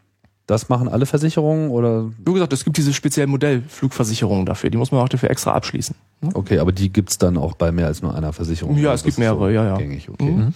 Das 0.47 0.69
machen 0.69 0.89
alle 0.89 1.05
Versicherungen 1.05 1.69
oder 1.69 2.09
Wie 2.25 2.33
gesagt, 2.33 2.51
es 2.51 2.63
gibt 2.65 2.77
diese 2.77 2.93
speziellen 2.93 3.29
Modellflugversicherungen 3.29 4.45
dafür. 4.45 4.69
Die 4.69 4.77
muss 4.77 4.91
man 4.91 5.01
auch 5.01 5.09
dafür 5.09 5.29
extra 5.29 5.51
abschließen. 5.53 5.95
okay, 6.33 6.59
aber 6.59 6.71
die 6.71 6.91
gibt's 6.91 7.17
dann 7.17 7.37
auch 7.37 7.53
bei 7.53 7.71
mehr 7.71 7.87
als 7.87 8.01
nur 8.01 8.13
einer 8.15 8.33
Versicherung. 8.33 8.75
Ja, 8.75 8.85
Oder 8.85 8.93
es 8.93 9.03
gibt 9.03 9.17
mehrere, 9.19 9.53
ja, 9.53 9.63
ja. 9.63 9.77
Gängig, 9.77 10.09
okay. 10.09 10.47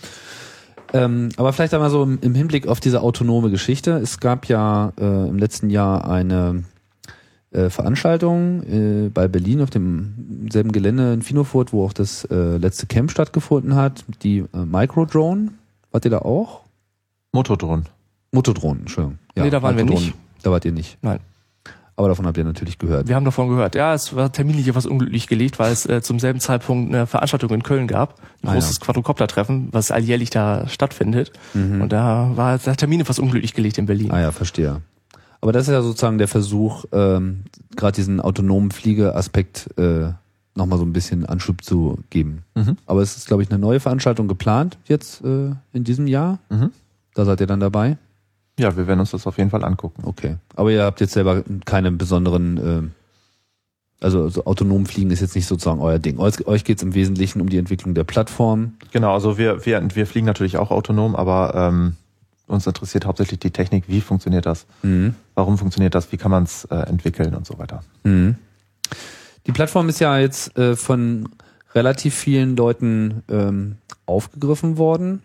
Ähm, 0.94 1.30
aber 1.38 1.54
vielleicht 1.54 1.74
einmal 1.74 1.90
so 1.90 2.04
im, 2.04 2.18
im 2.22 2.34
Hinblick 2.36 2.68
auf 2.68 2.80
diese 2.80 3.02
autonome 3.02 3.50
Geschichte. 3.50 3.92
Es 3.92 4.20
gab 4.20 4.48
ja 4.48 4.92
äh, 5.00 5.30
im 5.30 5.38
letzten 5.38 5.70
Jahr 5.70 6.10
eine 6.10 6.64
äh, 7.58 7.70
Veranstaltung 7.70 8.64
äh, 8.64 9.10
bei 9.10 9.28
Berlin 9.28 9.62
auf 9.62 9.70
dem 9.70 10.48
selben 10.52 10.72
Gelände 10.72 11.14
in 11.14 11.22
Finofurt, 11.22 11.74
wo 11.74 11.84
auch 11.86 11.94
das 11.94 12.24
äh, 12.26 12.58
letzte 12.58 12.86
Camp 12.86 13.12
stattgefunden 13.12 13.76
hat, 13.76 14.06
die 14.24 14.40
äh, 14.40 14.66
Microdrone. 14.66 15.50
Wart 15.92 16.06
ihr 16.06 16.12
da 16.12 16.20
auch? 16.20 16.62
Motodron. 17.34 17.84
Motodronen, 18.32 18.82
Entschuldigung. 18.82 19.20
Nee, 19.36 19.50
da 19.50 19.62
waren 19.62 19.78
wir 19.78 19.84
nicht. 19.86 20.14
Da 20.44 20.52
wart 20.52 20.66
ihr 20.66 20.72
nicht. 20.72 20.98
Nein. 21.02 21.20
Aber 21.96 22.10
davon 22.10 22.28
habt 22.28 22.38
ihr 22.38 22.44
natürlich 22.44 22.78
gehört. 22.78 23.08
Wir 23.08 23.16
haben 23.16 23.26
davon 23.26 23.50
gehört. 23.50 23.74
Ja, 23.74 23.96
es 23.96 24.16
war 24.16 24.32
terminlich 24.32 24.68
etwas 24.68 24.86
unglücklich 24.86 25.26
gelegt, 25.26 25.58
weil 25.58 25.72
es 25.72 25.88
äh, 25.88 26.02
zum 26.04 26.20
selben 26.20 26.40
Zeitpunkt 26.40 26.94
eine 26.94 27.08
Veranstaltung 27.08 27.50
in 27.50 27.64
Köln 27.64 27.88
gab. 27.88 28.20
Ein 28.44 28.50
Ah, 28.50 28.54
großes 28.54 28.78
ja. 28.78 28.86
Quadrocopter-Treffen, 28.86 29.70
was 29.72 29.90
alljährlich 29.90 30.30
da 30.30 30.68
stattfindet. 30.68 31.32
Und 31.56 31.90
da 31.90 32.32
war 32.36 32.60
der 32.60 32.76
Termin 32.76 33.00
etwas 33.00 33.18
unglücklich 33.18 33.56
gelegt 33.56 33.80
in 33.80 33.88
Berlin. 33.88 34.12
Ah 34.12 34.22
ja, 34.22 34.32
verstehe. 34.32 34.82
Aber 35.42 35.52
das 35.52 35.68
ist 35.68 35.74
ja 35.74 35.82
sozusagen 35.82 36.18
der 36.18 36.28
Versuch, 36.28 36.86
ähm, 36.92 37.44
gerade 37.76 37.96
diesen 37.96 38.20
autonomen 38.20 38.72
Fliegeaspekt 38.72 39.70
äh, 39.78 40.12
nochmal 40.56 40.80
so 40.80 40.86
ein 40.86 40.94
bisschen 40.94 41.26
Anschub 41.26 41.64
zu 41.64 42.00
geben. 42.10 42.44
Mhm. 42.56 42.78
Aber 42.86 43.02
es 43.02 43.16
ist, 43.16 43.28
glaube 43.28 43.44
ich, 43.44 43.50
eine 43.50 43.60
neue 43.60 43.80
Veranstaltung 43.80 44.28
geplant 44.28 44.78
jetzt 44.86 45.24
äh, 45.24 45.52
in 45.74 45.84
diesem 45.84 46.08
Jahr. 46.08 46.40
Mhm. 46.50 46.72
Da 47.14 47.26
seid 47.26 47.40
ihr 47.40 47.48
dann 47.48 47.60
dabei? 47.60 47.98
Ja, 48.60 48.76
wir 48.76 48.88
werden 48.88 49.00
uns 49.00 49.12
das 49.12 49.28
auf 49.28 49.38
jeden 49.38 49.52
Fall 49.52 49.64
angucken. 49.64 50.04
Okay. 50.06 50.38
Aber 50.56 50.72
ihr 50.72 50.84
habt 50.84 51.00
jetzt 51.00 51.14
selber 51.14 51.44
keine 51.66 51.92
besonderen, 51.92 52.58
äh, 52.58 54.04
also, 54.04 54.24
also 54.24 54.46
autonom 54.46 54.86
fliegen 54.88 55.12
ist 55.12 55.22
jetzt 55.22 55.36
nicht 55.36 55.46
sozusagen 55.46 55.80
euer 55.80 56.00
Ding. 56.00 56.20
Euch, 56.20 56.46
euch 56.48 56.64
geht 56.64 56.78
es 56.78 56.84
im 56.84 56.96
Wesentlichen 56.96 57.40
um 57.40 57.50
die 57.50 57.58
Entwicklung 57.58 57.94
der 57.94 58.04
Plattform. 58.04 58.74
Genau, 58.92 59.14
also 59.14 59.38
wir, 59.38 59.66
wir, 59.66 59.96
wir 59.96 60.08
fliegen 60.08 60.26
natürlich 60.26 60.58
auch 60.58 60.72
autonom, 60.72 61.16
aber 61.16 61.54
ähm, 61.56 61.96
uns 62.48 62.66
interessiert 62.66 63.06
hauptsächlich 63.06 63.40
die 63.40 63.52
Technik. 63.52 63.86
Wie 63.88 64.02
funktioniert 64.02 64.46
das? 64.46 64.66
Mhm. 64.82 65.16
Warum 65.36 65.58
funktioniert 65.58 65.96
das? 65.96 66.12
Wie 66.12 66.18
kann 66.18 66.32
man 66.32 66.44
es 66.44 66.66
äh, 66.66 66.76
entwickeln 66.76 67.36
und 67.36 67.46
so 67.46 67.60
weiter? 67.60 67.84
Mhm. 68.04 68.36
Die 69.46 69.52
Plattform 69.52 69.90
ist 69.90 70.00
ja 70.00 70.18
jetzt 70.18 70.58
äh, 70.58 70.76
von 70.76 71.30
relativ 71.76 72.16
vielen 72.16 72.56
Leuten 72.56 73.24
ähm, 73.30 73.76
aufgegriffen 74.06 74.78
worden. 74.78 75.22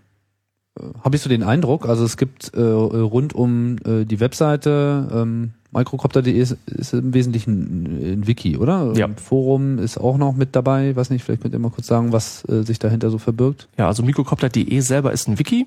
Äh, 0.79 0.85
Habe 1.03 1.17
ich 1.17 1.23
so 1.23 1.29
den 1.29 1.43
Eindruck. 1.43 1.89
Also 1.89 2.05
es 2.05 2.17
gibt 2.17 2.55
äh, 2.55 2.61
rund 2.61 3.35
um 3.35 3.77
äh, 3.85 4.05
die 4.05 4.21
Webseite 4.21 5.09
ähm, 5.13 5.53
microcopter.de 5.73 6.33
ist, 6.33 6.57
ist 6.67 6.93
im 6.93 7.15
Wesentlichen 7.15 8.19
ein, 8.21 8.27
Wiki, 8.27 8.59
oder? 8.59 8.93
Ja. 8.95 9.07
Ein 9.07 9.17
Forum 9.17 9.79
ist 9.79 9.99
auch 9.99 10.19
noch 10.19 10.35
mit 10.35 10.55
dabei. 10.55 10.95
Weiß 10.95 11.11
nicht, 11.11 11.25
vielleicht 11.25 11.43
könnt 11.43 11.55
ihr 11.55 11.59
mal 11.59 11.71
kurz 11.71 11.87
sagen, 11.87 12.13
was 12.13 12.47
äh, 12.49 12.63
sich 12.63 12.79
dahinter 12.79 13.11
so 13.11 13.19
verbirgt. 13.19 13.69
Ja, 13.79 13.87
also 13.87 14.03
mikrocopter.de 14.03 14.81
selber 14.81 15.13
ist 15.13 15.29
ein 15.29 15.39
Wiki, 15.39 15.67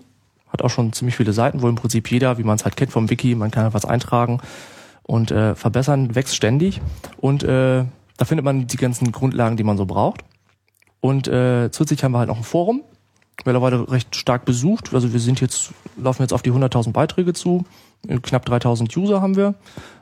hat 0.55 0.61
auch 0.65 0.69
schon 0.69 0.93
ziemlich 0.93 1.15
viele 1.15 1.33
Seiten, 1.33 1.61
wo 1.61 1.67
im 1.69 1.75
Prinzip 1.75 2.09
jeder, 2.11 2.37
wie 2.37 2.43
man 2.43 2.55
es 2.55 2.63
halt 2.65 2.75
kennt 2.75 2.91
vom 2.91 3.09
Wiki, 3.09 3.35
man 3.35 3.51
kann 3.51 3.73
was 3.73 3.85
eintragen 3.85 4.39
und 5.03 5.31
äh, 5.31 5.55
verbessern, 5.55 6.15
wächst 6.15 6.35
ständig 6.35 6.81
und 7.17 7.43
äh, 7.43 7.83
da 8.17 8.25
findet 8.25 8.45
man 8.45 8.65
die 8.67 8.77
ganzen 8.77 9.11
Grundlagen, 9.11 9.57
die 9.57 9.63
man 9.63 9.77
so 9.77 9.85
braucht. 9.85 10.21
Und 11.01 11.27
äh, 11.27 11.69
zusätzlich 11.71 12.03
haben 12.03 12.13
wir 12.13 12.19
halt 12.19 12.29
noch 12.29 12.37
ein 12.37 12.43
Forum, 12.43 12.81
mittlerweile 13.43 13.91
recht 13.91 14.15
stark 14.15 14.45
besucht. 14.45 14.93
Also 14.93 15.11
wir 15.13 15.19
sind 15.19 15.41
jetzt, 15.41 15.71
laufen 15.97 16.21
jetzt 16.23 16.31
auf 16.33 16.41
die 16.41 16.51
100.000 16.51 16.91
Beiträge 16.93 17.33
zu, 17.33 17.65
Äh, 18.07 18.19
knapp 18.19 18.47
3.000 18.47 18.95
User 18.97 19.21
haben 19.21 19.35
wir. 19.35 19.55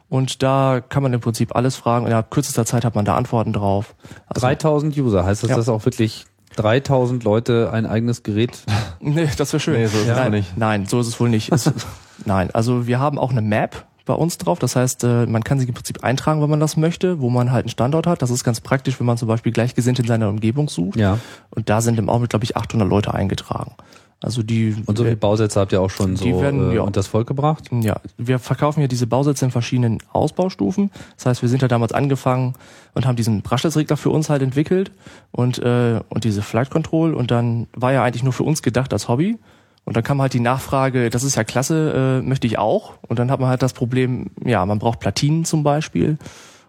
Und 0.10 0.44
da 0.44 0.82
kann 0.88 1.02
man 1.04 1.12
im 1.14 1.22
Prinzip 1.22 1.56
alles 1.56 1.76
fragen. 1.76 2.06
Innerhalb 2.06 2.30
kürzester 2.30 2.66
Zeit 2.66 2.86
hat 2.86 2.94
man 2.96 3.04
da 3.06 3.16
Antworten 3.16 3.52
drauf. 3.54 3.96
Also, 4.28 4.46
3000 4.46 4.96
User, 4.98 5.26
heißt 5.26 5.42
das, 5.44 5.50
Ja. 5.50 5.56
dass 5.56 5.70
auch 5.70 5.84
wirklich 5.86 6.26
3000 6.56 7.24
Leute 7.24 7.72
ein 7.72 7.86
eigenes 7.86 8.24
Gerät 8.24 8.64
Nee, 9.04 9.30
das 9.38 9.52
wäre 9.52 9.60
schön. 9.60 9.74
Nee, 9.76 9.88
so 9.88 9.98
ist 9.98 10.08
es 10.08 10.16
nein, 10.16 10.32
nicht. 10.32 10.58
Nein, 10.58 10.86
so 10.86 11.00
ist 11.00 11.08
es 11.08 11.20
wohl 11.20 11.30
nicht. 11.30 11.52
Es, 11.52 11.70
nein, 12.26 12.50
also 12.54 12.88
wir 12.88 13.00
haben 13.00 13.20
auch 13.20 13.32
eine 13.32 13.42
Map 13.42 13.86
bei 14.06 14.14
uns 14.14 14.38
drauf. 14.38 14.60
Das 14.60 14.76
heißt, 14.76 15.04
äh, 15.04 15.26
man 15.26 15.44
kann 15.44 15.60
sich 15.60 15.68
im 15.68 15.76
Prinzip 15.76 16.04
eintragen, 16.04 16.42
wenn 16.42 16.50
man 16.50 16.60
das 16.60 16.78
möchte, 16.78 17.20
wo 17.20 17.30
man 17.30 17.52
halt 17.52 17.66
einen 17.66 17.70
Standort 17.70 18.08
hat. 18.08 18.22
Das 18.22 18.30
ist 18.30 18.44
ganz 18.44 18.62
praktisch, 18.62 19.00
wenn 19.00 19.06
man 19.06 19.18
zum 19.18 19.28
Beispiel 19.28 19.52
Gleichgesinnt 19.52 20.00
in 20.00 20.08
seiner 20.08 20.30
Umgebung 20.30 20.70
sucht. 20.70 20.98
Ja. 20.98 21.20
Und 21.50 21.70
da 21.70 21.82
sind 21.82 22.00
im 22.00 22.10
Augenblick, 22.10 22.30
glaube 22.30 22.46
ich, 22.46 22.56
800 22.56 22.88
Leute 22.88 23.14
eingetragen. 23.14 23.74
Also 24.22 24.42
die 24.42 24.76
Und 24.86 24.98
so 24.98 25.04
viele 25.04 25.18
Bausätze 25.18 25.60
habt 25.60 25.74
ihr 25.74 25.82
auch 25.82 25.90
schon 25.90 26.16
so 26.16 26.24
Die 26.24 26.34
werden, 26.34 26.72
äh, 26.72 26.76
ja. 26.76 26.82
und 26.82 26.96
das 26.96 27.08
Volk 27.08 27.28
gebracht? 27.28 27.70
ja, 27.72 27.98
wir 28.18 28.40
verkaufen 28.40 28.80
ja 28.80 28.88
diese 28.88 29.06
Bausätze 29.06 29.46
in 29.46 29.52
verschiedenen 29.52 29.98
Ausbaustufen. 30.14 30.92
Das 31.18 31.26
heißt, 31.26 31.42
wir 31.42 31.50
sind 31.50 31.62
ja 31.62 31.68
damals 31.68 31.92
angefangen 31.92 32.54
und 32.94 33.06
haben 33.06 33.18
diesen 33.18 33.42
Brushless-Regler 33.42 33.98
für 33.98 34.10
uns 34.10 34.30
halt 34.30 34.42
entwickelt 34.42 34.92
und, 35.32 35.60
äh, 35.60 36.00
und 36.10 36.24
diese 36.24 36.42
Flight 36.42 36.70
Control 36.70 37.14
und 37.14 37.32
dann 37.32 37.68
war 37.74 37.92
ja 37.92 38.04
eigentlich 38.04 38.24
nur 38.24 38.34
für 38.34 38.44
uns 38.44 38.62
gedacht 38.62 38.94
als 38.94 39.08
Hobby. 39.08 39.38
Und 39.86 39.98
dann 39.98 40.04
kam 40.04 40.22
halt 40.22 40.34
die 40.34 40.40
Nachfrage, 40.40 41.10
das 41.10 41.24
ist 41.24 41.36
ja 41.36 41.44
klasse, 41.44 42.22
äh, 42.22 42.26
möchte 42.26 42.48
ich 42.48 42.58
auch. 42.58 42.94
Und 43.08 43.20
dann 43.20 43.30
hat 43.30 43.42
man 43.42 43.50
halt 43.50 43.62
das 43.62 43.74
Problem, 43.74 44.28
ja, 44.44 44.66
man 44.66 44.80
braucht 44.80 45.02
Platinen 45.02 45.44
zum 45.44 45.64
Beispiel. 45.64 46.18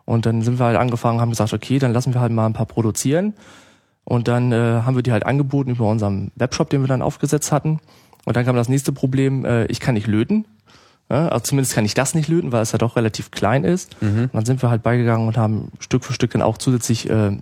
Und 0.04 0.26
dann 0.26 0.42
sind 0.42 0.58
wir 0.58 0.66
halt 0.66 0.76
angefangen, 0.76 1.20
haben 1.20 1.30
gesagt, 1.30 1.52
okay, 1.52 1.78
dann 1.78 1.92
lassen 1.92 2.12
wir 2.12 2.20
halt 2.20 2.32
mal 2.32 2.46
ein 2.46 2.52
paar 2.52 2.66
produzieren. 2.66 3.34
Und 4.04 4.28
dann 4.28 4.52
äh, 4.52 4.56
haben 4.84 4.96
wir 4.96 5.02
die 5.02 5.12
halt 5.12 5.24
angeboten 5.26 5.70
über 5.70 5.88
unseren 5.88 6.30
Webshop, 6.36 6.70
den 6.70 6.82
wir 6.82 6.88
dann 6.88 7.00
aufgesetzt 7.02 7.52
hatten. 7.52 7.80
Und 8.26 8.36
dann 8.36 8.44
kam 8.44 8.56
das 8.56 8.68
nächste 8.68 8.92
Problem, 8.92 9.44
äh, 9.44 9.64
ich 9.66 9.80
kann 9.80 9.94
nicht 9.94 10.06
löten. 10.06 10.44
Ja, 11.10 11.28
also 11.28 11.42
zumindest 11.44 11.74
kann 11.74 11.84
ich 11.84 11.94
das 11.94 12.14
nicht 12.14 12.28
löten, 12.28 12.50
weil 12.52 12.62
es 12.62 12.72
ja 12.72 12.78
doch 12.78 12.96
relativ 12.96 13.30
klein 13.30 13.64
ist. 13.64 14.00
Mhm. 14.02 14.24
Und 14.24 14.34
dann 14.34 14.44
sind 14.46 14.62
wir 14.62 14.70
halt 14.70 14.82
beigegangen 14.82 15.26
und 15.28 15.36
haben 15.36 15.70
Stück 15.78 16.04
für 16.04 16.12
Stück 16.14 16.30
dann 16.32 16.40
auch 16.42 16.56
zusätzlich 16.58 17.08
äh, 17.10 17.36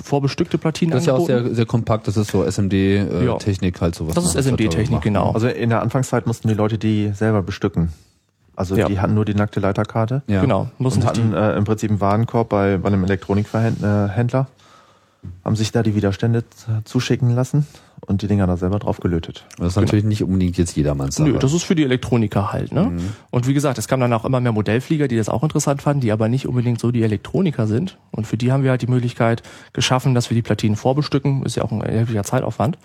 vorbestückte 0.00 0.58
Platinen 0.58 0.92
Das 0.92 1.02
ist 1.02 1.06
ja 1.08 1.14
auch 1.14 1.18
angeboten. 1.28 1.46
sehr, 1.46 1.54
sehr 1.56 1.66
kompakt, 1.66 2.06
das 2.06 2.16
ist 2.16 2.30
so 2.30 2.42
Ja. 2.44 2.48
SMD-Technik 2.48 3.80
halt 3.80 3.96
sowas. 3.96 4.14
das 4.14 4.24
ist 4.24 4.36
SMD-Technik, 4.36 5.00
genau. 5.00 5.32
Also 5.32 5.48
in 5.48 5.70
der 5.70 5.82
Anfangszeit 5.82 6.26
mussten 6.28 6.46
die 6.46 6.54
Leute 6.54 6.78
die 6.78 7.10
selber 7.14 7.42
bestücken. 7.42 7.92
Also 8.54 8.76
Ja. 8.76 8.86
die 8.88 9.00
hatten 9.00 9.14
nur 9.14 9.24
die 9.24 9.34
nackte 9.34 9.58
Leiterkarte 9.60 10.22
Ja. 10.28 10.40
Genau, 10.40 10.68
mussten 10.78 11.00
und 11.02 11.06
hatten 11.08 11.32
äh, 11.34 11.56
im 11.56 11.64
Prinzip 11.64 11.90
einen 11.90 12.00
Warenkorb 12.00 12.48
bei, 12.48 12.76
bei 12.76 12.86
einem 12.88 13.02
Elektronikverhändler, 13.04 14.08
haben 15.44 15.56
sich 15.56 15.72
da 15.72 15.82
die 15.82 15.94
Widerstände 15.94 16.44
zuschicken 16.84 17.34
lassen 17.34 17.66
und 18.06 18.22
die 18.22 18.28
Dinger 18.28 18.46
da 18.46 18.56
selber 18.56 18.78
drauf 18.78 19.00
gelötet. 19.00 19.44
Das 19.58 19.68
ist 19.68 19.76
natürlich 19.76 20.04
nicht 20.04 20.22
unbedingt 20.22 20.56
jetzt 20.56 20.76
jedermanns 20.76 21.16
Sache. 21.16 21.30
Nö, 21.30 21.38
das 21.38 21.52
ist 21.52 21.64
für 21.64 21.74
die 21.74 21.82
Elektroniker 21.82 22.52
halt, 22.52 22.72
ne? 22.72 22.84
Mhm. 22.84 23.00
Und 23.30 23.46
wie 23.46 23.54
gesagt, 23.54 23.78
es 23.78 23.88
kamen 23.88 24.00
dann 24.02 24.12
auch 24.12 24.24
immer 24.24 24.40
mehr 24.40 24.52
Modellflieger, 24.52 25.08
die 25.08 25.16
das 25.16 25.28
auch 25.28 25.42
interessant 25.42 25.82
fanden, 25.82 26.00
die 26.00 26.12
aber 26.12 26.28
nicht 26.28 26.46
unbedingt 26.46 26.80
so 26.80 26.90
die 26.90 27.02
Elektroniker 27.02 27.66
sind. 27.66 27.98
Und 28.10 28.26
für 28.26 28.36
die 28.36 28.52
haben 28.52 28.62
wir 28.62 28.70
halt 28.70 28.82
die 28.82 28.86
Möglichkeit 28.86 29.42
geschaffen, 29.72 30.14
dass 30.14 30.30
wir 30.30 30.34
die 30.34 30.42
Platinen 30.42 30.76
vorbestücken. 30.76 31.42
Ist 31.44 31.56
ja 31.56 31.64
auch 31.64 31.72
ein 31.72 31.80
erheblicher 31.80 32.24
Zeitaufwand. 32.24 32.78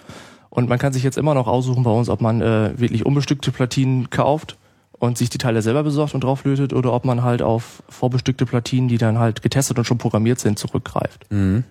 Und 0.50 0.70
man 0.70 0.80
kann 0.80 0.94
sich 0.94 1.04
jetzt 1.04 1.18
immer 1.18 1.34
noch 1.34 1.48
aussuchen 1.48 1.84
bei 1.84 1.92
uns, 1.92 2.10
ob 2.10 2.22
man 2.22 2.42
äh, 2.42 2.80
wirklich 2.80 3.06
unbestückte 3.06 3.52
Platinen 3.52 4.10
kauft 4.10 4.58
und 5.00 5.18
sich 5.18 5.30
die 5.30 5.38
Teile 5.38 5.62
selber 5.62 5.84
besorgt 5.84 6.14
und 6.14 6.24
drauflötet 6.24 6.74
oder 6.74 6.94
ob 6.94 7.06
man 7.06 7.24
halt 7.24 7.42
auf 7.42 7.84
vorbestückte 7.90 8.46
Platinen, 8.46 8.88
die 8.88 8.98
dann 8.98 9.20
halt 9.20 9.42
getestet 9.42 9.78
und 9.78 9.86
schon 9.86 9.98
programmiert 9.98 10.40
sind, 10.40 10.58
zurückgreift. 10.58 11.26
Mhm. 11.32 11.64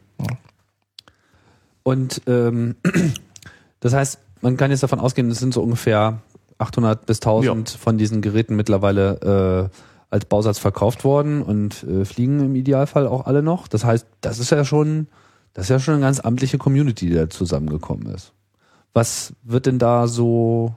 Und 1.82 2.22
ähm, 2.26 2.76
das 3.80 3.94
heißt, 3.94 4.18
man 4.40 4.56
kann 4.56 4.70
jetzt 4.70 4.82
davon 4.82 5.00
ausgehen, 5.00 5.30
es 5.30 5.38
sind 5.38 5.54
so 5.54 5.62
ungefähr 5.62 6.20
800 6.58 7.06
bis 7.06 7.18
1000 7.18 7.70
von 7.70 7.98
diesen 7.98 8.22
Geräten 8.22 8.56
mittlerweile 8.56 9.70
äh, 9.70 9.76
als 10.10 10.26
Bausatz 10.26 10.58
verkauft 10.58 11.04
worden 11.04 11.42
und 11.42 11.84
äh, 11.84 12.04
fliegen 12.04 12.40
im 12.40 12.54
Idealfall 12.54 13.06
auch 13.06 13.26
alle 13.26 13.42
noch. 13.42 13.66
Das 13.66 13.84
heißt, 13.84 14.06
das 14.20 14.38
ist 14.38 14.50
ja 14.50 14.64
schon, 14.64 15.08
das 15.54 15.64
ist 15.64 15.70
ja 15.70 15.78
schon 15.78 15.94
eine 15.94 16.02
ganz 16.02 16.20
amtliche 16.20 16.58
Community, 16.58 17.08
die 17.08 17.14
da 17.14 17.30
zusammengekommen 17.30 18.06
ist. 18.14 18.32
Was 18.92 19.32
wird 19.42 19.66
denn 19.66 19.78
da 19.78 20.06
so, 20.06 20.74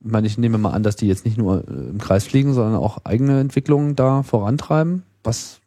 ich 0.00 0.10
meine, 0.10 0.26
ich 0.26 0.36
nehme 0.36 0.58
mal 0.58 0.72
an, 0.72 0.82
dass 0.82 0.96
die 0.96 1.06
jetzt 1.06 1.24
nicht 1.24 1.38
nur 1.38 1.66
äh, 1.68 1.70
im 1.70 1.98
Kreis 1.98 2.26
fliegen, 2.26 2.54
sondern 2.54 2.74
auch 2.76 2.98
eigene 3.04 3.38
Entwicklungen 3.38 3.94
da 3.94 4.22
vorantreiben. 4.22 5.04
Was 5.22 5.60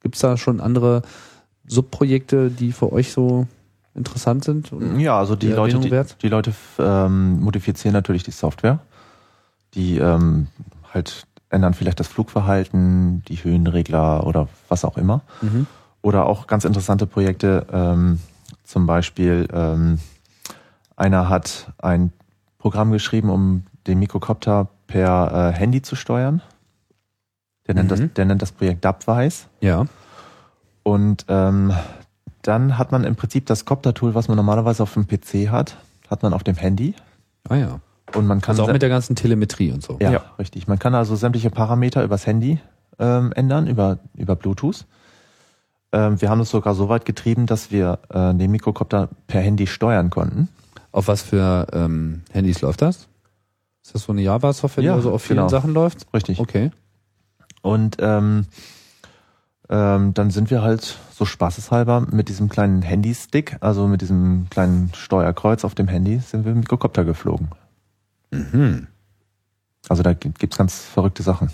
gibt's 0.00 0.20
da 0.20 0.36
schon 0.36 0.60
andere 0.60 1.02
Subprojekte, 1.66 2.50
die 2.50 2.72
für 2.72 2.92
euch 2.92 3.12
so 3.12 3.46
interessant 3.94 4.44
sind? 4.44 4.70
Ja, 4.96 5.18
also 5.18 5.36
die 5.36 5.48
Die 5.48 5.52
Leute, 5.52 5.78
die, 5.78 6.02
die 6.22 6.28
Leute 6.28 6.52
ähm, 6.78 7.40
modifizieren 7.40 7.92
natürlich 7.92 8.22
die 8.22 8.30
Software. 8.30 8.78
Die 9.74 9.98
ähm, 9.98 10.48
halt 10.92 11.26
ändern 11.50 11.74
vielleicht 11.74 12.00
das 12.00 12.08
Flugverhalten, 12.08 13.22
die 13.28 13.36
Höhenregler 13.36 14.26
oder 14.26 14.48
was 14.68 14.84
auch 14.84 14.96
immer. 14.96 15.22
Mhm. 15.42 15.66
Oder 16.00 16.26
auch 16.26 16.46
ganz 16.46 16.64
interessante 16.64 17.06
Projekte, 17.06 17.66
ähm, 17.72 18.18
zum 18.64 18.86
Beispiel 18.86 19.46
ähm, 19.52 19.98
einer 20.96 21.28
hat 21.28 21.72
ein 21.78 22.12
Programm 22.58 22.90
geschrieben, 22.92 23.28
um 23.30 23.64
den 23.86 23.98
Mikrocopter 23.98 24.68
per 24.86 25.52
äh, 25.54 25.58
Handy 25.58 25.82
zu 25.82 25.94
steuern. 25.96 26.42
Der 27.66 27.74
nennt, 27.74 27.90
Mhm. 27.90 27.96
das, 27.96 28.12
der 28.14 28.24
nennt 28.24 28.42
das 28.42 28.52
Projekt 28.52 28.84
Dubwise. 28.84 29.44
Ja. 29.60 29.84
Und 30.82 31.24
ähm, 31.28 31.72
dann 32.42 32.78
hat 32.78 32.92
man 32.92 33.04
im 33.04 33.16
Prinzip 33.16 33.46
das 33.46 33.64
Copter-Tool, 33.64 34.14
was 34.14 34.28
man 34.28 34.36
normalerweise 34.36 34.82
auf 34.82 34.94
dem 34.94 35.06
PC 35.06 35.50
hat, 35.50 35.76
hat 36.10 36.22
man 36.22 36.32
auf 36.34 36.42
dem 36.44 36.56
Handy 36.56 36.94
Ah 37.48 37.56
ja. 37.56 37.80
und 38.14 38.26
man 38.26 38.40
kann 38.40 38.52
Also 38.52 38.64
auch 38.64 38.72
mit 38.72 38.82
der 38.82 38.88
ganzen 38.88 39.16
Telemetrie 39.16 39.72
und 39.72 39.82
so. 39.82 39.96
ja, 40.00 40.10
Ja. 40.12 40.22
richtig. 40.38 40.66
Man 40.68 40.78
kann 40.78 40.94
also 40.94 41.16
sämtliche 41.16 41.50
Parameter 41.50 42.02
übers 42.04 42.26
Handy 42.26 42.58
ähm, 42.98 43.32
ändern, 43.32 43.66
über, 43.66 43.98
über 44.16 44.36
Bluetooth. 44.36 44.84
Ähm, 45.92 46.20
wir 46.20 46.30
haben 46.30 46.40
es 46.40 46.50
sogar 46.50 46.74
so 46.74 46.88
weit 46.88 47.04
getrieben, 47.04 47.46
dass 47.46 47.70
wir 47.70 47.98
äh, 48.10 48.34
den 48.34 48.50
Mikrokopter 48.50 49.08
per 49.26 49.40
Handy 49.40 49.66
steuern 49.66 50.10
konnten. 50.10 50.48
Auf 50.90 51.08
was 51.08 51.22
für 51.22 51.66
ähm, 51.72 52.22
Handys 52.32 52.60
läuft 52.60 52.82
das? 52.82 53.08
Ist 53.82 53.94
das 53.94 54.02
so 54.04 54.12
eine 54.12 54.22
Java-Software, 54.22 54.82
die 54.82 54.86
Ja, 54.88 54.94
also 54.94 55.12
auf 55.12 55.22
vielen 55.22 55.38
genau. 55.38 55.48
Sachen 55.48 55.72
läuft? 55.74 56.06
Richtig. 56.14 56.38
Okay. 56.38 56.70
Und 57.62 57.96
ähm, 58.00 58.46
ähm, 59.72 60.12
dann 60.12 60.30
sind 60.30 60.50
wir 60.50 60.60
halt 60.62 60.98
so 61.14 61.24
spaßeshalber 61.24 62.02
mit 62.12 62.28
diesem 62.28 62.48
kleinen 62.50 62.82
Handystick, 62.82 63.56
also 63.60 63.88
mit 63.88 64.02
diesem 64.02 64.46
kleinen 64.50 64.92
Steuerkreuz 64.94 65.64
auf 65.64 65.74
dem 65.74 65.88
Handy, 65.88 66.18
sind 66.18 66.44
wir 66.44 66.52
im 66.52 66.60
Mikrokopter 66.60 67.04
geflogen. 67.04 67.48
Mhm. 68.30 68.86
Also 69.88 70.02
da 70.02 70.12
gibt- 70.12 70.38
gibt's 70.38 70.58
ganz 70.58 70.78
verrückte 70.80 71.22
Sachen. 71.22 71.50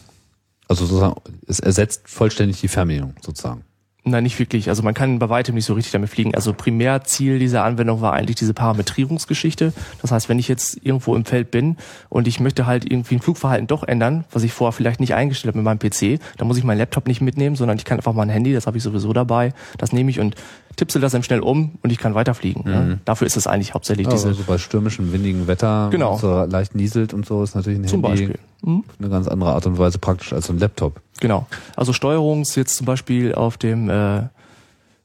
Also 0.67 0.85
sozusagen, 0.85 1.15
es 1.47 1.61
ersetzt 1.61 2.09
vollständig 2.11 2.61
die 2.61 2.69
Fernbedienung 2.69 3.15
sozusagen. 3.25 3.63
Nein, 4.11 4.23
nicht 4.25 4.39
wirklich. 4.39 4.69
Also 4.69 4.83
man 4.83 4.95
kann 4.95 5.19
bei 5.19 5.29
weitem 5.29 5.55
nicht 5.55 5.65
so 5.65 5.75
richtig 5.75 5.93
damit 5.93 6.11
fliegen. 6.11 6.35
Also 6.35 6.53
Primärziel 6.53 7.39
dieser 7.39 7.65
Anwendung 7.65 8.01
war 8.01 8.13
eigentlich 8.15 8.37
diese 8.37 8.55
Parametrierungsgeschichte. 8.55 9.73
Das 10.03 10.11
heißt, 10.13 10.29
wenn 10.29 10.39
ich 10.39 10.49
jetzt 10.49 10.79
irgendwo 10.85 11.15
im 11.15 11.25
Feld 11.25 11.51
bin 11.51 11.77
und 12.09 12.27
ich 12.27 12.41
möchte 12.41 12.67
halt 12.67 12.85
irgendwie 12.91 13.17
ein 13.17 13.21
Flugverhalten 13.23 13.67
doch 13.67 13.83
ändern, 13.85 14.25
was 14.33 14.43
ich 14.43 14.53
vorher 14.53 14.73
vielleicht 14.73 15.01
nicht 15.01 15.15
eingestellt 15.15 15.55
habe 15.55 15.63
mit 15.63 15.65
meinem 15.65 15.79
PC, 15.79 16.21
dann 16.37 16.49
muss 16.49 16.57
ich 16.59 16.65
meinen 16.65 16.79
Laptop 16.79 17.07
nicht 17.07 17.21
mitnehmen, 17.21 17.57
sondern 17.57 17.77
ich 17.77 17.85
kann 17.85 17.99
einfach 17.99 18.13
mein 18.15 18.29
Handy, 18.29 18.53
das 18.53 18.67
habe 18.67 18.77
ich 18.77 18.83
sowieso 18.83 19.13
dabei, 19.13 19.53
das 19.79 19.93
nehme 19.93 20.11
ich 20.11 20.21
und 20.21 20.35
tippsel 20.77 21.01
das 21.01 21.13
dann 21.13 21.23
schnell 21.23 21.41
um 21.41 21.73
und 21.83 21.91
ich 21.91 21.99
kann 21.99 22.15
weiterfliegen. 22.15 22.65
Ne? 22.65 23.01
Dafür 23.05 23.27
ist 23.27 23.37
es 23.37 23.47
eigentlich 23.47 23.75
hauptsächlich 23.75 24.07
Also 24.07 24.29
diese 24.29 24.39
so 24.41 24.45
bei 24.47 24.59
stürmischem, 24.59 25.13
windigen 25.13 25.47
Wetter, 25.47 25.89
Genau. 25.91 26.17
so 26.17 26.45
leicht 26.45 26.75
nieselt 26.75 27.13
und 27.15 27.27
so, 27.27 27.43
ist 27.43 27.55
natürlich 27.55 27.79
ein 27.81 27.85
zum 27.87 28.03
Handy 28.05 28.27
Beispiel. 28.27 28.39
Mhm. 28.63 28.85
auf 28.89 28.95
eine 28.99 29.09
ganz 29.09 29.29
andere 29.29 29.53
Art 29.53 29.67
und 29.67 29.79
Weise 29.79 29.99
praktisch 29.99 30.33
als 30.33 30.51
ein 30.51 30.59
Laptop. 30.59 31.01
Genau. 31.21 31.47
Also 31.77 31.93
Steuerungs 31.93 32.55
jetzt 32.55 32.77
zum 32.77 32.87
Beispiel 32.87 33.35
auf 33.35 33.57
dem 33.57 33.89
äh, 33.89 34.23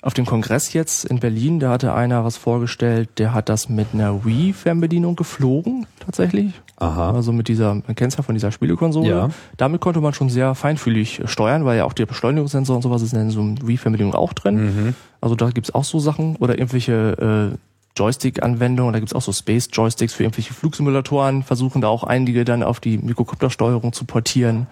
auf 0.03 0.13
dem 0.13 0.25
Kongress 0.25 0.73
jetzt 0.73 1.05
in 1.05 1.21
Berlin, 1.21 1.61
da 1.61 1.71
hatte 1.71 1.93
einer 1.93 2.25
was 2.25 2.35
vorgestellt, 2.35 3.09
der 3.19 3.34
hat 3.34 3.47
das 3.47 3.69
mit 3.69 3.88
einer 3.93 4.25
Wii-Fernbedienung 4.25 5.15
geflogen, 5.15 5.88
tatsächlich. 6.01 6.51
Aha. 6.75 7.13
Also 7.13 7.31
mit 7.31 7.47
dieser, 7.47 7.75
man 7.75 7.95
kennt 7.95 8.15
ja 8.15 8.21
von 8.21 8.35
dieser 8.35 8.51
Spielekonsole. 8.51 9.07
Ja. 9.07 9.30
Damit 9.55 9.80
konnte 9.80 10.01
man 10.01 10.13
schon 10.13 10.30
sehr 10.30 10.55
feinfühlig 10.55 11.21
steuern, 11.25 11.63
weil 11.63 11.77
ja 11.77 11.85
auch 11.85 11.93
der 11.93 12.05
Beschleunigungssensor 12.05 12.75
und 12.75 12.81
sowas 12.81 13.01
ist 13.01 13.13
in 13.13 13.30
so 13.31 13.39
einer 13.39 13.55
Wii-Fernbedienung 13.65 14.13
auch 14.13 14.34
drin. 14.34 14.65
Mhm. 14.65 14.95
Also 15.21 15.35
da 15.35 15.49
gibt's 15.51 15.73
auch 15.73 15.85
so 15.85 15.99
Sachen 15.99 16.35
oder 16.35 16.57
irgendwelche 16.57 17.53
äh, 17.53 17.57
Joystick-Anwendungen, 17.95 18.94
da 18.94 18.99
gibt's 18.99 19.14
auch 19.14 19.22
so 19.22 19.32
Space-Joysticks 19.32 20.14
für 20.14 20.24
irgendwelche 20.24 20.53
Flugsimulatoren, 20.53 21.44
versuchen 21.44 21.82
da 21.82 21.88
auch 21.88 22.03
einige 22.03 22.44
dann 22.45 22.64
auf 22.64 22.80
die 22.80 22.98
Mikrokoptersteuerung 22.98 23.94
zu 23.94 24.06
portieren. 24.06 24.68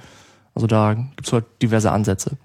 Also 0.56 0.68
da 0.68 0.94
gibt's 0.94 1.32
halt 1.32 1.46
diverse 1.62 1.92
Ansätze. 1.92 2.38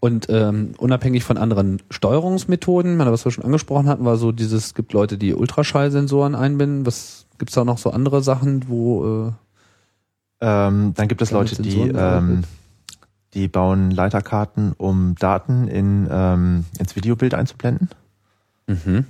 Und 0.00 0.26
ähm, 0.28 0.74
unabhängig 0.78 1.24
von 1.24 1.38
anderen 1.38 1.80
Steuerungsmethoden, 1.90 2.96
man, 2.96 3.10
was 3.10 3.24
wir 3.24 3.32
schon 3.32 3.44
angesprochen 3.44 3.88
hatten, 3.88 4.04
war 4.04 4.16
so 4.16 4.32
dieses, 4.32 4.66
es 4.66 4.74
gibt 4.74 4.92
Leute, 4.92 5.18
die 5.18 5.34
Ultraschallsensoren 5.34 6.34
einbinden. 6.34 6.84
Was 6.84 7.26
gibt's 7.38 7.54
da 7.54 7.64
noch 7.64 7.78
so 7.78 7.90
andere 7.90 8.22
Sachen, 8.22 8.68
wo 8.68 9.28
äh, 9.28 9.32
Ähm, 10.40 10.94
dann 10.94 11.08
gibt 11.08 11.22
es 11.22 11.30
Leute, 11.30 11.60
die, 11.62 11.80
ähm, 11.80 12.44
die 13.34 13.48
bauen 13.48 13.90
Leiterkarten, 13.90 14.72
um 14.76 15.14
Daten 15.18 15.68
in, 15.68 16.08
ähm, 16.10 16.64
ins 16.78 16.96
Videobild 16.96 17.34
einzublenden. 17.34 17.88
mhm. 18.66 19.06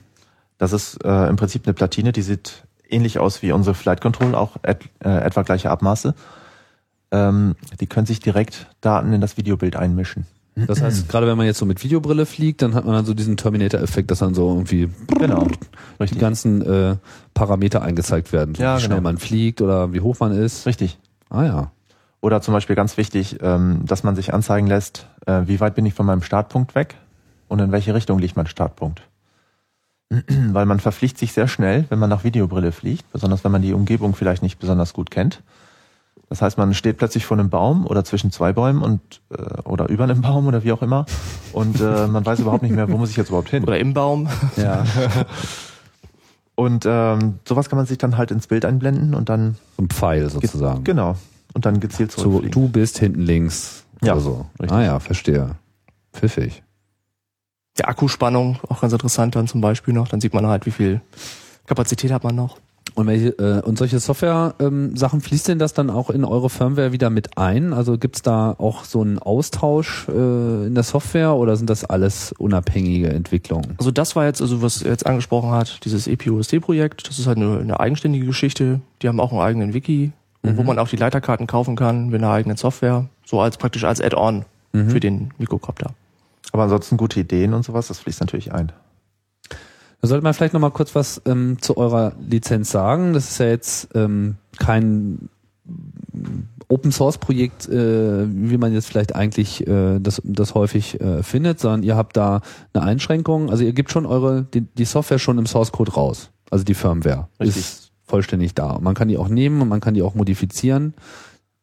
Das 0.59 0.73
ist 0.73 1.03
äh, 1.05 1.29
im 1.29 1.37
Prinzip 1.37 1.67
eine 1.67 1.75
Platine, 1.75 2.13
die 2.13 2.23
sieht 2.23 2.65
ähnlich 2.89 3.19
aus 3.19 3.43
wie 3.43 3.53
unsere 3.53 3.75
Flight 3.75 4.01
Control, 4.01 4.35
auch 4.35 4.57
et, 4.63 4.81
äh, 5.05 5.09
etwa 5.09 5.43
gleiche 5.43 5.71
Abmaße. 5.71 6.15
Ähm, 7.11 7.55
die 7.81 7.87
können 7.87 8.07
sich 8.07 8.21
direkt 8.21 8.67
Daten 8.81 9.13
in 9.13 9.21
das 9.21 9.37
Videobild 9.37 9.77
einmischen. 9.77 10.27
Das 10.67 10.83
heißt, 10.83 11.09
gerade 11.09 11.29
wenn 11.29 11.37
man 11.37 11.47
jetzt 11.47 11.59
so 11.59 11.67
mit 11.67 11.85
Videobrille 11.85 12.27
fliegt, 12.27 12.63
dann 12.63 12.75
hat 12.75 12.85
man 12.85 12.93
dann 12.95 13.05
so 13.07 13.15
diesen 13.15 13.37
Terminator-Effekt, 13.37 14.11
dass 14.11 14.19
dann 14.19 14.35
so 14.35 14.49
irgendwie 14.49 14.91
Genau, 15.19 15.45
die 15.45 15.57
richtig. 16.03 16.19
ganzen 16.19 16.63
äh, 16.63 16.97
Parameter 17.33 17.83
eingezeigt 17.83 18.33
werden. 18.33 18.57
So 18.57 18.63
Ja, 18.65 18.77
wie 18.77 18.81
schnell 18.81 18.99
genau. 18.99 19.09
man 19.09 19.19
fliegt 19.19 19.63
oder 19.63 19.93
wie 19.93 20.01
hoch 20.01 20.17
man 20.19 20.33
ist. 20.33 20.67
Richtig. 20.67 20.99
Ah 21.31 21.45
ja. 21.45 21.71
Oder 22.21 22.41
zum 22.43 22.55
Beispiel 22.55 22.75
ganz 22.75 22.97
wichtig, 22.97 23.39
ähm, 23.41 23.83
dass 23.85 24.03
man 24.03 24.17
sich 24.17 24.35
anzeigen 24.35 24.67
lässt, 24.67 25.07
äh, 25.27 25.43
wie 25.47 25.61
weit 25.61 25.77
bin 25.77 25.87
ich 25.87 25.95
von 25.95 26.07
meinem 26.07 26.23
Startpunkt 26.23 26.75
weg 26.75 26.97
und 27.47 27.61
in 27.61 27.71
welche 27.71 27.95
Richtung 27.95 28.19
liegt 28.19 28.37
mein 28.37 28.49
Startpunkt. 28.49 29.03
Weil 30.53 30.67
man 30.67 30.81
verfliegt 30.81 31.19
sich 31.19 31.33
sehr 31.33 31.49
schnell, 31.49 31.85
wenn 31.91 31.99
man 31.99 32.09
nach 32.11 32.25
Videobrille 32.25 32.73
fliegt, 32.73 33.11
besonders 33.13 33.45
wenn 33.45 33.53
man 33.53 33.63
die 33.63 33.73
Umgebung 33.75 34.15
vielleicht 34.15 34.43
nicht 34.43 34.59
besonders 34.59 34.93
gut 34.95 35.11
kennt. 35.11 35.43
Das 36.31 36.43
heißt, 36.43 36.59
man 36.59 36.75
steht 36.75 36.99
plötzlich 36.99 37.25
vor 37.25 37.39
einem 37.39 37.49
Baum 37.49 37.87
oder 37.87 38.05
zwischen 38.05 38.31
zwei 38.31 38.53
Bäumen 38.53 38.83
und 38.83 39.01
äh, 39.31 39.61
oder 39.63 39.89
über 39.89 40.05
einem 40.05 40.21
Baum 40.21 40.47
oder 40.47 40.63
wie 40.63 40.73
auch 40.73 40.83
immer 40.83 41.07
und 41.55 41.81
äh, 41.81 42.07
man 42.07 42.25
weiß 42.27 42.41
überhaupt 42.41 42.63
nicht 42.63 42.75
mehr, 42.75 42.91
wo 42.91 42.99
muss 42.99 43.09
ich 43.11 43.17
jetzt 43.17 43.29
überhaupt 43.29 43.49
hin. 43.49 43.63
Oder 43.65 43.79
im 43.79 43.95
Baum. 43.95 44.29
Ja. 44.57 44.85
Und 46.55 46.85
ähm, 46.87 47.37
sowas 47.47 47.69
kann 47.69 47.77
man 47.77 47.87
sich 47.87 47.99
dann 47.99 48.17
halt 48.19 48.31
ins 48.31 48.47
Bild 48.49 48.65
einblenden 48.65 49.15
und 49.15 49.29
dann 49.29 49.57
So 49.77 49.85
ein 49.85 49.89
Pfeil 49.89 50.29
sozusagen. 50.29 50.85
genau 50.85 51.17
und 51.55 51.65
dann 51.65 51.81
gezielt 51.81 52.13
So, 52.13 52.23
zurückfliegen. 52.23 52.51
du 52.63 52.69
bist 52.69 52.99
hinten 52.99 53.23
links 53.23 53.85
Ja, 54.03 54.13
oder 54.13 54.21
so. 54.21 54.47
richtig. 54.61 54.77
Ah 54.77 54.83
ja, 54.83 55.01
verstehe. 55.01 55.51
Pfiffig. 56.13 56.63
Der 57.79 57.89
Akkuspannung, 57.89 58.59
auch 58.69 58.81
ganz 58.81 58.93
interessant 58.93 59.37
dann 59.37 59.47
zum 59.47 59.61
Beispiel 59.61 59.95
noch. 59.95 60.09
Dann 60.09 60.21
sieht 60.21 60.35
man 60.35 60.47
halt, 60.47 60.67
wie 60.67 60.71
viel 60.71 61.01
Kapazität 61.67 62.11
hat 62.11 62.25
man 62.25 62.35
noch. 62.35 62.59
Und 62.95 63.07
welche 63.07 63.29
äh, 63.39 63.61
und 63.63 63.79
solche 63.79 64.01
Software-Sachen 64.01 64.97
Sachen 64.97 65.21
fließt 65.21 65.47
denn 65.47 65.59
das 65.61 65.73
dann 65.73 65.89
auch 65.91 66.11
in 66.11 66.25
eure 66.25 66.51
Firmware 66.51 66.91
wieder 66.91 67.11
mit 67.11 67.39
ein? 67.39 67.73
Also 67.73 67.99
gibt's 67.99 68.23
da 68.23 68.57
auch 68.59 68.83
so 68.85 69.03
einen 69.03 69.21
Austausch 69.21 70.09
äh, 70.09 70.67
in 70.67 70.75
der 70.75 70.83
Software 70.83 71.35
oder 71.35 71.57
sind 71.57 71.71
das 71.71 71.85
alles 71.85 72.33
unabhängige 72.39 73.11
Entwicklungen? 73.11 73.75
Also 73.79 73.93
das 73.93 74.17
war 74.17 74.25
jetzt, 74.25 74.43
also 74.43 74.63
was 74.63 74.83
er 74.83 74.91
jetzt 74.91 75.07
angesprochen 75.07 75.51
hat, 75.51 75.85
dieses 75.85 76.09
EPUSD-Projekt, 76.09 77.09
das 77.09 77.21
ist 77.21 77.29
halt 77.29 77.37
eine, 77.37 77.61
eine 77.61 77.79
eigenständige 77.79 78.27
Geschichte. 78.27 78.81
Die 79.03 79.09
haben 79.09 79.21
auch 79.21 79.31
einen 79.31 79.43
eigenen 79.43 79.75
Wiki, 79.75 80.11
wo 80.43 80.63
man 80.65 80.79
auch 80.79 80.89
die 80.89 80.97
Leiterkarten 80.97 81.47
kaufen 81.47 81.77
kann 81.77 82.09
mit 82.09 82.21
einer 82.21 82.33
eigenen 82.33 82.57
Software. 82.57 83.07
So 83.25 83.41
als 83.41 83.59
praktisch 83.59 83.85
als 83.85 84.01
Add-on 84.01 84.45
für 84.73 85.01
den 85.01 85.33
Mikrocopter. 85.39 85.93
Aber 86.53 86.65
ansonsten 86.65 86.97
gute 86.97 87.21
Ideen 87.21 87.55
und 87.55 87.65
sowas, 87.65 87.89
das 87.89 87.99
fließt 88.01 88.21
natürlich 88.21 88.53
ein. 88.53 88.73
Da 90.01 90.07
sollte 90.07 90.23
man 90.23 90.33
vielleicht 90.33 90.55
noch 90.55 90.61
mal 90.61 90.71
kurz 90.71 90.95
was 90.95 91.21
ähm, 91.27 91.61
zu 91.61 91.77
eurer 91.77 92.13
Lizenz 92.21 92.71
sagen. 92.71 93.13
Das 93.13 93.31
ist 93.31 93.39
ja 93.39 93.47
jetzt 93.47 93.89
ähm, 93.95 94.37
kein 94.59 95.29
Open 96.69 96.93
Source 96.93 97.19
Projekt, 97.19 97.69
äh, 97.69 98.27
wie 98.29 98.59
man 98.59 98.73
jetzt 98.73 98.87
vielleicht 98.87 99.15
eigentlich 99.15 99.67
äh, 99.67 99.99
das, 99.99 100.21
das 100.25 100.55
häufig 100.55 101.01
äh, 101.01 101.23
findet, 101.23 101.61
sondern 101.61 101.83
ihr 101.83 101.97
habt 101.97 102.17
da 102.17 102.43
eine 102.73 102.85
Einschränkung. 102.85 103.51
Also 103.51 103.65
ihr 103.65 103.73
gebt 103.73 103.91
schon 103.91 104.07
eure 104.07 104.43
die, 104.43 104.61
die 104.61 104.85
Software 104.85 105.19
schon 105.19 105.39
im 105.39 105.47
Source 105.47 105.73
Code 105.73 105.93
raus. 105.93 106.31
Also 106.51 106.65
die 106.65 106.75
Firmware 106.75 107.29
Richtig. 107.41 107.57
ist 107.57 107.93
vollständig 108.05 108.55
da. 108.55 108.73
Und 108.73 108.85
man 108.85 108.95
kann 108.95 109.09
die 109.09 109.19
auch 109.19 109.29
nehmen 109.29 109.61
und 109.61 109.69
man 109.69 109.81
kann 109.81 109.95
die 109.95 110.03
auch 110.03 110.15
modifizieren. 110.15 110.95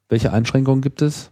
Welche 0.10 0.34
Einschränkungen 0.34 0.82
gibt 0.82 1.02
es? 1.02 1.32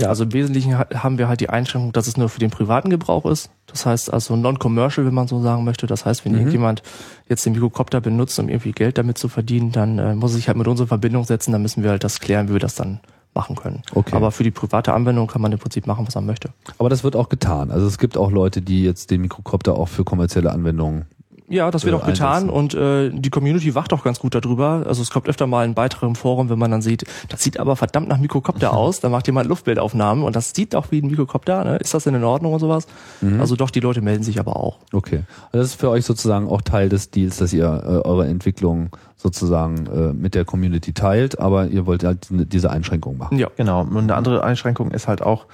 Ja, 0.00 0.08
also 0.08 0.24
im 0.24 0.32
Wesentlichen 0.32 0.78
ha- 0.78 0.86
haben 0.94 1.18
wir 1.18 1.26
halt 1.28 1.40
die 1.40 1.50
Einschränkung, 1.50 1.92
dass 1.92 2.06
es 2.06 2.16
nur 2.16 2.28
für 2.28 2.38
den 2.38 2.50
privaten 2.50 2.88
Gebrauch 2.88 3.26
ist. 3.26 3.50
Das 3.66 3.84
heißt 3.84 4.12
also 4.12 4.36
non-commercial, 4.36 5.04
wenn 5.06 5.14
man 5.14 5.26
so 5.26 5.42
sagen 5.42 5.64
möchte. 5.64 5.86
Das 5.88 6.04
heißt, 6.06 6.24
wenn 6.24 6.32
Mhm. 6.32 6.38
irgendjemand 6.38 6.82
jetzt 7.28 7.44
den 7.44 7.52
Mikrocopter 7.54 8.00
benutzt, 8.00 8.38
um 8.38 8.48
irgendwie 8.48 8.72
Geld 8.72 8.96
damit 8.96 9.18
zu 9.18 9.28
verdienen, 9.28 9.72
dann 9.72 9.98
äh, 9.98 10.14
muss 10.14 10.32
er 10.32 10.36
sich 10.36 10.46
halt 10.48 10.56
mit 10.56 10.68
uns 10.68 10.78
in 10.80 10.86
Verbindung 10.86 11.24
setzen. 11.24 11.50
Dann 11.52 11.62
müssen 11.62 11.82
wir 11.82 11.90
halt 11.90 12.04
das 12.04 12.20
klären, 12.20 12.48
wie 12.48 12.52
wir 12.52 12.60
das 12.60 12.76
dann 12.76 13.00
machen 13.34 13.56
können. 13.56 13.82
Okay. 13.94 14.14
Aber 14.16 14.30
für 14.32 14.42
die 14.44 14.50
private 14.52 14.92
Anwendung 14.94 15.26
kann 15.26 15.42
man 15.42 15.52
im 15.52 15.58
Prinzip 15.58 15.86
machen, 15.86 16.06
was 16.06 16.14
man 16.14 16.26
möchte. 16.26 16.50
Aber 16.78 16.88
das 16.88 17.02
wird 17.04 17.14
auch 17.16 17.28
getan. 17.28 17.70
Also 17.70 17.86
es 17.86 17.98
gibt 17.98 18.16
auch 18.16 18.30
Leute, 18.30 18.62
die 18.62 18.84
jetzt 18.84 19.10
den 19.10 19.20
Mikrocopter 19.20 19.74
auch 19.74 19.88
für 19.88 20.04
kommerzielle 20.04 20.50
Anwendungen 20.52 21.06
Ja, 21.48 21.70
das 21.70 21.84
wird 21.84 21.94
äh, 21.94 21.98
auch 21.98 22.06
getan 22.06 22.50
einsetzen. 22.50 22.50
und 22.50 22.74
äh, 22.74 23.10
die 23.10 23.30
Community 23.30 23.74
wacht 23.74 23.92
auch 23.92 24.04
ganz 24.04 24.18
gut 24.18 24.34
darüber. 24.34 24.84
Also 24.86 25.02
es 25.02 25.10
kommt 25.10 25.28
öfter 25.28 25.46
mal 25.46 25.64
ein 25.64 25.74
Beitrag 25.74 26.02
im 26.02 26.14
Forum, 26.14 26.50
wenn 26.50 26.58
man 26.58 26.70
dann 26.70 26.82
sieht, 26.82 27.04
das 27.28 27.42
sieht 27.42 27.58
aber 27.58 27.76
verdammt 27.76 28.08
nach 28.08 28.18
Mikrocopter 28.18 28.72
aus. 28.76 29.00
Da 29.00 29.08
macht 29.08 29.26
jemand 29.26 29.48
Luftbildaufnahmen 29.48 30.24
und 30.24 30.36
das 30.36 30.52
sieht 30.54 30.74
auch 30.74 30.90
wie 30.90 31.00
ein 31.00 31.06
Mikrocopter. 31.08 31.64
Ne? 31.64 31.76
Ist 31.76 31.94
das 31.94 32.04
denn 32.04 32.14
in 32.14 32.24
Ordnung 32.24 32.52
und 32.52 32.60
sowas? 32.60 32.86
Mhm. 33.20 33.40
Also 33.40 33.56
doch, 33.56 33.70
die 33.70 33.80
Leute 33.80 34.00
melden 34.02 34.22
sich 34.22 34.38
aber 34.38 34.56
auch. 34.56 34.78
Okay. 34.92 35.22
Also 35.52 35.58
das 35.58 35.66
ist 35.68 35.80
für 35.80 35.90
euch 35.90 36.04
sozusagen 36.04 36.48
auch 36.48 36.62
Teil 36.62 36.88
des 36.88 37.10
Deals, 37.10 37.38
dass 37.38 37.52
ihr 37.52 37.64
äh, 37.66 38.06
eure 38.06 38.26
Entwicklung 38.26 38.90
sozusagen 39.16 39.86
äh, 39.86 40.12
mit 40.12 40.34
der 40.34 40.44
Community 40.44 40.92
teilt, 40.92 41.38
aber 41.40 41.66
ihr 41.66 41.86
wollt 41.86 42.04
halt 42.04 42.28
diese 42.30 42.70
Einschränkung 42.70 43.18
machen. 43.18 43.38
Ja. 43.38 43.48
Genau. 43.56 43.80
Und 43.80 43.96
eine 43.96 44.14
andere 44.14 44.44
Einschränkung 44.44 44.90
ist 44.92 45.08
halt 45.08 45.22
auch, 45.22 45.46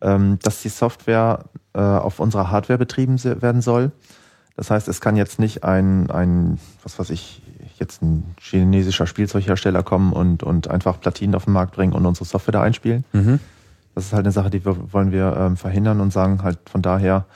ähm, 0.00 0.38
dass 0.42 0.62
die 0.62 0.68
Software 0.68 1.44
äh, 1.74 1.80
auf 1.80 2.20
unserer 2.20 2.50
Hardware 2.50 2.78
betrieben 2.78 3.22
werden 3.22 3.60
soll. 3.60 3.92
Das 4.56 4.70
heißt, 4.70 4.88
es 4.88 5.00
kann 5.00 5.16
jetzt 5.16 5.38
nicht 5.38 5.64
ein, 5.64 6.10
ein, 6.10 6.58
was 6.82 6.98
weiß 6.98 7.10
ich, 7.10 7.42
jetzt 7.78 8.02
ein 8.02 8.34
chinesischer 8.38 9.06
Spielzeughersteller 9.06 9.82
kommen 9.82 10.12
und, 10.12 10.42
und 10.42 10.68
einfach 10.68 11.00
Platinen 11.00 11.34
auf 11.34 11.44
den 11.44 11.54
Markt 11.54 11.74
bringen 11.74 11.92
und 11.92 12.04
unsere 12.06 12.26
Software 12.26 12.52
da 12.52 12.62
einspielen. 12.62 13.04
Mhm. 13.12 13.40
Das 13.94 14.06
ist 14.06 14.12
halt 14.12 14.24
eine 14.24 14.32
Sache, 14.32 14.50
die 14.50 14.64
wir, 14.64 14.92
wollen 14.92 15.12
wir 15.12 15.36
ähm, 15.36 15.56
verhindern 15.56 16.00
und 16.00 16.12
sagen 16.12 16.42
halt 16.42 16.58
von 16.70 16.82
daher, 16.82 17.26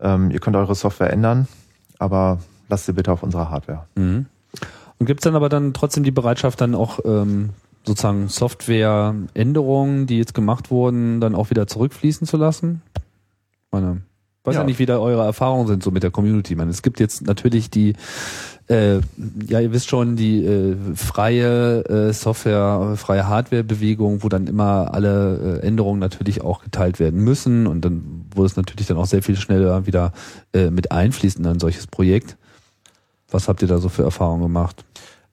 ähm, 0.00 0.30
ihr 0.30 0.40
könnt 0.40 0.56
eure 0.56 0.74
Software 0.74 1.12
ändern, 1.12 1.48
aber 1.98 2.38
lasst 2.68 2.86
sie 2.86 2.92
bitte 2.92 3.12
auf 3.12 3.22
unserer 3.22 3.50
Hardware. 3.50 3.86
Mhm. 3.96 4.26
Und 4.98 5.06
gibt's 5.06 5.24
dann 5.24 5.36
aber 5.36 5.48
dann 5.48 5.74
trotzdem 5.74 6.04
die 6.04 6.10
Bereitschaft, 6.10 6.60
dann 6.60 6.74
auch 6.74 7.00
ähm, 7.04 7.50
sozusagen 7.84 8.28
Softwareänderungen, 8.28 10.06
die 10.06 10.18
jetzt 10.18 10.34
gemacht 10.34 10.70
wurden, 10.70 11.20
dann 11.20 11.34
auch 11.34 11.50
wieder 11.50 11.66
zurückfließen 11.66 12.26
zu 12.26 12.36
lassen? 12.36 12.82
Meine, 13.70 14.02
weiß 14.46 14.54
ja. 14.54 14.60
ja 14.60 14.66
nicht, 14.66 14.78
wie 14.78 14.86
da 14.86 14.98
eure 14.98 15.24
Erfahrungen 15.24 15.66
sind 15.66 15.82
so 15.82 15.90
mit 15.90 16.02
der 16.02 16.10
Community. 16.10 16.54
Meine, 16.54 16.70
es 16.70 16.82
gibt 16.82 17.00
jetzt 17.00 17.26
natürlich 17.26 17.70
die 17.70 17.94
äh, 18.68 18.96
ja, 19.46 19.60
ihr 19.60 19.72
wisst 19.72 19.88
schon, 19.88 20.16
die 20.16 20.44
äh, 20.44 20.76
freie 20.96 21.84
äh, 21.84 22.12
Software, 22.12 22.94
freie 22.96 23.28
Hardware-Bewegung, 23.28 24.24
wo 24.24 24.28
dann 24.28 24.48
immer 24.48 24.92
alle 24.92 25.60
äh, 25.62 25.66
Änderungen 25.66 26.00
natürlich 26.00 26.42
auch 26.42 26.64
geteilt 26.64 26.98
werden 26.98 27.22
müssen 27.22 27.68
und 27.68 27.84
dann, 27.84 28.26
wo 28.34 28.44
es 28.44 28.56
natürlich 28.56 28.88
dann 28.88 28.96
auch 28.96 29.06
sehr 29.06 29.22
viel 29.22 29.36
schneller 29.36 29.86
wieder 29.86 30.12
äh, 30.52 30.70
mit 30.70 30.90
einfließt 30.90 31.38
in 31.38 31.46
ein 31.46 31.60
solches 31.60 31.86
Projekt. 31.86 32.36
Was 33.30 33.48
habt 33.48 33.62
ihr 33.62 33.68
da 33.68 33.78
so 33.78 33.88
für 33.88 34.02
Erfahrungen 34.02 34.42
gemacht? 34.42 34.84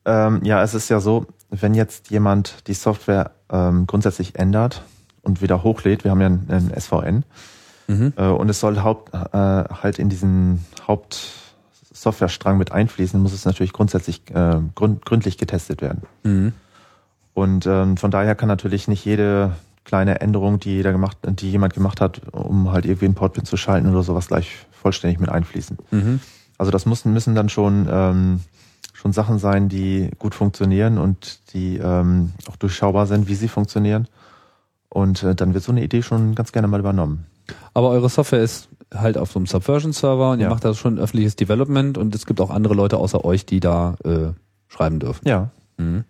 Ähm, 0.05 0.41
ja, 0.43 0.61
es 0.61 0.75
ist 0.75 0.89
ja 0.89 0.99
so, 0.99 1.25
wenn 1.49 1.73
jetzt 1.73 2.11
jemand 2.11 2.67
die 2.67 2.73
Software 2.73 3.31
ähm, 3.51 3.87
grundsätzlich 3.87 4.35
ändert 4.35 4.83
und 5.21 5.41
wieder 5.41 5.63
hochlädt, 5.63 6.03
wir 6.03 6.11
haben 6.11 6.21
ja 6.21 6.27
einen, 6.27 6.71
SVN, 6.79 7.23
mhm. 7.87 8.13
äh, 8.15 8.27
und 8.27 8.49
es 8.49 8.59
soll 8.59 8.81
Haupt, 8.81 9.13
äh, 9.13 9.37
halt 9.37 9.99
in 9.99 10.09
diesen 10.09 10.65
Hauptsoftwarestrang 10.85 12.57
mit 12.57 12.71
einfließen, 12.71 13.19
muss 13.21 13.33
es 13.33 13.45
natürlich 13.45 13.73
grundsätzlich 13.73 14.21
äh, 14.33 14.59
gründ, 14.75 15.05
gründlich 15.05 15.37
getestet 15.37 15.81
werden. 15.81 16.03
Mhm. 16.23 16.53
Und 17.33 17.65
ähm, 17.65 17.97
von 17.97 18.11
daher 18.11 18.35
kann 18.35 18.47
natürlich 18.47 18.87
nicht 18.87 19.03
jede 19.05 19.53
kleine 19.85 20.21
Änderung, 20.21 20.59
die 20.59 20.75
jeder 20.75 20.91
gemacht, 20.91 21.17
die 21.23 21.51
jemand 21.51 21.73
gemacht 21.73 21.99
hat, 21.99 22.21
um 22.31 22.71
halt 22.71 22.85
irgendwie 22.85 23.05
einen 23.05 23.15
Portpin 23.15 23.45
zu 23.45 23.57
schalten 23.57 23.89
oder 23.89 24.03
sowas 24.03 24.27
gleich 24.27 24.65
vollständig 24.71 25.19
mit 25.19 25.29
einfließen. 25.29 25.77
Mhm. 25.91 26.19
Also 26.57 26.71
das 26.71 26.85
müssen, 26.85 27.11
müssen 27.13 27.35
dann 27.35 27.49
schon 27.49 27.87
ähm, 27.91 28.39
schon 29.03 29.11
Sachen 29.11 29.37
sein, 29.37 29.67
die 29.67 30.11
gut 30.17 30.33
funktionieren 30.33 30.97
und 30.97 31.53
die 31.53 31.77
ähm, 31.77 32.31
auch 32.49 32.55
durchschaubar 32.55 33.05
sind, 33.05 33.27
wie 33.27 33.35
sie 33.35 33.49
funktionieren. 33.49 34.07
Und 34.87 35.23
äh, 35.23 35.35
dann 35.35 35.53
wird 35.53 35.63
so 35.63 35.73
eine 35.73 35.83
Idee 35.83 36.01
schon 36.01 36.35
ganz 36.35 36.53
gerne 36.53 36.69
mal 36.69 36.79
übernommen. 36.79 37.25
Aber 37.73 37.89
eure 37.89 38.09
Software 38.09 38.41
ist 38.41 38.69
halt 38.93 39.17
auf 39.17 39.31
so 39.31 39.39
einem 39.39 39.47
Subversion-Server 39.47 40.31
und 40.31 40.39
ja. 40.39 40.47
ihr 40.47 40.49
macht 40.49 40.65
da 40.65 40.73
schon 40.73 40.99
öffentliches 40.99 41.35
Development 41.35 41.97
und 41.97 42.13
es 42.15 42.25
gibt 42.25 42.39
auch 42.41 42.49
andere 42.49 42.73
Leute 42.73 42.97
außer 42.97 43.25
euch, 43.25 43.45
die 43.45 43.59
da 43.59 43.95
äh, 44.03 44.33
schreiben 44.67 44.99
dürfen. 44.99 45.27
Ja. 45.27 45.49
Mhm. 45.77 46.03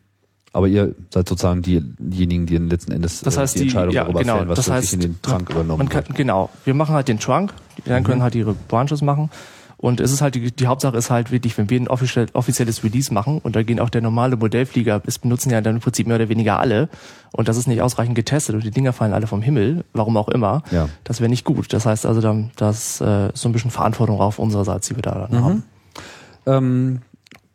Aber 0.51 0.67
ihr 0.67 0.93
seid 1.09 1.27
sozusagen 1.27 1.63
die, 1.63 1.81
diejenigen, 1.97 2.45
die 2.45 2.57
letzten 2.57 2.91
Endes 2.91 3.21
das 3.21 3.37
heißt, 3.37 3.55
die 3.55 3.63
Entscheidung 3.63 3.89
die, 3.89 3.95
ja, 3.95 4.03
darüber 4.03 4.19
genau, 4.19 4.37
fällen, 4.37 4.49
was 4.49 4.57
das 4.57 4.69
heißt, 4.69 4.93
in 4.93 4.99
den 4.99 5.21
Trunk 5.21 5.49
man, 5.49 5.57
übernommen 5.57 5.79
man 5.79 5.89
kann, 5.89 6.07
wird. 6.07 6.15
Genau. 6.15 6.49
Wir 6.63 6.75
machen 6.75 6.93
halt 6.93 7.07
den 7.07 7.19
Trunk, 7.19 7.53
die 7.77 7.83
anderen 7.83 8.03
mhm. 8.03 8.07
können 8.07 8.21
halt 8.21 8.35
ihre 8.35 8.53
Branches 8.53 9.01
machen 9.01 9.31
und 9.83 9.99
es 9.99 10.13
ist 10.13 10.21
halt, 10.21 10.35
die, 10.35 10.49
die 10.49 10.67
Hauptsache 10.67 10.95
ist 10.95 11.09
halt 11.09 11.29
wirklich, 11.29 11.57
wenn 11.57 11.69
wir 11.69 11.77
ein 11.77 11.89
offiziell, 11.89 12.27
offizielles 12.31 12.85
Release 12.85 13.13
machen 13.13 13.39
und 13.43 13.53
da 13.57 13.63
gehen 13.63 13.81
auch 13.81 13.89
der 13.89 13.99
normale 13.99 14.37
Modellflieger, 14.37 15.01
es 15.05 15.19
benutzen 15.19 15.49
ja 15.49 15.59
dann 15.59 15.75
im 15.75 15.81
Prinzip 15.81 16.07
mehr 16.07 16.15
oder 16.15 16.29
weniger 16.29 16.57
alle 16.57 16.87
und 17.33 17.49
das 17.49 17.57
ist 17.57 17.67
nicht 17.67 17.81
ausreichend 17.81 18.15
getestet 18.15 18.55
und 18.55 18.63
die 18.63 18.71
Dinger 18.71 18.93
fallen 18.93 19.11
alle 19.11 19.27
vom 19.27 19.41
Himmel, 19.41 19.83
warum 19.91 20.15
auch 20.15 20.29
immer, 20.29 20.63
ja. 20.71 20.87
das 21.03 21.19
wäre 21.19 21.29
nicht 21.29 21.43
gut. 21.43 21.73
Das 21.73 21.85
heißt 21.85 22.05
also, 22.05 22.21
dann, 22.21 22.51
das 22.55 23.01
äh, 23.01 23.33
ist 23.33 23.41
so 23.41 23.49
ein 23.49 23.51
bisschen 23.51 23.71
Verantwortung 23.71 24.21
auf 24.21 24.39
unserer 24.39 24.63
Seite, 24.63 24.87
die 24.87 24.95
wir 24.95 25.01
da 25.01 25.27
dann 25.29 25.41
mhm. 25.41 25.43
haben. 25.43 25.63
Ähm 26.45 27.01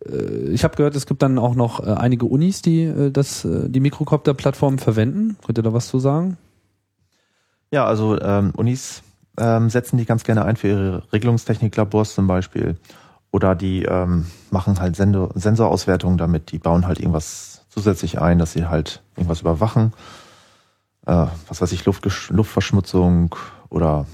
äh, 0.07 0.51
ich 0.51 0.65
habe 0.65 0.77
gehört, 0.77 0.97
es 0.97 1.07
gibt 1.07 1.23
dann 1.23 1.39
auch 1.39 1.55
noch 1.55 1.81
äh, 1.81 1.93
einige 1.93 2.27
Unis, 2.27 2.61
die 2.61 2.83
äh, 2.83 3.11
das, 3.11 3.49
die 3.51 3.81
Mikrocopter-Plattform 3.81 4.77
verwenden. 4.77 5.39
Könnt 5.47 5.59
ihr 5.59 5.63
da 5.63 5.73
was 5.73 5.89
zu 5.89 5.99
sagen? 5.99 6.37
Ja, 7.71 7.87
also 7.87 8.21
ähm, 8.21 8.53
Unis 8.55 9.03
ähm, 9.39 9.71
setzen 9.71 9.97
die 9.97 10.05
ganz 10.05 10.25
gerne 10.25 10.45
ein 10.45 10.57
für 10.57 10.69
ihre 10.69 11.13
Regelungstechniklabors 11.13 12.15
zum 12.15 12.27
Beispiel. 12.27 12.77
Oder 13.31 13.55
die 13.55 13.85
ähm, 13.85 14.27
machen 14.51 14.81
halt 14.81 14.97
Sensor 14.97 15.31
Sensorauswertungen 15.35 16.19
damit. 16.19 16.53
Die 16.53 16.59
bauen 16.59 16.87
halt 16.87 16.99
irgendwas 16.99 17.67
zusätzlich 17.69 18.21
ein, 18.21 18.39
dass 18.39 18.53
sie 18.53 18.67
halt 18.67 19.03
irgendwas 19.17 19.43
überwachen. 19.43 19.93
Äh, 21.07 21.27
was 21.47 21.61
weiß 21.61 21.73
ich, 21.73 21.85
Luftgesch 21.85 22.31
Luftverschmutzung 22.31 23.35
oder 23.69 24.07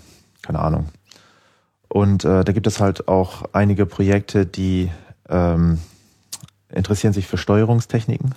keine 0.43 0.59
Ahnung. 0.61 0.89
Und 1.89 2.25
äh, 2.25 2.45
da 2.45 2.53
gibt 2.53 2.67
es 2.67 2.81
halt 2.81 3.09
auch 3.09 3.45
einige 3.53 3.87
Projekte, 3.87 4.47
die 4.47 4.91
ähm, 5.29 5.79
interessieren 6.69 7.13
sich 7.13 7.27
für 7.27 7.39
Steuerungstechniken. 7.39 8.35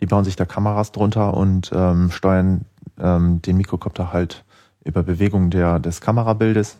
Die 0.00 0.06
bauen 0.06 0.24
sich 0.24 0.36
da 0.36 0.44
Kameras 0.44 0.92
drunter 0.92 1.34
und 1.34 1.72
ähm, 1.74 2.12
steuern 2.12 2.64
ähm, 3.00 3.42
den 3.42 3.56
Mikrokopter 3.56 4.12
halt 4.12 4.44
über 4.84 5.02
Bewegung 5.02 5.50
der, 5.50 5.78
des 5.78 6.00
Kamerabildes 6.00 6.78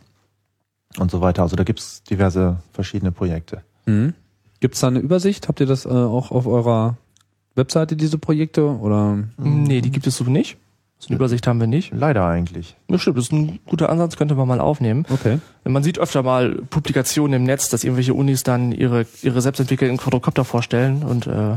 und 0.99 1.11
so 1.11 1.21
weiter. 1.21 1.43
Also 1.43 1.57
da 1.57 1.65
gibt's 1.65 2.03
diverse 2.05 2.59
verschiedene 2.73 3.13
Projekte. 3.13 3.63
Mhm. 3.87 4.15
Gibt 4.61 4.75
es 4.75 4.81
da 4.81 4.89
eine 4.89 4.99
Übersicht? 4.99 5.49
Habt 5.49 5.61
ihr 5.61 5.67
das 5.67 5.85
äh, 5.85 5.89
auch 5.89 6.31
auf 6.31 6.47
eurer 6.47 6.97
Webseite, 7.55 7.97
diese 7.97 8.19
Projekte? 8.19 8.65
Oder? 8.67 9.19
Nee, 9.37 9.81
die 9.81 9.91
gibt 9.91 10.07
es 10.07 10.17
so 10.17 10.25
nicht. 10.25 10.57
So 11.01 11.09
eine 11.09 11.17
Übersicht 11.17 11.47
haben 11.47 11.61
wir 11.61 11.69
nicht. 11.69 11.93
Leider 11.95 12.27
eigentlich. 12.27 12.77
Das 12.89 13.03
stimmt, 13.03 13.19
das 13.19 13.27
ist 13.27 13.33
ein 13.33 13.61
guter 13.67 13.89
Ansatz, 13.89 14.17
könnte 14.17 14.35
man 14.35 14.49
mal 14.49 14.61
aufnehmen. 14.61 15.07
Okay. 15.09 15.39
Man 15.63 15.85
sieht 15.85 16.01
öfter 16.01 16.25
mal 16.25 16.57
Publikationen 16.71 17.35
im 17.35 17.45
Netz, 17.45 17.69
dass 17.69 17.85
irgendwelche 17.85 18.15
Unis 18.15 18.43
dann 18.43 18.73
ihre, 18.73 19.07
ihre 19.23 19.41
selbstentwickelten 19.41 19.97
Quadrocopter 19.97 20.45
vorstellen 20.45 21.05
und 21.05 21.29
äh, 21.29 21.57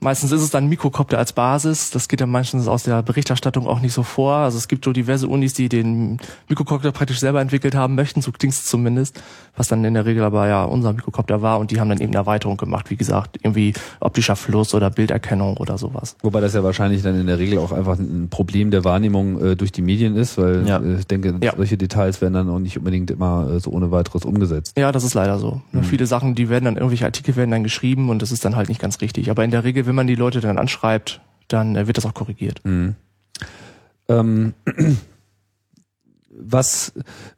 Meistens 0.00 0.32
ist 0.32 0.42
es 0.42 0.50
dann 0.50 0.68
Mikrokopter 0.68 1.18
als 1.18 1.32
Basis. 1.32 1.90
Das 1.90 2.08
geht 2.08 2.20
dann 2.20 2.30
meistens 2.30 2.68
aus 2.68 2.82
der 2.82 3.02
Berichterstattung 3.02 3.66
auch 3.66 3.80
nicht 3.80 3.92
so 3.92 4.02
vor. 4.02 4.34
Also 4.34 4.58
es 4.58 4.68
gibt 4.68 4.84
so 4.84 4.92
diverse 4.92 5.28
Unis, 5.28 5.54
die 5.54 5.68
den 5.68 6.18
Mikrokopter 6.48 6.92
praktisch 6.92 7.20
selber 7.20 7.40
entwickelt 7.40 7.74
haben 7.74 7.94
möchten, 7.94 8.22
so 8.22 8.32
klingt 8.32 8.54
es 8.54 8.64
zumindest, 8.64 9.22
was 9.56 9.68
dann 9.68 9.84
in 9.84 9.94
der 9.94 10.06
Regel 10.06 10.22
aber 10.22 10.48
ja 10.48 10.64
unser 10.64 10.92
Mikrokopter 10.92 11.42
war 11.42 11.58
und 11.58 11.70
die 11.70 11.80
haben 11.80 11.88
dann 11.88 11.98
eben 11.98 12.10
eine 12.10 12.16
Erweiterung 12.16 12.56
gemacht, 12.56 12.90
wie 12.90 12.96
gesagt, 12.96 13.38
irgendwie 13.42 13.72
optischer 14.00 14.36
Fluss 14.36 14.74
oder 14.74 14.90
Bilderkennung 14.90 15.56
oder 15.56 15.78
sowas. 15.78 16.16
Wobei 16.22 16.40
das 16.40 16.54
ja 16.54 16.62
wahrscheinlich 16.62 17.02
dann 17.02 17.18
in 17.18 17.26
der 17.26 17.38
Regel 17.38 17.58
auch 17.58 17.72
einfach 17.72 17.98
ein 17.98 18.28
Problem 18.30 18.70
der 18.70 18.84
Wahrnehmung 18.84 19.40
äh, 19.40 19.56
durch 19.56 19.72
die 19.72 19.82
Medien 19.82 20.16
ist, 20.16 20.38
weil 20.38 20.66
ja. 20.66 20.78
äh, 20.78 20.98
ich 20.98 21.06
denke, 21.06 21.34
ja. 21.42 21.54
solche 21.56 21.76
Details 21.76 22.20
werden 22.20 22.34
dann 22.34 22.50
auch 22.50 22.58
nicht 22.58 22.78
unbedingt 22.78 23.10
immer 23.10 23.50
äh, 23.50 23.60
so 23.60 23.70
ohne 23.70 23.90
weiteres 23.90 24.24
umgesetzt. 24.24 24.76
Ja, 24.78 24.92
das 24.92 25.04
ist 25.04 25.14
leider 25.14 25.38
so. 25.38 25.60
Mhm. 25.72 25.84
Viele 25.84 26.06
Sachen, 26.06 26.34
die 26.34 26.48
werden 26.48 26.64
dann, 26.64 26.76
irgendwelche 26.76 27.04
Artikel 27.04 27.36
werden 27.36 27.50
dann 27.50 27.62
geschrieben 27.62 28.10
und 28.10 28.22
das 28.22 28.32
ist 28.32 28.44
dann 28.44 28.56
halt 28.56 28.68
nicht 28.68 28.80
ganz 28.80 29.00
richtig. 29.00 29.30
Aber 29.30 29.44
in 29.44 29.50
der 29.50 29.64
Regel, 29.64 29.83
wenn 29.86 29.94
man 29.94 30.06
die 30.06 30.14
Leute 30.14 30.40
dann 30.40 30.58
anschreibt, 30.58 31.20
dann 31.48 31.76
äh, 31.76 31.86
wird 31.86 31.96
das 31.96 32.06
auch 32.06 32.14
korrigiert. 32.14 32.60
Mhm. 32.64 32.94
Ähm, 34.08 34.54
was, 36.30 36.92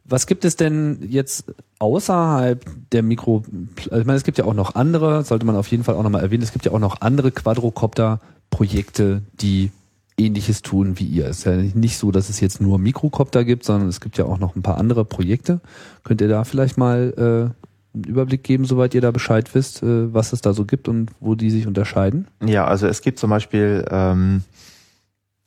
was 0.05 0.27
gibt 0.27 0.45
es 0.45 0.57
denn 0.57 0.99
jetzt 1.09 1.53
außerhalb 1.79 2.65
der 2.93 3.03
Mikro, 3.03 3.45
ich 3.77 3.91
meine, 3.91 4.15
es 4.15 4.25
gibt 4.25 4.39
ja 4.39 4.45
auch 4.45 4.55
noch 4.55 4.75
andere, 4.75 5.23
sollte 5.25 5.47
man 5.47 5.57
auf 5.57 5.69
jeden 5.69 5.85
Fall 5.85 5.95
auch 5.95 6.03
nochmal 6.03 6.23
erwähnen, 6.23 6.43
es 6.43 6.53
gibt 6.53 6.65
ja 6.65 6.73
auch 6.73 6.79
noch 6.79 7.01
andere 7.01 7.31
Quadrocopter-Projekte, 7.31 9.23
die 9.35 9.71
ähnliches 10.19 10.63
tun 10.63 10.99
wie 10.99 11.05
ihr. 11.05 11.27
Es 11.27 11.39
ist 11.39 11.45
ja 11.45 11.57
nicht 11.57 11.99
so, 11.99 12.11
dass 12.11 12.31
es 12.31 12.41
jetzt 12.41 12.61
nur 12.61 12.79
Mikrocopter 12.79 13.45
gibt, 13.45 13.65
sondern 13.65 13.89
es 13.89 14.01
gibt 14.01 14.17
ja 14.17 14.25
auch 14.25 14.39
noch 14.39 14.57
ein 14.57 14.63
paar 14.63 14.79
andere 14.79 15.05
Projekte. 15.05 15.61
Könnt 16.05 16.23
ihr 16.23 16.29
da 16.29 16.45
vielleicht 16.45 16.79
mal 16.79 17.53
äh, 17.55 17.66
einen 17.97 18.05
Überblick 18.05 18.45
geben, 18.45 18.65
soweit 18.65 18.95
ihr 18.95 19.01
da 19.01 19.11
Bescheid 19.11 19.55
wisst, 19.55 19.83
äh, 19.83 20.13
was 20.13 20.33
es 20.33 20.41
da 20.41 20.53
so 20.53 20.65
gibt 20.65 20.89
und 20.89 21.11
wo 21.21 21.35
die 21.35 21.51
sich 21.51 21.67
unterscheiden? 21.67 22.29
Ja, 22.45 22.67
also 22.67 22.87
es 22.87 23.01
gibt 23.03 23.19
zum 23.19 23.31
Beispiel, 23.31 23.85
ähm, 23.91 24.43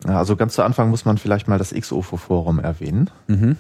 also 0.04 0.36
ganz 0.36 0.54
zu 0.54 0.64
Anfang 0.64 0.90
muss 0.90 1.06
man 1.06 1.18
vielleicht 1.18 1.48
mal 1.48 1.60
das 1.60 1.74
XOFO-Forum 1.74 2.60
erwähnen. 2.60 3.10
Mhm. 3.28 3.56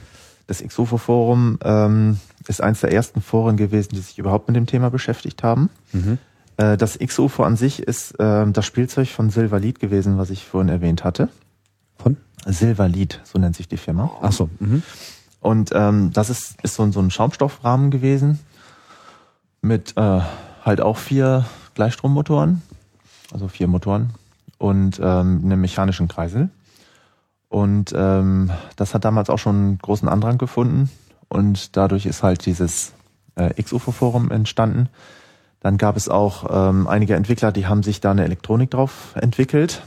Das 0.48 0.64
XOFO-Forum 0.64 1.60
ähm, 1.64 2.20
ist 2.48 2.61
eines 2.61 2.82
der 2.82 2.91
ersten 2.91 3.22
Foren 3.22 3.56
gewesen, 3.56 3.90
die 3.94 3.99
sich 3.99 4.18
überhaupt 4.18 4.48
mit 4.48 4.56
dem 4.56 4.66
Thema 4.66 4.90
beschäftigt 4.90 5.44
haben. 5.44 5.70
Mhm. 5.94 6.18
Äh, 6.57 6.76
das 6.76 6.98
XOFO 6.98 7.44
an 7.44 7.56
sich 7.56 7.84
ist 7.84 8.20
äh, 8.20 8.49
das 8.52 8.66
Spielzeug 8.66 9.10
von 9.10 9.30
Silverlead 9.30 9.80
gewesen, 9.80 10.18
was 10.18 10.30
ich 10.32 10.45
vorhin 10.45 10.70
erwähnt 10.70 11.03
hatte. 11.03 11.30
Von? 11.98 12.18
Silverlead, 12.45 13.22
so 13.24 13.38
nennt 13.38 13.56
sich 13.56 13.68
die 13.68 13.78
Firma. 13.78 14.10
Ach 14.22 14.32
so. 14.32 14.49
Mhm. 14.60 14.82
Und 15.41 15.72
ähm, 15.74 16.11
das 16.14 16.30
ist, 16.30 16.56
ist 16.64 16.76
so, 16.76 16.91
so 16.91 16.99
ein 16.99 17.11
Schaumstoffrahmen 17.11 17.91
gewesen, 17.91 18.40
mit 19.61 19.95
äh, 19.98 20.22
halt 20.64 20.81
auch 20.81 20.98
vier 20.98 21.45
Gleichstrommotoren, 21.76 22.61
also 23.31 23.48
vier 23.48 23.68
Motoren 23.68 24.14
und 24.57 24.99
ähm, 24.99 25.41
einem 25.44 25.61
mechanischen 25.61 26.07
Kreisel. 26.07 26.49
Und 27.48 27.94
ähm, 27.95 28.52
das 28.76 28.94
hat 28.94 29.06
damals 29.06 29.30
auch 29.30 29.40
schon 29.40 29.77
großen 29.80 30.07
Andrang 30.07 30.38
gefunden 30.38 30.90
und 31.30 31.76
dadurch 31.76 32.06
ist 32.06 32.22
halt 32.22 32.45
dieses 32.45 32.94
äh, 33.36 33.61
XUFO-Forum 33.61 34.30
entstanden. 34.30 34.90
Dann 35.60 35.77
gab 35.77 35.98
es 35.98 36.10
auch 36.10 36.45
ähm, 36.49 36.88
einige 36.88 37.15
Entwickler, 37.15 37.52
die 37.52 37.68
haben 37.68 37.84
sich 37.84 38.02
da 38.02 38.11
eine 38.11 38.23
Elektronik 38.23 38.72
drauf 38.72 39.14
entwickelt. 39.15 39.81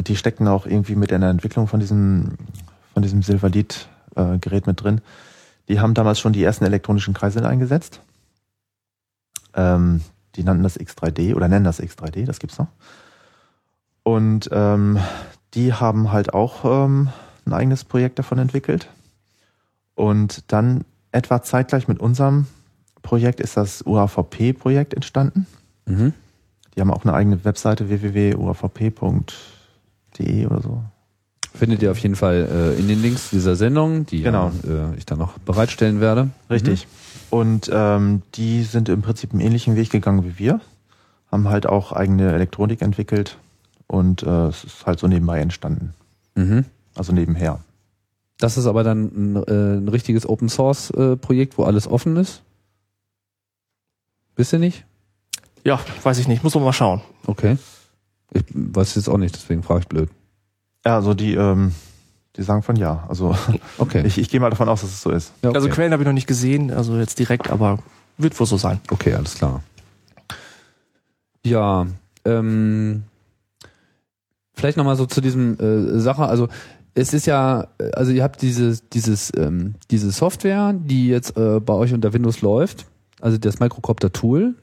Die 0.00 0.16
steckten 0.16 0.46
auch 0.48 0.66
irgendwie 0.66 0.96
mit 0.96 1.10
in 1.10 1.20
der 1.20 1.30
Entwicklung 1.30 1.66
von 1.66 1.80
diesem, 1.80 2.36
von 2.92 3.02
diesem 3.02 3.22
Silverlead-Gerät 3.22 4.64
äh, 4.64 4.70
mit 4.70 4.82
drin. 4.82 5.00
Die 5.68 5.80
haben 5.80 5.94
damals 5.94 6.20
schon 6.20 6.32
die 6.32 6.42
ersten 6.42 6.64
elektronischen 6.64 7.14
Kreisel 7.14 7.44
eingesetzt. 7.44 8.00
Ähm, 9.58 10.00
die 10.36 10.44
nannten 10.44 10.62
das 10.62 10.78
X3D 10.78 11.34
oder 11.34 11.48
nennen 11.48 11.64
das 11.64 11.82
X3D, 11.82 12.24
das 12.24 12.38
gibt's 12.38 12.58
noch. 12.58 12.68
Und 14.04 14.48
ähm, 14.52 14.98
die 15.54 15.72
haben 15.74 16.12
halt 16.12 16.32
auch 16.32 16.64
ähm, 16.64 17.08
ein 17.44 17.52
eigenes 17.52 17.84
Projekt 17.84 18.20
davon 18.20 18.38
entwickelt. 18.38 18.88
Und 19.94 20.44
dann 20.52 20.84
etwa 21.10 21.42
zeitgleich 21.42 21.88
mit 21.88 21.98
unserem 21.98 22.46
Projekt 23.02 23.40
ist 23.40 23.56
das 23.56 23.82
UAVP-Projekt 23.84 24.94
entstanden. 24.94 25.46
Mhm. 25.86 26.12
Die 26.76 26.80
haben 26.80 26.92
auch 26.92 27.04
eine 27.04 27.14
eigene 27.14 27.44
Webseite 27.44 27.88
www.uavp.de 27.88 28.36
oder 30.46 30.62
so. 30.62 30.84
Findet 31.54 31.82
ihr 31.82 31.90
auf 31.90 31.98
jeden 31.98 32.14
Fall 32.14 32.74
äh, 32.76 32.78
in 32.78 32.86
den 32.86 33.02
Links 33.02 33.30
dieser 33.30 33.56
Sendung, 33.56 34.06
die 34.06 34.22
Genau. 34.22 34.52
ja, 34.62 34.90
äh, 34.92 34.96
ich 34.96 35.06
dann 35.06 35.18
noch 35.18 35.38
bereitstellen 35.38 36.00
werde. 36.00 36.28
Richtig. 36.48 36.86
Und 37.30 37.70
ähm, 37.72 38.22
die 38.34 38.62
sind 38.62 38.88
im 38.88 39.02
Prinzip 39.02 39.32
einen 39.32 39.40
ähnlichen 39.40 39.76
Weg 39.76 39.90
gegangen 39.90 40.24
wie 40.24 40.38
wir, 40.38 40.60
haben 41.30 41.48
halt 41.48 41.66
auch 41.66 41.92
eigene 41.92 42.32
Elektronik 42.32 42.80
entwickelt 42.80 43.36
und 43.86 44.22
äh, 44.22 44.46
es 44.46 44.64
ist 44.64 44.86
halt 44.86 44.98
so 44.98 45.08
nebenbei 45.08 45.40
entstanden. 45.40 45.94
Mhm. 46.34 46.64
Also 46.94 47.12
nebenher. 47.12 47.60
Das 48.38 48.56
ist 48.56 48.66
aber 48.66 48.84
dann 48.84 49.04
ein, 49.04 49.36
äh, 49.36 49.78
ein 49.78 49.88
richtiges 49.88 50.28
Open 50.28 50.48
Source 50.48 50.90
äh, 50.90 51.16
Projekt, 51.16 51.58
wo 51.58 51.64
alles 51.64 51.86
offen 51.86 52.16
ist. 52.16 52.42
Wisst 54.36 54.52
ihr 54.52 54.60
nicht? 54.60 54.84
Ja, 55.64 55.80
weiß 56.02 56.18
ich 56.18 56.28
nicht, 56.28 56.44
muss 56.44 56.54
man 56.54 56.64
mal 56.64 56.72
schauen. 56.72 57.02
Okay. 57.26 57.58
Ich 58.32 58.44
weiß 58.52 58.94
jetzt 58.94 59.08
auch 59.08 59.18
nicht, 59.18 59.34
deswegen 59.34 59.62
frage 59.62 59.80
ich 59.80 59.88
blöd. 59.88 60.08
Ja, 60.86 60.94
also 60.94 61.14
die, 61.14 61.34
ähm, 61.34 61.74
die 62.38 62.42
sagen 62.44 62.62
von 62.62 62.76
ja. 62.76 63.04
Also 63.08 63.36
Okay. 63.78 64.06
ich, 64.06 64.16
ich 64.18 64.30
gehe 64.30 64.40
mal 64.40 64.50
davon 64.50 64.68
aus, 64.68 64.80
dass 64.80 64.90
es 64.90 65.02
so 65.02 65.10
ist. 65.10 65.32
ja, 65.42 65.50
okay. 65.50 65.56
Also 65.58 65.68
Quellen 65.68 65.92
habe 65.92 66.02
ich 66.02 66.06
noch 66.06 66.14
nicht 66.14 66.28
gesehen, 66.28 66.70
also 66.70 66.96
jetzt 66.96 67.18
direkt, 67.18 67.50
aber 67.50 67.78
wird 68.16 68.38
wohl 68.38 68.46
so 68.46 68.56
sein. 68.56 68.80
Okay, 68.90 69.14
alles 69.14 69.34
klar. 69.34 69.62
Ja, 71.44 71.86
ähm, 72.24 73.04
vielleicht 74.54 74.76
nochmal 74.76 74.96
so 74.96 75.06
zu 75.06 75.20
diesem 75.20 75.58
äh, 75.58 75.98
Sache. 76.00 76.24
Also 76.26 76.48
es 76.94 77.14
ist 77.14 77.26
ja, 77.26 77.68
also 77.94 78.12
ihr 78.12 78.22
habt 78.22 78.42
dieses, 78.42 78.88
dieses, 78.88 79.32
ähm, 79.36 79.74
diese 79.90 80.10
Software, 80.10 80.74
die 80.74 81.08
jetzt 81.08 81.36
äh, 81.36 81.60
bei 81.60 81.74
euch 81.74 81.92
unter 81.92 82.12
Windows 82.12 82.40
läuft, 82.40 82.86
also 83.20 83.38
das 83.38 83.60
Microcopter-Tool, 83.60 84.54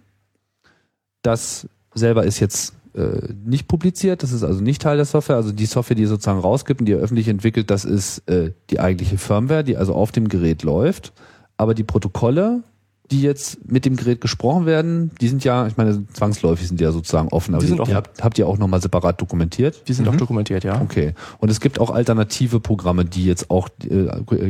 das 1.22 1.68
selber 1.94 2.26
ist 2.26 2.40
jetzt 2.40 2.74
äh, 2.96 3.34
nicht 3.46 3.68
publiziert, 3.68 4.24
das 4.24 4.32
ist 4.32 4.44
also 4.44 4.62
nicht 4.62 4.82
Teil 4.82 4.96
der 4.98 5.06
Software, 5.06 5.36
also 5.36 5.52
die 5.52 5.66
Software, 5.66 5.96
die 5.96 6.04
ihr 6.04 6.08
sozusagen 6.08 6.40
rausgibt 6.40 6.80
und 6.82 6.86
die 6.86 6.94
ihr 6.94 7.00
öffentlich 7.00 7.28
entwickelt, 7.28 7.70
das 7.70 7.86
ist 7.86 8.28
äh, 8.30 8.52
die 8.70 8.80
eigentliche 8.80 9.18
Firmware, 9.18 9.64
die 9.64 9.78
also 9.78 9.94
auf 9.94 10.12
dem 10.12 10.30
Gerät 10.30 10.64
läuft, 10.64 11.14
aber 11.58 11.74
die 11.74 11.84
Protokolle, 11.84 12.64
die 13.12 13.22
jetzt 13.22 13.70
mit 13.70 13.86
dem 13.86 13.98
Gerät 13.98 14.20
gesprochen 14.20 14.66
werden, 14.66 15.12
die 15.22 15.28
sind 15.28 15.44
ja, 15.44 15.68
ich 15.68 15.78
meine, 15.78 16.08
zwangsläufig 16.14 16.68
sind 16.68 16.80
die 16.80 16.84
ja 16.86 16.92
sozusagen 16.92 17.28
offen, 17.28 17.54
aber 17.54 17.62
Die 17.62 17.68
sind 17.68 17.78
die 17.78 17.82
offen. 17.82 17.94
habt, 17.94 18.24
habt 18.24 18.38
ihr 18.40 18.48
auch 18.48 18.58
nochmal 18.58 18.82
separat 18.82 19.22
dokumentiert? 19.22 19.88
Die 19.88 19.94
sind 19.94 20.08
auch 20.08 20.16
dokumentiert, 20.16 20.64
ja. 20.64 20.82
Okay. 20.82 21.14
Und 21.38 21.52
es 21.52 21.60
gibt 21.60 21.80
auch 21.80 21.92
alternative 21.92 22.60
Programme, 22.60 23.06
die 23.06 23.26
jetzt 23.26 23.52
auch, 23.52 23.70
äh, 23.84 24.08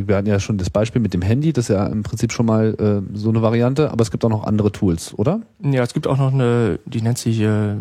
wir 0.07 0.15
hatten 0.15 0.27
ja 0.27 0.39
schon 0.39 0.57
das 0.57 0.69
Beispiel 0.69 1.01
mit 1.01 1.13
dem 1.13 1.21
Handy, 1.21 1.51
das 1.51 1.65
ist 1.65 1.75
ja 1.75 1.85
im 1.87 2.03
Prinzip 2.03 2.31
schon 2.31 2.45
mal 2.45 3.03
äh, 3.13 3.17
so 3.17 3.27
eine 3.27 3.41
Variante, 3.41 3.91
aber 3.91 4.03
es 4.03 4.09
gibt 4.11 4.23
auch 4.23 4.29
noch 4.29 4.45
andere 4.45 4.71
Tools, 4.71 5.13
oder? 5.17 5.41
Ja, 5.61 5.83
es 5.83 5.93
gibt 5.93 6.07
auch 6.07 6.17
noch 6.17 6.31
eine, 6.31 6.79
die 6.85 7.01
nennt 7.01 7.17
sich 7.17 7.41
äh, 7.41 7.75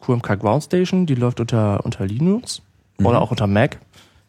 QMK 0.00 0.38
Ground 0.38 0.62
Station, 0.64 1.06
die 1.06 1.14
läuft 1.14 1.40
unter, 1.40 1.84
unter 1.84 2.06
Linux 2.06 2.62
oder 3.02 3.20
auch 3.20 3.30
unter 3.30 3.46
Mac 3.46 3.78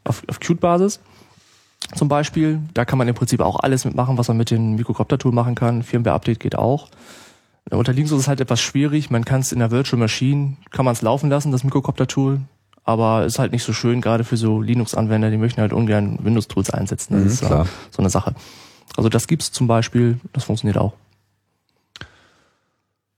auf, 0.04 0.24
auf 0.28 0.40
Qt-Basis. 0.40 1.00
Zum 1.96 2.08
Beispiel, 2.10 2.60
da 2.74 2.86
kann 2.86 2.98
man 2.98 3.08
im 3.08 3.16
Prinzip 3.16 3.40
auch 3.40 3.60
alles 3.60 3.86
mitmachen, 3.86 4.18
was 4.18 4.28
man 4.28 4.38
mit 4.38 4.50
dem 4.52 4.76
Mikrocopter-Tool 4.76 5.32
machen 5.32 5.56
kann. 5.56 5.84
Firmware-Update 5.84 6.40
geht 6.40 6.58
auch. 6.58 6.90
Unter 7.70 7.94
Linux 7.94 8.12
ist 8.12 8.20
es 8.22 8.28
halt 8.28 8.42
etwas 8.42 8.60
schwierig. 8.62 9.10
Man 9.10 9.26
kann 9.26 9.42
es 9.42 9.52
in 9.52 9.60
der 9.60 9.72
Virtual 9.72 10.00
Machine, 10.00 10.58
kann 10.72 10.86
man 10.86 10.94
es 10.94 11.02
laufen 11.02 11.30
lassen, 11.30 11.52
das 11.52 11.64
Mikrocopter-Tool. 11.64 12.42
Aber 12.84 13.26
ist 13.26 13.38
halt 13.40 13.52
nicht 13.52 13.64
so 13.64 13.74
schön, 13.74 14.00
gerade 14.02 14.24
für 14.24 14.38
so 14.38 14.62
Linux-Anwender, 14.62 15.30
die 15.30 15.38
möchten 15.38 15.60
halt 15.62 15.74
ungern 15.74 16.18
Windows-Tools 16.24 16.70
einsetzen. 16.72 17.14
Das 17.16 17.24
Mhm, 17.24 17.28
ist 17.30 17.40
klar. 17.46 17.68
so 17.92 18.00
eine 18.02 18.10
Sache. 18.10 18.34
Also 18.96 19.10
das 19.10 19.28
gibt's 19.28 19.52
zum 19.52 19.68
Beispiel, 19.68 20.20
das 20.34 20.46
funktioniert 20.46 20.78
auch. 20.78 20.94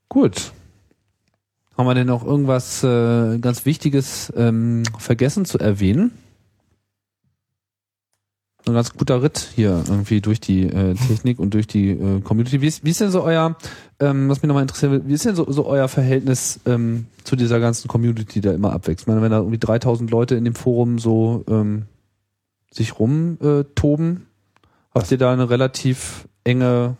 Gut. 0.09 0.51
Haben 1.79 1.87
wir 1.87 1.95
denn 1.95 2.07
noch 2.07 2.25
irgendwas 2.25 2.83
äh, 2.83 3.39
ganz 3.39 3.65
Wichtiges 3.65 4.33
ähm, 4.35 4.83
vergessen 4.97 5.45
zu 5.45 5.59
erwähnen? 5.59 6.11
Ein 8.67 8.73
ganz 8.73 8.91
guter 8.91 9.23
Ritt 9.23 9.47
hier 9.55 9.81
irgendwie 9.87 10.19
durch 10.19 10.41
die 10.41 10.63
äh, 10.63 10.95
Technik 10.95 11.39
und 11.39 11.53
durch 11.53 11.67
die 11.67 11.91
äh, 11.91 12.19
Community. 12.19 12.59
Wie 12.59 12.67
ist, 12.67 12.83
wie 12.83 12.89
ist 12.89 12.99
denn 12.99 13.11
so 13.11 13.23
euer, 13.23 13.55
ähm, 14.01 14.27
was 14.27 14.41
mich 14.41 14.49
nochmal 14.49 14.63
interessiert, 14.63 15.03
wie 15.07 15.13
ist 15.13 15.23
denn 15.23 15.35
so, 15.37 15.49
so 15.49 15.65
euer 15.67 15.87
Verhältnis 15.87 16.59
ähm, 16.65 17.05
zu 17.23 17.37
dieser 17.37 17.61
ganzen 17.61 17.87
Community, 17.87 18.25
die 18.25 18.41
da 18.41 18.51
immer 18.51 18.73
abwächst? 18.73 19.03
Ich 19.03 19.07
meine, 19.07 19.21
wenn 19.21 19.31
da 19.31 19.37
irgendwie 19.37 19.57
3000 19.57 20.11
Leute 20.11 20.35
in 20.35 20.43
dem 20.43 20.55
Forum 20.55 20.99
so 20.99 21.45
ähm, 21.47 21.85
sich 22.71 22.99
rumtoben, 22.99 23.61
äh, 23.61 23.63
toben, 23.75 24.27
habt 24.93 25.09
ihr 25.11 25.17
da 25.17 25.31
eine 25.31 25.49
relativ 25.49 26.27
enge 26.43 26.97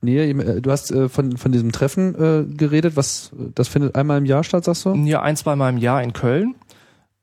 Nähe? 0.00 0.28
Äh, 0.28 0.60
Du 0.60 0.70
hast 0.70 0.90
äh, 0.90 1.08
von, 1.08 1.36
von 1.36 1.52
diesem 1.52 1.72
Treffen 1.72 2.14
äh, 2.14 2.44
geredet, 2.54 2.96
was 2.96 3.32
das 3.54 3.68
findet 3.68 3.94
einmal 3.94 4.18
im 4.18 4.26
Jahr 4.26 4.44
statt, 4.44 4.64
sagst 4.64 4.84
du? 4.84 4.94
Ja, 4.94 5.22
ein, 5.22 5.36
zweimal 5.36 5.72
im 5.72 5.78
Jahr 5.78 6.02
in 6.02 6.12
Köln 6.12 6.54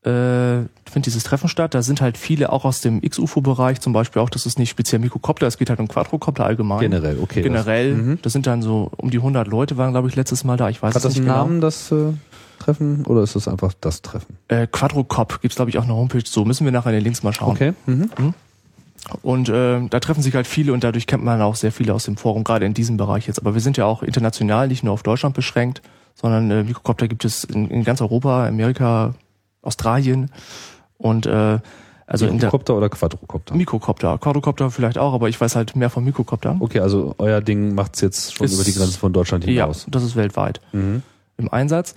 äh, 0.03 0.67
findet 0.89 1.05
dieses 1.05 1.23
Treffen 1.23 1.47
statt. 1.47 1.73
Da 1.73 1.81
sind 1.81 2.01
halt 2.01 2.17
viele 2.17 2.51
auch 2.51 2.65
aus 2.65 2.81
dem 2.81 3.01
X-UFO-Bereich, 3.01 3.79
zum 3.79 3.93
Beispiel 3.93 4.21
auch, 4.21 4.29
das 4.29 4.45
ist 4.45 4.59
nicht 4.59 4.69
speziell 4.69 4.99
Mikrocopter, 4.99 5.47
es 5.47 5.57
geht 5.57 5.69
halt 5.69 5.79
um 5.79 5.87
Quadrocopter 5.87 6.45
allgemein. 6.45 6.79
Generell, 6.79 7.19
okay. 7.21 7.41
Generell, 7.41 7.95
Das, 7.95 8.05
mhm. 8.05 8.19
das 8.21 8.33
sind 8.33 8.47
dann 8.47 8.61
so 8.61 8.91
um 8.97 9.09
die 9.09 9.17
100 9.17 9.47
Leute 9.47 9.77
waren, 9.77 9.91
glaube 9.91 10.09
ich, 10.09 10.15
letztes 10.15 10.43
Mal 10.43 10.57
da. 10.57 10.69
Ich 10.69 10.81
weiß 10.81 10.89
Hat 10.89 10.97
es 10.97 11.03
das 11.03 11.13
nicht 11.13 11.21
einen 11.21 11.27
genau. 11.27 11.43
Namen, 11.43 11.61
das 11.61 11.91
äh, 11.91 12.13
Treffen, 12.59 13.05
oder 13.05 13.23
ist 13.23 13.35
das 13.35 13.47
einfach 13.47 13.73
das 13.79 14.01
Treffen? 14.01 14.37
Äh, 14.47 14.67
Quadrocop 14.67 15.41
gibt's 15.41 15.55
glaube 15.55 15.69
ich 15.69 15.77
auch 15.77 15.83
eine 15.83 15.95
Homepage. 15.95 16.23
So 16.25 16.45
müssen 16.45 16.65
wir 16.65 16.71
nachher 16.71 16.89
in 16.89 16.95
den 16.95 17.03
Links 17.03 17.23
mal 17.23 17.33
schauen. 17.33 17.51
Okay. 17.51 17.73
Mhm. 17.85 18.09
Und 19.21 19.49
äh, 19.49 19.81
da 19.89 19.99
treffen 19.99 20.21
sich 20.21 20.33
halt 20.33 20.47
viele 20.47 20.71
und 20.73 20.83
dadurch 20.83 21.07
kennt 21.07 21.23
man 21.23 21.41
auch 21.41 21.55
sehr 21.55 21.71
viele 21.73 21.93
aus 21.93 22.05
dem 22.05 22.15
Forum, 22.17 22.43
gerade 22.43 22.65
in 22.65 22.73
diesem 22.73 22.95
Bereich 22.97 23.27
jetzt. 23.27 23.39
Aber 23.39 23.53
wir 23.53 23.61
sind 23.61 23.75
ja 23.77 23.85
auch 23.85 24.01
international, 24.01 24.67
nicht 24.69 24.83
nur 24.83 24.93
auf 24.93 25.03
Deutschland 25.03 25.35
beschränkt, 25.35 25.81
sondern 26.15 26.49
äh, 26.51 26.63
Mikrocopter 26.63 27.07
gibt 27.09 27.25
es 27.25 27.43
in, 27.43 27.69
in 27.69 27.83
ganz 27.83 28.01
Europa, 28.01 28.47
Amerika, 28.47 29.13
Australien 29.61 30.29
und 30.97 31.25
äh, 31.25 31.59
also 32.07 32.27
Mikrocopter 32.31 32.75
oder 32.77 32.89
Quadrocopter? 32.89 33.55
Mikrocopter, 33.55 34.17
Quadrocopter 34.17 34.71
vielleicht 34.71 34.97
auch, 34.97 35.13
aber 35.13 35.29
ich 35.29 35.39
weiß 35.39 35.55
halt 35.55 35.75
mehr 35.75 35.89
von 35.89 36.03
Mikrocoptern. 36.03 36.57
Okay, 36.61 36.79
also 36.79 37.15
euer 37.17 37.41
Ding 37.41 37.75
macht's 37.75 38.01
jetzt 38.01 38.35
schon 38.35 38.45
Ist- 38.45 38.53
über 38.55 38.63
die 38.63 38.73
Grenzen 38.73 38.99
von 38.99 39.11
Deutschland 39.13 39.43
Ja, 39.45 39.63
hinaus. 39.65 39.85
das 39.89 40.03
ist 40.03 40.15
weltweit 40.15 40.61
Mhm. 40.73 41.01
im 41.37 41.51
Einsatz. 41.51 41.95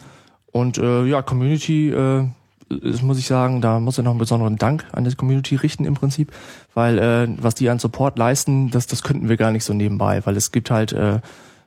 Und 0.52 0.78
äh, 0.78 1.04
ja, 1.04 1.22
Community, 1.22 1.90
äh, 1.90 2.24
das 2.68 3.02
muss 3.02 3.18
ich 3.18 3.26
sagen, 3.26 3.60
da 3.60 3.78
muss 3.78 3.98
ich 3.98 4.04
noch 4.04 4.10
einen 4.10 4.18
besonderen 4.18 4.56
Dank 4.56 4.84
an 4.92 5.04
die 5.04 5.14
Community 5.14 5.56
richten 5.56 5.84
im 5.84 5.94
Prinzip, 5.94 6.32
weil 6.74 6.98
äh, 6.98 7.28
was 7.40 7.54
die 7.54 7.68
an 7.68 7.78
Support 7.78 8.18
leisten, 8.18 8.70
das, 8.70 8.86
das 8.86 9.02
könnten 9.02 9.28
wir 9.28 9.36
gar 9.36 9.52
nicht 9.52 9.64
so 9.64 9.72
nebenbei, 9.72 10.24
weil 10.24 10.36
es 10.36 10.50
gibt 10.50 10.70
halt, 10.70 10.92
äh, 10.92 11.20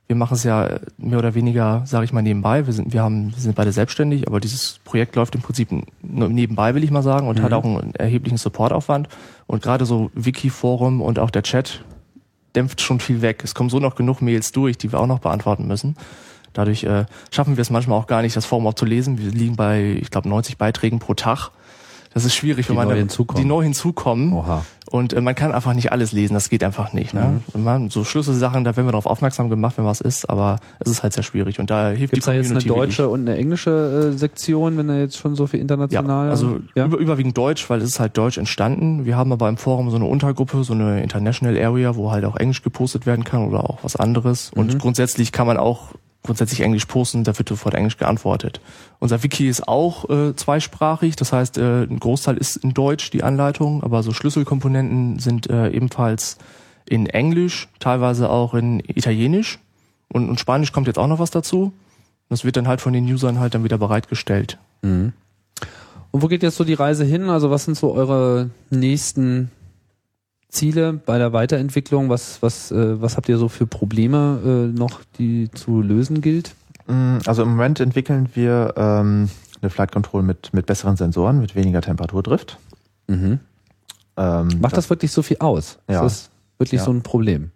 wir 0.08 0.16
machen 0.16 0.34
es 0.34 0.44
ja 0.44 0.80
mehr 0.98 1.20
oder 1.20 1.36
weniger, 1.36 1.84
sage 1.86 2.04
ich 2.04 2.12
mal, 2.12 2.24
nebenbei. 2.24 2.66
Wir 2.66 2.74
sind, 2.74 2.92
wir 2.94 3.04
haben, 3.04 3.32
wir 3.32 3.40
sind 3.40 3.56
beide 3.56 3.72
selbstständig, 3.72 4.28
aber 4.28 4.40
dieses 4.40 4.80
Projekt 4.84 5.16
läuft 5.16 5.36
im 5.36 5.42
Prinzip 5.42 5.70
nur 6.02 6.30
nebenbei, 6.30 6.74
will 6.74 6.84
ich 6.84 6.92
mal 6.92 7.04
sagen, 7.04 7.28
und 7.28 7.42
hat 7.42 7.54
auch 7.54 7.64
einen 7.64 7.94
erheblichen 7.94 8.38
Supportaufwand. 8.38 9.08
Und 9.46 9.62
gerade 9.62 9.86
so 9.86 10.10
Wiki-Forum 10.16 11.02
und 11.02 11.20
auch 11.20 11.30
der 11.30 11.44
Chat 11.44 11.84
dämpft 12.56 12.82
schon 12.82 13.00
viel 13.00 13.22
weg. 13.22 13.42
Es 13.44 13.54
kommen 13.54 13.70
so 13.70 13.80
noch 13.80 13.96
genug 13.96 14.22
Mails 14.22 14.52
durch, 14.52 14.80
die 14.80 14.92
wir 14.92 15.00
auch 15.00 15.08
noch 15.08 15.20
beantworten 15.20 15.68
müssen. 15.68 15.96
Dadurch 16.54 16.84
äh, 16.84 17.06
schaffen 17.32 17.58
wir 17.58 17.62
es 17.62 17.70
manchmal 17.70 17.98
auch 18.00 18.08
gar 18.08 18.22
nicht, 18.22 18.36
das 18.36 18.46
Forum 18.46 18.68
auch 18.68 18.74
zu 18.74 18.86
lesen. 18.86 19.18
Wir 19.18 19.32
liegen 19.32 19.56
bei, 19.56 19.98
ich 20.02 20.10
glaube, 20.12 20.28
90 20.30 20.58
Beiträgen 20.58 21.00
pro 21.00 21.14
Tag. 21.14 21.50
Das 22.12 22.26
ist 22.26 22.34
schwierig, 22.34 22.66
Die 22.66 22.70
wenn 22.70 22.76
man 22.78 22.88
neu 22.88 22.94
da- 22.96 23.00
hinzukommen. 23.00 23.44
die 23.44 23.48
neu 23.48 23.62
hinzukommen. 23.62 24.34
Oha. 24.34 24.66
Und 24.90 25.14
äh, 25.14 25.22
man 25.22 25.36
kann 25.36 25.52
einfach 25.52 25.76
nicht 25.76 25.92
alles 25.92 26.12
lesen, 26.12 26.34
das 26.34 26.50
geht 26.50 26.64
einfach 26.64 26.92
nicht. 26.92 27.14
Ne? 27.14 27.42
Und 27.54 27.64
man, 27.64 27.92
so 27.92 28.04
Schlüsselsachen, 28.04 28.64
da 28.64 28.76
werden 28.76 28.88
wir 28.88 28.94
darauf 28.94 29.06
aufmerksam 29.06 29.48
gemacht, 29.52 29.78
wenn 29.78 29.86
was 29.86 30.02
ist, 30.02 30.28
aber 30.28 30.56
es 30.80 30.90
ist 30.90 31.04
halt 31.04 31.14
sehr 31.14 31.22
schwierig. 31.22 31.60
Und 31.60 31.70
da 31.70 31.90
hilft 31.92 32.14
Gibt's 32.14 32.26
da 32.26 32.32
die 32.32 32.38
jetzt 32.40 32.50
eine 32.50 32.62
Community 32.62 32.88
deutsche 32.96 33.10
und 33.10 33.22
eine 33.30 33.38
englische 33.38 34.10
äh, 34.12 34.18
Sektion, 34.18 34.76
wenn 34.80 34.88
da 34.88 34.98
jetzt 34.98 35.18
schon 35.20 35.36
so 35.36 35.46
viel 35.46 35.60
Ja, 35.60 35.62
international? 35.62 36.32
also 36.32 36.60
ja? 36.74 36.86
Über, 36.86 36.98
überwiegend 36.98 37.38
Deutsch, 37.38 37.70
weil 37.70 37.78
es 37.80 37.90
ist 37.90 38.00
halt 38.00 38.18
Deutsch 38.18 38.40
entstanden. 38.40 39.06
Wir 39.06 39.16
haben 39.16 39.32
aber 39.32 39.48
im 39.48 39.58
Forum 39.58 39.92
so 39.92 39.96
eine 39.98 40.06
Untergruppe, 40.06 40.64
so 40.64 40.74
eine 40.74 41.04
International 41.04 41.56
Area, 41.64 41.96
wo 41.96 42.10
halt 42.10 42.26
auch 42.26 42.38
Englisch 42.38 42.64
gepostet 42.64 43.06
werden 43.06 43.24
kann 43.24 43.48
oder 43.48 43.70
auch 43.70 43.84
was 43.84 43.96
anderes. 43.96 44.50
Und 44.56 44.74
Mhm. 44.74 44.78
grundsätzlich 44.80 45.32
kann 45.32 45.46
man 45.46 45.58
auch 45.58 45.90
grundsätzlich 46.24 46.62
Englisch 46.62 46.86
posten, 46.86 47.24
da 47.24 47.38
wird 47.38 47.50
sofort 47.50 47.74
Englisch 47.74 47.98
geantwortet. 47.98 48.60
Unser 49.00 49.24
Wiki 49.24 49.48
ist 49.48 49.68
auch 49.68 50.10
äh, 50.10 50.36
zweisprachig, 50.36 51.16
das 51.16 51.32
heißt, 51.32 51.58
äh, 51.58 51.84
ein 51.84 52.00
Großteil 52.00 52.38
ist 52.38 52.58
in 52.58 52.74
Deutsch, 52.74 53.12
die 53.12 53.24
Anleitung, 53.24 53.84
aber 53.84 54.04
so 54.04 54.12
Schlüsselkomponenten 54.12 55.20
sind 55.20 55.50
äh, 55.50 55.70
ebenfalls 55.70 56.38
in 56.86 57.06
Englisch, 57.08 57.70
teilweise 57.80 58.30
auch 58.30 58.54
in 58.54 58.80
Italienisch 58.82 59.60
und, 60.12 60.30
und 60.30 60.40
Spanisch 60.40 60.72
kommt 60.72 60.88
jetzt 60.88 61.00
auch 61.00 61.08
noch 61.08 61.20
was 61.20 61.32
dazu. 61.32 61.72
Das 62.30 62.44
wird 62.44 62.58
dann 62.58 62.68
halt 62.68 62.82
von 62.82 62.94
den 62.94 63.06
Usern 63.06 63.40
halt 63.40 63.56
dann 63.56 63.64
wieder 63.64 63.78
bereitgestellt. 63.78 64.58
Mhm. 64.82 65.14
Und 66.12 66.22
wo 66.22 66.28
geht 66.28 66.44
jetzt 66.44 66.58
so 66.58 66.64
die 66.64 66.74
Reise 66.74 67.06
hin? 67.06 67.30
Also 67.30 67.50
was 67.52 67.66
sind 67.66 67.78
so 67.78 67.94
eure 67.94 68.50
nächsten 68.70 69.52
Ziele 70.50 70.94
bei 70.94 71.18
der 71.18 71.32
Weiterentwicklung? 71.34 72.10
Was, 72.10 72.42
was, 72.42 72.72
äh, 72.72 73.02
was 73.02 73.16
habt 73.18 73.30
ihr 73.30 73.38
so 73.38 73.48
für 73.48 73.68
Probleme 73.68 74.40
äh, 74.74 74.78
noch, 74.78 75.02
die 75.18 75.50
zu 75.52 75.82
lösen 75.82 76.22
gilt? 76.22 76.56
Mm, 76.88 77.18
Also 77.26 77.44
im 77.44 77.50
Moment 77.50 77.80
entwickeln 77.80 78.30
wir 78.34 78.74
ähm, 78.76 79.30
eine 79.62 79.70
Flight 79.70 79.92
Control 79.92 80.24
mit, 80.24 80.54
mit 80.54 80.66
besseren 80.66 80.96
Sensoren, 80.98 81.40
mit 81.40 81.56
weniger 81.56 81.82
Temperaturdrift. 81.82 82.58
Mhm. 83.08 83.40
Ähm, 84.18 84.48
Macht 84.60 84.76
das 84.76 84.90
wirklich 84.90 85.12
so 85.12 85.22
viel 85.22 85.38
aus? 85.40 85.78
Ja. 85.88 85.98
Ist 85.98 86.02
das 86.04 86.30
wirklich 86.58 86.80
Ja. 86.80 86.86
so 86.86 86.92
ein 86.92 87.04
Problem? 87.04 87.52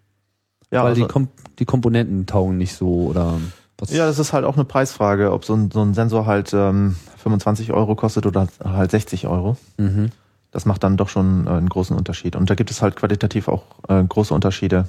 Ja, 0.71 0.81
Weil 0.83 0.89
also, 0.91 1.01
die, 1.01 1.07
Kom 1.07 1.27
die 1.59 1.65
Komponenten 1.65 2.25
taugen 2.25 2.57
nicht 2.57 2.73
so 2.75 2.87
oder 3.07 3.39
was? 3.77 3.91
ja, 3.91 4.05
das 4.05 4.17
ist 4.19 4.33
halt 4.33 4.43
auch 4.45 4.55
eine 4.55 4.65
Preisfrage, 4.65 5.31
ob 5.31 5.45
so 5.45 5.53
ein, 5.55 5.69
so 5.71 5.81
ein 5.81 5.93
Sensor 5.93 6.25
halt 6.25 6.51
ähm, 6.53 6.95
25 7.17 7.73
Euro 7.73 7.95
kostet 7.95 8.25
oder 8.25 8.47
halt 8.63 8.91
60 8.91 9.27
Euro. 9.27 9.57
Mhm. 9.77 10.09
Das 10.53 10.65
macht 10.65 10.83
dann 10.83 10.97
doch 10.97 11.09
schon 11.09 11.47
äh, 11.47 11.49
einen 11.49 11.67
großen 11.67 11.97
Unterschied. 11.97 12.35
Und 12.35 12.49
da 12.49 12.55
gibt 12.55 12.69
es 12.71 12.81
halt 12.81 12.95
qualitativ 12.95 13.47
auch 13.47 13.63
äh, 13.89 14.03
große 14.03 14.33
Unterschiede. 14.33 14.85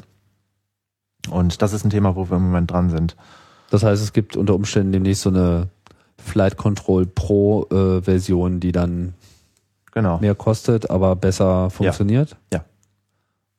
Und 1.30 1.62
das 1.62 1.72
ist 1.72 1.84
ein 1.84 1.90
Thema, 1.90 2.16
wo 2.16 2.28
wir 2.30 2.36
im 2.36 2.44
Moment 2.44 2.70
dran 2.70 2.90
sind. 2.90 3.16
Das 3.70 3.82
heißt, 3.82 4.02
es 4.02 4.12
gibt 4.12 4.36
unter 4.36 4.54
Umständen 4.54 4.92
demnächst 4.92 5.22
so 5.22 5.30
eine 5.30 5.68
Flight 6.18 6.58
Control 6.58 7.06
Pro 7.06 7.66
äh, 7.70 8.02
Version, 8.02 8.60
die 8.60 8.72
dann 8.72 9.14
Genau. 9.92 10.18
mehr 10.18 10.34
kostet, 10.34 10.90
aber 10.90 11.16
besser 11.16 11.70
funktioniert. 11.70 12.36
Ja. 12.52 12.64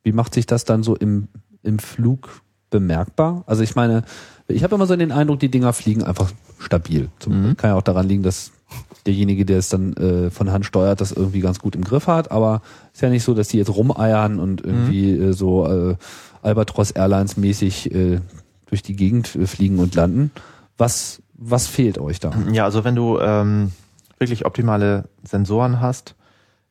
Wie 0.03 0.11
macht 0.11 0.33
sich 0.33 0.45
das 0.45 0.63
dann 0.65 0.83
so 0.83 0.95
im, 0.95 1.27
im 1.63 1.79
Flug 1.79 2.41
bemerkbar? 2.69 3.43
Also 3.47 3.63
ich 3.63 3.75
meine, 3.75 4.03
ich 4.47 4.63
habe 4.63 4.75
immer 4.75 4.85
so 4.85 4.95
den 4.95 5.11
Eindruck, 5.13 5.39
die 5.39 5.49
Dinger 5.49 5.73
fliegen 5.73 6.03
einfach 6.03 6.31
stabil. 6.59 7.09
Zum, 7.19 7.41
Mhm. 7.41 7.57
Kann 7.57 7.71
ja 7.71 7.75
auch 7.77 7.81
daran 7.81 8.07
liegen, 8.07 8.21
dass 8.21 8.51
derjenige, 9.05 9.45
der 9.45 9.59
es 9.59 9.69
dann 9.69 9.93
äh, 9.93 10.29
von 10.31 10.51
Hand 10.51 10.65
steuert, 10.65 11.01
das 11.01 11.11
irgendwie 11.11 11.39
ganz 11.39 11.59
gut 11.59 11.75
im 11.75 11.83
Griff 11.83 12.07
hat. 12.07 12.31
Aber 12.31 12.61
ist 12.93 13.01
ja 13.01 13.09
nicht 13.09 13.23
so, 13.23 13.33
dass 13.33 13.49
die 13.49 13.57
jetzt 13.57 13.75
rumeiern 13.75 14.39
und 14.39 14.63
irgendwie 14.63 15.11
äh, 15.11 15.33
so 15.33 15.67
äh, 15.67 15.95
Albatros 16.41 16.91
Airlines 16.91 17.37
mäßig 17.37 17.93
äh, 17.93 18.19
durch 18.67 18.81
die 18.81 18.95
Gegend 18.95 19.35
äh, 19.35 19.47
fliegen 19.47 19.79
und 19.79 19.95
landen. 19.95 20.31
Was, 20.77 21.21
was 21.33 21.67
fehlt 21.67 21.97
euch 21.97 22.19
da? 22.19 22.31
Ja, 22.51 22.65
also 22.65 22.83
wenn 22.83 22.95
du 22.95 23.19
ähm, 23.19 23.71
wirklich 24.17 24.45
optimale 24.45 25.05
Sensoren 25.23 25.81
hast, 25.81 26.15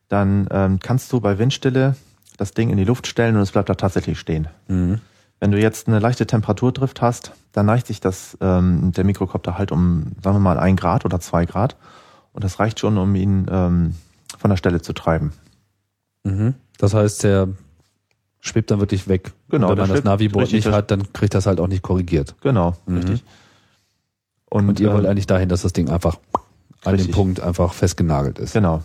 dann 0.08 0.46
ähm, 0.50 0.78
kannst 0.80 1.12
du 1.12 1.20
bei 1.20 1.38
Windstille 1.38 1.96
das 2.36 2.52
Ding 2.52 2.70
in 2.70 2.76
die 2.76 2.84
Luft 2.84 3.06
stellen 3.06 3.36
und 3.36 3.42
es 3.42 3.52
bleibt 3.52 3.68
da 3.68 3.74
tatsächlich 3.74 4.18
stehen. 4.18 4.48
Mhm. 4.68 5.00
Wenn 5.44 5.50
du 5.50 5.60
jetzt 5.60 5.88
eine 5.88 5.98
leichte 5.98 6.26
Temperaturdrift 6.26 7.02
hast, 7.02 7.32
dann 7.52 7.66
neigt 7.66 7.86
sich 7.86 8.00
das 8.00 8.38
ähm, 8.40 8.92
der 8.92 9.04
Mikrokopter 9.04 9.58
halt 9.58 9.72
um, 9.72 10.12
sagen 10.22 10.36
wir 10.36 10.40
mal, 10.40 10.58
ein 10.58 10.74
Grad 10.74 11.04
oder 11.04 11.20
zwei 11.20 11.44
Grad. 11.44 11.76
Und 12.32 12.44
das 12.44 12.58
reicht 12.60 12.80
schon, 12.80 12.96
um 12.96 13.14
ihn 13.14 13.46
ähm, 13.50 13.94
von 14.38 14.48
der 14.48 14.56
Stelle 14.56 14.80
zu 14.80 14.94
treiben. 14.94 15.34
Mhm. 16.22 16.54
Das 16.78 16.94
heißt, 16.94 17.24
der 17.24 17.48
schwebt 18.40 18.70
dann 18.70 18.80
wirklich 18.80 19.06
weg. 19.06 19.32
Genau, 19.50 19.66
Und 19.68 19.72
wenn 19.76 19.86
man 19.86 19.94
das 19.94 20.02
Naviboard 20.04 20.50
nicht 20.50 20.66
hat, 20.66 20.90
dann 20.90 21.12
kriegt 21.12 21.34
das 21.34 21.44
halt 21.44 21.60
auch 21.60 21.68
nicht 21.68 21.82
korrigiert. 21.82 22.36
Genau, 22.40 22.74
Mhm. 22.86 22.96
richtig. 22.96 23.24
Und, 24.48 24.80
ihr 24.80 24.88
ähm, 24.88 24.94
wollt 24.94 25.04
eigentlich 25.04 25.26
dahin, 25.26 25.50
dass 25.50 25.60
das 25.60 25.74
Ding 25.74 25.90
einfach 25.90 26.16
an 26.86 26.96
dem. 26.96 27.10
Punkt 27.10 27.40
einfach 27.40 27.74
festgenagelt 27.74 28.38
ist. 28.38 28.54
Genau. 28.54 28.82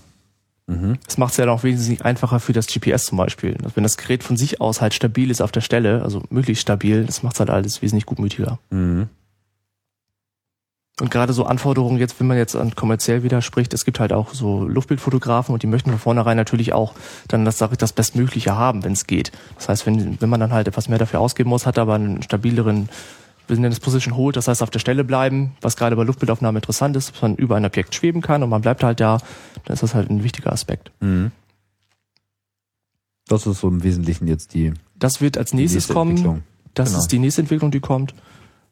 Mhm. 0.70 0.98
Das 1.06 1.18
macht 1.18 1.32
es 1.32 1.38
ja 1.38 1.46
dann 1.46 1.56
auch 1.56 1.64
wesentlich 1.64 2.06
einfacher 2.06 2.40
für 2.40 2.54
das 2.54 2.68
GPS 2.68 3.06
zum 3.06 3.18
Beispiel. 3.18 3.58
Also 3.64 3.76
wenn 3.76 3.84
das 3.84 3.98
Gerät 3.98 4.24
von 4.24 4.38
sich 4.38 4.62
aus 4.62 4.82
halt 4.82 4.94
stabil 4.94 5.32
ist 5.32 5.42
auf 5.42 5.52
der 5.52 5.62
Stelle, 5.62 6.04
also 6.04 6.22
möglichst 6.30 6.62
stabil, 6.62 7.06
das 7.06 7.24
macht 7.24 7.40
halt 7.40 7.50
alles 7.50 7.82
wesentlich 7.82 8.06
gutmütiger. 8.06 8.60
Mhm. 8.70 9.10
Und 11.02 11.12
gerade 11.12 11.32
so 11.34 11.46
Anforderungen 11.46 11.98
jetzt, 11.98 12.20
wenn 12.20 12.28
man 12.28 12.38
jetzt 12.38 12.56
an 12.56 12.76
kommerziell 12.76 13.24
wieder 13.24 13.42
spricht, 13.42 13.74
es 13.74 13.86
gibt 13.86 14.00
halt 14.00 14.12
auch 14.12 14.34
so 14.34 14.66
Luftbildfotografen 14.66 15.54
und 15.54 15.64
die 15.64 15.68
möchten 15.68 15.92
von 15.92 16.00
vornherein 16.00 16.36
natürlich 16.36 16.74
auch 16.74 16.94
dann 17.30 17.46
das, 17.46 17.58
sag 17.58 17.72
ich, 17.72 17.78
das 17.78 17.94
Bestmögliche 17.94 18.58
haben, 18.58 18.84
wenn 18.84 18.94
es 18.94 19.08
geht. 19.08 19.32
Das 19.56 19.70
heißt, 19.70 19.86
wenn, 19.86 20.22
wenn 20.22 20.30
man 20.30 20.42
dann 20.42 20.52
halt 20.52 20.68
etwas 20.68 20.90
mehr 20.90 20.98
dafür 20.98 21.22
ausgeben 21.22 21.50
muss, 21.50 21.66
hat 21.66 21.78
aber 21.78 21.96
einen 21.96 22.22
stabileren, 22.22 22.90
wir 23.50 23.56
nennen 23.58 23.72
es 23.72 23.80
Position 23.80 24.16
Hold, 24.16 24.36
das 24.36 24.48
heißt 24.48 24.62
auf 24.64 24.70
der 24.70 24.80
Stelle 24.80 25.04
bleiben, 25.04 25.54
was 25.62 25.76
gerade 25.76 25.96
bei 25.96 26.04
Luftbildaufnahme 26.04 26.60
interessant 26.60 26.96
ist, 26.96 27.12
dass 27.14 27.22
man 27.22 27.36
über 27.36 27.56
ein 27.56 27.66
Objekt 27.66 27.96
schweben 27.96 28.22
kann 28.22 28.44
und 28.44 28.50
man 28.50 28.62
bleibt 28.62 28.84
halt 28.84 29.00
da, 29.00 29.20
dann 29.66 29.74
ist 29.74 29.84
das 29.84 29.96
halt 29.96 30.10
ein 30.10 30.24
wichtiger 30.24 30.52
Aspekt. 30.54 30.92
Mhm. 31.02 31.32
Das 33.28 33.46
ist 33.46 33.60
so 33.60 33.68
im 33.68 33.84
Wesentlichen 33.84 34.28
jetzt 34.28 34.54
die, 34.54 34.74
Das 34.98 35.22
wird 35.22 35.38
als 35.38 35.54
nächstes 35.54 35.84
nächste 35.84 35.94
kommen. 35.94 36.44
Das 36.74 36.90
Genau. 36.90 37.00
ist 37.00 37.12
die 37.12 37.20
nächste 37.20 37.42
Entwicklung, 37.42 37.72
die 37.72 37.80
kommt. 37.80 38.14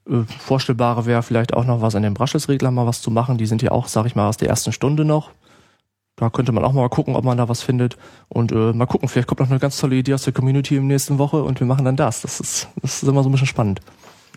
Äh, 0.09 0.23
vorstellbare 0.39 1.05
wäre 1.05 1.21
vielleicht 1.23 1.53
auch 1.53 1.65
noch 1.65 1.81
was 1.81 1.95
an 1.95 2.03
den 2.03 2.13
Brushless-Regler 2.13 2.71
mal 2.71 2.87
was 2.87 3.01
zu 3.01 3.11
machen. 3.11 3.37
Die 3.37 3.45
sind 3.45 3.61
ja 3.61 3.71
auch, 3.71 3.87
sag 3.87 4.05
ich 4.05 4.15
mal, 4.15 4.27
aus 4.27 4.37
der 4.37 4.49
ersten 4.49 4.71
Stunde 4.71 5.05
noch. 5.05 5.31
Da 6.15 6.31
könnte 6.31 6.51
man 6.51 6.63
auch 6.65 6.73
mal 6.73 6.89
gucken, 6.89 7.15
ob 7.15 7.23
man 7.23 7.37
da 7.37 7.47
was 7.47 7.61
findet. 7.61 7.97
Und 8.29 8.51
äh, 8.51 8.73
mal 8.73 8.87
gucken, 8.87 9.07
vielleicht 9.07 9.27
kommt 9.27 9.39
noch 9.39 9.49
eine 9.51 9.59
ganz 9.59 9.77
tolle 9.77 9.95
Idee 9.95 10.15
aus 10.15 10.23
der 10.23 10.33
Community 10.33 10.75
im 10.77 10.87
nächsten 10.87 11.19
Woche 11.19 11.43
und 11.43 11.59
wir 11.59 11.67
machen 11.67 11.85
dann 11.85 11.95
das. 11.95 12.21
Das 12.21 12.39
ist, 12.39 12.67
das 12.81 13.03
ist 13.03 13.09
immer 13.09 13.21
so 13.21 13.29
ein 13.29 13.31
bisschen 13.33 13.47
spannend. 13.47 13.81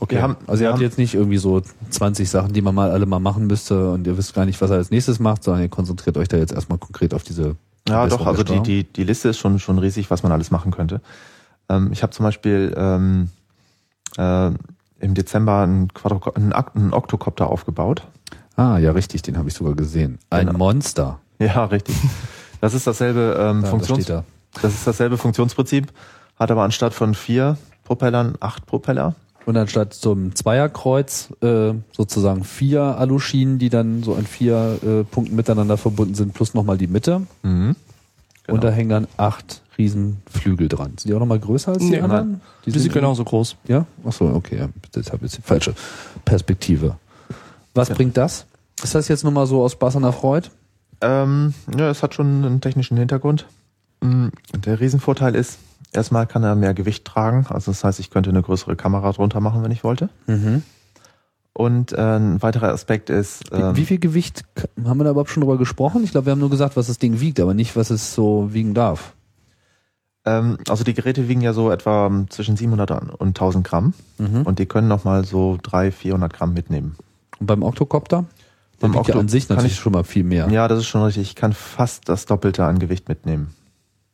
Okay. 0.02 0.16
Wir 0.16 0.22
haben- 0.22 0.36
also 0.46 0.62
ihr 0.62 0.68
habt 0.68 0.76
haben- 0.78 0.82
jetzt 0.82 0.98
nicht 0.98 1.14
irgendwie 1.14 1.36
so 1.36 1.60
20 1.90 2.28
Sachen, 2.28 2.52
die 2.52 2.62
man 2.62 2.74
mal 2.74 2.90
alle 2.90 3.06
mal 3.06 3.20
machen 3.20 3.46
müsste 3.46 3.90
und 3.92 4.06
ihr 4.06 4.16
wisst 4.16 4.34
gar 4.34 4.46
nicht, 4.46 4.60
was 4.60 4.70
er 4.70 4.76
als 4.76 4.90
nächstes 4.90 5.18
macht, 5.20 5.44
sondern 5.44 5.62
ihr 5.62 5.68
konzentriert 5.68 6.16
euch 6.16 6.28
da 6.28 6.36
jetzt 6.38 6.52
erstmal 6.52 6.78
konkret 6.78 7.12
auf 7.14 7.22
diese 7.22 7.56
Ja, 7.88 8.06
doch, 8.06 8.26
also 8.26 8.42
die, 8.42 8.60
die, 8.60 8.84
die 8.84 9.04
Liste 9.04 9.28
ist 9.28 9.38
schon, 9.38 9.58
schon 9.58 9.78
riesig, 9.78 10.10
was 10.10 10.22
man 10.22 10.32
alles 10.32 10.50
machen 10.50 10.70
könnte. 10.72 11.00
Ähm, 11.68 11.90
ich 11.92 12.02
habe 12.02 12.12
zum 12.12 12.24
Beispiel 12.24 12.74
ähm, 12.76 13.28
äh, 14.16 14.50
im 15.00 15.14
Dezember 15.14 15.60
einen, 15.62 15.92
Quadro 15.92 16.32
einen, 16.32 16.92
Oktokopter 16.92 17.46
aufgebaut. 17.48 18.02
Ah, 18.56 18.78
ja, 18.78 18.92
richtig, 18.92 19.22
den 19.22 19.36
habe 19.38 19.48
ich 19.48 19.54
sogar 19.54 19.74
gesehen. 19.74 20.18
Ein 20.30 20.46
Genau. 20.46 20.58
Monster. 20.58 21.20
Ja, 21.38 21.64
richtig. 21.66 21.96
Das 22.60 22.74
ist 22.74 22.86
dasselbe 22.86 23.36
ähm, 23.38 23.60
Ja, 23.64 23.68
Funktions 23.70 24.04
steht 24.04 24.16
da. 24.16 24.24
das 24.62 24.74
ist 24.74 24.86
dasselbe 24.86 25.16
Funktionsprinzip, 25.16 25.88
hat 26.38 26.50
aber 26.50 26.62
anstatt 26.64 26.92
von 26.94 27.14
vier 27.14 27.56
Propellern 27.84 28.34
acht 28.40 28.66
Propeller. 28.66 29.14
Und 29.46 29.56
anstatt 29.56 29.94
zum 29.94 30.34
Zweierkreuz 30.34 31.30
äh, 31.42 31.72
sozusagen 31.92 32.44
vier 32.44 32.82
Aluschienen, 32.82 33.58
die 33.58 33.68
dann 33.70 34.02
so 34.02 34.14
an 34.14 34.26
vier 34.26 34.78
äh, 34.84 35.04
Punkten 35.04 35.34
miteinander 35.34 35.76
verbunden 35.76 36.14
sind, 36.14 36.34
plus 36.34 36.54
nochmal 36.54 36.78
die 36.78 36.86
Mitte. 36.86 37.22
Mhm. 37.42 37.74
Und 38.48 38.64
da 38.64 38.70
hängen 38.70 38.90
dann 38.90 39.06
acht 39.16 39.62
Riesenflügel 39.78 40.68
dran. 40.68 40.92
Sind 40.98 41.06
die 41.08 41.14
auch 41.14 41.20
nochmal 41.20 41.38
größer 41.38 41.72
als 41.72 41.78
die 41.78 41.90
Nee, 41.90 42.00
anderen? 42.00 42.40
Die 42.66 42.70
sind 42.70 42.92
genauso 42.92 43.24
groß. 43.24 43.56
Ja? 43.66 43.86
Achso, 44.04 44.26
okay. 44.34 44.58
Ja. 44.58 44.68
Das 44.92 45.10
habe 45.12 45.22
jetzt 45.24 45.38
die 45.38 45.42
falsche 45.42 45.74
Perspektive. 46.24 46.96
Was 47.74 47.88
Ja. 47.88 47.94
bringt 47.94 48.16
das? 48.16 48.46
Ist 48.82 48.94
das 48.94 49.08
jetzt 49.08 49.22
nur 49.24 49.32
mal 49.32 49.46
so 49.46 49.62
aus 49.62 49.72
Spaß 49.72 49.96
an 49.96 50.02
der 50.02 50.12
Freude? 50.12 50.48
Ähm, 51.00 51.54
ja, 51.78 51.88
es 51.90 52.02
hat 52.02 52.14
schon 52.14 52.44
einen 52.44 52.60
technischen 52.60 52.96
Hintergrund. 52.98 53.46
Mm, 54.00 54.28
Der 54.64 54.80
Riesenvorteil 54.80 55.34
ist, 55.34 55.58
erstmal 55.92 56.26
kann 56.26 56.42
er 56.44 56.54
mehr 56.54 56.74
Gewicht 56.74 57.04
tragen. 57.04 57.46
Also 57.48 57.70
das 57.70 57.82
heißt, 57.84 58.00
ich 58.00 58.10
könnte 58.10 58.30
eine 58.30 58.42
größere 58.42 58.76
Kamera 58.76 59.12
drunter 59.12 59.40
machen, 59.40 59.62
wenn 59.62 59.70
ich 59.70 59.84
wollte. 59.84 60.08
Mhm. 60.26 60.62
Und 61.52 61.92
äh, 61.92 61.96
ein 62.16 62.40
weiterer 62.42 62.68
Aspekt 62.68 63.10
ist, 63.10 63.44
ähm, 63.52 63.74
Wie, 63.76 63.80
wie 63.82 63.86
viel 63.86 63.98
Gewicht 63.98 64.44
haben 64.84 64.98
wir 64.98 65.04
da 65.04 65.10
überhaupt 65.10 65.30
schon 65.30 65.40
drüber 65.42 65.58
gesprochen? 65.58 66.04
Ich 66.04 66.12
glaube, 66.12 66.26
wir 66.26 66.30
haben 66.32 66.38
nur 66.38 66.48
gesagt, 66.50 66.76
was 66.76 66.86
das 66.86 66.98
Ding 66.98 67.20
wiegt, 67.20 67.40
aber 67.40 67.54
nicht, 67.54 67.74
was 67.76 67.90
es 67.90 68.14
so 68.14 68.52
wiegen 68.52 68.72
darf. 68.72 69.14
ähm, 70.24 70.58
also 70.68 70.84
die 70.84 70.94
Geräte 70.94 71.28
wiegen 71.28 71.40
ja 71.40 71.52
so 71.52 71.70
etwa 71.70 72.06
ähm, 72.06 72.30
zwischen 72.30 72.56
700 72.56 72.90
und 73.20 73.28
1000 73.28 73.66
Gramm 73.66 73.94
Mhm. 74.18 74.42
und 74.42 74.58
die 74.58 74.66
können 74.66 74.86
nochmal 74.88 75.24
so 75.24 75.58
300, 75.62 75.94
400 75.94 76.32
Gramm 76.32 76.52
mitnehmen. 76.54 76.96
Und 77.40 77.46
beim 77.46 77.62
Octocopter? 77.62 78.24
Der 78.80 78.88
Beim 78.88 78.94
wiegt 78.94 79.08
ja 79.08 79.16
an 79.16 79.28
sich 79.28 79.48
kann 79.48 79.56
natürlich 79.56 79.74
ich- 79.74 79.80
schon 79.80 79.92
mal 79.92 80.04
viel 80.04 80.24
mehr. 80.24 80.48
Ja, 80.50 80.68
das 80.68 80.78
ist 80.80 80.86
schon 80.86 81.02
richtig. 81.02 81.22
Ich 81.28 81.34
kann 81.36 81.52
fast 81.52 82.08
das 82.08 82.26
Doppelte 82.26 82.64
an 82.64 82.78
Gewicht 82.78 83.08
mitnehmen. 83.08 83.54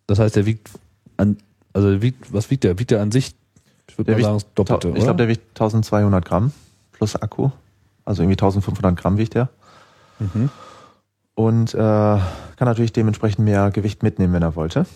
Das 0.07 0.19
heißt, 0.21 0.37
der 0.37 0.47
wiegt 0.47 0.71
an, 1.17 1.37
also 1.77 2.01
wiegt, 2.01 2.33
was 2.33 2.51
wiegt 2.51 2.65
der? 2.65 2.79
Wiegt 2.79 2.91
der 2.91 3.03
an 3.03 3.13
sich? 3.13 3.35
Ich 3.89 3.99
würde 3.99 4.13
mal 4.13 4.23
sagen, 4.23 4.35
das 4.35 4.55
Doppelte, 4.55 4.89
Ich 4.97 5.05
glaube, 5.05 5.19
der 5.19 5.29
wiegt 5.29 5.49
1200 5.51 6.25
Gramm 6.25 6.53
plus 6.93 7.17
Akku. 7.17 7.51
Also 8.05 8.23
irgendwie 8.23 8.35
1500 8.35 8.97
Gramm 8.97 9.19
wiegt 9.19 9.35
der. 9.35 9.51
mhm. 10.19 10.49
und 11.35 11.75
äh, 11.75 11.77
kann 11.77 12.23
natürlich 12.61 12.93
dementsprechend 12.93 13.45
mehr 13.45 13.71
Gewicht 13.71 14.03
mitnehmen, 14.03 14.33
wenn 14.33 14.43
er 14.43 14.57
wollte. 14.57 14.87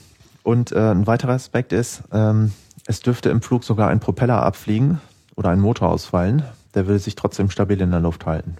Und 0.42 0.72
äh, 0.72 0.90
ein 0.90 1.06
weiterer 1.06 1.32
Aspekt 1.32 1.72
ist, 1.72 2.02
ähm, 2.12 2.52
es 2.86 3.00
dürfte 3.00 3.28
im 3.28 3.42
Flug 3.42 3.62
sogar 3.64 3.90
ein 3.90 4.00
Propeller 4.00 4.42
abfliegen 4.42 5.00
oder 5.36 5.50
ein 5.50 5.60
Motor 5.60 5.90
ausfallen. 5.90 6.44
Der 6.74 6.86
will 6.86 6.98
sich 6.98 7.14
trotzdem 7.14 7.50
stabil 7.50 7.80
in 7.80 7.90
der 7.90 8.00
Luft 8.00 8.24
halten. 8.24 8.56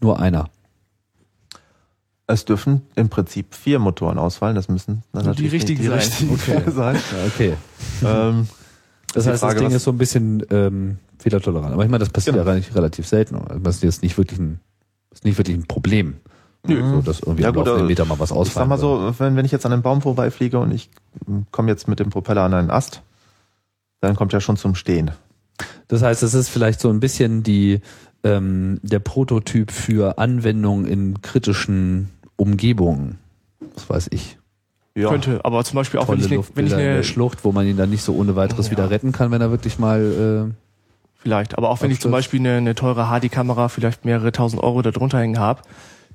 Nur 0.00 0.18
einer. 0.18 0.48
Es 2.28 2.44
dürfen 2.44 2.82
im 2.96 3.08
Prinzip 3.08 3.54
vier 3.54 3.78
Motoren 3.78 4.18
ausfallen. 4.18 4.56
Das 4.56 4.68
müssen 4.68 5.02
dann 5.12 5.22
die 5.22 5.28
natürlich 5.28 5.52
nicht 5.52 5.62
richtigen 5.62 5.82
die 5.82 5.88
sein. 5.88 5.98
richtigen 5.98 6.34
Okay. 6.34 6.62
sein. 6.70 6.96
Ja, 6.96 7.26
okay. 7.26 7.54
ähm, 8.04 8.48
Das 9.14 9.24
die 9.24 9.30
heißt, 9.30 9.40
Frage, 9.40 9.54
das 9.60 9.68
Ding 9.68 9.76
ist 9.76 9.84
so 9.84 9.92
ein 9.92 9.98
bisschen 9.98 10.44
ähm, 10.50 10.98
fehlertolerant. 11.18 11.72
Aber 11.72 11.84
ich 11.84 11.90
meine, 11.90 12.00
das 12.00 12.10
passiert 12.10 12.34
Genau. 12.34 12.44
ja 12.46 12.52
relativ, 12.52 12.74
relativ 12.74 13.06
selten. 13.06 13.36
Also 13.36 13.58
das 13.60 13.76
ist 13.76 13.82
jetzt 13.84 14.02
nicht 14.02 14.18
wirklich 14.18 14.40
ein, 14.40 14.58
ist 15.12 15.24
nicht 15.24 15.38
wirklich 15.38 15.56
ein 15.56 15.66
Problem. 15.66 16.16
Nö. 16.66 16.80
So, 16.96 17.00
dass 17.00 17.20
irgendwie 17.20 17.44
Ja, 17.44 17.52
gut, 17.52 17.68
aber 17.68 17.84
Meter 17.84 18.04
mal 18.04 18.18
was 18.18 18.32
ausfallen 18.32 18.48
ich 18.48 18.52
sag 18.54 18.66
mal 18.68 18.78
so, 18.78 19.14
wenn, 19.20 19.36
wenn 19.36 19.44
ich 19.44 19.52
jetzt 19.52 19.64
an 19.64 19.72
einem 19.72 19.82
Baum 19.82 20.02
vorbeifliege 20.02 20.58
und 20.58 20.72
ich 20.72 20.90
komme 21.52 21.68
jetzt 21.70 21.86
mit 21.86 22.00
dem 22.00 22.10
Propeller 22.10 22.42
an 22.42 22.54
einen 22.54 22.70
Ast, 22.70 23.02
dann 24.00 24.16
kommt 24.16 24.32
er 24.34 24.40
schon 24.40 24.56
zum 24.56 24.74
Stehen. 24.74 25.12
Das 25.86 26.02
heißt, 26.02 26.24
es 26.24 26.34
ist 26.34 26.48
vielleicht 26.48 26.80
so 26.80 26.90
ein 26.90 26.98
bisschen 26.98 27.44
die, 27.44 27.80
ähm, 28.24 28.80
der 28.82 28.98
Prototyp 28.98 29.70
für 29.70 30.18
Anwendung 30.18 30.86
in 30.86 31.22
kritischen 31.22 32.10
Umgebungen. 32.36 33.18
Was 33.74 33.88
weiß 33.88 34.08
ich. 34.10 34.38
Ja. 34.94 35.10
Könnte, 35.10 35.40
aber 35.44 35.62
zum 35.64 35.76
Beispiel 35.76 36.00
auch 36.00 36.08
wenn 36.08 36.20
Tolle 36.20 36.24
ich, 36.24 36.30
ne, 36.30 36.36
wenn 36.54 36.66
ich 36.66 36.72
Luftbilder 36.72 36.78
in 36.78 36.84
der 36.84 36.94
eine, 36.94 37.04
Schlucht, 37.04 37.44
wo 37.44 37.52
man 37.52 37.66
ihn 37.66 37.76
dann 37.76 37.90
nicht 37.90 38.02
so 38.02 38.14
ohne 38.14 38.34
weiteres 38.36 38.66
Ja. 38.66 38.72
wieder 38.72 38.90
retten 38.90 39.12
kann, 39.12 39.30
wenn 39.30 39.40
er 39.42 39.50
wirklich 39.50 39.78
mal 39.78 40.54
vielleicht, 41.16 41.58
aber 41.58 41.68
auch 41.70 41.82
wenn 41.82 41.90
ich 41.90 42.00
zum. 42.00 42.12
Beispiel 42.12 42.40
eine, 42.40 42.56
eine 42.56 42.74
teure 42.74 43.06
HD-Kamera 43.10 43.68
vielleicht 43.68 44.04
mehrere 44.04 44.32
tausend 44.32 44.62
Euro 44.62 44.80
da 44.80 44.90
drunter 44.92 45.18
hängen 45.18 45.38
habe, 45.38 45.60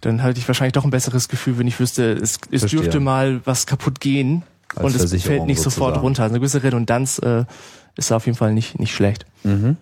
dann 0.02 0.24
hatte 0.24 0.40
ich 0.40 0.48
wahrscheinlich 0.48 0.74
doch 0.74 0.84
ein 0.84 0.90
besseres 0.90 1.28
Gefühl, 1.30 1.60
wenn 1.60 1.68
ich 1.68 1.80
wüsste, 1.80 2.14
es, 2.14 2.40
es 2.50 2.62
Verstehe. 2.62 2.82
dürfte 2.82 3.00
mal 3.00 3.42
was 3.46 3.68
kaputt 3.68 4.00
gehen 4.00 4.42
Als 4.76 4.86
und 4.86 4.96
es 4.96 5.24
fällt 5.24 5.46
nicht 5.46 5.62
sofort 5.62 5.90
sozusagen. 5.96 6.00
runter. 6.00 6.24
Eine 6.24 6.40
gewisse 6.40 6.64
Redundanz 6.64 7.20
äh, 7.20 7.46
ist 7.98 8.12
auf 8.12 8.26
jeden 8.26 8.38
Fall 8.38 8.54
nicht, 8.54 8.80
nicht 8.80 8.96
schlecht. 8.96 9.26
Mhm. 9.44 9.78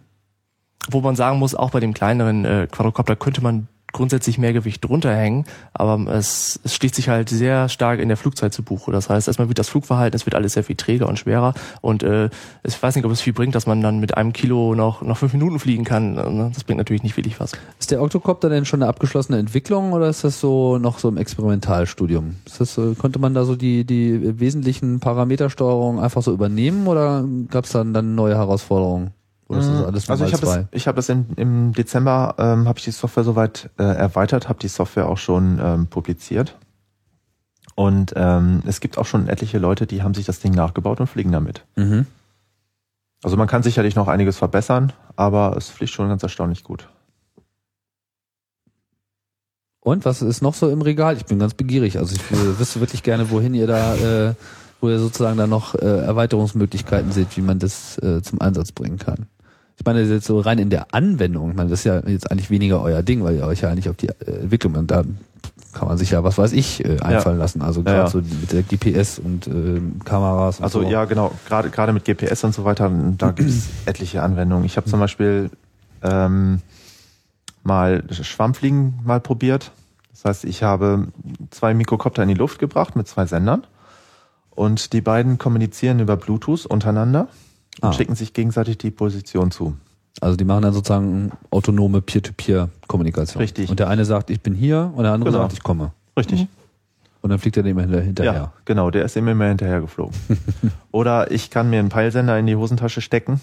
Wo 0.89 0.99
man 1.01 1.15
sagen 1.15 1.39
muss, 1.39 1.55
auch 1.55 1.69
bei 1.71 1.79
dem 1.79 1.93
kleineren 1.93 2.43
äh, 2.43 2.67
Quadrocopter 2.69 3.15
könnte 3.15 3.41
man 3.41 3.67
grundsätzlich 3.91 4.37
mehr 4.37 4.53
Gewicht 4.53 4.83
drunter 4.83 5.15
hängen, 5.15 5.45
aber 5.73 5.99
es, 6.13 6.59
es 6.63 6.75
schließt 6.75 6.95
sich 6.95 7.09
halt 7.09 7.29
sehr 7.29 7.69
stark 7.69 7.99
in 7.99 8.07
der 8.07 8.17
Flugzeit 8.17 8.53
zu 8.53 8.63
Buche. 8.63 8.91
Das 8.91 9.09
heißt, 9.09 9.27
erstmal 9.27 9.47
wird 9.47 9.59
das 9.59 9.69
Flugverhalten, 9.69 10.15
es 10.15 10.25
wird 10.25 10.35
alles 10.35 10.53
sehr 10.53 10.63
viel 10.63 10.75
träger 10.75 11.07
und 11.07 11.17
schwerer 11.19 11.53
und 11.81 12.03
äh, 12.03 12.29
ich 12.63 12.81
weiß 12.81 12.95
nicht, 12.95 13.05
ob 13.05 13.11
es 13.11 13.21
viel 13.21 13.33
bringt, 13.33 13.55
dass 13.55 13.65
man 13.67 13.81
dann 13.81 13.99
mit 13.99 14.15
einem 14.17 14.33
Kilo 14.33 14.75
noch, 14.75 15.01
noch 15.01 15.17
fünf 15.17 15.33
Minuten 15.33 15.59
fliegen 15.59 15.83
kann. 15.83 16.13
Ne? 16.13 16.51
Das 16.53 16.63
bringt 16.63 16.77
natürlich 16.77 17.03
nicht 17.03 17.17
wirklich 17.17 17.39
was. 17.39 17.51
Ist 17.79 17.91
der 17.91 18.01
Octocopter 18.01 18.49
denn 18.49 18.65
schon 18.65 18.81
eine 18.81 18.89
abgeschlossene 18.89 19.37
Entwicklung 19.39 19.93
oder 19.93 20.09
ist 20.09 20.23
das 20.23 20.39
so 20.39 20.77
noch 20.77 20.99
so 20.99 21.09
im 21.09 21.17
Experimentalstudium? 21.17 22.35
Ist 22.45 22.61
das, 22.61 22.73
so- 22.73 22.93
konnte 22.95 23.19
man 23.19 23.33
da 23.33 23.43
so 23.45 23.55
die, 23.55 23.85
die 23.85 24.39
wesentlichen 24.39 24.99
Parametersteuerungen 24.99 26.01
einfach 26.03 26.21
so 26.21 26.31
übernehmen 26.31 26.87
oder 26.87 27.25
gab 27.49 27.65
es 27.65 27.71
dann, 27.71 27.93
dann 27.93 28.15
neue 28.15 28.35
Herausforderungen? 28.35 29.11
Oder 29.49 29.59
ist 29.59 29.67
das 29.67 29.83
alles 29.83 30.09
also 30.09 30.25
ich 30.25 30.33
habe 30.33 30.45
das, 30.45 30.65
ich 30.71 30.87
hab 30.87 30.95
das 30.95 31.09
in, 31.09 31.25
im 31.35 31.73
Dezember, 31.73 32.35
ähm, 32.37 32.67
habe 32.67 32.77
ich 32.77 32.85
die 32.85 32.91
Software 32.91 33.23
soweit 33.23 33.71
äh, 33.79 33.83
erweitert, 33.83 34.47
habe 34.47 34.59
die 34.59 34.67
Software 34.67 35.09
auch 35.09 35.17
schon 35.17 35.59
ähm, 35.61 35.87
publiziert. 35.87 36.55
Und 37.73 38.13
ähm, 38.15 38.61
es 38.67 38.79
gibt 38.79 38.99
auch 38.99 39.07
schon 39.07 39.27
etliche 39.27 39.57
Leute, 39.57 39.87
die 39.87 40.03
haben 40.03 40.13
sich 40.13 40.25
das 40.25 40.39
Ding 40.39 40.53
nachgebaut 40.53 40.99
und 40.99 41.07
fliegen 41.07 41.31
damit. 41.31 41.65
Mhm. 41.75 42.05
Also 43.23 43.37
man 43.37 43.47
kann 43.47 43.63
sicherlich 43.63 43.95
noch 43.95 44.07
einiges 44.07 44.37
verbessern, 44.37 44.93
aber 45.15 45.57
es 45.57 45.69
fliegt 45.69 45.93
schon 45.93 46.09
ganz 46.09 46.21
erstaunlich 46.21 46.63
gut. 46.63 46.87
Und 49.79 50.05
was 50.05 50.21
ist 50.21 50.41
noch 50.41 50.53
so 50.53 50.69
im 50.69 50.83
Regal? 50.83 51.17
Ich 51.17 51.25
bin 51.25 51.39
ganz 51.39 51.55
begierig. 51.55 51.97
Also 51.97 52.15
ich 52.15 52.21
äh, 52.31 52.59
wüsste 52.59 52.81
wirklich 52.81 53.01
gerne, 53.01 53.31
wohin 53.31 53.55
ihr 53.55 53.65
da, 53.65 53.95
äh, 53.95 54.35
wo 54.79 54.89
ihr 54.89 54.99
sozusagen 54.99 55.37
da 55.37 55.47
noch 55.47 55.73
äh, 55.73 55.79
Erweiterungsmöglichkeiten 55.79 57.11
seht, 57.11 57.35
wie 57.35 57.41
man 57.41 57.57
das 57.57 57.97
äh, 57.97 58.21
zum 58.21 58.39
Einsatz 58.41 58.71
bringen 58.71 58.99
kann. 58.99 59.25
Ich 59.79 59.85
meine, 59.85 60.01
jetzt 60.01 60.25
so 60.25 60.41
rein 60.41 60.59
in 60.59 60.69
der 60.69 60.93
Anwendung, 60.93 61.51
ich 61.51 61.55
meine, 61.55 61.69
das 61.69 61.79
ist 61.79 61.85
ja 61.85 62.01
jetzt 62.05 62.29
eigentlich 62.29 62.49
weniger 62.49 62.81
euer 62.81 63.01
Ding, 63.01 63.23
weil 63.23 63.37
ihr 63.37 63.45
euch 63.45 63.61
ja 63.61 63.69
eigentlich 63.69 63.87
auf 63.87 63.95
die 63.95 64.09
äh, 64.09 64.41
Entwicklung 64.41 64.75
und 64.75 64.91
da 64.91 65.03
kann 65.71 65.87
man 65.87 65.97
sich 65.97 66.11
ja, 66.11 66.21
was 66.21 66.37
weiß 66.37 66.51
ich, 66.51 66.83
äh, 66.83 66.99
einfallen 66.99 67.37
lassen. 67.37 67.61
Also 67.61 67.83
gerade 67.83 67.99
ja. 67.99 68.07
so 68.07 68.17
mit 68.17 68.51
der 68.51 68.63
GPS 68.63 69.19
und 69.19 69.47
äh, 69.47 69.79
Kameras 70.03 70.59
und 70.59 70.65
Also 70.65 70.81
so. 70.81 70.89
ja, 70.89 71.05
genau, 71.05 71.31
gerade 71.47 71.69
gerade 71.69 71.93
mit 71.93 72.03
GPS 72.03 72.43
und 72.43 72.53
so 72.53 72.65
weiter, 72.65 72.91
da 73.17 73.31
gibt 73.31 73.49
es 73.49 73.69
etliche 73.85 74.21
Anwendungen. 74.21 74.65
Ich 74.65 74.75
habe 74.75 74.89
zum 74.89 74.99
Beispiel 74.99 75.49
ähm, 76.03 76.59
mal 77.63 78.03
Schwammfliegen 78.11 78.99
mal 79.05 79.21
probiert. 79.21 79.71
Das 80.11 80.25
heißt, 80.25 80.43
ich 80.43 80.61
habe 80.61 81.07
zwei 81.51 81.73
Mikrokopter 81.73 82.23
in 82.23 82.27
die 82.27 82.35
Luft 82.35 82.59
gebracht 82.59 82.97
mit 82.97 83.07
zwei 83.07 83.25
Sendern 83.25 83.65
und 84.49 84.91
die 84.91 84.99
beiden 84.99 85.37
kommunizieren 85.37 86.01
über 86.01 86.17
Bluetooth 86.17 86.65
untereinander 86.65 87.29
und 87.81 87.89
Ah. 87.89 87.93
schicken 87.93 88.15
sich 88.15 88.33
gegenseitig 88.33 88.77
die 88.77 88.91
Position 88.91 89.51
zu. 89.51 89.75
Also 90.21 90.35
die 90.35 90.43
machen 90.43 90.63
dann 90.63 90.73
sozusagen 90.73 91.31
autonome 91.49 92.01
Peer-to-Peer-Kommunikation. 92.01 93.41
Richtig. 93.41 93.69
Und 93.69 93.79
der 93.79 93.87
eine 93.89 94.05
sagt, 94.05 94.29
ich 94.29 94.41
bin 94.41 94.53
hier 94.53 94.91
und 94.95 95.03
der 95.03 95.13
andere 95.13 95.31
Genau. 95.31 95.43
sagt, 95.43 95.53
ich 95.53 95.63
komme. 95.63 95.91
Richtig. 96.17 96.47
Und 97.21 97.29
dann 97.29 97.39
fliegt 97.39 97.57
er 97.57 97.63
dem 97.63 97.77
hinter- 97.79 98.01
hinterher. 98.01 98.33
Ja, 98.33 98.53
genau, 98.65 98.89
der 98.91 99.05
ist 99.05 99.15
ihm 99.15 99.27
immer 99.27 99.45
hinterher 99.47 99.81
geflogen. 99.81 100.13
Oder 100.91 101.31
ich 101.31 101.49
kann 101.49 101.69
mir 101.69 101.79
einen 101.79 101.89
Peilsender 101.89 102.37
in 102.39 102.47
die 102.47 102.55
Hosentasche 102.55 103.01
stecken 103.01 103.39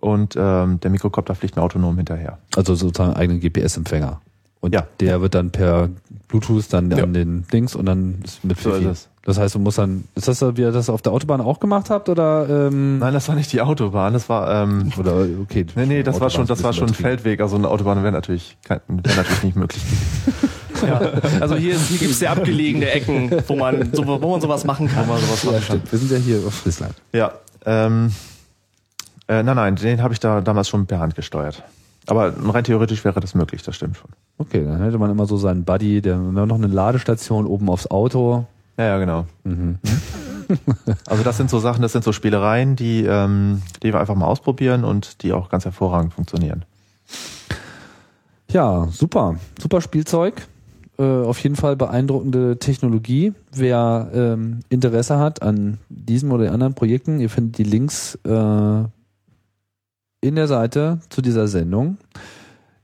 und 0.00 0.34
ähm, 0.36 0.80
der 0.80 0.90
Mikrokopter 0.90 1.34
fliegt 1.34 1.56
mir 1.56 1.62
autonom 1.62 1.96
hinterher. 1.96 2.38
Also 2.56 2.74
sozusagen 2.74 3.14
eigenen 3.14 3.40
GPS-Empfänger. 3.40 4.20
Und 4.64 4.74
Ja. 4.74 4.86
der 4.98 5.20
wird 5.20 5.34
dann 5.34 5.50
per 5.50 5.90
Bluetooth 6.28 6.64
dann 6.72 6.90
Ja. 6.90 7.04
an 7.04 7.12
den 7.12 7.44
Dings 7.52 7.74
und 7.76 7.84
dann 7.84 8.22
ist 8.24 8.42
mit 8.44 8.58
So 8.58 8.70
Fifi. 8.72 8.84
ist 8.86 8.90
es. 8.90 9.08
Das 9.26 9.38
heißt, 9.38 9.54
du 9.54 9.58
musst 9.58 9.76
dann, 9.76 10.04
ist 10.14 10.26
das 10.26 10.38
so, 10.38 10.56
wie 10.56 10.62
ihr 10.62 10.72
das 10.72 10.88
auf 10.88 11.02
der 11.02 11.12
Autobahn 11.12 11.42
auch 11.42 11.60
gemacht 11.60 11.90
habt 11.90 12.08
oder 12.08 12.68
ähm, 12.68 12.98
Nein, 12.98 13.12
das 13.12 13.28
war 13.28 13.34
nicht 13.34 13.52
die 13.52 13.60
Autobahn, 13.60 14.14
das 14.14 14.28
war 14.30 14.62
ähm, 14.62 14.90
oder 14.98 15.26
okay. 15.42 15.66
Nee, 15.76 15.84
nee, 15.86 16.02
das 16.02 16.18
war 16.20 16.30
schon, 16.30 16.42
Autobahn 16.42 16.56
das 16.56 16.62
war 16.64 16.70
ist 16.70 16.76
ein 16.76 16.78
schon 16.80 16.88
ein 16.88 16.94
Feldweg, 16.94 17.40
also 17.42 17.56
eine 17.56 17.68
Autobahn 17.68 18.02
wäre 18.02 18.12
natürlich, 18.12 18.56
kein- 18.64 18.80
wäre 18.88 19.16
natürlich 19.16 19.42
nicht 19.44 19.56
möglich. 19.56 19.82
Ja. 20.84 21.00
Also 21.40 21.54
hier, 21.54 21.78
hier 21.78 21.98
gibt's 21.98 22.18
sehr 22.18 22.30
abgelegene 22.32 22.90
Ecken, 22.90 23.30
wo 23.46 23.56
man, 23.56 23.90
so, 23.94 24.06
wo 24.06 24.30
man 24.32 24.40
sowas 24.40 24.64
machen 24.64 24.86
kann. 24.88 25.06
Wo 25.08 25.12
man 25.12 25.20
sowas 25.22 25.44
machen 25.44 25.54
kann. 25.56 25.62
stimmt. 25.62 25.92
Wir 25.92 25.98
sind 25.98 26.10
ja 26.10 26.18
hier 26.18 26.46
auf 26.46 26.52
Friesland. 26.54 26.94
Ja, 27.12 27.32
ähm, 27.64 28.12
äh, 29.28 29.42
nein, 29.42 29.56
nein, 29.56 29.76
den 29.76 30.02
habe 30.02 30.12
ich 30.12 30.20
da 30.20 30.40
damals 30.42 30.68
schon 30.68 30.84
per 30.86 30.98
Hand 30.98 31.14
gesteuert. 31.14 31.62
Aber 32.06 32.34
rein 32.52 32.64
theoretisch 32.64 33.04
wäre 33.04 33.20
das 33.20 33.34
möglich, 33.34 33.62
das 33.62 33.76
stimmt 33.76 33.96
schon. 33.96 34.10
Okay, 34.38 34.64
dann 34.64 34.80
hätte 34.82 34.98
man 34.98 35.10
immer 35.10 35.26
so 35.26 35.36
seinen 35.36 35.64
Buddy, 35.64 36.02
der 36.02 36.16
noch 36.16 36.56
eine 36.56 36.66
Ladestation 36.66 37.46
oben 37.46 37.68
aufs 37.70 37.86
Auto. 37.86 38.46
Ja, 38.76 38.84
ja, 38.84 38.98
genau. 38.98 39.26
Mhm. 39.44 39.78
Also 41.06 41.24
das 41.24 41.38
sind 41.38 41.48
so 41.48 41.58
Sachen, 41.58 41.80
das 41.80 41.92
sind 41.92 42.04
so 42.04 42.12
Spielereien, 42.12 42.76
die, 42.76 43.02
ähm, 43.04 43.62
die 43.82 43.94
wir 43.94 44.00
einfach 44.00 44.14
mal 44.14 44.26
ausprobieren 44.26 44.84
und 44.84 45.22
die 45.22 45.32
auch 45.32 45.48
ganz 45.48 45.64
hervorragend 45.64 46.12
funktionieren. 46.12 46.66
Ja, 48.50 48.86
super. 48.90 49.36
Super 49.58 49.80
Spielzeug. 49.80 50.46
Äh, 50.98 51.02
auf 51.02 51.38
jeden 51.40 51.56
Fall 51.56 51.76
beeindruckende 51.76 52.58
Technologie. 52.58 53.32
Wer 53.52 54.10
ähm, 54.14 54.60
Interesse 54.68 55.18
hat 55.18 55.42
an 55.42 55.78
diesem 55.88 56.30
oder 56.30 56.52
anderen 56.52 56.74
Projekten, 56.74 57.20
ihr 57.20 57.30
findet 57.30 57.58
die 57.58 57.64
Links 57.64 58.16
äh, 58.24 58.84
in 60.24 60.36
der 60.36 60.48
Seite 60.48 61.00
zu 61.10 61.22
dieser 61.22 61.46
Sendung. 61.48 61.98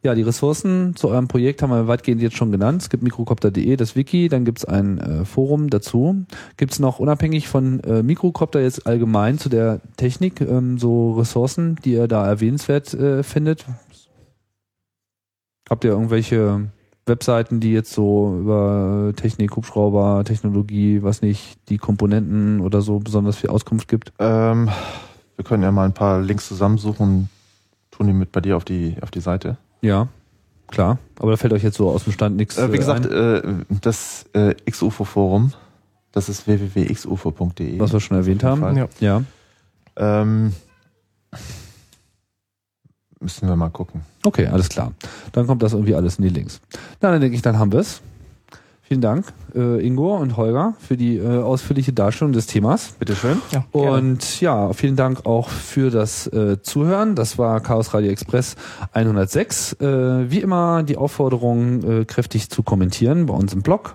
Ja, 0.02 0.14
die 0.14 0.22
Ressourcen 0.22 0.96
zu 0.96 1.08
eurem 1.08 1.28
Projekt 1.28 1.60
haben 1.60 1.70
wir 1.70 1.86
weitgehend 1.86 2.22
jetzt 2.22 2.36
schon 2.36 2.52
genannt. 2.52 2.80
Es 2.80 2.88
gibt 2.88 3.02
mikrocopter.de, 3.02 3.76
das 3.76 3.96
Wiki, 3.96 4.28
dann 4.28 4.46
gibt's 4.46 4.64
ein 4.64 4.98
äh, 4.98 5.24
Forum 5.26 5.68
dazu. 5.68 6.24
Gibt's 6.56 6.78
noch 6.78 7.00
unabhängig 7.00 7.48
von 7.48 7.80
äh, 7.80 8.02
Mikrocopter 8.02 8.60
jetzt 8.60 8.86
allgemein 8.86 9.38
zu 9.38 9.50
der 9.50 9.80
Technik 9.96 10.40
ähm, 10.40 10.78
so 10.78 11.12
Ressourcen, 11.12 11.76
die 11.84 11.92
ihr 11.92 12.08
da 12.08 12.26
erwähnenswert 12.26 12.94
äh, 12.94 13.22
findet? 13.22 13.66
Habt 15.68 15.84
ihr 15.84 15.90
irgendwelche 15.90 16.70
Webseiten, 17.06 17.60
die 17.60 17.72
jetzt 17.72 17.92
so 17.92 18.38
über 18.40 19.12
Technik, 19.16 19.54
Hubschrauber, 19.54 20.24
Technologie, 20.24 21.02
was 21.02 21.20
nicht, 21.20 21.58
die 21.68 21.76
Komponenten 21.76 22.60
oder 22.60 22.80
so 22.80 23.00
besonders 23.00 23.36
viel 23.36 23.50
Auskunft 23.50 23.86
gibt? 23.88 24.14
Ähm, 24.18 24.70
wir 25.40 25.44
können 25.44 25.62
ja 25.62 25.72
mal 25.72 25.86
ein 25.86 25.94
paar 25.94 26.20
Links 26.20 26.46
zusammensuchen, 26.48 27.30
tun 27.90 28.06
die 28.06 28.12
mit 28.12 28.30
bei 28.30 28.42
dir 28.42 28.58
auf 28.58 28.64
die, 28.66 28.98
auf 29.00 29.10
die 29.10 29.20
Seite. 29.20 29.56
Ja, 29.80 30.08
klar. 30.66 30.98
Aber 31.18 31.30
da 31.30 31.38
fällt 31.38 31.54
euch 31.54 31.62
jetzt 31.62 31.78
so 31.78 31.88
aus 31.88 32.04
dem 32.04 32.12
Stand 32.12 32.36
nichts. 32.36 32.58
Äh, 32.58 32.70
wie 32.70 32.76
gesagt, 32.76 33.10
ein, 33.10 33.62
äh, 33.62 33.76
das 33.80 34.26
äh, 34.34 34.54
XUFO-Forum, 34.70 35.54
das 36.12 36.28
ist 36.28 36.46
www.xufo.de. 36.46 37.80
was 37.80 37.90
wir 37.90 38.00
schon 38.00 38.18
erwähnt 38.18 38.44
haben. 38.44 38.76
Ja. 38.76 38.88
Ja. 39.00 39.22
Ähm, 39.96 40.52
müssen 43.18 43.48
wir 43.48 43.56
mal 43.56 43.70
gucken. 43.70 44.02
Okay, 44.22 44.46
alles 44.46 44.68
klar. 44.68 44.92
Dann 45.32 45.46
kommt 45.46 45.62
das 45.62 45.72
irgendwie 45.72 45.94
alles 45.94 46.18
in 46.18 46.24
die 46.24 46.28
Links. 46.30 46.60
Na, 47.00 47.12
dann 47.12 47.22
denke 47.22 47.34
ich, 47.34 47.40
dann 47.40 47.58
haben 47.58 47.72
wir 47.72 47.80
es. 47.80 48.02
Vielen 48.92 49.02
Dank, 49.02 49.26
äh, 49.54 49.86
Ingo 49.86 50.16
und 50.16 50.36
Holger, 50.36 50.74
für 50.80 50.96
die 50.96 51.16
äh, 51.16 51.24
ausführliche 51.24 51.92
Darstellung 51.92 52.32
des 52.32 52.48
Themas. 52.48 52.96
Bitteschön. 52.98 53.40
Ja. 53.52 53.64
Und 53.70 54.40
ja, 54.40 54.72
vielen 54.72 54.96
Dank 54.96 55.26
auch 55.26 55.48
für 55.48 55.92
das 55.92 56.26
äh, 56.26 56.60
Zuhören. 56.60 57.14
Das 57.14 57.38
war 57.38 57.60
Chaos 57.60 57.94
Radio 57.94 58.10
Express 58.10 58.56
106. 58.90 59.74
Äh, 59.74 60.28
wie 60.32 60.40
immer 60.40 60.82
die 60.82 60.96
Aufforderung, 60.96 62.00
äh, 62.00 62.04
kräftig 62.04 62.50
zu 62.50 62.64
kommentieren 62.64 63.26
bei 63.26 63.34
uns 63.34 63.52
im 63.52 63.62
Blog. 63.62 63.94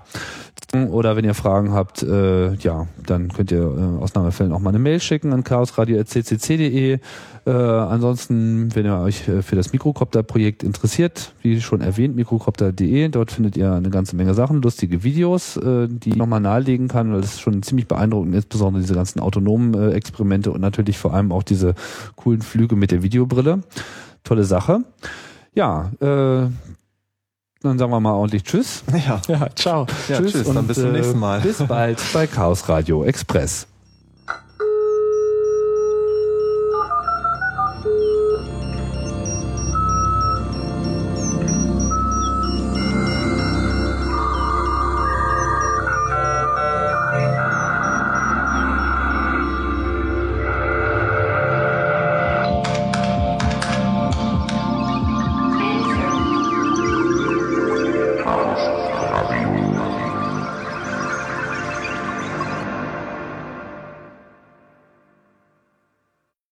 Oder 0.73 1.15
wenn 1.15 1.26
ihr 1.26 1.34
Fragen 1.34 1.73
habt, 1.73 2.03
äh, 2.03 2.53
ja, 2.56 2.88
dann 3.06 3.30
könnt 3.32 3.52
ihr 3.52 3.61
äh, 3.61 4.02
Ausnahmefällen 4.03 4.52
auch 4.52 4.60
mal 4.60 4.69
eine 4.69 4.80
Mail 4.80 4.99
schicken 4.99 5.32
an 5.32 5.44
chaosradio.ccc.de. 5.44 6.99
Äh, 7.45 7.52
ansonsten, 7.52 8.73
wenn 8.76 8.86
ihr 8.86 8.98
euch 8.98 9.27
äh, 9.27 9.41
für 9.41 9.56
das 9.56 9.72
Mikrocopter-Projekt 9.72 10.64
interessiert, 10.64 11.34
wie 11.41 11.61
schon 11.61 11.82
erwähnt, 11.82 12.15
mikrocopter.de, 12.15 13.10
dort 13.10 13.32
findet 13.32 13.56
ihr 13.56 13.72
eine 13.72 13.90
ganze 13.90 14.15
Menge 14.15 14.34
Sachen, 14.34 14.61
lustige 14.61 15.03
Videos, 15.03 15.56
äh, 15.57 15.88
die 15.88 16.10
ich 16.10 16.15
nochmal 16.15 16.41
nahelegen 16.41 16.88
kann, 16.88 17.14
weil 17.14 17.22
das 17.22 17.36
ist 17.36 17.41
schon 17.41 17.61
ziemlich 17.64 17.88
beeindruckend, 17.88 18.36
insbesondere 18.36 18.82
diese 18.82 18.95
ganzen 18.95 19.19
autonomen 19.19 19.73
äh, 19.76 19.91
Experimente 19.91 20.52
und 20.52 20.61
natürlich 20.61 20.98
vor 20.98 21.14
allem 21.14 21.32
auch 21.32 21.44
diese 21.44 21.76
coolen 22.15 22.41
Flüge 22.41 22.76
mit 22.76 22.91
der 22.91 23.03
Videobrille. 23.03 23.61
Tolle 24.23 24.44
Sache. 24.44 24.80
Ja, 25.53 25.91
äh, 26.02 26.48
dann 27.66 27.78
sagen 27.78 27.92
wir 27.92 28.00
mal 28.00 28.14
ordentlich 28.14 28.44
Tschüss. 28.44 28.84
Ja, 29.06 29.22
Ja, 29.28 29.48
ciao. 29.56 29.86
ja 30.08 30.18
tschüss, 30.18 30.44
dann 30.44 30.58
und, 30.58 30.68
bis 30.68 30.78
zum 30.78 30.90
äh, 30.90 30.98
nächsten 30.98 31.20
Mal. 31.20 31.42
Bis 31.42 31.58
bald 31.58 32.00
bei 32.14 32.28
Chaos 32.28 32.68
Radio 32.70 33.04
Express. 33.04 33.68